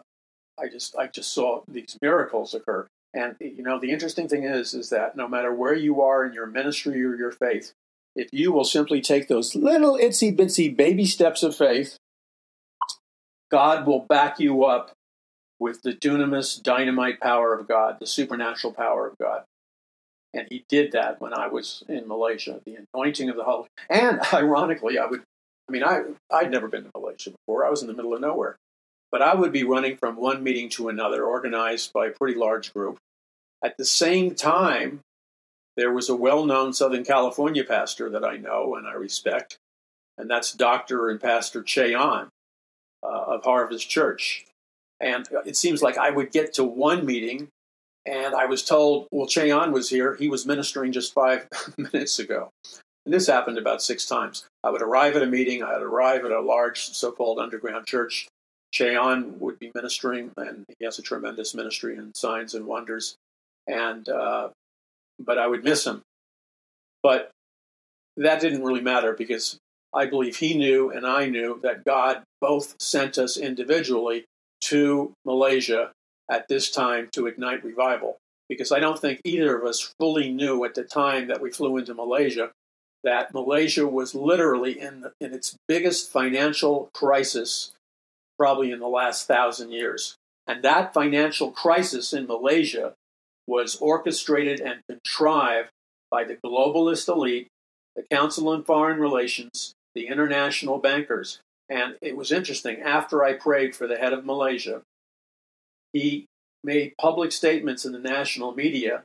I 0.59 0.67
just 0.67 0.95
I 0.95 1.07
just 1.07 1.34
saw 1.34 1.63
these 1.67 1.97
miracles 2.01 2.53
occur. 2.53 2.88
And 3.13 3.35
you 3.39 3.63
know, 3.63 3.80
the 3.80 3.91
interesting 3.91 4.27
thing 4.27 4.43
is, 4.43 4.73
is 4.73 4.89
that 4.89 5.15
no 5.15 5.27
matter 5.27 5.53
where 5.53 5.75
you 5.75 6.01
are 6.01 6.25
in 6.25 6.34
your 6.34 6.47
ministry 6.47 7.03
or 7.03 7.15
your 7.15 7.31
faith, 7.31 7.73
if 8.15 8.30
you 8.31 8.51
will 8.51 8.63
simply 8.63 9.01
take 9.01 9.27
those 9.27 9.55
little 9.55 9.97
itsy 9.97 10.35
bitsy 10.35 10.75
baby 10.75 11.05
steps 11.05 11.43
of 11.43 11.55
faith, 11.55 11.97
God 13.51 13.85
will 13.85 13.99
back 13.99 14.39
you 14.39 14.63
up 14.63 14.91
with 15.59 15.81
the 15.84 15.93
dunamis 15.93 16.61
dynamite 16.61 17.19
power 17.19 17.53
of 17.53 17.67
God, 17.67 17.97
the 17.99 18.07
supernatural 18.07 18.73
power 18.73 19.07
of 19.07 19.17
God. 19.19 19.43
And 20.34 20.47
he 20.49 20.65
did 20.67 20.93
that 20.93 21.21
when 21.21 21.34
I 21.34 21.47
was 21.47 21.84
in 21.88 22.07
Malaysia, 22.07 22.59
the 22.65 22.80
anointing 22.93 23.30
of 23.30 23.35
the 23.35 23.43
Holy. 23.43 23.67
And 23.89 24.19
ironically, 24.34 24.97
I 24.97 25.05
would 25.05 25.23
I 25.67 25.71
mean, 25.71 25.84
I, 25.84 26.01
I'd 26.31 26.51
never 26.51 26.67
been 26.67 26.84
to 26.84 26.91
Malaysia 26.95 27.31
before. 27.31 27.65
I 27.65 27.69
was 27.69 27.81
in 27.81 27.88
the 27.88 27.93
middle 27.93 28.13
of 28.13 28.21
nowhere. 28.21 28.57
But 29.14 29.22
I 29.22 29.35
would 29.35 29.52
be 29.52 29.64
running 29.64 29.95
from 29.95 30.15
one 30.15 30.44
meeting 30.44 30.69
to 30.69 30.90
another, 30.90 31.23
organized 31.23 31.94
by 31.94 32.07
a 32.07 32.11
pretty 32.11 32.38
large 32.38 32.73
group. 32.73 32.98
At 33.64 33.77
the 33.77 33.85
same 33.85 34.34
time, 34.34 35.02
there 35.77 35.94
was 35.94 36.10
a 36.10 36.15
well 36.15 36.45
known 36.48 36.73
Southern 36.73 37.06
California 37.06 37.64
pastor 37.64 38.10
that 38.10 38.26
I 38.26 38.38
know 38.38 38.76
and 38.76 38.88
I 38.88 38.94
respect, 38.94 39.57
and 40.18 40.27
that's 40.27 40.52
Dr. 40.52 41.10
and 41.10 41.22
Pastor 41.22 41.61
Che 41.61 41.94
Ahn 41.94 42.30
uh, 43.03 43.23
of 43.27 43.44
Harvest 43.44 43.88
Church. 43.88 44.45
And 44.99 45.27
it 45.45 45.57
seems 45.57 45.84
like 45.84 45.99
I 45.99 46.10
would 46.10 46.31
get 46.31 46.53
to 46.56 46.64
one 46.64 47.06
meeting 47.06 47.49
and 48.06 48.34
I 48.34 48.45
was 48.45 48.64
told, 48.64 49.07
well, 49.11 49.27
Che 49.27 49.52
Ahn 49.52 49.72
was 49.72 49.90
here. 49.90 50.15
He 50.15 50.27
was 50.27 50.48
ministering 50.48 50.91
just 50.91 51.14
five 51.14 51.48
minutes 51.77 52.18
ago. 52.18 52.49
And 53.06 53.14
this 53.14 53.27
happened 53.27 53.60
about 53.60 53.84
six 53.84 54.06
times. 54.06 54.45
I 54.64 54.72
would 54.72 54.81
arrive 54.81 55.15
at 55.15 55.22
a 55.22 55.27
meeting, 55.27 55.61
I'd 55.61 55.84
arrive 55.84 56.26
at 56.26 56.31
a 56.31 56.41
large 56.41 56.81
so 56.81 57.11
called 57.11 57.38
underground 57.38 57.85
church. 57.85 58.27
Che 58.73 58.95
Ahn 58.95 59.39
would 59.39 59.59
be 59.59 59.71
ministering, 59.75 60.31
and 60.35 60.65
he 60.79 60.85
has 60.85 60.97
a 60.97 61.03
tremendous 61.03 61.53
ministry 61.53 61.95
in 61.95 62.13
signs 62.15 62.55
and 62.55 62.65
wonders. 62.65 63.15
And 63.67 64.07
uh, 64.09 64.49
but 65.19 65.37
I 65.37 65.47
would 65.47 65.63
miss 65.63 65.85
him. 65.85 66.01
But 67.03 67.29
that 68.17 68.41
didn't 68.41 68.63
really 68.63 68.81
matter 68.81 69.13
because 69.13 69.57
I 69.93 70.07
believe 70.07 70.37
he 70.37 70.55
knew 70.55 70.89
and 70.89 71.05
I 71.05 71.27
knew 71.27 71.59
that 71.63 71.85
God 71.85 72.23
both 72.41 72.75
sent 72.81 73.17
us 73.17 73.37
individually 73.37 74.25
to 74.61 75.13
Malaysia 75.23 75.91
at 76.29 76.47
this 76.47 76.71
time 76.71 77.09
to 77.13 77.27
ignite 77.27 77.63
revival. 77.63 78.17
Because 78.49 78.71
I 78.71 78.79
don't 78.79 78.99
think 78.99 79.21
either 79.23 79.57
of 79.57 79.65
us 79.65 79.93
fully 79.99 80.31
knew 80.31 80.65
at 80.65 80.75
the 80.75 80.83
time 80.83 81.27
that 81.27 81.41
we 81.41 81.51
flew 81.51 81.77
into 81.77 81.93
Malaysia 81.93 82.51
that 83.03 83.33
Malaysia 83.33 83.85
was 83.85 84.15
literally 84.15 84.79
in, 84.79 85.05
in 85.19 85.33
its 85.33 85.57
biggest 85.67 86.11
financial 86.11 86.89
crisis 86.93 87.71
probably 88.38 88.72
in 88.72 88.80
the 88.80 88.88
last 88.88 89.27
thousand 89.27 89.72
years. 89.72 90.15
And 90.47 90.64
that 90.64 90.93
financial 90.93 91.51
crisis 91.51 92.14
in 92.14 92.27
Malaysia 92.27 92.93
was 93.47 93.76
orchestrated 93.77 94.60
and 94.60 94.81
contrived 94.89 95.69
by 96.11 96.23
the 96.23 96.38
globalist 96.45 97.07
elite, 97.07 97.47
the 97.95 98.03
Council 98.11 98.49
on 98.49 98.64
Foreign 98.64 98.99
Relations, 98.99 99.73
the 99.95 100.07
international 100.07 100.80
bankers. 100.80 101.39
And 101.69 101.95
it 102.01 102.18
was 102.18 102.31
interesting. 102.31 102.81
After 102.81 103.23
I 103.23 103.34
prayed 103.34 103.76
for 103.76 103.88
the 103.88 103.97
head 103.97 104.14
of 104.14 104.26
Malaysia, 104.26 104.81
he 105.93 106.26
made 106.64 106.93
public 106.99 107.31
statements 107.31 107.85
in 107.85 107.91
the 107.91 107.99
national 107.99 108.53
media 108.53 109.03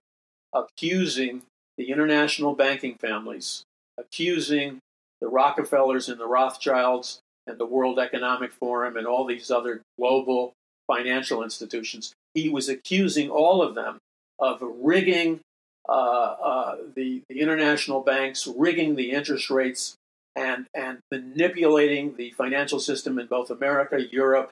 accusing 0.54 1.42
the 1.76 1.90
international 1.90 2.54
banking 2.54 2.96
families 2.96 3.64
accusing 3.98 4.78
the 5.20 5.28
Rockefellers 5.28 6.08
and 6.08 6.20
the 6.20 6.26
Rothschilds 6.26 7.18
and 7.48 7.58
the 7.58 7.66
World 7.66 7.98
Economic 7.98 8.52
Forum 8.52 8.96
and 8.96 9.06
all 9.06 9.24
these 9.24 9.50
other 9.50 9.82
global 9.98 10.52
financial 10.86 11.42
institutions. 11.42 12.12
He 12.34 12.48
was 12.48 12.68
accusing 12.68 13.30
all 13.30 13.62
of 13.62 13.74
them 13.74 13.98
of 14.38 14.58
rigging 14.62 15.40
uh, 15.88 15.92
uh, 15.92 16.76
the, 16.94 17.22
the 17.28 17.40
international 17.40 18.00
banks 18.00 18.46
rigging 18.46 18.94
the 18.94 19.10
interest 19.12 19.50
rates 19.50 19.96
and, 20.36 20.66
and 20.74 20.98
manipulating 21.10 22.16
the 22.16 22.30
financial 22.32 22.78
system 22.78 23.18
in 23.18 23.26
both 23.26 23.50
America, 23.50 24.00
Europe, 24.00 24.50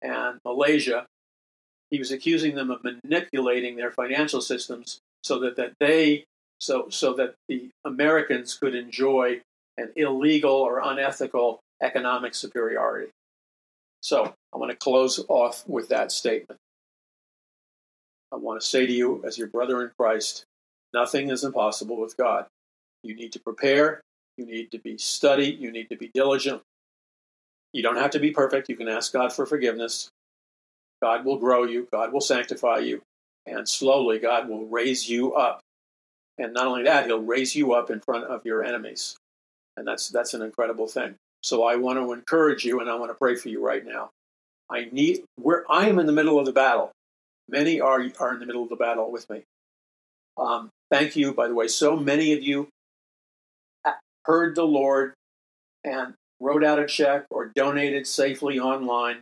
and 0.00 0.38
Malaysia. 0.44 1.06
He 1.90 1.98
was 1.98 2.10
accusing 2.10 2.54
them 2.54 2.70
of 2.70 2.84
manipulating 2.84 3.76
their 3.76 3.90
financial 3.90 4.40
systems 4.40 4.98
so 5.22 5.40
that, 5.40 5.56
that 5.56 5.72
they 5.80 6.24
so 6.58 6.88
so 6.88 7.12
that 7.14 7.34
the 7.48 7.68
Americans 7.84 8.56
could 8.56 8.74
enjoy 8.74 9.40
an 9.76 9.92
illegal 9.94 10.54
or 10.54 10.80
unethical 10.82 11.60
economic 11.82 12.34
superiority. 12.34 13.10
So 14.00 14.34
I 14.54 14.58
want 14.58 14.70
to 14.70 14.76
close 14.76 15.24
off 15.28 15.64
with 15.66 15.88
that 15.88 16.12
statement. 16.12 16.60
I 18.32 18.36
want 18.36 18.60
to 18.60 18.66
say 18.66 18.86
to 18.86 18.92
you, 18.92 19.22
as 19.26 19.38
your 19.38 19.48
brother 19.48 19.82
in 19.82 19.90
Christ, 19.98 20.44
nothing 20.92 21.30
is 21.30 21.44
impossible 21.44 22.00
with 22.00 22.16
God. 22.16 22.46
You 23.02 23.14
need 23.14 23.32
to 23.32 23.40
prepare, 23.40 24.00
you 24.36 24.46
need 24.46 24.70
to 24.72 24.78
be 24.78 24.98
study, 24.98 25.46
you 25.46 25.70
need 25.70 25.88
to 25.90 25.96
be 25.96 26.10
diligent. 26.12 26.62
You 27.72 27.82
don't 27.82 27.96
have 27.96 28.10
to 28.12 28.18
be 28.18 28.30
perfect. 28.30 28.68
You 28.68 28.76
can 28.76 28.88
ask 28.88 29.12
God 29.12 29.32
for 29.32 29.46
forgiveness. 29.46 30.10
God 31.02 31.24
will 31.24 31.38
grow 31.38 31.64
you, 31.64 31.88
God 31.92 32.12
will 32.12 32.20
sanctify 32.20 32.78
you, 32.78 33.02
and 33.46 33.68
slowly 33.68 34.18
God 34.18 34.48
will 34.48 34.66
raise 34.66 35.08
you 35.08 35.34
up. 35.34 35.60
And 36.38 36.52
not 36.52 36.66
only 36.66 36.84
that, 36.84 37.06
He'll 37.06 37.20
raise 37.20 37.54
you 37.54 37.72
up 37.72 37.90
in 37.90 38.00
front 38.00 38.24
of 38.24 38.44
your 38.44 38.64
enemies. 38.64 39.16
And 39.76 39.86
that's 39.86 40.08
that's 40.08 40.34
an 40.34 40.42
incredible 40.42 40.86
thing. 40.86 41.16
So 41.46 41.62
I 41.62 41.76
want 41.76 41.96
to 42.00 42.12
encourage 42.12 42.64
you 42.64 42.80
and 42.80 42.90
I 42.90 42.96
want 42.96 43.12
to 43.12 43.14
pray 43.14 43.36
for 43.36 43.48
you 43.48 43.64
right 43.64 43.86
now. 43.86 44.10
I 44.68 44.88
need 44.90 45.22
where 45.36 45.64
I 45.70 45.88
am 45.88 46.00
in 46.00 46.06
the 46.06 46.12
middle 46.12 46.40
of 46.40 46.44
the 46.44 46.50
battle. 46.50 46.90
Many 47.48 47.80
are 47.80 48.04
are 48.18 48.34
in 48.34 48.40
the 48.40 48.46
middle 48.46 48.64
of 48.64 48.68
the 48.68 48.74
battle 48.74 49.12
with 49.12 49.30
me. 49.30 49.44
Um, 50.36 50.70
thank 50.90 51.14
you, 51.14 51.32
by 51.32 51.46
the 51.46 51.54
way. 51.54 51.68
So 51.68 51.96
many 51.96 52.32
of 52.32 52.42
you 52.42 52.66
heard 54.24 54.56
the 54.56 54.64
Lord 54.64 55.14
and 55.84 56.14
wrote 56.40 56.64
out 56.64 56.80
a 56.80 56.86
check 56.86 57.26
or 57.30 57.52
donated 57.54 58.08
safely 58.08 58.58
online, 58.58 59.20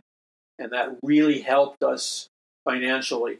and 0.57 0.71
that 0.71 0.97
really 1.03 1.41
helped 1.41 1.83
us 1.83 2.27
financially. 2.63 3.37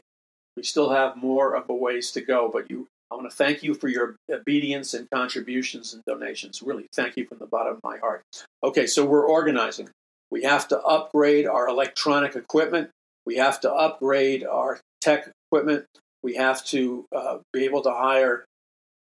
We 0.56 0.62
still 0.62 0.90
have 0.90 1.16
more 1.16 1.56
of 1.56 1.68
a 1.68 1.74
ways 1.74 2.12
to 2.12 2.20
go, 2.20 2.48
but 2.52 2.70
you 2.70 2.86
I 3.10 3.14
want 3.14 3.30
to 3.30 3.36
thank 3.36 3.62
you 3.62 3.74
for 3.74 3.88
your 3.88 4.16
obedience 4.30 4.92
and 4.94 5.08
contributions 5.10 5.94
and 5.94 6.02
donations. 6.06 6.60
Really, 6.62 6.86
thank 6.94 7.16
you 7.16 7.26
from 7.26 7.38
the 7.38 7.46
bottom 7.46 7.74
of 7.74 7.80
my 7.84 7.98
heart. 7.98 8.22
Okay, 8.64 8.86
so 8.86 9.04
we're 9.04 9.26
organizing. 9.26 9.88
We 10.30 10.42
have 10.42 10.66
to 10.68 10.80
upgrade 10.80 11.46
our 11.46 11.68
electronic 11.68 12.34
equipment. 12.34 12.90
We 13.24 13.36
have 13.36 13.60
to 13.60 13.72
upgrade 13.72 14.44
our 14.44 14.80
tech 15.00 15.30
equipment. 15.48 15.86
We 16.22 16.34
have 16.34 16.64
to 16.66 17.06
uh, 17.14 17.38
be 17.52 17.64
able 17.64 17.82
to 17.82 17.92
hire 17.92 18.44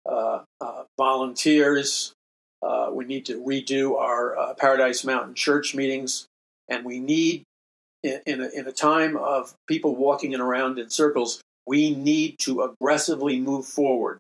uh, 0.08 0.44
uh, 0.62 0.84
volunteers. 0.98 2.14
Uh, 2.62 2.90
we 2.92 3.06
need 3.06 3.26
to 3.26 3.42
redo 3.42 3.98
our 4.00 4.38
uh, 4.38 4.54
Paradise 4.54 5.04
Mountain 5.04 5.34
Church 5.34 5.74
meetings. 5.74 6.28
And 6.70 6.86
we 6.86 7.00
need, 7.00 7.44
in, 8.04 8.22
in, 8.28 8.42
a, 8.42 8.50
in 8.50 8.68
a 8.68 8.72
time 8.72 9.18
of 9.18 9.54
people 9.68 9.96
walking 9.96 10.36
around 10.36 10.78
in 10.78 10.92
circles, 10.92 11.42
we 11.68 11.96
need 11.96 12.38
to 12.40 12.62
aggressively 12.62 13.40
move 13.40 13.66
forward. 13.66 14.20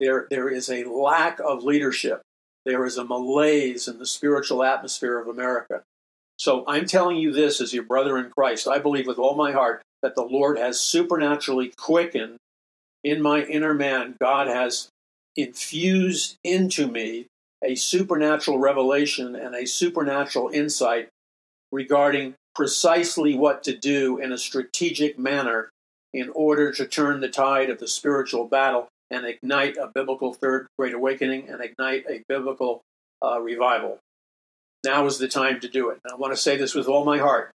There, 0.00 0.26
there 0.30 0.48
is 0.48 0.68
a 0.68 0.84
lack 0.84 1.38
of 1.40 1.64
leadership. 1.64 2.22
There 2.64 2.84
is 2.84 2.98
a 2.98 3.04
malaise 3.04 3.88
in 3.88 3.98
the 3.98 4.06
spiritual 4.06 4.62
atmosphere 4.62 5.18
of 5.18 5.28
America. 5.28 5.82
So 6.38 6.64
I'm 6.68 6.86
telling 6.86 7.16
you 7.16 7.32
this 7.32 7.60
as 7.60 7.72
your 7.72 7.84
brother 7.84 8.18
in 8.18 8.30
Christ. 8.30 8.68
I 8.68 8.78
believe 8.78 9.06
with 9.06 9.18
all 9.18 9.36
my 9.36 9.52
heart 9.52 9.82
that 10.02 10.14
the 10.14 10.22
Lord 10.22 10.58
has 10.58 10.78
supernaturally 10.78 11.72
quickened 11.76 12.36
in 13.02 13.22
my 13.22 13.42
inner 13.42 13.72
man. 13.72 14.16
God 14.20 14.48
has 14.48 14.88
infused 15.34 16.36
into 16.44 16.86
me 16.86 17.26
a 17.64 17.74
supernatural 17.74 18.58
revelation 18.58 19.34
and 19.34 19.54
a 19.54 19.66
supernatural 19.66 20.50
insight 20.50 21.08
regarding 21.72 22.34
precisely 22.54 23.34
what 23.34 23.62
to 23.64 23.76
do 23.76 24.18
in 24.18 24.32
a 24.32 24.38
strategic 24.38 25.18
manner 25.18 25.70
in 26.16 26.30
order 26.34 26.72
to 26.72 26.86
turn 26.86 27.20
the 27.20 27.28
tide 27.28 27.68
of 27.68 27.78
the 27.78 27.86
spiritual 27.86 28.46
battle 28.46 28.88
and 29.10 29.26
ignite 29.26 29.76
a 29.76 29.86
biblical 29.86 30.32
third 30.32 30.66
great 30.78 30.94
awakening 30.94 31.48
and 31.48 31.62
ignite 31.62 32.06
a 32.08 32.22
biblical 32.26 32.80
uh, 33.22 33.40
revival. 33.40 33.98
Now 34.82 35.06
is 35.06 35.18
the 35.18 35.28
time 35.28 35.60
to 35.60 35.68
do 35.68 35.90
it. 35.90 35.98
And 36.04 36.12
I 36.12 36.16
want 36.16 36.32
to 36.32 36.40
say 36.40 36.56
this 36.56 36.74
with 36.74 36.88
all 36.88 37.04
my 37.04 37.18
heart. 37.18 37.50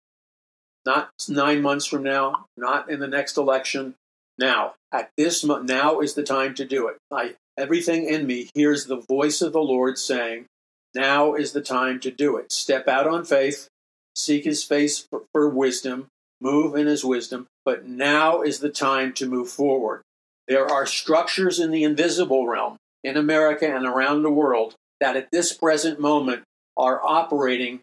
Not 0.85 1.11
nine 1.29 1.63
months 1.63 1.87
from 1.87 2.03
now, 2.03 2.47
not 2.57 2.91
in 2.91 3.01
the 3.01 3.09
next 3.09 3.37
election. 3.37 3.95
Now, 4.39 4.75
at 4.93 5.11
this 5.17 5.45
mo- 5.45 5.63
now 5.63 6.01
is 6.01 6.15
the 6.15 6.23
time 6.23 6.55
to 6.55 6.65
do 6.65 6.89
it. 6.89 6.97
I, 7.11 7.37
everything 7.59 8.05
in 8.05 8.27
me 8.27 8.51
hears 8.55 8.87
the 8.87 8.97
voice 9.09 9.43
of 9.43 9.53
the 9.53 9.61
Lord 9.61 9.99
saying, 9.99 10.47
"Now 10.95 11.35
is 11.35 11.53
the 11.53 11.61
time 11.61 12.01
to 12.01 12.11
do 12.11 12.37
it. 12.37 12.51
Step 12.51 12.89
out 12.89 13.07
on 13.07 13.25
faith, 13.25 13.69
seek 14.15 14.45
His 14.45 14.65
face 14.65 15.07
for, 15.11 15.25
for 15.33 15.49
wisdom, 15.49 16.09
move 16.41 16.75
in 16.75 16.87
His 16.87 17.05
wisdom, 17.05 17.47
but 17.71 17.87
now 17.87 18.43
is 18.43 18.59
the 18.59 18.69
time 18.69 19.13
to 19.13 19.27
move 19.27 19.49
forward. 19.49 20.03
There 20.49 20.67
are 20.67 20.87
structures 20.87 21.61
in 21.61 21.71
the 21.71 21.85
invisible 21.85 22.49
realm 22.49 22.79
in 23.05 23.17
America 23.17 23.73
and 23.73 23.87
around 23.87 24.25
the 24.25 24.31
world 24.31 24.75
that 24.99 25.15
at 25.15 25.31
this 25.31 25.53
present 25.53 26.01
moment 26.01 26.43
are 26.77 27.01
operating 27.01 27.79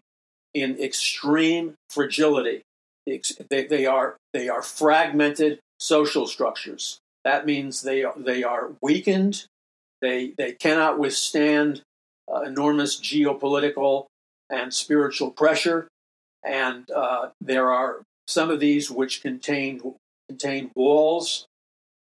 in 0.52 0.78
extreme 0.78 1.72
fragility. 1.88 2.60
They, 3.06 3.86
are, 3.86 4.16
they 4.34 4.50
are 4.50 4.60
fragmented 4.60 5.58
social 5.80 6.26
structures. 6.26 6.98
That 7.24 7.46
means 7.46 7.80
they, 7.80 8.04
they 8.14 8.42
are 8.42 8.72
weakened, 8.82 9.46
they, 10.02 10.34
they 10.36 10.52
cannot 10.52 10.98
withstand 10.98 11.80
uh, 12.30 12.42
enormous 12.42 13.00
geopolitical 13.00 14.04
and 14.50 14.74
spiritual 14.74 15.30
pressure, 15.30 15.88
and 16.44 16.90
uh, 16.90 17.30
there 17.40 17.72
are 17.72 18.02
some 18.28 18.50
of 18.50 18.60
these 18.60 18.90
which 18.90 19.22
contain 19.22 19.80
contain 20.28 20.70
walls 20.76 21.46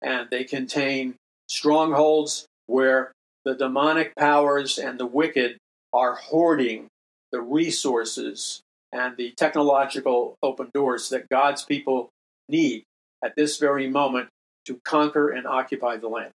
and 0.02 0.28
they 0.30 0.44
contain 0.44 1.16
strongholds 1.48 2.46
where 2.68 3.12
the 3.46 3.56
demonic 3.56 4.14
powers 4.16 4.78
and 4.78 5.00
the 5.00 5.06
wicked 5.06 5.58
are 5.94 6.16
hoarding 6.16 6.88
the 7.32 7.42
resources 7.42 8.62
and 8.92 9.16
the 9.16 9.32
technological 9.38 10.36
open 10.44 10.70
doors 10.74 11.10
that 11.10 11.30
God's 11.30 11.64
people 11.64 12.10
need 12.50 12.84
at 13.24 13.34
this 13.36 13.58
very 13.58 13.90
moment 13.90 14.28
to 14.66 14.80
conquer 14.84 15.30
and 15.30 15.48
occupy 15.48 15.96
the 15.96 16.10
land. 16.10 16.32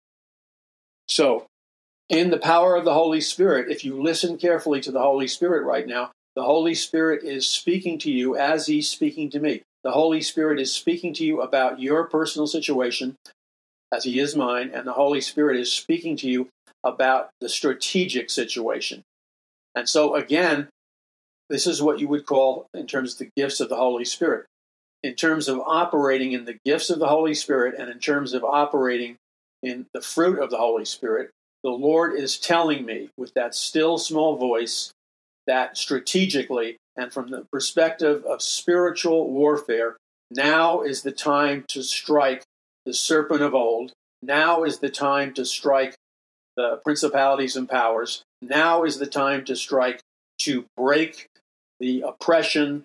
So, 1.09 1.47
in 2.10 2.31
the 2.31 2.39
power 2.39 2.77
of 2.77 2.85
the 2.85 2.94
Holy 2.94 3.20
Spirit, 3.20 3.70
if 3.70 3.85
you 3.85 4.02
listen 4.02 4.36
carefully 4.36 4.81
to 4.82 4.93
the 4.93 5.01
Holy 5.01 5.28
Spirit 5.28 5.65
right 5.65 5.86
now, 5.86 6.10
the 6.36 6.43
Holy 6.43 6.74
Spirit 6.74 7.24
is 7.24 7.48
speaking 7.48 7.98
to 8.01 8.10
you 8.10 8.36
as 8.36 8.66
He's 8.66 8.89
speaking 8.89 9.31
to 9.31 9.40
me. 9.40 9.62
The 9.89 9.94
Holy 9.94 10.20
Spirit 10.20 10.60
is 10.60 10.70
speaking 10.70 11.15
to 11.15 11.24
you 11.24 11.40
about 11.40 11.81
your 11.81 12.05
personal 12.05 12.47
situation, 12.47 13.16
as 13.90 14.05
He 14.05 14.20
is 14.20 14.36
mine, 14.36 14.70
and 14.74 14.86
the 14.86 14.93
Holy 14.93 15.23
Spirit 15.23 15.59
is 15.59 15.73
speaking 15.73 16.15
to 16.19 16.28
you 16.28 16.51
about 16.85 17.31
the 17.40 17.48
strategic 17.48 18.28
situation. 18.28 19.02
And 19.74 19.89
so, 19.89 20.15
again, 20.15 20.69
this 21.48 21.66
is 21.66 21.81
what 21.81 22.01
you 22.01 22.09
would 22.09 22.27
call, 22.27 22.66
in 22.74 22.86
terms 22.86 23.15
of 23.15 23.20
the 23.20 23.31
gifts 23.35 23.60
of 23.60 23.70
the 23.70 23.77
Holy 23.77 24.05
Spirit. 24.05 24.44
In 25.02 25.15
terms 25.15 25.48
of 25.48 25.59
operating 25.60 26.32
in 26.32 26.44
the 26.44 26.59
gifts 26.66 26.90
of 26.90 26.98
the 26.98 27.09
Holy 27.09 27.32
Spirit 27.32 27.74
and 27.78 27.89
in 27.89 27.98
terms 27.98 28.35
of 28.35 28.44
operating 28.44 29.16
in 29.62 29.86
the 29.94 30.02
fruit 30.02 30.39
of 30.39 30.51
the 30.51 30.59
Holy 30.59 30.85
Spirit, 30.85 31.31
the 31.65 31.70
Lord 31.70 32.12
is 32.12 32.36
telling 32.36 32.85
me 32.85 33.09
with 33.16 33.32
that 33.32 33.55
still 33.55 33.97
small 33.97 34.36
voice 34.36 34.93
that 35.47 35.78
strategically 35.78 36.77
and 36.98 37.12
from 37.12 37.30
the 37.30 37.46
perspective 37.52 38.24
of 38.24 38.42
spiritual 38.42 39.30
warfare, 39.30 39.96
now 40.30 40.82
is 40.82 41.02
the 41.02 41.12
time 41.12 41.64
to 41.68 41.82
strike 41.82 42.42
the 42.84 42.92
serpent 42.92 43.40
of 43.40 43.54
old. 43.54 43.92
Now 44.20 44.64
is 44.64 44.80
the 44.80 44.90
time 44.90 45.32
to 45.34 45.44
strike 45.44 45.94
the 46.56 46.80
principalities 46.84 47.54
and 47.54 47.68
powers. 47.68 48.22
Now 48.42 48.82
is 48.82 48.98
the 48.98 49.06
time 49.06 49.44
to 49.44 49.54
strike 49.54 50.00
to 50.40 50.66
break 50.76 51.26
the 51.78 52.02
oppression 52.02 52.84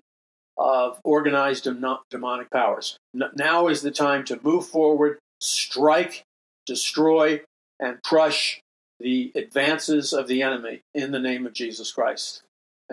of 0.57 0.99
organized 1.03 1.68
demonic 2.11 2.52
powers. 2.52 2.98
Now 3.14 3.68
is 3.68 3.81
the 3.81 3.91
time 3.91 4.23
to 4.26 4.40
move 4.44 4.68
forward, 4.68 5.18
strike, 5.41 6.23
destroy, 6.68 7.41
and 7.80 8.02
crush 8.03 8.61
the 8.99 9.31
advances 9.34 10.14
of 10.14 10.27
the 10.27 10.44
enemy 10.44 10.81
in 10.94 11.11
the 11.11 11.19
name 11.19 11.48
of 11.48 11.53
Jesus 11.53 11.91
Christ. 11.91 12.44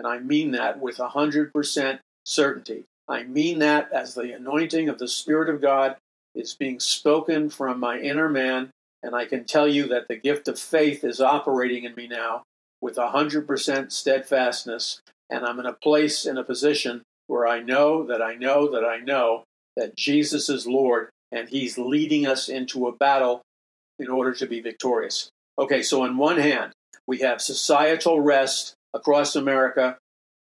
And 0.01 0.07
I 0.07 0.17
mean 0.17 0.49
that 0.53 0.79
with 0.79 0.97
100% 0.97 1.99
certainty. 2.25 2.85
I 3.07 3.21
mean 3.21 3.59
that 3.59 3.91
as 3.93 4.15
the 4.15 4.31
anointing 4.31 4.89
of 4.89 4.97
the 4.97 5.07
Spirit 5.07 5.47
of 5.47 5.61
God 5.61 5.95
is 6.33 6.55
being 6.55 6.79
spoken 6.79 7.51
from 7.51 7.79
my 7.79 7.99
inner 7.99 8.27
man. 8.27 8.71
And 9.03 9.13
I 9.13 9.25
can 9.25 9.45
tell 9.45 9.67
you 9.67 9.87
that 9.89 10.07
the 10.07 10.15
gift 10.15 10.47
of 10.47 10.57
faith 10.57 11.03
is 11.03 11.21
operating 11.21 11.83
in 11.83 11.93
me 11.93 12.07
now 12.07 12.41
with 12.81 12.95
100% 12.95 13.91
steadfastness. 13.91 15.01
And 15.29 15.45
I'm 15.45 15.59
in 15.59 15.67
a 15.67 15.73
place, 15.73 16.25
in 16.25 16.39
a 16.39 16.43
position 16.43 17.03
where 17.27 17.45
I 17.45 17.59
know 17.61 18.03
that 18.07 18.23
I 18.23 18.33
know 18.33 18.71
that 18.71 18.83
I 18.83 18.97
know 18.97 19.43
that 19.77 19.95
Jesus 19.95 20.49
is 20.49 20.65
Lord 20.65 21.09
and 21.31 21.47
He's 21.47 21.77
leading 21.77 22.25
us 22.25 22.49
into 22.49 22.87
a 22.87 22.91
battle 22.91 23.43
in 23.99 24.07
order 24.07 24.33
to 24.33 24.47
be 24.47 24.61
victorious. 24.61 25.29
Okay, 25.59 25.83
so 25.83 26.01
on 26.01 26.17
one 26.17 26.39
hand, 26.39 26.71
we 27.05 27.19
have 27.19 27.39
societal 27.39 28.19
rest 28.19 28.73
across 28.93 29.35
America 29.35 29.97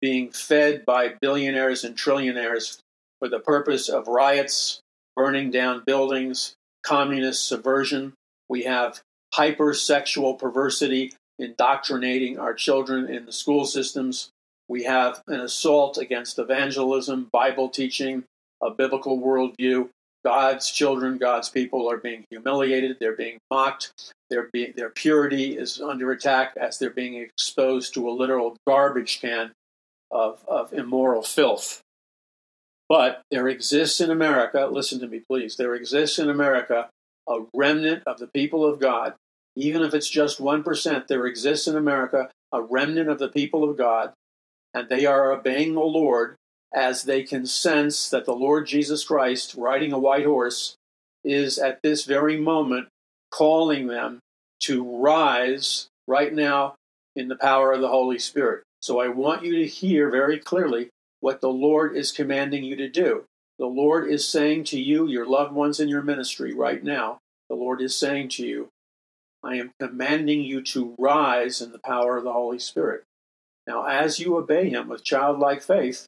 being 0.01 0.31
fed 0.31 0.85
by 0.85 1.14
billionaires 1.20 1.85
and 1.85 1.97
trillionaires 1.97 2.78
for 3.19 3.28
the 3.28 3.39
purpose 3.39 3.89
of 3.89 4.09
riots, 4.09 4.81
burning 5.14 5.51
down 5.51 5.82
buildings, 5.86 6.55
communist 6.82 7.47
subversion. 7.47 8.12
We 8.48 8.64
have 8.64 9.01
hypersexual 9.32 10.39
perversity 10.39 11.12
indoctrinating 11.39 12.39
our 12.39 12.55
children 12.55 13.09
in 13.09 13.27
the 13.27 13.32
school 13.32 13.64
systems. 13.64 14.31
We 14.69 14.85
have 14.85 15.23
an 15.27 15.40
assault 15.40 15.98
against 15.98 16.39
evangelism, 16.39 17.28
Bible 17.32 17.69
teaching, 17.69 18.24
a 18.62 18.70
biblical 18.70 19.19
worldview. 19.19 19.89
God's 20.24 20.70
children, 20.70 21.19
God's 21.19 21.48
people 21.48 21.90
are 21.90 21.97
being 21.97 22.24
humiliated, 22.31 22.98
they're 23.01 23.16
being 23.16 23.39
mocked, 23.51 23.93
their, 24.33 24.49
their 24.75 24.89
purity 24.89 25.59
is 25.59 25.81
under 25.81 26.11
attack 26.11 26.55
as 26.57 26.79
they're 26.79 26.91
being 26.91 27.17
exposed 27.17 27.93
to 27.95 28.09
a 28.09 28.11
literal 28.11 28.57
garbage 28.67 29.21
can 29.21 29.53
of, 30.11 30.43
of 30.49 30.73
immoral 30.73 31.23
filth. 31.23 31.83
But 32.89 33.23
there 33.31 33.49
exists 33.49 34.01
in 34.01 34.11
America, 34.11 34.69
listen 34.71 35.01
to 35.01 35.07
me 35.07 35.23
please, 35.29 35.57
there 35.57 35.75
exists 35.75 36.19
in 36.19 36.31
America 36.31 36.89
a 37.29 37.41
remnant 37.55 38.03
of 38.07 38.19
the 38.19 38.27
people 38.27 38.65
of 38.65 38.81
God, 38.81 39.15
even 39.55 39.83
if 39.83 39.93
it's 39.93 40.09
just 40.09 40.41
1%, 40.41 41.07
there 41.07 41.27
exists 41.27 41.69
in 41.69 41.77
America 41.77 42.31
a 42.53 42.63
remnant 42.63 43.09
of 43.09 43.19
the 43.19 43.29
people 43.29 43.69
of 43.69 43.77
God, 43.77 44.13
and 44.75 44.89
they 44.89 45.05
are 45.05 45.31
obeying 45.31 45.75
the 45.75 45.81
Lord 45.81 46.37
as 46.75 47.03
they 47.03 47.23
can 47.23 47.45
sense 47.45 48.09
that 48.09 48.25
the 48.25 48.35
Lord 48.35 48.67
Jesus 48.67 49.05
Christ, 49.05 49.55
riding 49.57 49.93
a 49.93 49.99
white 49.99 50.25
horse, 50.25 50.77
is 51.23 51.59
at 51.59 51.81
this 51.83 52.05
very 52.05 52.39
moment 52.39 52.89
calling 53.33 53.89
them 53.89 54.21
to 54.61 54.85
rise 54.99 55.89
right 56.07 56.33
now 56.33 56.75
in 57.17 57.29
the 57.29 57.37
power 57.37 57.73
of 57.73 57.81
the 57.81 57.89
Holy 57.89 58.19
Spirit. 58.19 58.63
So 58.81 59.01
I 59.01 59.09
want 59.09 59.45
you 59.45 59.57
to 59.57 59.67
hear 59.67 60.11
very 60.11 60.39
clearly 60.39 60.91
what 61.21 61.41
the 61.41 61.49
Lord 61.49 61.97
is 61.97 62.13
commanding 62.13 62.65
you 62.65 62.77
to 62.77 62.89
do. 62.89 63.25
The 63.59 63.67
Lord 63.67 64.09
is 64.09 64.29
saying 64.29 64.65
to 64.65 64.81
you, 64.81 65.07
your 65.07 65.27
loved 65.27 65.53
ones 65.53 65.79
in 65.79 65.89
your 65.89 66.03
ministry 66.03 66.53
right 66.53 66.83
now, 66.83 67.19
the 67.49 67.55
Lord 67.55 67.81
is 67.81 67.95
saying 67.95 68.31
to 68.31 68.47
you, 68.47 68.69
I 69.43 69.57
am 69.57 69.73
commanding 69.81 70.43
you 70.43 70.63
to 70.63 70.95
rise 70.99 71.61
in 71.61 71.73
the 71.73 71.79
power 71.79 72.17
of 72.17 72.25
the 72.25 72.33
Holy 72.33 72.59
Spirit. 72.59 73.05
Now, 73.67 73.85
as 73.85 74.19
you 74.19 74.37
obey 74.37 74.69
Him 74.69 74.89
with 74.89 75.05
childlike 75.05 75.63
faith, 75.63 76.07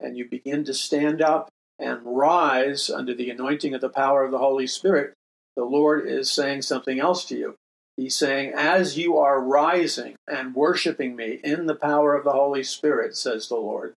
and 0.00 0.16
you 0.16 0.28
begin 0.28 0.64
to 0.64 0.74
stand 0.74 1.22
up 1.22 1.48
and 1.78 2.00
rise 2.04 2.90
under 2.90 3.14
the 3.14 3.30
anointing 3.30 3.74
of 3.74 3.80
the 3.80 3.88
power 3.88 4.24
of 4.24 4.30
the 4.30 4.38
Holy 4.38 4.66
Spirit, 4.66 5.14
the 5.56 5.64
Lord 5.64 6.06
is 6.06 6.30
saying 6.30 6.62
something 6.62 6.98
else 6.98 7.24
to 7.26 7.36
you. 7.36 7.56
He's 7.96 8.16
saying, 8.16 8.52
as 8.56 8.98
you 8.98 9.18
are 9.18 9.40
rising 9.40 10.16
and 10.26 10.54
worshiping 10.54 11.14
me 11.14 11.38
in 11.44 11.66
the 11.66 11.76
power 11.76 12.14
of 12.14 12.24
the 12.24 12.32
Holy 12.32 12.64
Spirit, 12.64 13.16
says 13.16 13.48
the 13.48 13.54
Lord, 13.54 13.94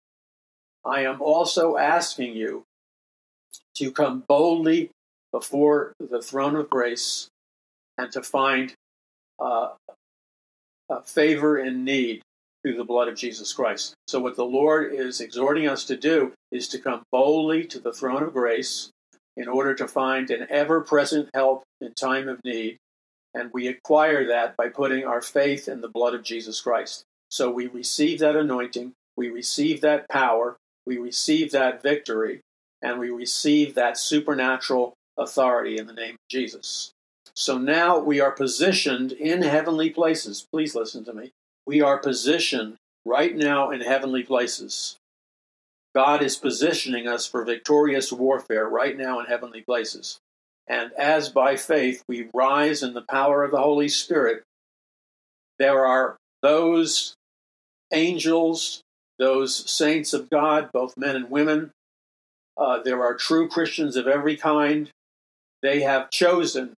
I 0.86 1.02
am 1.02 1.22
also 1.22 1.78
asking 1.78 2.36
you 2.36 2.64
to 3.76 3.92
come 3.92 4.24
boldly 4.28 4.92
before 5.32 5.94
the 6.00 6.22
throne 6.22 6.56
of 6.56 6.70
grace 6.70 7.28
and 7.98 8.12
to 8.12 8.22
find 8.22 8.74
uh, 9.40 9.70
favor 11.06 11.58
in 11.58 11.84
need 11.84 12.22
through 12.62 12.78
the 12.78 12.84
blood 12.84 13.08
of 13.08 13.16
Jesus 13.16 13.54
Christ. 13.54 13.94
So, 14.08 14.20
what 14.20 14.36
the 14.36 14.46
Lord 14.46 14.94
is 14.94 15.22
exhorting 15.22 15.68
us 15.68 15.86
to 15.86 15.98
do 15.98 16.34
is 16.52 16.68
to 16.70 16.80
come 16.80 17.04
boldly 17.12 17.66
to 17.66 17.80
the 17.80 17.94
throne 17.94 18.24
of 18.24 18.34
grace 18.34 18.90
in 19.38 19.47
order 19.47 19.73
to 19.76 19.88
find 19.88 20.30
an 20.30 20.45
ever 20.49 20.81
present 20.81 21.30
help 21.34 21.64
in 21.80 21.93
time 21.93 22.27
of 22.27 22.43
need. 22.43 22.77
And 23.34 23.51
we 23.53 23.68
acquire 23.68 24.27
that 24.27 24.57
by 24.57 24.68
putting 24.68 25.05
our 25.05 25.22
faith 25.22 25.69
in 25.69 25.80
the 25.80 25.88
blood 25.88 26.14
of 26.14 26.23
Jesus 26.23 26.59
Christ. 26.59 27.03
So, 27.30 27.49
we 27.49 27.68
receive 27.68 28.19
that 28.19 28.35
anointing, 28.35 28.93
we 29.15 29.30
receive 29.30 29.81
that 29.81 30.09
power, 30.09 30.57
we 30.85 30.97
receive 30.97 31.51
that 31.51 31.81
victory, 31.81 32.41
and 32.81 32.99
we 32.99 33.09
receive 33.09 33.76
that 33.76 33.97
supernatural 33.97 34.93
authority 35.18 35.77
in 35.77 35.88
the 35.88 35.93
name 35.93 36.15
of 36.15 36.30
Jesus. 36.30 36.91
So 37.34 37.57
now 37.57 37.99
we 37.99 38.19
are 38.19 38.31
positioned 38.31 39.11
in 39.11 39.43
heavenly 39.43 39.91
places. 39.91 40.47
Please 40.51 40.73
listen 40.73 41.05
to 41.05 41.14
me 41.14 41.31
we 41.68 41.81
are 41.81 41.99
positioned 41.99 42.77
right 43.05 43.35
now 43.35 43.69
in 43.69 43.81
heavenly 43.81 44.23
places. 44.23 44.95
God 45.98 46.22
is 46.22 46.36
positioning 46.36 47.07
us 47.07 47.26
for 47.26 47.44
victorious 47.44 48.14
warfare 48.14 48.69
right 48.69 48.95
now 48.95 49.19
in 49.19 49.26
heavenly 49.26 49.61
places. 49.61 50.19
And 50.68 50.91
as 50.94 51.30
by 51.30 51.56
faith 51.56 52.03
we 52.07 52.30
rise 52.36 52.84
in 52.84 52.94
the 52.94 53.02
power 53.02 53.44
of 53.44 53.49
the 53.49 53.57
Holy 53.57 53.90
Spirit, 53.90 54.44
there 55.57 55.88
are 55.88 56.18
those 56.44 57.15
angels, 57.91 58.84
those 59.18 59.56
saints 59.56 60.14
of 60.14 60.30
God, 60.30 60.69
both 60.72 60.98
men 60.98 61.15
and 61.15 61.32
women. 61.32 61.72
Uh, 62.56 62.80
there 62.84 63.02
are 63.02 63.15
true 63.15 63.49
Christians 63.49 63.95
of 63.95 64.06
every 64.06 64.38
kind. 64.38 64.91
They 65.64 65.82
have 65.82 66.11
chosen 66.11 66.76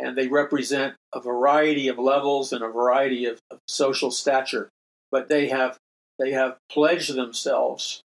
and 0.00 0.18
they 0.18 0.26
represent 0.26 0.96
a 1.14 1.20
variety 1.20 1.86
of 1.86 1.96
levels 1.96 2.52
and 2.52 2.64
a 2.64 2.68
variety 2.68 3.24
of, 3.24 3.38
of 3.52 3.60
social 3.68 4.10
stature. 4.10 4.68
But 5.12 5.28
they 5.28 5.46
have 5.46 5.78
they 6.18 6.32
have 6.32 6.56
pledged 6.68 7.14
themselves 7.14 8.02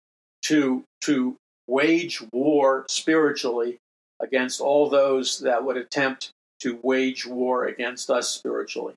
to 0.45 0.83
to 1.01 1.37
wage 1.67 2.21
war 2.31 2.85
spiritually 2.87 3.77
against 4.21 4.61
all 4.61 4.89
those 4.89 5.39
that 5.39 5.63
would 5.63 5.77
attempt 5.77 6.31
to 6.61 6.79
wage 6.83 7.25
war 7.25 7.65
against 7.65 8.09
us 8.09 8.29
spiritually. 8.29 8.93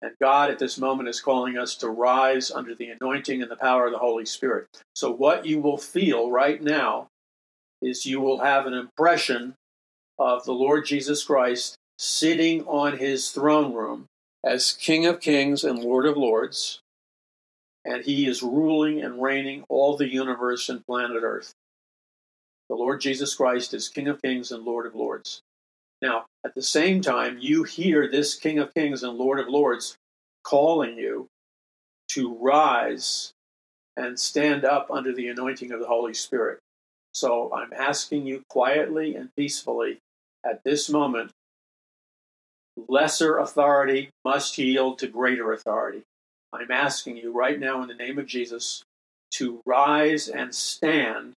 And 0.00 0.12
God 0.20 0.50
at 0.50 0.58
this 0.58 0.78
moment 0.78 1.08
is 1.08 1.20
calling 1.20 1.58
us 1.58 1.74
to 1.76 1.88
rise 1.88 2.50
under 2.50 2.74
the 2.74 2.90
anointing 2.90 3.42
and 3.42 3.50
the 3.50 3.56
power 3.56 3.86
of 3.86 3.92
the 3.92 3.98
Holy 3.98 4.24
Spirit. 4.24 4.68
So, 4.94 5.10
what 5.10 5.44
you 5.44 5.60
will 5.60 5.78
feel 5.78 6.30
right 6.30 6.62
now 6.62 7.08
is 7.82 8.06
you 8.06 8.20
will 8.20 8.40
have 8.40 8.66
an 8.66 8.74
impression 8.74 9.54
of 10.18 10.44
the 10.44 10.52
Lord 10.52 10.86
Jesus 10.86 11.24
Christ 11.24 11.76
sitting 11.98 12.64
on 12.66 12.98
his 12.98 13.30
throne 13.30 13.72
room 13.72 14.06
as 14.44 14.72
King 14.72 15.04
of 15.04 15.20
Kings 15.20 15.64
and 15.64 15.80
Lord 15.80 16.06
of 16.06 16.16
Lords, 16.16 16.80
and 17.84 18.04
he 18.04 18.26
is 18.26 18.42
ruling 18.42 19.02
and 19.02 19.22
reigning 19.22 19.64
all 19.68 19.96
the 19.96 20.12
universe 20.12 20.68
and 20.68 20.84
planet 20.86 21.22
Earth. 21.22 21.54
The 22.68 22.76
Lord 22.76 23.00
Jesus 23.00 23.34
Christ 23.34 23.72
is 23.74 23.88
King 23.88 24.08
of 24.08 24.20
Kings 24.20 24.52
and 24.52 24.64
Lord 24.64 24.86
of 24.86 24.94
Lords. 24.94 25.42
Now, 26.02 26.26
at 26.44 26.54
the 26.54 26.62
same 26.62 27.00
time, 27.00 27.38
you 27.40 27.64
hear 27.64 28.08
this 28.08 28.34
King 28.34 28.58
of 28.58 28.74
Kings 28.74 29.02
and 29.02 29.16
Lord 29.16 29.40
of 29.40 29.48
Lords 29.48 29.96
calling 30.44 30.96
you 30.96 31.28
to 32.10 32.34
rise 32.34 33.32
and 33.96 34.18
stand 34.18 34.64
up 34.64 34.90
under 34.90 35.12
the 35.12 35.28
anointing 35.28 35.72
of 35.72 35.80
the 35.80 35.86
Holy 35.86 36.14
Spirit. 36.14 36.60
So 37.12 37.52
I'm 37.52 37.72
asking 37.72 38.26
you 38.26 38.44
quietly 38.48 39.16
and 39.16 39.34
peacefully 39.34 39.98
at 40.44 40.62
this 40.62 40.88
moment 40.88 41.32
lesser 42.86 43.38
authority 43.38 44.10
must 44.24 44.56
yield 44.56 44.98
to 45.00 45.08
greater 45.08 45.52
authority. 45.52 46.02
I'm 46.52 46.70
asking 46.70 47.16
you 47.16 47.32
right 47.32 47.58
now 47.58 47.82
in 47.82 47.88
the 47.88 47.94
name 47.94 48.18
of 48.18 48.26
Jesus 48.26 48.82
to 49.32 49.60
rise 49.66 50.28
and 50.28 50.54
stand 50.54 51.34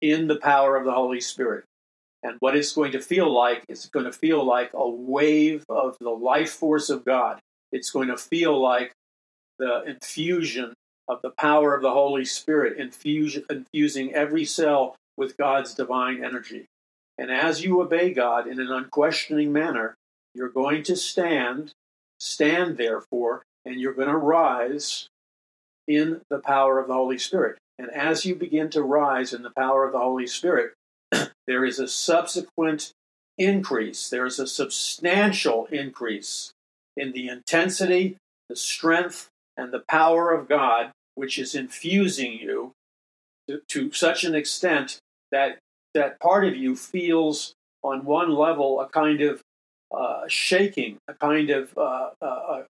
in 0.00 0.28
the 0.28 0.36
power 0.36 0.76
of 0.76 0.84
the 0.84 0.92
Holy 0.92 1.20
Spirit. 1.20 1.64
And 2.22 2.36
what 2.40 2.56
it's 2.56 2.72
going 2.72 2.92
to 2.92 3.00
feel 3.00 3.32
like 3.32 3.64
is 3.68 3.86
going 3.86 4.06
to 4.06 4.12
feel 4.12 4.44
like 4.44 4.70
a 4.74 4.88
wave 4.88 5.64
of 5.68 5.96
the 6.00 6.10
life 6.10 6.52
force 6.52 6.90
of 6.90 7.04
God. 7.04 7.40
It's 7.72 7.90
going 7.90 8.08
to 8.08 8.16
feel 8.16 8.60
like 8.60 8.92
the 9.58 9.82
infusion 9.84 10.74
of 11.08 11.20
the 11.22 11.30
power 11.30 11.74
of 11.74 11.82
the 11.82 11.90
Holy 11.90 12.24
Spirit, 12.24 12.78
infuse, 12.78 13.38
infusing 13.48 14.14
every 14.14 14.44
cell 14.44 14.96
with 15.16 15.36
God's 15.36 15.74
divine 15.74 16.24
energy. 16.24 16.66
And 17.18 17.30
as 17.30 17.64
you 17.64 17.80
obey 17.80 18.12
God 18.12 18.46
in 18.46 18.60
an 18.60 18.70
unquestioning 18.70 19.52
manner, 19.52 19.94
you're 20.34 20.48
going 20.48 20.82
to 20.84 20.96
stand, 20.96 21.72
stand 22.18 22.76
therefore, 22.76 23.42
and 23.66 23.80
you're 23.80 23.92
going 23.92 24.08
to 24.08 24.16
rise 24.16 25.08
in 25.86 26.22
the 26.30 26.38
power 26.38 26.78
of 26.78 26.88
the 26.88 26.94
Holy 26.94 27.18
Spirit. 27.18 27.58
And 27.78 27.90
as 27.90 28.24
you 28.24 28.34
begin 28.34 28.70
to 28.70 28.82
rise 28.82 29.34
in 29.34 29.42
the 29.42 29.50
power 29.50 29.84
of 29.84 29.92
the 29.92 29.98
Holy 29.98 30.26
Spirit, 30.26 30.72
there 31.46 31.64
is 31.64 31.78
a 31.78 31.88
subsequent 31.88 32.92
increase. 33.36 34.08
There 34.08 34.24
is 34.24 34.38
a 34.38 34.46
substantial 34.46 35.66
increase 35.66 36.52
in 36.96 37.12
the 37.12 37.28
intensity, 37.28 38.16
the 38.48 38.56
strength, 38.56 39.28
and 39.56 39.72
the 39.72 39.84
power 39.88 40.32
of 40.32 40.48
God, 40.48 40.92
which 41.14 41.38
is 41.38 41.54
infusing 41.54 42.32
you 42.38 42.72
to, 43.48 43.60
to 43.68 43.92
such 43.92 44.24
an 44.24 44.34
extent 44.34 44.98
that 45.30 45.58
that 45.94 46.20
part 46.20 46.46
of 46.46 46.54
you 46.54 46.76
feels 46.76 47.54
on 47.82 48.04
one 48.04 48.34
level 48.34 48.80
a 48.80 48.88
kind 48.88 49.22
of 49.22 49.40
uh, 49.90 50.24
shaking, 50.28 50.98
a 51.08 51.14
kind 51.14 51.50
of, 51.50 51.76
uh, 51.76 52.10
uh, 52.20 52.24
uh, 52.24 52.62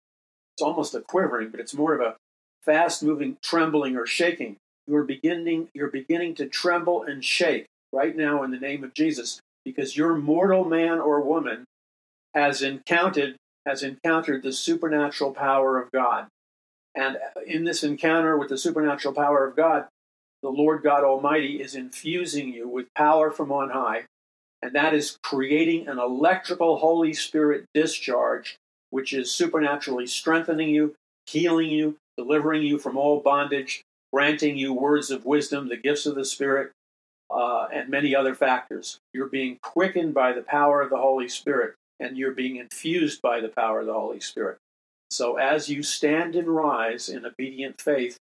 it's 0.55 0.61
almost 0.61 0.95
a 0.95 1.01
quivering, 1.01 1.49
but 1.49 1.59
it's 1.59 1.73
more 1.73 1.93
of 1.93 2.01
a 2.01 2.15
fast 2.63 3.03
moving 3.03 3.37
trembling 3.41 3.97
or 3.97 4.05
shaking. 4.05 4.55
You're 4.87 5.03
beginning, 5.03 5.69
you're 5.73 5.89
beginning 5.89 6.35
to 6.35 6.47
tremble 6.47 7.03
and 7.03 7.23
shake 7.23 7.65
right 7.91 8.15
now 8.15 8.43
in 8.43 8.51
the 8.51 8.59
name 8.59 8.83
of 8.83 8.93
Jesus 8.93 9.39
because 9.65 9.97
your 9.97 10.15
mortal 10.15 10.63
man 10.63 10.99
or 10.99 11.19
woman 11.21 11.65
has 12.33 12.61
encountered 12.61 13.35
has 13.65 13.81
encountered 13.81 14.43
the 14.43 14.53
supernatural 14.53 15.33
power 15.33 15.81
of 15.81 15.91
God. 15.91 16.27
And 16.93 17.17
in 17.47 17.63
this 17.63 17.83
encounter 17.83 18.37
with 18.37 18.49
the 18.49 18.59
supernatural 18.59 19.13
power 19.13 19.45
of 19.45 19.55
God, 19.55 19.87
the 20.43 20.49
Lord 20.49 20.83
God 20.83 21.03
Almighty 21.03 21.59
is 21.61 21.73
infusing 21.73 22.53
you 22.53 22.67
with 22.67 22.93
power 22.93 23.31
from 23.31 23.51
on 23.51 23.71
high, 23.71 24.03
and 24.61 24.73
that 24.73 24.93
is 24.93 25.17
creating 25.23 25.87
an 25.87 25.97
electrical 25.97 26.77
Holy 26.77 27.13
Spirit 27.13 27.65
discharge, 27.73 28.55
which 28.89 29.13
is 29.13 29.31
supernaturally 29.31 30.07
strengthening 30.07 30.69
you, 30.69 30.95
healing 31.27 31.69
you, 31.69 31.97
delivering 32.17 32.63
you 32.63 32.77
from 32.77 32.97
all 32.97 33.19
bondage, 33.19 33.83
granting 34.13 34.57
you 34.57 34.73
words 34.73 35.11
of 35.11 35.25
wisdom, 35.25 35.67
the 35.67 35.77
gifts 35.77 36.05
of 36.05 36.15
the 36.15 36.25
Spirit, 36.25 36.71
uh, 37.29 37.67
and 37.73 37.89
many 37.89 38.15
other 38.15 38.35
factors. 38.35 38.99
You're 39.13 39.27
being 39.27 39.57
quickened 39.61 40.13
by 40.13 40.33
the 40.33 40.41
power 40.41 40.81
of 40.81 40.89
the 40.89 40.97
Holy 40.97 41.27
Spirit, 41.27 41.75
and 41.99 42.17
you're 42.17 42.31
being 42.31 42.57
infused 42.57 43.21
by 43.21 43.41
the 43.41 43.49
power 43.49 43.81
of 43.81 43.87
the 43.87 43.93
Holy 43.93 44.19
Spirit. 44.19 44.57
So 45.09 45.37
as 45.37 45.69
you 45.69 45.83
stand 45.83 46.35
and 46.35 46.47
rise 46.47 47.09
in 47.09 47.25
obedient 47.25 47.79
faith 47.81 48.17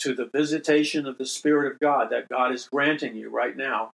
to 0.00 0.14
the 0.14 0.30
visitation 0.32 1.06
of 1.06 1.18
the 1.18 1.26
Spirit 1.26 1.72
of 1.72 1.80
God 1.80 2.10
that 2.10 2.28
God 2.28 2.52
is 2.52 2.68
granting 2.70 3.16
you 3.16 3.30
right 3.30 3.56
now, 3.56 3.90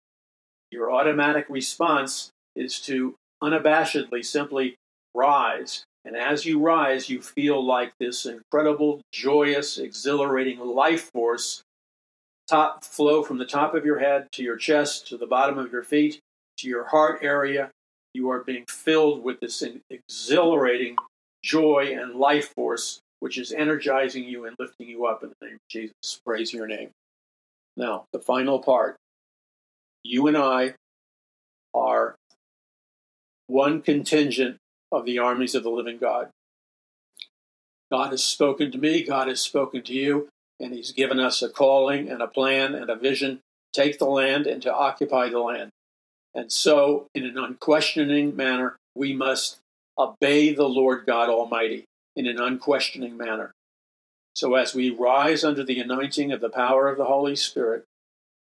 your 0.71 0.91
automatic 0.91 1.45
response 1.49 2.31
is 2.55 2.79
to 2.81 3.15
unabashedly 3.41 4.25
simply 4.25 4.75
rise. 5.13 5.83
And 6.07 6.15
as 6.15 6.45
you 6.45 6.57
rise, 6.57 7.09
you 7.09 7.21
feel 7.21 7.61
like 7.61 7.91
this 7.99 8.25
incredible, 8.25 9.01
joyous, 9.11 9.77
exhilarating 9.77 10.57
life 10.57 11.11
force 11.11 11.63
top 12.49 12.85
flow 12.85 13.23
from 13.23 13.39
the 13.39 13.45
top 13.45 13.75
of 13.75 13.85
your 13.85 13.99
head 13.99 14.29
to 14.31 14.41
your 14.41 14.55
chest 14.55 15.09
to 15.09 15.17
the 15.17 15.27
bottom 15.27 15.57
of 15.57 15.69
your 15.69 15.83
feet 15.83 16.21
to 16.59 16.69
your 16.69 16.85
heart 16.85 17.19
area. 17.21 17.71
You 18.13 18.29
are 18.29 18.41
being 18.41 18.63
filled 18.69 19.21
with 19.21 19.41
this 19.41 19.61
exhilarating 19.89 20.95
joy 21.43 21.93
and 21.99 22.15
life 22.15 22.53
force, 22.55 23.01
which 23.19 23.37
is 23.37 23.51
energizing 23.51 24.23
you 24.23 24.45
and 24.45 24.55
lifting 24.57 24.87
you 24.87 25.05
up 25.07 25.23
in 25.23 25.33
the 25.41 25.45
name 25.45 25.55
of 25.55 25.69
Jesus. 25.69 26.21
Praise 26.25 26.53
your 26.53 26.67
name. 26.67 26.91
Now, 27.75 28.05
the 28.13 28.19
final 28.19 28.59
part. 28.59 28.95
You 30.03 30.27
and 30.27 30.37
I 30.37 30.75
are 31.73 32.15
one 33.47 33.81
contingent 33.81 34.57
of 34.91 35.05
the 35.05 35.19
armies 35.19 35.55
of 35.55 35.63
the 35.63 35.69
living 35.69 35.97
God. 35.97 36.29
God 37.91 38.11
has 38.11 38.23
spoken 38.23 38.71
to 38.71 38.77
me, 38.77 39.03
God 39.03 39.27
has 39.27 39.39
spoken 39.39 39.81
to 39.83 39.93
you, 39.93 40.29
and 40.59 40.73
He's 40.73 40.91
given 40.91 41.19
us 41.19 41.41
a 41.41 41.49
calling 41.49 42.09
and 42.09 42.21
a 42.21 42.27
plan 42.27 42.75
and 42.75 42.89
a 42.89 42.95
vision 42.95 43.39
take 43.73 43.99
the 43.99 44.05
land 44.05 44.47
and 44.47 44.61
to 44.63 44.73
occupy 44.73 45.29
the 45.29 45.39
land. 45.39 45.71
And 46.33 46.51
so, 46.51 47.07
in 47.13 47.25
an 47.25 47.37
unquestioning 47.37 48.35
manner, 48.35 48.77
we 48.95 49.13
must 49.13 49.57
obey 49.97 50.53
the 50.53 50.67
Lord 50.67 51.05
God 51.05 51.29
Almighty 51.29 51.85
in 52.15 52.27
an 52.27 52.39
unquestioning 52.39 53.17
manner. 53.17 53.51
So, 54.33 54.55
as 54.55 54.75
we 54.75 54.89
rise 54.89 55.43
under 55.43 55.63
the 55.63 55.79
anointing 55.79 56.31
of 56.31 56.41
the 56.41 56.49
power 56.49 56.87
of 56.89 56.97
the 56.97 57.05
Holy 57.05 57.35
Spirit, 57.35 57.85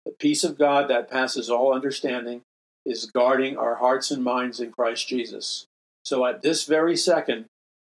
the 0.06 0.12
peace 0.12 0.44
of 0.44 0.58
God 0.58 0.90
that 0.90 1.10
passes 1.10 1.50
all 1.50 1.74
understanding 1.74 2.42
is 2.86 3.06
guarding 3.06 3.58
our 3.58 3.76
hearts 3.76 4.12
and 4.12 4.24
minds 4.24 4.60
in 4.60 4.72
Christ 4.72 5.08
Jesus. 5.08 5.68
So, 6.10 6.26
at 6.26 6.41
this 6.41 6.65
very 6.65 6.98
second, 6.98 7.45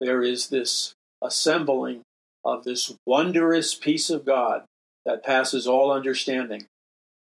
there 0.02 0.22
is 0.22 0.50
this 0.50 0.92
assembling 1.24 2.02
of 2.44 2.66
this 2.66 2.94
wondrous 3.06 3.74
peace 3.74 4.10
of 4.10 4.26
God 4.26 4.66
that 5.06 5.24
passes 5.24 5.66
all 5.66 5.94
understanding. 5.94 6.66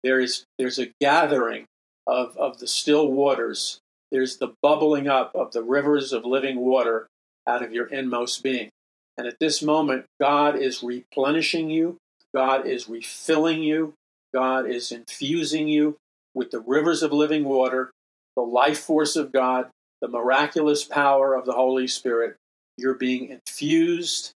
There 0.03 0.19
is 0.19 0.45
there's 0.59 0.79
a 0.79 0.91
gathering 0.99 1.67
of, 2.07 2.35
of 2.39 2.59
the 2.59 2.67
still 2.67 3.13
waters 3.13 3.81
there's 4.11 4.39
the 4.39 4.55
bubbling 4.63 5.09
up 5.09 5.35
of 5.35 5.53
the 5.53 5.63
rivers 5.63 6.15
of 6.15 6.25
living 6.25 6.61
water 6.61 7.07
out 7.47 7.63
of 7.63 7.71
your 7.71 7.85
inmost 7.89 8.43
being. 8.43 8.71
And 9.19 9.27
at 9.27 9.39
this 9.39 9.63
moment, 9.63 10.07
God 10.19 10.57
is 10.57 10.83
replenishing 10.83 11.69
you, 11.69 11.99
God 12.35 12.67
is 12.67 12.89
refilling 12.89 13.63
you, 13.63 13.93
God 14.33 14.67
is 14.67 14.91
infusing 14.91 15.69
you 15.69 15.99
with 16.33 16.51
the 16.51 16.61
rivers 16.61 17.03
of 17.03 17.13
living 17.13 17.45
water, 17.45 17.91
the 18.37 18.43
life 18.43 18.79
force 18.79 19.15
of 19.15 19.33
God, 19.33 19.69
the 20.01 20.09
miraculous 20.09 20.85
power 20.85 21.35
of 21.35 21.45
the 21.45 21.53
Holy 21.53 21.89
Spirit. 21.89 22.37
You're 22.77 22.95
being 22.95 23.31
infused 23.31 24.33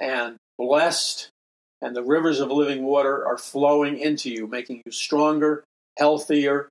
and 0.00 0.36
blessed, 0.58 1.30
and 1.82 1.94
the 1.94 2.02
rivers 2.02 2.40
of 2.40 2.50
living 2.50 2.84
water 2.84 3.26
are 3.26 3.38
flowing 3.38 3.98
into 3.98 4.30
you, 4.30 4.46
making 4.46 4.82
you 4.84 4.92
stronger, 4.92 5.64
healthier, 5.98 6.68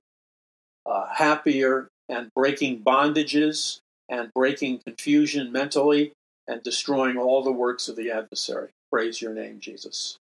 uh, 0.86 1.06
happier, 1.14 1.88
and 2.08 2.28
breaking 2.34 2.82
bondages 2.82 3.78
and 4.08 4.32
breaking 4.34 4.80
confusion 4.84 5.50
mentally 5.50 6.12
and 6.46 6.62
destroying 6.62 7.16
all 7.16 7.42
the 7.42 7.52
works 7.52 7.88
of 7.88 7.96
the 7.96 8.10
adversary. 8.10 8.68
Praise 8.90 9.22
your 9.22 9.32
name, 9.32 9.60
Jesus. 9.60 10.18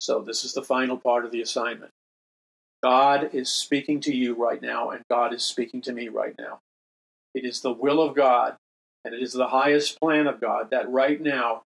So, 0.00 0.20
this 0.20 0.44
is 0.44 0.54
the 0.54 0.62
final 0.62 0.96
part 0.96 1.24
of 1.24 1.30
the 1.30 1.42
assignment. 1.42 1.92
God 2.82 3.30
is 3.34 3.50
speaking 3.50 4.00
to 4.00 4.16
you 4.16 4.34
right 4.34 4.60
now, 4.60 4.90
and 4.90 5.02
God 5.10 5.34
is 5.34 5.44
speaking 5.44 5.82
to 5.82 5.92
me 5.92 6.08
right 6.08 6.34
now. 6.38 6.58
It 7.34 7.44
is 7.44 7.60
the 7.60 7.72
will 7.72 8.00
of 8.00 8.14
God, 8.14 8.56
and 9.04 9.14
it 9.14 9.22
is 9.22 9.32
the 9.32 9.48
highest 9.48 10.00
plan 10.00 10.26
of 10.26 10.40
God 10.40 10.70
that 10.70 10.90
right 10.90 11.20
now, 11.20 11.62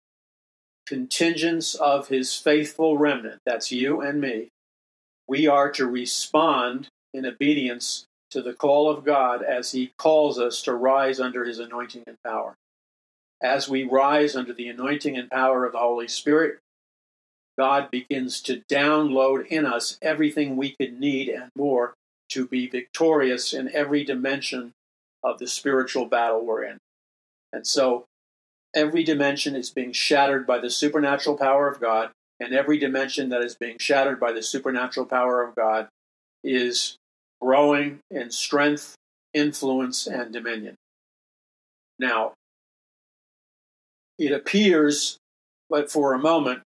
contingents 0.88 1.76
of 1.76 2.08
his 2.08 2.36
faithful 2.36 2.98
remnant, 2.98 3.40
that's 3.46 3.72
you 3.72 4.02
and 4.02 4.22
me, 4.22 4.50
we 5.28 5.48
are 5.48 5.72
to 5.72 5.86
respond 5.86 6.88
in 7.14 7.26
obedience 7.26 8.06
to 8.32 8.42
the 8.42 8.54
call 8.54 8.90
of 8.90 9.04
God 9.04 9.44
as 9.44 9.72
He 9.72 9.92
calls 9.98 10.40
us 10.40 10.62
to 10.64 10.74
rise 10.74 11.20
under 11.20 11.46
His 11.46 11.60
anointing 11.60 12.04
and 12.08 12.18
power. 12.24 12.56
As 13.42 13.70
we 13.70 13.84
rise 13.84 14.36
under 14.36 14.54
the 14.54 14.68
anointing 14.68 15.18
and 15.18 15.30
power 15.30 15.66
of 15.66 15.72
the 15.72 15.80
Holy 15.80 16.08
Spirit, 16.08 16.60
God 17.58 17.92
begins 17.92 18.42
to 18.42 18.64
download 18.70 19.48
in 19.48 19.66
us 19.66 19.98
everything 20.02 20.56
we 20.56 20.76
could 20.80 21.00
need 21.00 21.30
and 21.30 21.50
more 21.58 21.94
to 22.30 22.48
be 22.48 22.68
victorious 22.68 23.54
in 23.54 23.74
every 23.74 24.04
dimension 24.04 24.72
of 25.24 25.40
the 25.40 25.48
spiritual 25.48 26.06
battle 26.06 26.46
we're 26.46 26.64
in. 26.64 26.78
And 27.52 27.66
so 27.66 28.06
every 28.76 29.04
dimension 29.04 29.56
is 29.56 29.70
being 29.70 29.92
shattered 29.92 30.46
by 30.46 30.60
the 30.60 30.70
supernatural 30.70 31.38
power 31.38 31.68
of 31.68 31.80
God, 31.80 32.12
and 32.40 32.54
every 32.54 32.78
dimension 32.78 33.30
that 33.30 33.42
is 33.42 33.56
being 33.56 33.78
shattered 33.80 34.20
by 34.20 34.32
the 34.32 34.44
supernatural 34.44 35.06
power 35.06 35.44
of 35.44 35.56
God 35.56 35.88
is 36.44 36.98
growing 37.42 38.00
in 38.12 38.32
strength, 38.32 38.96
influence, 39.34 40.08
and 40.08 40.32
dominion. 40.32 40.76
Now, 41.98 42.34
it 44.18 44.32
appears, 44.32 45.18
but 45.70 45.92
for 45.92 46.14
a 46.14 46.20
moment, 46.20 46.62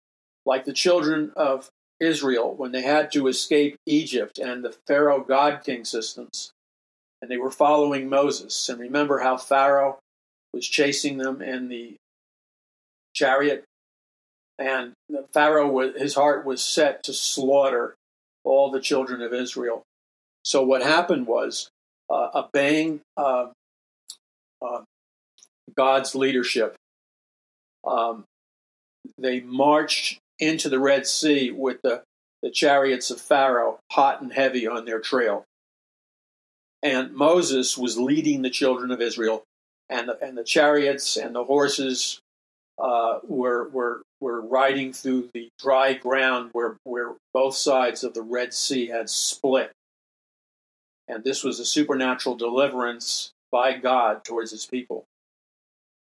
like 0.46 0.66
the 0.66 0.74
children 0.74 1.32
of 1.36 1.70
Israel 2.00 2.56
when 2.56 2.72
they 2.72 2.82
had 2.82 3.12
to 3.12 3.28
escape 3.28 3.76
Egypt 3.86 4.40
and 4.40 4.64
the 4.64 4.76
Pharaoh 4.88 5.22
God 5.22 5.62
King 5.64 5.86
systems, 5.86 6.52
and 7.22 7.30
they 7.30 7.38
were 7.38 7.52
following 7.52 8.10
Moses. 8.10 8.70
And 8.70 8.80
remember 8.80 9.20
how 9.20 9.38
Pharaoh 9.38 10.00
was 10.54 10.68
chasing 10.68 11.18
them 11.18 11.42
in 11.42 11.70
the 11.70 11.96
chariot, 13.14 13.64
and 14.58 14.94
Pharaoh, 15.34 15.92
his 15.94 16.16
heart 16.16 16.46
was 16.46 16.64
set 16.64 17.04
to 17.04 17.14
slaughter 17.14 17.96
all 18.44 18.70
the 18.70 18.80
children 18.80 19.22
of 19.22 19.34
Israel. 19.34 19.84
So 20.44 20.64
what 20.64 20.82
happened 20.82 21.28
was, 21.28 21.70
uh, 22.10 22.30
obeying 22.36 23.02
uh, 23.18 23.48
uh, 24.62 24.82
God's 25.76 26.16
leadership, 26.16 26.76
um, 27.86 28.26
they 29.18 29.40
marched 29.40 30.20
into 30.40 30.70
the 30.70 30.80
Red 30.80 31.08
Sea 31.08 31.52
with 31.52 31.82
the, 31.82 32.04
the 32.42 32.52
chariots 32.52 33.12
of 33.12 33.22
Pharaoh 33.22 33.80
hot 33.92 34.22
and 34.22 34.34
heavy 34.34 34.68
on 34.68 34.86
their 34.86 35.00
trail. 35.00 35.46
And 36.84 37.14
Moses 37.14 37.78
was 37.78 37.98
leading 37.98 38.42
the 38.42 38.50
children 38.50 38.92
of 38.92 39.02
Israel, 39.02 39.44
and 39.90 40.10
the, 40.10 40.24
and 40.24 40.38
the 40.38 40.44
chariots 40.44 41.18
and 41.18 41.36
the 41.36 41.44
horses 41.44 42.20
uh, 42.82 43.20
were, 43.28 43.70
were, 43.70 44.02
were 44.20 44.42
riding 44.42 44.94
through 44.94 45.30
the 45.34 45.50
dry 45.60 45.94
ground 45.94 46.50
where, 46.54 46.78
where 46.84 47.14
both 47.34 47.56
sides 47.56 48.04
of 48.04 48.14
the 48.14 48.22
Red 48.22 48.54
Sea 48.54 48.88
had 48.88 49.10
split. 49.10 49.72
And 51.08 51.24
this 51.24 51.44
was 51.44 51.60
a 51.60 51.66
supernatural 51.66 52.36
deliverance 52.36 53.32
by 53.52 53.78
God 53.78 54.24
towards 54.24 54.52
his 54.52 54.66
people. 54.66 55.04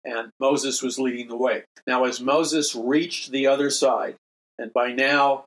And 0.05 0.31
Moses 0.41 0.83
was 0.83 0.99
leading 0.99 1.29
the 1.29 1.37
way. 1.37 1.65
Now, 1.87 2.05
as 2.05 2.21
Moses 2.21 2.75
reached 2.75 3.31
the 3.31 3.47
other 3.47 3.71
side, 3.71 4.17
and 4.59 4.73
by 4.73 4.93
now, 4.93 5.45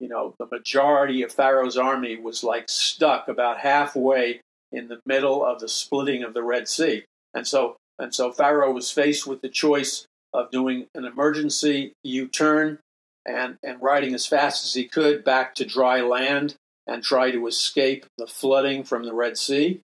you 0.00 0.08
know, 0.08 0.34
the 0.38 0.46
majority 0.50 1.22
of 1.22 1.32
Pharaoh's 1.32 1.76
army 1.76 2.16
was 2.16 2.44
like 2.44 2.68
stuck 2.68 3.28
about 3.28 3.58
halfway 3.58 4.40
in 4.76 4.88
the 4.88 5.00
middle 5.06 5.44
of 5.44 5.60
the 5.60 5.68
splitting 5.68 6.22
of 6.22 6.34
the 6.34 6.42
Red 6.42 6.68
Sea. 6.68 7.04
And 7.34 7.46
so, 7.46 7.76
and 7.98 8.14
so 8.14 8.30
Pharaoh 8.30 8.72
was 8.72 8.90
faced 8.90 9.26
with 9.26 9.40
the 9.40 9.48
choice 9.48 10.06
of 10.32 10.50
doing 10.50 10.86
an 10.94 11.04
emergency 11.04 11.94
U 12.04 12.28
turn 12.28 12.78
and, 13.24 13.56
and 13.62 13.82
riding 13.82 14.14
as 14.14 14.26
fast 14.26 14.64
as 14.64 14.74
he 14.74 14.84
could 14.84 15.24
back 15.24 15.54
to 15.54 15.64
dry 15.64 16.00
land 16.00 16.54
and 16.86 17.02
try 17.02 17.30
to 17.30 17.46
escape 17.46 18.06
the 18.18 18.26
flooding 18.26 18.84
from 18.84 19.04
the 19.04 19.14
Red 19.14 19.36
Sea, 19.36 19.80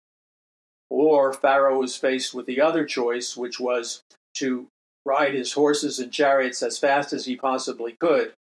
or 0.91 1.33
Pharaoh 1.33 1.79
was 1.79 1.97
faced 1.97 2.35
with 2.35 2.47
the 2.47 2.61
other 2.61 2.85
choice, 2.85 3.37
which 3.37 3.59
was 3.59 4.03
to 4.35 4.69
ride 5.05 5.35
his 5.35 5.55
horses 5.55 5.99
and 5.99 6.13
chariots 6.13 6.63
as 6.63 6.79
fast 6.79 7.13
as 7.13 7.25
he 7.25 7.35
possibly 7.35 7.93
could 7.99 8.35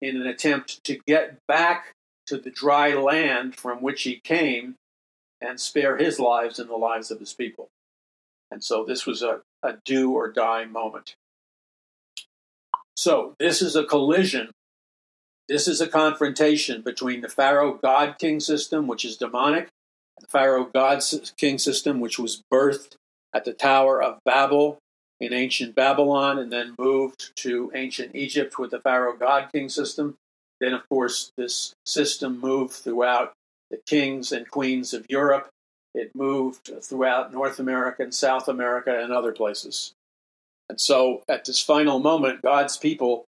in 0.00 0.16
an 0.16 0.26
attempt 0.26 0.84
to 0.84 1.00
get 1.06 1.38
back 1.48 1.92
to 2.26 2.36
the 2.36 2.50
dry 2.50 2.94
land 2.94 3.56
from 3.56 3.82
which 3.82 4.02
he 4.02 4.20
came 4.22 4.76
and 5.42 5.60
spare 5.60 5.96
his 5.96 6.18
lives 6.18 6.58
and 6.58 6.70
the 6.70 6.76
lives 6.76 7.10
of 7.10 7.18
his 7.18 7.34
people. 7.34 7.68
And 8.50 8.62
so 8.62 8.84
this 8.84 9.06
was 9.06 9.22
a, 9.22 9.40
a 9.62 9.74
do 9.84 10.12
or 10.12 10.30
die 10.30 10.64
moment. 10.64 11.14
So 12.96 13.34
this 13.38 13.62
is 13.62 13.74
a 13.74 13.84
collision. 13.84 14.50
This 15.48 15.66
is 15.66 15.80
a 15.80 15.88
confrontation 15.88 16.82
between 16.82 17.20
the 17.20 17.28
Pharaoh 17.28 17.74
God 17.82 18.16
king 18.18 18.40
system, 18.40 18.86
which 18.86 19.04
is 19.04 19.16
demonic, 19.16 19.68
the 20.20 20.26
Pharaoh 20.28 20.70
God 20.72 21.02
king 21.36 21.58
system, 21.58 22.00
which 22.00 22.18
was 22.18 22.42
birthed 22.52 22.94
at 23.34 23.44
the 23.44 23.52
Tower 23.52 24.02
of 24.02 24.18
Babel 24.24 24.78
in 25.20 25.32
ancient 25.32 25.74
Babylon 25.74 26.38
and 26.38 26.52
then 26.52 26.74
moved 26.78 27.34
to 27.36 27.72
ancient 27.74 28.14
Egypt 28.14 28.58
with 28.58 28.70
the 28.70 28.80
Pharaoh 28.80 29.16
God 29.16 29.48
king 29.52 29.68
system. 29.68 30.16
Then, 30.60 30.74
of 30.74 30.88
course, 30.88 31.32
this 31.36 31.74
system 31.84 32.40
moved 32.40 32.74
throughout 32.74 33.32
the 33.72 33.80
kings 33.86 34.30
and 34.30 34.48
queens 34.48 34.94
of 34.94 35.06
Europe. 35.08 35.48
It 35.94 36.14
moved 36.14 36.70
throughout 36.82 37.32
North 37.32 37.58
America 37.58 38.02
and 38.02 38.14
South 38.14 38.46
America 38.46 38.96
and 39.02 39.12
other 39.12 39.32
places. 39.32 39.92
And 40.68 40.80
so, 40.80 41.22
at 41.28 41.44
this 41.44 41.60
final 41.60 41.98
moment, 41.98 42.42
God's 42.42 42.76
people, 42.76 43.24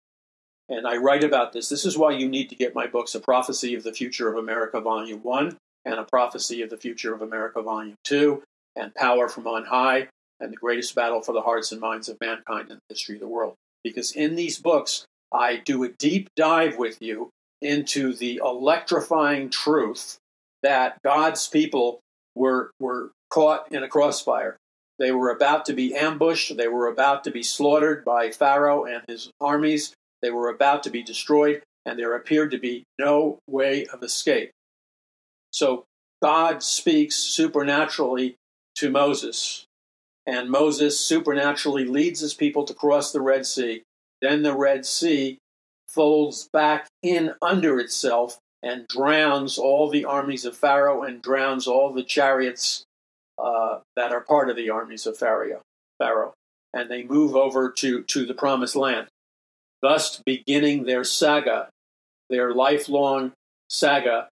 and 0.69 0.87
I 0.87 0.97
write 0.97 1.25
about 1.25 1.53
this, 1.53 1.69
this 1.69 1.85
is 1.85 1.99
why 1.99 2.13
you 2.13 2.29
need 2.29 2.49
to 2.51 2.55
get 2.55 2.75
my 2.75 2.87
books 2.87 3.15
A 3.15 3.21
Prophecy 3.21 3.75
of 3.75 3.83
the 3.83 3.93
Future 3.93 4.29
of 4.29 4.39
America, 4.39 4.81
Volume 4.81 5.21
1, 5.21 5.57
and 5.85 5.95
A 5.95 6.05
Prophecy 6.05 6.63
of 6.63 6.71
the 6.71 6.77
Future 6.77 7.13
of 7.13 7.23
America, 7.23 7.61
Volume 7.61 7.97
2, 8.05 8.43
and 8.77 8.95
Power 8.95 9.29
from 9.29 9.47
On 9.47 9.65
High, 9.65 10.09
and 10.41 10.53
the 10.53 10.57
greatest 10.57 10.95
battle 10.95 11.23
for 11.23 11.33
the 11.33 11.43
hearts 11.43 11.73
and 11.73 11.81
minds 11.81 12.09
of 12.09 12.17
mankind 12.21 12.71
in 12.71 12.77
the 12.77 12.95
history 12.95 13.17
of 13.17 13.21
the 13.21 13.29
world. 13.29 13.55
Because 13.83 14.13
in 14.13 14.37
these 14.37 14.59
books, 14.59 15.05
I 15.33 15.57
do 15.57 15.85
a 15.85 15.89
deep 15.89 16.29
dive 16.37 16.79
with 16.79 17.03
you 17.03 17.31
into 17.61 18.15
the 18.15 18.41
electrifying 18.45 19.51
truth 19.51 20.19
that 20.65 20.99
God's 21.05 21.47
people 21.47 22.01
were, 22.35 22.73
were 22.81 23.13
caught 23.31 23.71
in 23.71 23.85
a 23.85 23.89
crossfire. 23.89 24.57
They 24.99 25.13
were 25.13 25.31
about 25.31 25.67
to 25.67 25.73
be 25.73 25.95
ambushed, 25.95 26.57
they 26.57 26.69
were 26.69 26.89
about 26.89 27.25
to 27.25 27.31
be 27.31 27.43
slaughtered 27.43 28.05
by 28.05 28.31
Pharaoh 28.31 28.85
and 28.85 29.03
his 29.09 29.31
armies, 29.41 29.95
they 30.23 30.31
were 30.31 30.49
about 30.49 30.83
to 30.85 30.91
be 30.91 31.03
destroyed, 31.03 31.63
and 31.87 31.99
there 31.99 32.15
appeared 32.17 32.51
to 32.51 32.59
be 32.59 32.85
no 32.99 33.39
way 33.49 33.87
of 33.87 34.03
escape. 34.03 34.51
So 35.53 35.85
God 36.23 36.63
speaks 36.63 37.15
supernaturally 37.15 38.37
to 38.77 38.91
Moses 38.91 39.67
and 40.27 40.51
Moses 40.51 40.99
supernaturally 40.99 41.85
leads 41.85 42.21
his 42.21 42.35
people 42.35 42.65
to 42.65 42.75
cross 42.75 43.13
the 43.13 43.21
Red 43.21 43.47
Sea. 43.47 43.83
Then 44.23 44.43
the 44.43 44.57
Red 44.57 44.87
Sea 44.87 45.39
folds 45.87 46.49
back 46.53 46.89
in 47.03 47.35
under 47.43 47.79
itself 47.79 48.39
and 48.65 48.89
drowns 48.89 49.59
all 49.59 49.91
the 49.91 50.07
armies 50.07 50.47
of 50.47 50.57
Pharaoh 50.57 51.03
and 51.03 51.21
drowns 51.21 51.67
all 51.67 51.93
the 51.93 52.03
chariots 52.03 52.83
uh, 53.39 53.81
that 53.95 54.11
are 54.11 54.23
part 54.23 54.49
of 54.49 54.57
the 54.57 54.71
armies 54.71 55.07
of 55.07 55.19
Pharaoh. 55.19 55.61
Pharaoh, 55.99 56.33
and 56.73 56.91
they 56.91 57.03
move 57.03 57.37
over 57.37 57.71
to, 57.71 58.03
to 58.03 58.25
the 58.25 58.33
Promised 58.33 58.75
Land, 58.75 59.09
thus 59.83 60.21
beginning 60.25 60.85
their 60.85 61.05
saga, 61.05 61.69
their 62.31 62.55
lifelong 62.55 63.33
saga, 63.69 64.29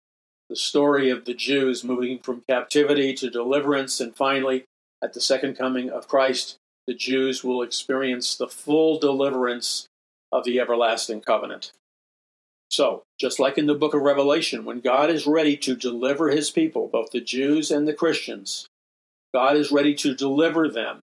the 0.50 0.56
story 0.56 1.08
of 1.08 1.24
the 1.24 1.34
Jews 1.34 1.84
moving 1.84 2.18
from 2.18 2.42
captivity 2.48 3.14
to 3.14 3.30
deliverance 3.30 4.00
and 4.00 4.14
finally 4.14 4.64
at 5.02 5.12
the 5.12 5.20
second 5.20 5.56
coming 5.56 5.88
of 5.88 6.08
Christ, 6.08 6.56
the 6.88 6.94
Jews 6.94 7.44
will 7.44 7.62
experience 7.62 8.34
the 8.34 8.48
full 8.48 8.98
deliverance 8.98 9.86
of 10.32 10.44
the 10.44 10.58
everlasting 10.58 11.20
covenant. 11.20 11.70
So, 12.70 13.05
just 13.18 13.38
like 13.38 13.59
in 13.59 13.66
the 13.66 13.74
book 13.74 13.94
of 13.94 14.02
Revelation, 14.02 14.64
when 14.64 14.80
God 14.80 15.09
is 15.09 15.26
ready 15.26 15.56
to 15.59 15.76
deliver 15.76 16.30
his 16.30 16.51
people, 16.51 16.88
both 16.88 17.10
the 17.10 17.20
Jews 17.20 17.70
and 17.70 17.86
the 17.86 17.94
Christians, 17.94 18.66
God 19.32 19.56
is 19.56 19.70
ready 19.70 19.94
to 19.97 20.14
deliver 20.14 20.68
them 20.68 21.01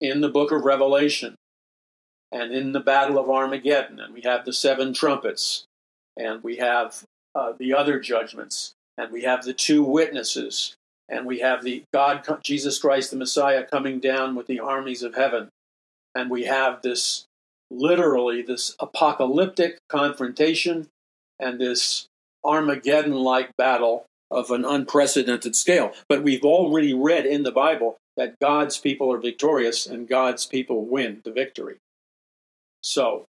in 0.00 0.20
the 0.20 0.28
book 0.28 0.52
of 0.52 0.64
Revelation 0.64 1.34
and 2.32 2.52
in 2.52 2.72
the 2.72 2.80
battle 2.80 3.18
of 3.18 3.30
Armageddon. 3.30 4.00
And 4.00 4.14
we 4.14 4.22
have 4.22 4.44
the 4.44 4.52
seven 4.52 4.92
trumpets, 4.92 5.64
and 6.16 6.42
we 6.42 6.56
have 6.56 7.04
uh, 7.34 7.52
the 7.58 7.74
other 7.74 8.00
judgments, 8.00 8.72
and 8.96 9.12
we 9.12 9.22
have 9.22 9.44
the 9.44 9.52
two 9.52 9.82
witnesses, 9.82 10.74
and 11.08 11.26
we 11.26 11.40
have 11.40 11.62
the 11.62 11.84
God, 11.92 12.26
Jesus 12.42 12.78
Christ, 12.78 13.10
the 13.10 13.16
Messiah, 13.16 13.64
coming 13.64 14.00
down 14.00 14.34
with 14.34 14.46
the 14.46 14.60
armies 14.60 15.02
of 15.02 15.14
heaven. 15.14 15.48
And 16.14 16.30
we 16.30 16.44
have 16.44 16.82
this 16.82 17.26
literally 17.78 18.42
this 18.42 18.74
apocalyptic 18.80 19.78
confrontation 19.88 20.88
and 21.38 21.60
this 21.60 22.06
Armageddon 22.44 23.14
like 23.14 23.56
battle 23.56 24.06
of 24.30 24.50
an 24.50 24.64
unprecedented 24.64 25.56
scale. 25.56 25.92
But 26.08 26.22
we've 26.22 26.44
already 26.44 26.94
read 26.94 27.26
in 27.26 27.42
the 27.42 27.52
Bible 27.52 27.96
that 28.16 28.38
God's 28.40 28.78
people 28.78 29.12
are 29.12 29.18
victorious 29.18 29.86
and 29.86 30.08
God's 30.08 30.46
people 30.46 30.84
win 30.84 31.20
the 31.24 31.32
victory. 31.32 31.76
So, 32.82 33.26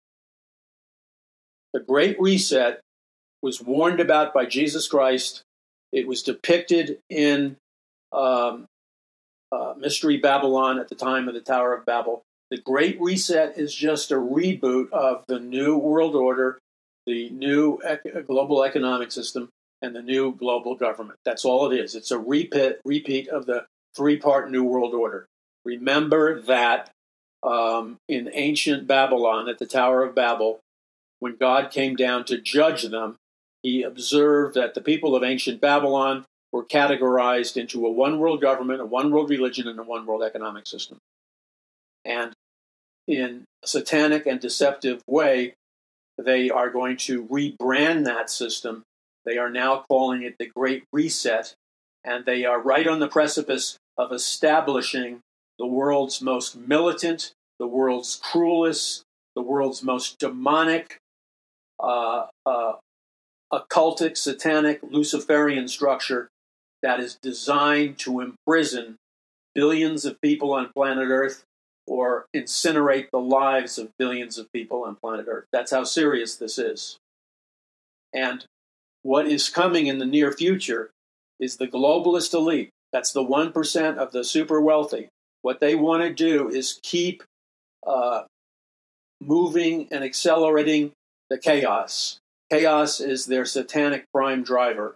the 1.72 1.80
Great 1.80 2.20
Reset 2.20 2.80
was 3.42 3.62
warned 3.62 4.00
about 4.00 4.34
by 4.34 4.46
Jesus 4.46 4.88
Christ. 4.88 5.42
It 5.92 6.06
was 6.06 6.22
depicted 6.22 6.98
in 7.08 7.56
um, 8.12 8.66
uh, 9.50 9.74
Mystery 9.76 10.16
Babylon 10.16 10.78
at 10.78 10.88
the 10.88 10.94
time 10.94 11.28
of 11.28 11.34
the 11.34 11.40
Tower 11.40 11.74
of 11.74 11.84
Babel. 11.84 12.22
The 12.52 12.58
Great 12.58 13.00
Reset 13.00 13.56
is 13.56 13.74
just 13.74 14.10
a 14.10 14.16
reboot 14.16 14.92
of 14.92 15.24
the 15.26 15.40
new 15.40 15.78
world 15.78 16.14
order, 16.14 16.58
the 17.06 17.30
new 17.30 17.78
ec- 17.82 18.26
global 18.26 18.62
economic 18.62 19.10
system, 19.10 19.48
and 19.80 19.96
the 19.96 20.02
new 20.02 20.34
global 20.34 20.74
government. 20.74 21.18
That's 21.24 21.46
all 21.46 21.72
it 21.72 21.80
is. 21.80 21.94
It's 21.94 22.10
a 22.10 22.18
repeat, 22.18 22.76
repeat 22.84 23.28
of 23.28 23.46
the 23.46 23.64
three 23.96 24.18
part 24.18 24.50
New 24.50 24.64
World 24.64 24.92
Order. 24.92 25.24
Remember 25.64 26.42
that 26.42 26.90
um, 27.42 27.96
in 28.06 28.28
ancient 28.34 28.86
Babylon, 28.86 29.48
at 29.48 29.58
the 29.58 29.64
Tower 29.64 30.04
of 30.04 30.14
Babel, 30.14 30.60
when 31.20 31.36
God 31.36 31.70
came 31.70 31.96
down 31.96 32.26
to 32.26 32.38
judge 32.38 32.82
them, 32.82 33.16
he 33.62 33.82
observed 33.82 34.56
that 34.56 34.74
the 34.74 34.82
people 34.82 35.16
of 35.16 35.24
ancient 35.24 35.62
Babylon 35.62 36.26
were 36.52 36.66
categorized 36.66 37.56
into 37.56 37.86
a 37.86 37.90
one 37.90 38.18
world 38.18 38.42
government, 38.42 38.82
a 38.82 38.84
one 38.84 39.10
world 39.10 39.30
religion, 39.30 39.68
and 39.68 39.78
a 39.78 39.82
one 39.82 40.04
world 40.04 40.22
economic 40.22 40.66
system. 40.66 40.98
And 42.04 42.34
in 43.12 43.44
a 43.62 43.66
satanic 43.66 44.26
and 44.26 44.40
deceptive 44.40 45.02
way, 45.06 45.54
they 46.18 46.50
are 46.50 46.70
going 46.70 46.96
to 46.96 47.26
rebrand 47.26 48.04
that 48.04 48.30
system. 48.30 48.82
They 49.24 49.36
are 49.36 49.50
now 49.50 49.84
calling 49.88 50.22
it 50.22 50.36
the 50.38 50.46
Great 50.46 50.84
Reset, 50.92 51.54
and 52.04 52.24
they 52.24 52.44
are 52.44 52.60
right 52.60 52.86
on 52.86 53.00
the 53.00 53.08
precipice 53.08 53.76
of 53.98 54.12
establishing 54.12 55.20
the 55.58 55.66
world's 55.66 56.22
most 56.22 56.56
militant, 56.56 57.32
the 57.58 57.66
world's 57.66 58.16
cruelest, 58.16 59.02
the 59.36 59.42
world's 59.42 59.82
most 59.82 60.18
demonic, 60.18 60.96
uh, 61.78 62.26
uh, 62.46 62.72
occultic, 63.52 64.16
satanic, 64.16 64.80
Luciferian 64.82 65.68
structure 65.68 66.28
that 66.82 66.98
is 66.98 67.18
designed 67.22 67.98
to 67.98 68.20
imprison 68.20 68.96
billions 69.54 70.04
of 70.04 70.20
people 70.20 70.54
on 70.54 70.72
planet 70.74 71.08
Earth 71.08 71.44
or 71.86 72.26
incinerate 72.34 73.08
the 73.10 73.18
lives 73.18 73.78
of 73.78 73.96
billions 73.98 74.38
of 74.38 74.52
people 74.52 74.84
on 74.84 74.96
planet 74.96 75.26
Earth. 75.28 75.46
That's 75.52 75.72
how 75.72 75.84
serious 75.84 76.36
this 76.36 76.58
is. 76.58 76.98
And 78.14 78.44
what 79.02 79.26
is 79.26 79.48
coming 79.48 79.86
in 79.86 79.98
the 79.98 80.06
near 80.06 80.32
future 80.32 80.90
is 81.40 81.56
the 81.56 81.66
globalist 81.66 82.34
elite. 82.34 82.70
That's 82.92 83.12
the 83.12 83.24
1% 83.24 83.96
of 83.96 84.12
the 84.12 84.22
super 84.22 84.60
wealthy. 84.60 85.08
What 85.40 85.60
they 85.60 85.74
want 85.74 86.02
to 86.02 86.12
do 86.12 86.48
is 86.48 86.78
keep 86.82 87.24
uh, 87.86 88.24
moving 89.20 89.88
and 89.90 90.04
accelerating 90.04 90.92
the 91.30 91.38
chaos. 91.38 92.18
Chaos 92.50 93.00
is 93.00 93.26
their 93.26 93.44
satanic 93.44 94.04
prime 94.12 94.44
driver. 94.44 94.94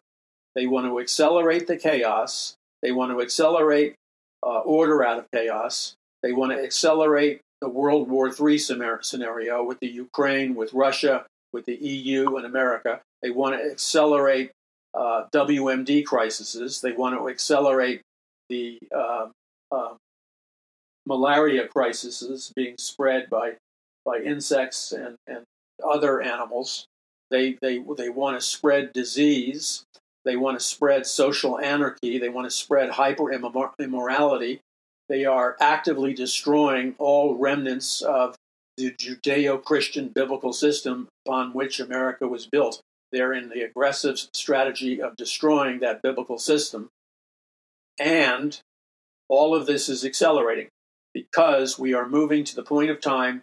They 0.55 0.67
want 0.67 0.87
to 0.87 1.01
accelerate 1.01 1.67
the 1.67 1.77
chaos. 1.77 2.55
They 2.83 2.93
want 2.93 3.13
to 3.13 3.21
accelerate 3.21 3.95
uh, 4.43 4.61
order 4.61 5.03
out 5.05 5.19
of 5.19 5.27
chaos. 5.33 5.95
They 6.27 6.33
want 6.33 6.51
to 6.51 6.61
accelerate 6.61 7.41
the 7.61 7.69
World 7.69 8.11
War 8.11 8.29
III 8.29 8.59
scenario 8.59 9.63
with 9.63 9.79
the 9.79 9.87
Ukraine, 9.87 10.57
with 10.57 10.75
Russia, 10.75 11.25
with 11.53 11.67
the 11.67 11.77
EU 11.77 12.35
and 12.35 12.45
America. 12.45 13.01
They 13.23 13.31
want 13.31 13.55
to 13.55 13.71
accelerate 13.71 14.51
uh, 14.93 15.27
WMD 15.33 16.05
crises. 16.05 16.81
They 16.81 16.91
want 16.91 17.17
to 17.17 17.29
accelerate 17.29 18.03
the 18.49 18.77
uh, 18.93 19.29
uh, 19.71 19.95
malaria 21.07 21.69
crises 21.69 22.53
being 22.57 22.77
spread 22.77 23.31
by 23.31 23.53
by 24.05 24.19
insects 24.19 24.91
and, 24.91 25.15
and 25.29 25.45
other 25.87 26.21
animals. 26.21 26.87
They, 27.31 27.57
they, 27.63 27.85
they 27.97 28.09
want 28.09 28.37
to 28.37 28.41
spread 28.41 28.93
disease 28.93 29.85
They 30.25 30.37
want 30.37 30.59
to 30.59 30.65
spread 30.65 31.07
social 31.07 31.61
anarchy. 31.61 32.19
They 32.19 32.29
want 32.29 32.47
to 32.47 32.51
spread 32.51 32.91
hyper 32.91 33.31
immorality. 33.79 34.61
They 35.09 35.25
are 35.25 35.57
actively 35.61 36.15
destroying 36.15 36.95
all 36.99 37.37
remnants 37.37 38.03
of 38.03 38.37
the 38.77 38.91
Judeo 38.93 39.63
Christian 39.63 40.09
biblical 40.09 40.53
system 40.53 41.09
upon 41.25 41.53
which 41.53 41.81
America 41.81 42.27
was 42.27 42.47
built. 42.47 42.81
They're 43.13 43.33
in 43.33 43.49
the 43.49 43.63
aggressive 43.63 44.19
strategy 44.35 45.01
of 45.01 45.17
destroying 45.17 45.81
that 45.81 46.03
biblical 46.03 46.39
system. 46.39 46.91
And 47.99 48.59
all 49.29 49.55
of 49.55 49.67
this 49.67 49.89
is 49.89 50.05
accelerating 50.05 50.69
because 51.15 51.79
we 51.79 51.95
are 51.95 52.09
moving 52.09 52.45
to 52.45 52.55
the 52.55 52.63
point 52.63 52.91
of 52.91 53.01
time, 53.01 53.43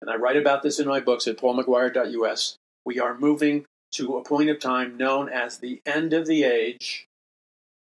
and 0.00 0.10
I 0.10 0.16
write 0.16 0.36
about 0.36 0.62
this 0.62 0.80
in 0.80 0.88
my 0.88 0.98
books 0.98 1.28
at 1.28 1.36
paulmcguire.us. 1.36 2.56
We 2.84 2.98
are 2.98 3.16
moving 3.16 3.64
to 3.92 4.16
a 4.16 4.24
point 4.24 4.50
of 4.50 4.58
time 4.58 4.96
known 4.96 5.28
as 5.28 5.58
the 5.58 5.80
end 5.86 6.14
of 6.14 6.26
the 6.26 6.42
age 6.42 7.06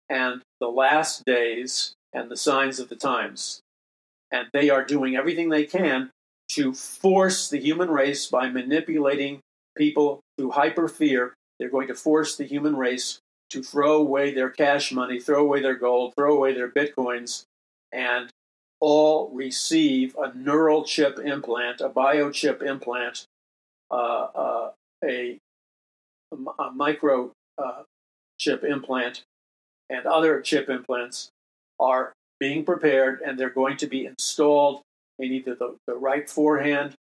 and 0.10 0.42
the 0.62 0.70
last 0.70 1.26
days 1.26 1.94
and 2.16 2.32
the 2.32 2.38
signs 2.38 2.80
of 2.80 2.90
the 2.90 2.96
times. 2.96 3.62
And 4.32 4.48
they 4.54 4.70
are 4.70 4.84
doing 4.84 5.16
everything 5.16 5.50
they 5.50 5.66
can 5.66 6.10
to 6.54 6.74
force 6.74 7.50
the 7.50 7.60
human 7.60 7.90
race 7.90 8.28
by 8.28 8.50
manipulating 8.50 9.42
people 9.78 10.22
through 10.38 10.52
hyper 10.52 10.88
fear. 10.88 11.34
They're 11.60 11.70
going 11.70 11.90
to 11.90 11.96
force 11.96 12.36
the 12.36 12.46
human 12.46 12.76
race 12.76 13.20
to 13.50 13.62
throw 13.62 13.98
away 13.98 14.34
their 14.34 14.50
cash 14.50 14.92
money, 14.92 15.20
throw 15.20 15.42
away 15.42 15.62
their 15.62 15.76
gold, 15.76 16.14
throw 16.16 16.36
away 16.36 16.54
their 16.54 16.70
bitcoins, 16.70 17.44
and 17.92 18.30
all 18.80 19.30
receive 19.30 20.16
a 20.18 20.34
neural 20.34 20.84
chip 20.84 21.20
implant, 21.20 21.82
a 21.82 21.90
biochip 21.90 22.62
implant, 22.64 23.26
uh, 23.92 24.28
uh, 24.36 24.72
a 25.04 25.38
a 26.32 26.72
micro 26.72 27.32
uh, 27.58 27.84
chip 28.38 28.64
implant 28.64 29.24
and 29.90 30.06
other 30.06 30.42
chip 30.42 30.70
implants 30.70 31.30
are 31.80 32.14
being 32.40 32.66
prepared 32.66 33.22
and 33.22 33.38
they're 33.38 33.50
going 33.50 33.78
to 33.78 33.88
be 33.88 34.06
installed 34.06 34.82
in 35.20 35.32
either 35.32 35.56
the, 35.56 35.76
the 35.88 35.96
right 35.96 36.30
forehand 36.30 36.94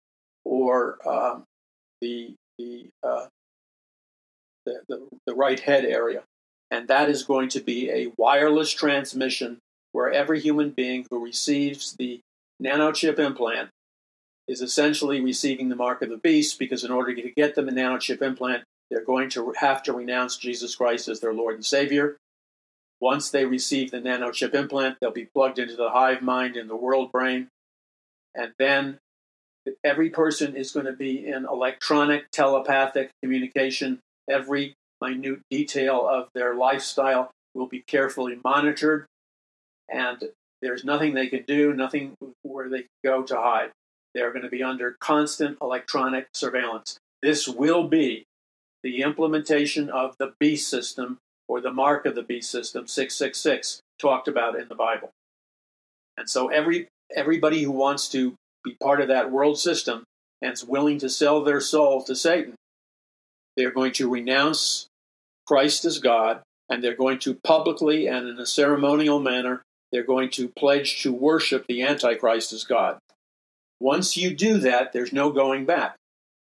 or 0.44 0.98
um, 1.08 1.44
the, 2.00 2.34
the, 2.58 2.86
uh, 3.02 3.26
the, 4.66 4.80
the, 4.88 5.08
the 5.26 5.34
right 5.34 5.60
head 5.60 5.84
area. 5.84 6.22
And 6.70 6.88
that 6.88 7.08
is 7.08 7.24
going 7.24 7.48
to 7.50 7.60
be 7.60 7.90
a 7.90 8.12
wireless 8.16 8.72
transmission 8.72 9.58
where 9.92 10.12
every 10.12 10.40
human 10.40 10.70
being 10.70 11.06
who 11.10 11.24
receives 11.24 11.94
the 11.98 12.20
nanochip 12.62 13.18
implant 13.18 13.70
is 14.46 14.60
essentially 14.60 15.20
receiving 15.20 15.68
the 15.68 15.76
mark 15.76 16.02
of 16.02 16.10
the 16.10 16.16
beast 16.16 16.58
because 16.58 16.84
in 16.84 16.90
order 16.90 17.14
to 17.14 17.30
get 17.36 17.54
them 17.54 17.68
a 17.68 17.72
nanochip 17.72 18.20
implant, 18.20 18.64
they're 18.90 19.04
going 19.04 19.30
to 19.30 19.52
have 19.56 19.82
to 19.84 19.92
renounce 19.92 20.36
Jesus 20.36 20.74
Christ 20.74 21.08
as 21.08 21.20
their 21.20 21.32
Lord 21.32 21.54
and 21.54 21.64
Savior. 21.64 22.16
Once 23.00 23.30
they 23.30 23.44
receive 23.44 23.90
the 23.90 24.00
nanochip 24.00 24.54
implant, 24.54 24.96
they'll 25.00 25.10
be 25.10 25.28
plugged 25.34 25.58
into 25.58 25.76
the 25.76 25.90
hive 25.90 26.22
mind 26.22 26.56
in 26.56 26.68
the 26.68 26.76
world 26.76 27.12
brain. 27.12 27.48
And 28.34 28.52
then 28.58 28.98
every 29.82 30.10
person 30.10 30.56
is 30.56 30.72
going 30.72 30.86
to 30.86 30.92
be 30.92 31.26
in 31.26 31.44
electronic 31.44 32.30
telepathic 32.30 33.10
communication. 33.22 34.00
Every 34.28 34.74
minute 35.00 35.40
detail 35.50 36.06
of 36.08 36.28
their 36.34 36.54
lifestyle 36.54 37.30
will 37.54 37.66
be 37.66 37.82
carefully 37.86 38.38
monitored. 38.42 39.06
And 39.88 40.30
there's 40.62 40.84
nothing 40.84 41.14
they 41.14 41.26
can 41.26 41.44
do, 41.46 41.74
nothing 41.74 42.14
where 42.42 42.68
they 42.68 42.78
can 42.78 42.88
go 43.04 43.22
to 43.22 43.36
hide. 43.36 43.70
They're 44.14 44.32
going 44.32 44.44
to 44.44 44.50
be 44.50 44.62
under 44.62 44.96
constant 45.00 45.58
electronic 45.60 46.28
surveillance. 46.32 46.98
This 47.20 47.46
will 47.48 47.88
be 47.88 48.24
the 48.82 49.02
implementation 49.02 49.90
of 49.90 50.14
the 50.18 50.34
B 50.38 50.56
system 50.56 51.18
or 51.48 51.60
the 51.60 51.72
mark 51.72 52.06
of 52.06 52.14
the 52.14 52.22
beast 52.22 52.50
system 52.50 52.86
666 52.86 53.80
talked 53.98 54.28
about 54.28 54.58
in 54.58 54.68
the 54.68 54.74
bible. 54.74 55.10
And 56.16 56.28
so 56.28 56.48
every 56.48 56.88
everybody 57.14 57.62
who 57.62 57.70
wants 57.70 58.08
to 58.10 58.34
be 58.64 58.76
part 58.82 59.00
of 59.00 59.08
that 59.08 59.30
world 59.30 59.58
system 59.58 60.04
and 60.40 60.52
is 60.52 60.64
willing 60.64 60.98
to 60.98 61.08
sell 61.08 61.42
their 61.42 61.60
soul 61.60 62.02
to 62.02 62.16
satan 62.16 62.54
they're 63.56 63.70
going 63.70 63.92
to 63.92 64.08
renounce 64.08 64.86
christ 65.46 65.84
as 65.84 65.98
god 65.98 66.40
and 66.70 66.82
they're 66.82 66.96
going 66.96 67.18
to 67.18 67.34
publicly 67.44 68.06
and 68.06 68.26
in 68.26 68.38
a 68.38 68.46
ceremonial 68.46 69.20
manner 69.20 69.62
they're 69.94 70.02
going 70.02 70.30
to 70.30 70.48
pledge 70.48 71.02
to 71.02 71.12
worship 71.12 71.66
the 71.68 71.82
antichrist 71.82 72.52
as 72.52 72.64
god. 72.64 72.98
Once 73.78 74.16
you 74.16 74.34
do 74.34 74.58
that 74.58 74.92
there's 74.92 75.12
no 75.12 75.30
going 75.30 75.64
back. 75.64 75.94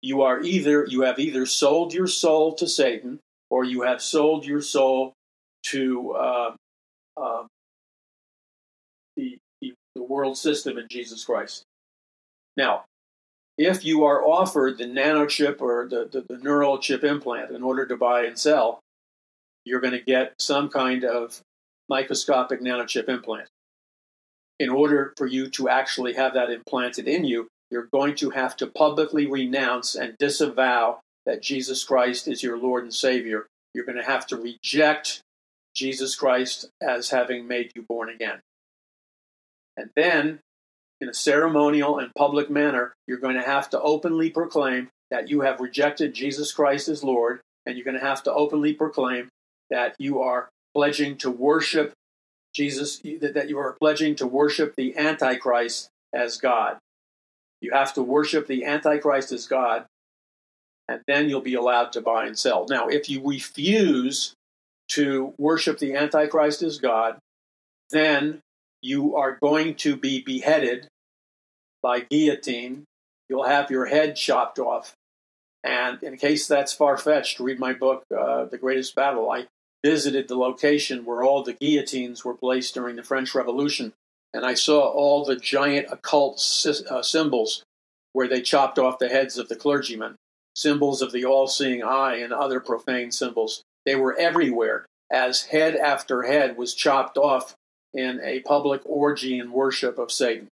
You 0.02 0.22
are 0.22 0.40
either 0.40 0.84
you 0.88 1.02
have 1.02 1.18
either 1.18 1.46
sold 1.46 1.94
your 1.94 2.08
soul 2.08 2.54
to 2.54 2.66
Satan 2.66 3.20
or 3.50 3.64
you 3.64 3.82
have 3.82 4.02
sold 4.02 4.44
your 4.44 4.60
soul 4.60 5.12
to 5.64 6.12
uh, 6.12 6.54
uh, 7.16 7.42
the, 9.16 9.38
the, 9.60 9.74
the 9.94 10.02
world 10.02 10.36
system 10.36 10.78
in 10.78 10.86
Jesus 10.90 11.24
Christ. 11.24 11.64
Now, 12.56 12.84
if 13.58 13.84
you 13.84 14.04
are 14.04 14.22
offered 14.22 14.78
the 14.78 14.84
nanochip 14.84 15.60
or 15.60 15.88
the, 15.88 16.08
the, 16.10 16.24
the 16.28 16.42
neural 16.42 16.78
chip 16.78 17.04
implant 17.04 17.50
in 17.50 17.62
order 17.62 17.86
to 17.86 17.96
buy 17.96 18.24
and 18.24 18.38
sell, 18.38 18.80
you're 19.64 19.80
going 19.80 19.94
to 19.94 20.02
get 20.02 20.34
some 20.38 20.68
kind 20.68 21.04
of 21.04 21.40
microscopic 21.88 22.60
nanochip 22.60 23.08
implant. 23.08 23.48
In 24.58 24.70
order 24.70 25.12
for 25.16 25.26
you 25.26 25.48
to 25.50 25.68
actually 25.68 26.14
have 26.14 26.34
that 26.34 26.50
implanted 26.50 27.08
in 27.08 27.24
you, 27.24 27.48
you're 27.70 27.88
going 27.92 28.14
to 28.16 28.30
have 28.30 28.56
to 28.56 28.66
publicly 28.66 29.26
renounce 29.26 29.94
and 29.94 30.16
disavow 30.18 31.00
that 31.26 31.42
Jesus 31.42 31.84
Christ 31.84 32.28
is 32.28 32.42
your 32.42 32.58
Lord 32.58 32.84
and 32.84 32.94
Savior. 32.94 33.46
You're 33.74 33.84
going 33.84 33.98
to 33.98 34.04
have 34.04 34.26
to 34.28 34.36
reject 34.36 35.20
Jesus 35.74 36.14
Christ 36.14 36.70
as 36.80 37.10
having 37.10 37.46
made 37.46 37.72
you 37.74 37.82
born 37.82 38.08
again. 38.08 38.40
And 39.76 39.90
then, 39.94 40.38
in 41.00 41.08
a 41.08 41.14
ceremonial 41.14 41.98
and 41.98 42.10
public 42.16 42.48
manner, 42.48 42.94
you're 43.06 43.18
going 43.18 43.36
to 43.36 43.42
have 43.42 43.68
to 43.70 43.80
openly 43.80 44.30
proclaim 44.30 44.88
that 45.10 45.28
you 45.28 45.42
have 45.42 45.60
rejected 45.60 46.14
Jesus 46.14 46.52
Christ 46.52 46.88
as 46.88 47.04
Lord, 47.04 47.40
and 47.66 47.76
you're 47.76 47.84
going 47.84 47.98
to 47.98 48.06
have 48.06 48.22
to 48.22 48.32
openly 48.32 48.72
proclaim 48.72 49.28
that 49.68 49.94
you 49.98 50.20
are 50.22 50.48
pledging 50.74 51.16
to 51.18 51.30
worship 51.30 51.92
Jesus, 52.54 52.98
that 53.00 53.46
you 53.48 53.58
are 53.58 53.76
pledging 53.78 54.14
to 54.16 54.26
worship 54.26 54.74
the 54.76 54.96
Antichrist 54.96 55.90
as 56.14 56.38
God. 56.38 56.78
You 57.60 57.72
have 57.72 57.92
to 57.94 58.02
worship 58.02 58.46
the 58.46 58.64
Antichrist 58.64 59.32
as 59.32 59.46
God, 59.46 59.84
and 60.88 61.00
then 61.06 61.28
you'll 61.28 61.40
be 61.40 61.54
allowed 61.54 61.92
to 61.92 62.00
buy 62.00 62.26
and 62.26 62.38
sell. 62.38 62.66
Now, 62.68 62.88
if 62.88 63.08
you 63.10 63.26
refuse 63.26 64.34
to 64.90 65.34
worship 65.38 65.78
the 65.78 65.94
Antichrist 65.94 66.62
as 66.62 66.78
God, 66.78 67.18
then 67.90 68.40
you 68.82 69.16
are 69.16 69.38
going 69.40 69.74
to 69.76 69.96
be 69.96 70.22
beheaded 70.22 70.88
by 71.82 72.00
guillotine. 72.00 72.84
You'll 73.28 73.44
have 73.44 73.70
your 73.70 73.86
head 73.86 74.16
chopped 74.16 74.58
off. 74.58 74.94
And 75.64 76.00
in 76.02 76.16
case 76.16 76.46
that's 76.46 76.72
far 76.72 76.96
fetched, 76.96 77.40
read 77.40 77.58
my 77.58 77.72
book, 77.72 78.04
uh, 78.16 78.44
The 78.44 78.58
Greatest 78.58 78.94
Battle. 78.94 79.30
I 79.30 79.46
visited 79.84 80.28
the 80.28 80.36
location 80.36 81.04
where 81.04 81.22
all 81.22 81.42
the 81.42 81.52
guillotines 81.52 82.24
were 82.24 82.34
placed 82.34 82.74
during 82.74 82.96
the 82.96 83.02
French 83.02 83.34
Revolution 83.34 83.92
and 84.36 84.44
I 84.44 84.52
saw 84.52 84.80
all 84.80 85.24
the 85.24 85.36
giant 85.36 85.86
occult 85.90 86.36
uh, 86.90 87.02
symbols 87.02 87.62
where 88.12 88.28
they 88.28 88.42
chopped 88.42 88.78
off 88.78 88.98
the 88.98 89.08
heads 89.08 89.38
of 89.38 89.48
the 89.48 89.56
clergymen, 89.56 90.16
symbols 90.56 91.02
of 91.02 91.12
the 91.12 91.24
all 91.24 91.46
seeing 91.46 91.84
eye 91.84 92.16
and 92.16 92.32
other 92.32 92.58
profane 92.58 93.12
symbols. 93.12 93.62
They 93.84 93.94
were 93.94 94.16
everywhere 94.18 94.86
as 95.12 95.42
head 95.42 95.76
after 95.76 96.22
head 96.22 96.56
was 96.56 96.74
chopped 96.74 97.16
off 97.16 97.54
in 97.94 98.20
a 98.24 98.40
public 98.40 98.80
orgy 98.84 99.38
and 99.38 99.52
worship 99.52 99.98
of 99.98 100.10
Satan. 100.10 100.48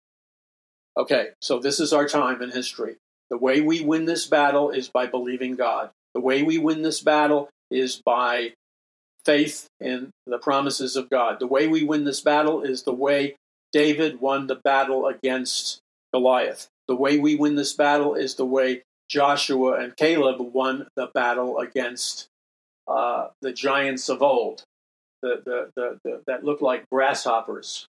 Okay, 0.98 1.30
so 1.42 1.60
this 1.60 1.80
is 1.80 1.94
our 1.94 2.08
time 2.08 2.42
in 2.42 2.52
history. 2.52 2.96
The 3.30 3.38
way 3.38 3.62
we 3.62 3.82
win 3.82 4.06
this 4.06 4.26
battle 4.26 4.72
is 4.72 4.90
by 4.90 5.06
believing 5.06 5.56
God. 5.56 5.92
The 6.16 6.22
way 6.22 6.42
we 6.42 6.58
win 6.58 6.82
this 6.82 7.02
battle 7.02 7.50
is 7.70 8.02
by 8.04 8.54
faith 9.26 9.68
in 9.80 10.10
the 10.26 10.40
promises 10.40 10.96
of 10.96 11.10
God. 11.10 11.40
The 11.40 11.48
way 11.48 11.68
we 11.68 11.84
win 11.84 12.06
this 12.06 12.22
battle 12.22 12.64
is 12.64 12.84
the 12.84 12.94
way 12.94 13.36
David 13.72 14.20
won 14.20 14.48
the 14.48 14.56
battle 14.56 15.06
against 15.06 15.80
Goliath. 16.12 16.68
The 16.88 16.96
way 16.96 17.20
we 17.20 17.36
win 17.36 17.56
this 17.56 17.74
battle 17.74 18.16
is 18.16 18.36
the 18.36 18.46
way 18.46 18.82
Joshua 19.10 19.80
and 19.80 19.96
Caleb 19.98 20.40
won 20.40 20.88
the 20.96 21.08
battle 21.08 21.58
against 21.60 22.28
uh, 22.88 23.30
the 23.42 23.52
giants 23.52 24.08
of 24.10 24.22
old, 24.22 24.64
the, 25.22 25.42
the, 25.46 25.70
the, 25.76 26.00
the, 26.04 26.22
that 26.28 26.44
looked 26.44 26.62
like 26.62 26.90
grasshoppers. 26.92 27.88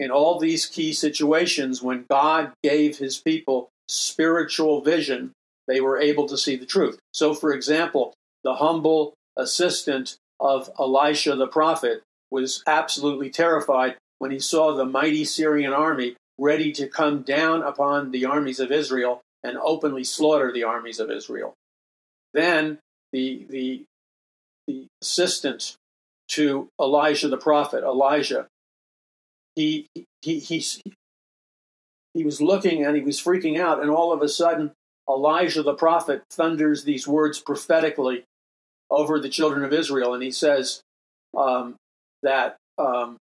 In 0.00 0.10
all 0.10 0.38
these 0.38 0.66
key 0.66 0.92
situations, 0.92 1.80
when 1.80 2.04
God 2.10 2.52
gave 2.62 2.98
his 2.98 3.18
people 3.20 3.70
spiritual 3.88 4.80
vision, 4.80 5.32
they 5.68 5.80
were 5.80 5.98
able 5.98 6.26
to 6.26 6.36
see 6.36 6.56
the 6.56 6.66
truth. 6.66 6.98
So, 7.12 7.32
for 7.32 7.52
example, 7.52 8.14
the 8.42 8.54
humble 8.54 9.14
assistant 9.36 10.16
of 10.40 10.68
Elisha 10.78 11.36
the 11.36 11.46
prophet 11.46 12.02
was 12.30 12.62
absolutely 12.66 13.30
terrified 13.30 13.96
when 14.18 14.32
he 14.32 14.40
saw 14.40 14.74
the 14.74 14.84
mighty 14.84 15.24
Syrian 15.24 15.72
army 15.72 16.16
ready 16.38 16.72
to 16.72 16.88
come 16.88 17.22
down 17.22 17.62
upon 17.62 18.10
the 18.10 18.24
armies 18.24 18.58
of 18.58 18.72
Israel 18.72 19.20
and 19.44 19.56
openly 19.58 20.02
slaughter 20.02 20.50
the 20.50 20.64
armies 20.64 20.98
of 20.98 21.10
Israel. 21.10 21.54
Then 22.32 22.78
the, 23.12 23.46
the 23.48 23.84
the 24.66 24.86
assistant 25.02 25.76
to 26.28 26.68
Elijah 26.80 27.28
the 27.28 27.36
prophet, 27.36 27.84
Elijah, 27.84 28.46
he, 29.54 29.86
he, 30.22 30.38
he, 30.38 30.64
he 32.14 32.24
was 32.24 32.40
looking 32.40 32.84
and 32.84 32.96
he 32.96 33.02
was 33.02 33.20
freaking 33.20 33.60
out, 33.60 33.80
and 33.80 33.90
all 33.90 34.12
of 34.12 34.22
a 34.22 34.28
sudden, 34.28 34.72
Elijah 35.08 35.62
the 35.62 35.74
prophet 35.74 36.22
thunders 36.30 36.84
these 36.84 37.06
words 37.06 37.38
prophetically 37.38 38.24
over 38.90 39.20
the 39.20 39.28
children 39.28 39.64
of 39.64 39.72
Israel, 39.72 40.14
and 40.14 40.22
he 40.22 40.30
says 40.30 40.80
um, 41.36 41.76
that 42.22 42.56
um, 42.78 43.18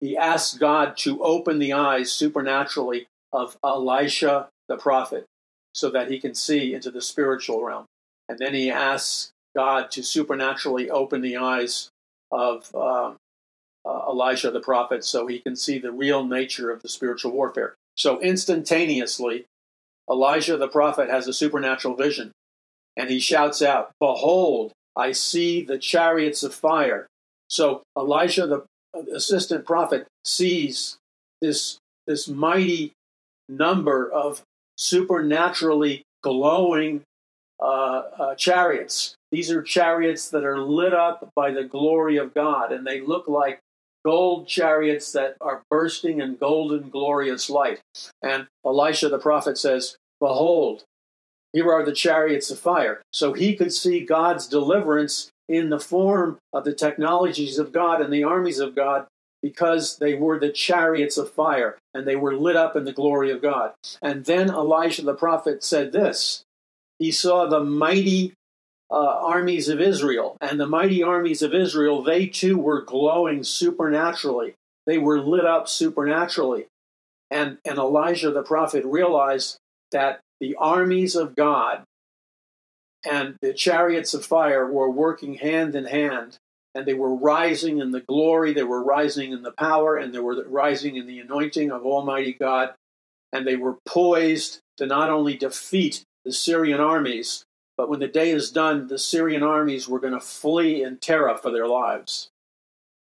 he 0.00 0.16
asks 0.16 0.58
God 0.58 0.96
to 0.98 1.22
open 1.22 1.60
the 1.60 1.72
eyes 1.72 2.10
supernaturally 2.10 3.06
of 3.32 3.56
Elisha 3.64 4.48
the 4.68 4.76
prophet 4.76 5.26
so 5.72 5.90
that 5.90 6.10
he 6.10 6.20
can 6.20 6.34
see 6.34 6.74
into 6.74 6.90
the 6.90 7.00
spiritual 7.00 7.64
realm. 7.64 7.86
And 8.28 8.38
then 8.38 8.54
he 8.54 8.70
asks 8.70 9.30
God 9.54 9.90
to 9.92 10.02
supernaturally 10.02 10.90
open 10.90 11.20
the 11.20 11.36
eyes 11.36 11.90
of 12.30 12.70
uh, 12.74 13.14
uh, 13.84 14.04
Elijah 14.08 14.50
the 14.50 14.60
prophet 14.60 15.04
so 15.04 15.26
he 15.26 15.40
can 15.40 15.56
see 15.56 15.78
the 15.78 15.92
real 15.92 16.24
nature 16.24 16.70
of 16.70 16.82
the 16.82 16.88
spiritual 16.88 17.32
warfare. 17.32 17.74
So 17.96 18.20
instantaneously, 18.20 19.46
Elijah 20.08 20.56
the 20.56 20.68
prophet 20.68 21.08
has 21.10 21.26
a 21.28 21.32
supernatural 21.32 21.94
vision 21.94 22.32
and 22.96 23.10
he 23.10 23.20
shouts 23.20 23.62
out, 23.62 23.92
Behold, 24.00 24.72
I 24.96 25.12
see 25.12 25.62
the 25.62 25.78
chariots 25.78 26.42
of 26.42 26.54
fire. 26.54 27.06
So 27.48 27.82
Elijah 27.96 28.46
the 28.46 28.64
assistant 29.14 29.64
prophet 29.64 30.06
sees 30.24 30.98
this, 31.40 31.78
this 32.06 32.28
mighty 32.28 32.92
number 33.50 34.10
of 34.10 34.42
supernaturally 34.76 36.02
glowing 36.22 37.02
uh, 37.60 38.02
uh, 38.18 38.34
chariots. 38.36 39.14
These 39.30 39.50
are 39.50 39.62
chariots 39.62 40.30
that 40.30 40.44
are 40.44 40.58
lit 40.58 40.94
up 40.94 41.30
by 41.36 41.50
the 41.50 41.64
glory 41.64 42.16
of 42.16 42.34
God, 42.34 42.72
and 42.72 42.86
they 42.86 43.00
look 43.00 43.28
like 43.28 43.60
gold 44.04 44.48
chariots 44.48 45.12
that 45.12 45.36
are 45.40 45.62
bursting 45.70 46.20
in 46.20 46.36
golden, 46.36 46.88
glorious 46.88 47.50
light. 47.50 47.80
And 48.22 48.46
Elisha 48.64 49.08
the 49.08 49.18
prophet 49.18 49.58
says, 49.58 49.96
Behold, 50.20 50.84
here 51.52 51.70
are 51.72 51.84
the 51.84 51.92
chariots 51.92 52.50
of 52.50 52.58
fire. 52.58 53.02
So 53.12 53.32
he 53.32 53.56
could 53.56 53.72
see 53.72 54.00
God's 54.00 54.46
deliverance 54.46 55.30
in 55.48 55.70
the 55.70 55.80
form 55.80 56.38
of 56.52 56.64
the 56.64 56.74
technologies 56.74 57.58
of 57.58 57.72
God 57.72 58.00
and 58.00 58.12
the 58.12 58.24
armies 58.24 58.60
of 58.60 58.74
God 58.74 59.06
because 59.42 59.98
they 59.98 60.14
were 60.14 60.38
the 60.38 60.50
chariots 60.50 61.16
of 61.16 61.32
fire 61.32 61.78
and 61.94 62.06
they 62.06 62.16
were 62.16 62.34
lit 62.34 62.56
up 62.56 62.76
in 62.76 62.84
the 62.84 62.92
glory 62.92 63.30
of 63.30 63.42
God. 63.42 63.72
And 64.02 64.24
then 64.24 64.50
Elijah 64.50 65.02
the 65.02 65.14
prophet 65.14 65.64
said 65.64 65.92
this 65.92 66.44
He 66.98 67.10
saw 67.10 67.46
the 67.46 67.64
mighty 67.64 68.34
uh, 68.90 69.18
armies 69.22 69.68
of 69.68 69.80
Israel, 69.80 70.36
and 70.40 70.58
the 70.58 70.66
mighty 70.66 71.02
armies 71.02 71.42
of 71.42 71.54
Israel, 71.54 72.02
they 72.02 72.26
too 72.26 72.58
were 72.58 72.82
glowing 72.82 73.44
supernaturally. 73.44 74.54
They 74.86 74.98
were 74.98 75.20
lit 75.20 75.44
up 75.44 75.68
supernaturally. 75.68 76.66
And, 77.30 77.58
and 77.64 77.78
Elijah 77.78 78.32
the 78.32 78.42
prophet 78.42 78.84
realized 78.84 79.58
that 79.92 80.20
the 80.40 80.56
armies 80.56 81.14
of 81.14 81.36
God 81.36 81.84
and 83.08 83.36
the 83.40 83.54
chariots 83.54 84.12
of 84.14 84.26
fire 84.26 84.66
were 84.66 84.90
working 84.90 85.34
hand 85.34 85.76
in 85.76 85.84
hand 85.84 86.38
and 86.74 86.86
they 86.86 86.94
were 86.94 87.14
rising 87.14 87.78
in 87.78 87.90
the 87.90 88.00
glory, 88.00 88.52
they 88.52 88.62
were 88.62 88.82
rising 88.82 89.32
in 89.32 89.42
the 89.42 89.52
power, 89.52 89.96
and 89.96 90.14
they 90.14 90.20
were 90.20 90.44
rising 90.48 90.96
in 90.96 91.06
the 91.06 91.18
anointing 91.18 91.70
of 91.70 91.84
Almighty 91.84 92.32
God. 92.32 92.74
And 93.32 93.46
they 93.46 93.56
were 93.56 93.78
poised 93.86 94.60
to 94.76 94.86
not 94.86 95.10
only 95.10 95.36
defeat 95.36 96.02
the 96.24 96.32
Syrian 96.32 96.80
armies, 96.80 97.44
but 97.76 97.88
when 97.88 98.00
the 98.00 98.08
day 98.08 98.30
is 98.30 98.50
done, 98.50 98.88
the 98.88 98.98
Syrian 98.98 99.42
armies 99.42 99.88
were 99.88 100.00
going 100.00 100.12
to 100.12 100.20
flee 100.20 100.82
in 100.82 100.98
terror 100.98 101.36
for 101.36 101.50
their 101.50 101.66
lives. 101.66 102.28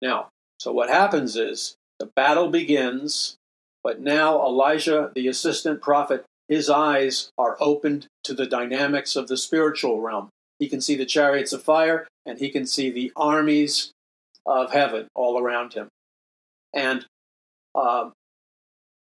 Now, 0.02 0.28
so 0.58 0.72
what 0.72 0.88
happens 0.88 1.36
is 1.36 1.76
the 1.98 2.10
battle 2.14 2.50
begins, 2.50 3.36
but 3.82 4.00
now 4.00 4.44
Elijah, 4.44 5.12
the 5.14 5.28
assistant 5.28 5.80
prophet, 5.80 6.24
his 6.48 6.68
eyes 6.68 7.30
are 7.38 7.56
opened 7.60 8.06
to 8.24 8.34
the 8.34 8.46
dynamics 8.46 9.16
of 9.16 9.28
the 9.28 9.36
spiritual 9.36 10.00
realm. 10.00 10.28
He 10.58 10.68
can 10.68 10.80
see 10.80 10.96
the 10.96 11.06
chariots 11.06 11.52
of 11.52 11.62
fire 11.62 12.06
and 12.26 12.38
he 12.38 12.50
can 12.50 12.66
see 12.66 12.90
the 12.90 13.12
armies 13.16 13.92
of 14.46 14.72
heaven 14.72 15.08
all 15.14 15.38
around 15.38 15.74
him. 15.74 15.88
And 16.74 17.06
uh, 17.74 18.10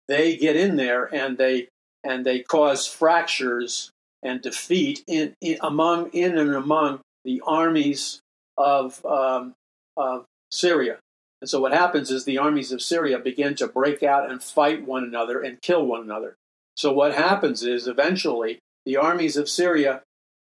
they 0.08 0.36
get 0.36 0.56
in 0.56 0.76
there 0.76 1.12
and 1.14 1.38
they 1.38 1.68
and 2.04 2.24
they 2.24 2.40
cause 2.40 2.86
fractures 2.86 3.90
and 4.22 4.40
defeat 4.42 5.02
in, 5.06 5.34
in 5.40 5.58
among 5.62 6.10
in 6.10 6.36
and 6.36 6.54
among 6.54 7.00
the 7.24 7.42
armies 7.46 8.20
of, 8.56 9.04
um, 9.04 9.54
of 9.96 10.24
Syria. 10.50 10.98
And 11.40 11.48
so 11.48 11.60
what 11.60 11.72
happens 11.72 12.10
is 12.10 12.24
the 12.24 12.38
armies 12.38 12.72
of 12.72 12.82
Syria 12.82 13.18
begin 13.18 13.54
to 13.56 13.66
break 13.66 14.02
out 14.02 14.30
and 14.30 14.42
fight 14.42 14.86
one 14.86 15.04
another 15.04 15.40
and 15.40 15.60
kill 15.60 15.84
one 15.84 16.02
another. 16.02 16.36
So 16.76 16.92
what 16.92 17.14
happens 17.14 17.62
is 17.62 17.86
eventually 17.86 18.58
the 18.86 18.96
armies 18.96 19.36
of 19.36 19.48
Syria 19.48 20.02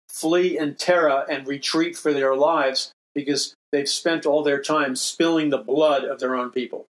flee 0.09 0.59
in 0.59 0.75
terror 0.75 1.25
and 1.31 1.47
retreat 1.47 1.97
for 1.97 2.13
their 2.13 2.35
lives 2.35 2.93
because 3.15 3.55
they've 3.73 3.89
spent 3.89 4.27
all 4.27 4.43
their 4.43 4.61
time 4.61 4.97
spilling 4.97 5.51
the 5.51 5.59
blood 5.59 6.05
of 6.05 6.21
their 6.21 6.35
own 6.35 6.51
people. 6.51 6.87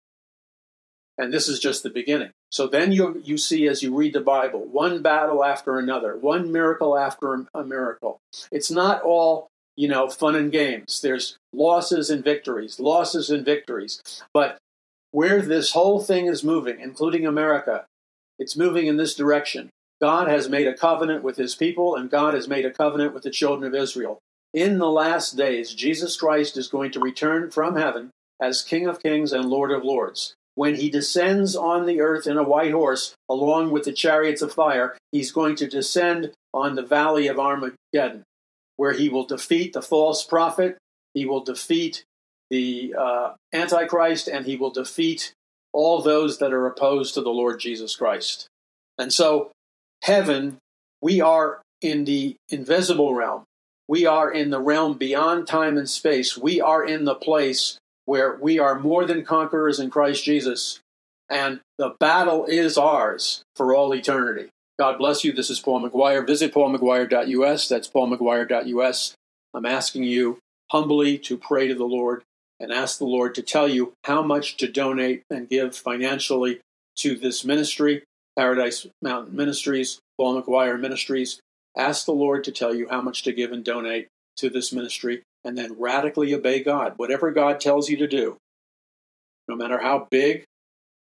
And 1.16 1.32
this 1.32 1.48
is 1.48 1.60
just 1.60 1.82
the 1.82 1.90
beginning. 1.90 2.30
So 2.50 2.66
then 2.66 2.92
you, 2.92 3.20
you 3.24 3.38
see, 3.38 3.68
as 3.68 3.82
you 3.82 3.94
read 3.94 4.14
the 4.14 4.20
Bible, 4.20 4.64
one 4.64 5.02
battle 5.02 5.44
after 5.44 5.78
another, 5.78 6.16
one 6.16 6.50
miracle 6.50 6.98
after 6.98 7.46
a 7.54 7.64
miracle. 7.64 8.18
It's 8.50 8.70
not 8.70 9.02
all, 9.02 9.48
you 9.76 9.88
know, 9.88 10.08
fun 10.08 10.34
and 10.34 10.50
games. 10.50 11.00
There's 11.00 11.36
losses 11.52 12.10
and 12.10 12.24
victories, 12.24 12.80
losses 12.80 13.30
and 13.30 13.44
victories. 13.44 14.22
But 14.32 14.58
where 15.12 15.42
this 15.42 15.72
whole 15.72 16.00
thing 16.00 16.26
is 16.26 16.42
moving, 16.42 16.80
including 16.80 17.26
America, 17.26 17.86
it's 18.38 18.56
moving 18.56 18.86
in 18.86 18.96
this 18.96 19.14
direction. 19.14 19.70
God 20.04 20.28
has 20.28 20.50
made 20.50 20.66
a 20.66 20.76
covenant 20.76 21.24
with 21.24 21.38
his 21.38 21.54
people, 21.54 21.96
and 21.96 22.10
God 22.10 22.34
has 22.34 22.46
made 22.46 22.66
a 22.66 22.70
covenant 22.70 23.14
with 23.14 23.22
the 23.22 23.30
children 23.30 23.66
of 23.66 23.74
Israel. 23.74 24.18
In 24.52 24.76
the 24.76 24.90
last 24.90 25.34
days, 25.34 25.72
Jesus 25.72 26.14
Christ 26.18 26.58
is 26.58 26.68
going 26.68 26.90
to 26.90 27.00
return 27.00 27.50
from 27.50 27.76
heaven 27.76 28.10
as 28.38 28.60
King 28.60 28.86
of 28.86 29.02
kings 29.02 29.32
and 29.32 29.46
Lord 29.46 29.70
of 29.70 29.82
lords. 29.82 30.34
When 30.56 30.74
he 30.74 30.90
descends 30.90 31.56
on 31.56 31.86
the 31.86 32.02
earth 32.02 32.26
in 32.26 32.36
a 32.36 32.42
white 32.42 32.72
horse, 32.72 33.14
along 33.30 33.70
with 33.70 33.84
the 33.84 33.94
chariots 33.94 34.42
of 34.42 34.52
fire, 34.52 34.94
he's 35.10 35.32
going 35.32 35.56
to 35.56 35.66
descend 35.66 36.32
on 36.52 36.74
the 36.74 36.82
valley 36.82 37.26
of 37.26 37.38
Armageddon, 37.38 38.24
where 38.76 38.92
he 38.92 39.08
will 39.08 39.24
defeat 39.24 39.72
the 39.72 39.80
false 39.80 40.22
prophet, 40.22 40.76
he 41.14 41.24
will 41.24 41.42
defeat 41.42 42.04
the 42.50 42.94
uh, 42.94 43.32
Antichrist, 43.54 44.28
and 44.28 44.44
he 44.44 44.56
will 44.56 44.70
defeat 44.70 45.32
all 45.72 46.02
those 46.02 46.40
that 46.40 46.52
are 46.52 46.66
opposed 46.66 47.14
to 47.14 47.22
the 47.22 47.30
Lord 47.30 47.58
Jesus 47.58 47.96
Christ. 47.96 48.48
And 48.98 49.10
so 49.10 49.50
heaven, 50.04 50.58
we 51.00 51.20
are 51.20 51.62
in 51.80 52.04
the 52.04 52.36
invisible 52.50 53.14
realm. 53.14 53.44
We 53.88 54.06
are 54.06 54.30
in 54.30 54.50
the 54.50 54.60
realm 54.60 54.96
beyond 54.96 55.46
time 55.46 55.76
and 55.76 55.88
space. 55.88 56.36
We 56.36 56.60
are 56.60 56.84
in 56.84 57.04
the 57.04 57.14
place 57.14 57.78
where 58.04 58.36
we 58.36 58.58
are 58.58 58.78
more 58.78 59.06
than 59.06 59.24
conquerors 59.24 59.80
in 59.80 59.90
Christ 59.90 60.24
Jesus. 60.24 60.80
And 61.30 61.60
the 61.78 61.94
battle 61.98 62.44
is 62.44 62.76
ours 62.76 63.42
for 63.56 63.74
all 63.74 63.94
eternity. 63.94 64.48
God 64.78 64.98
bless 64.98 65.24
you. 65.24 65.32
This 65.32 65.50
is 65.50 65.60
Paul 65.60 65.88
McGuire. 65.88 66.26
Visit 66.26 66.52
paulmcguire.us. 66.52 67.68
That's 67.68 67.88
paulmcguire.us. 67.88 69.14
I'm 69.54 69.66
asking 69.66 70.04
you 70.04 70.38
humbly 70.70 71.16
to 71.18 71.38
pray 71.38 71.68
to 71.68 71.74
the 71.74 71.84
Lord 71.84 72.22
and 72.60 72.72
ask 72.72 72.98
the 72.98 73.04
Lord 73.04 73.34
to 73.36 73.42
tell 73.42 73.68
you 73.68 73.94
how 74.04 74.22
much 74.22 74.56
to 74.58 74.70
donate 74.70 75.22
and 75.30 75.48
give 75.48 75.76
financially 75.76 76.60
to 76.96 77.16
this 77.16 77.44
ministry. 77.44 78.02
Paradise 78.36 78.86
Mountain 79.02 79.36
Ministries, 79.36 80.00
Paul 80.18 80.40
McGuire 80.40 80.80
Ministries. 80.80 81.40
Ask 81.76 82.06
the 82.06 82.12
Lord 82.12 82.44
to 82.44 82.52
tell 82.52 82.74
you 82.74 82.88
how 82.88 83.00
much 83.00 83.22
to 83.24 83.32
give 83.32 83.52
and 83.52 83.64
donate 83.64 84.08
to 84.36 84.50
this 84.50 84.72
ministry, 84.72 85.22
and 85.44 85.56
then 85.56 85.76
radically 85.78 86.34
obey 86.34 86.62
God. 86.62 86.94
Whatever 86.96 87.30
God 87.30 87.60
tells 87.60 87.88
you 87.88 87.96
to 87.98 88.06
do, 88.06 88.36
no 89.48 89.56
matter 89.56 89.78
how 89.78 90.08
big 90.10 90.44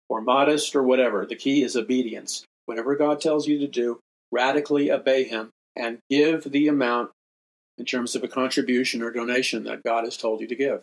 or 0.08 0.22
modest 0.22 0.76
or 0.76 0.84
whatever, 0.84 1.26
the 1.26 1.36
key 1.36 1.64
is 1.64 1.76
obedience. 1.76 2.46
Whatever 2.66 2.96
God 2.96 3.22
tells 3.22 3.48
you 3.48 3.60
to 3.60 3.68
do, 3.68 4.00
radically 4.32 4.92
obey 4.92 5.24
Him 5.24 5.50
and 5.76 6.00
give 6.10 6.52
the 6.52 6.68
amount 6.68 7.12
in 7.78 7.86
terms 7.86 8.16
of 8.16 8.24
a 8.24 8.28
contribution 8.28 9.02
or 9.02 9.12
donation 9.12 9.64
that 9.64 9.84
God 9.84 10.04
has 10.04 10.18
told 10.18 10.42
you 10.42 10.48
to 10.48 10.56
give. 10.56 10.82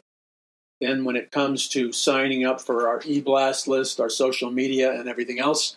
Then, 0.81 1.05
when 1.05 1.17
it 1.17 1.31
comes 1.31 1.69
to 1.69 1.93
signing 1.93 2.45
up 2.45 2.61
for 2.61 2.89
our 2.89 3.01
e 3.05 3.21
blast 3.21 3.67
list, 3.67 3.99
our 3.99 4.11
social 4.11 4.51
media, 4.51 4.93
and 4.93 5.09
everything 5.09 5.39
else, 5.39 5.77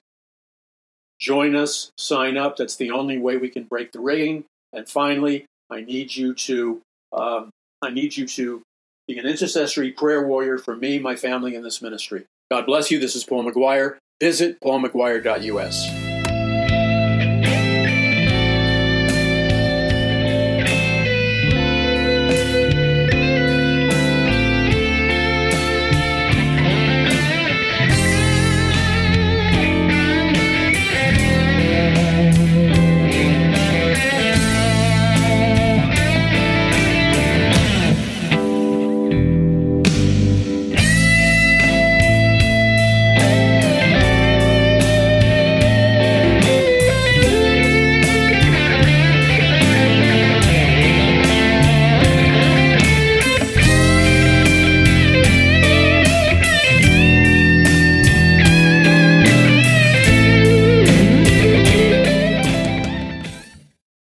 Join 1.20 1.56
us, 1.56 1.92
sign 1.98 2.38
up. 2.38 2.58
That's 2.58 2.76
the 2.76 2.92
only 2.92 3.18
way 3.18 3.38
we 3.38 3.50
can 3.50 3.64
break 3.64 3.92
the 3.92 4.00
rigging. 4.00 4.46
And 4.72 4.88
finally, 4.88 5.46
I 5.70 5.82
need 5.82 6.16
you 6.16 6.34
to 6.34 6.82
um, 7.12 7.50
I 7.82 7.90
need 7.90 8.18
you 8.18 8.28
to 8.28 8.62
be 9.08 9.18
an 9.18 9.26
intercessory 9.26 9.92
prayer 9.92 10.26
warrior 10.26 10.58
for 10.58 10.76
me, 10.76 11.00
my 11.00 11.16
family, 11.16 11.56
and 11.56 11.66
this 11.66 11.82
ministry. 11.82 12.26
God 12.52 12.66
bless 12.66 12.92
you. 12.92 13.00
This 13.00 13.16
is 13.16 13.24
Paul 13.24 13.44
McGuire. 13.44 13.98
Visit 14.22 14.60
paulmcguire.us. 14.62 16.09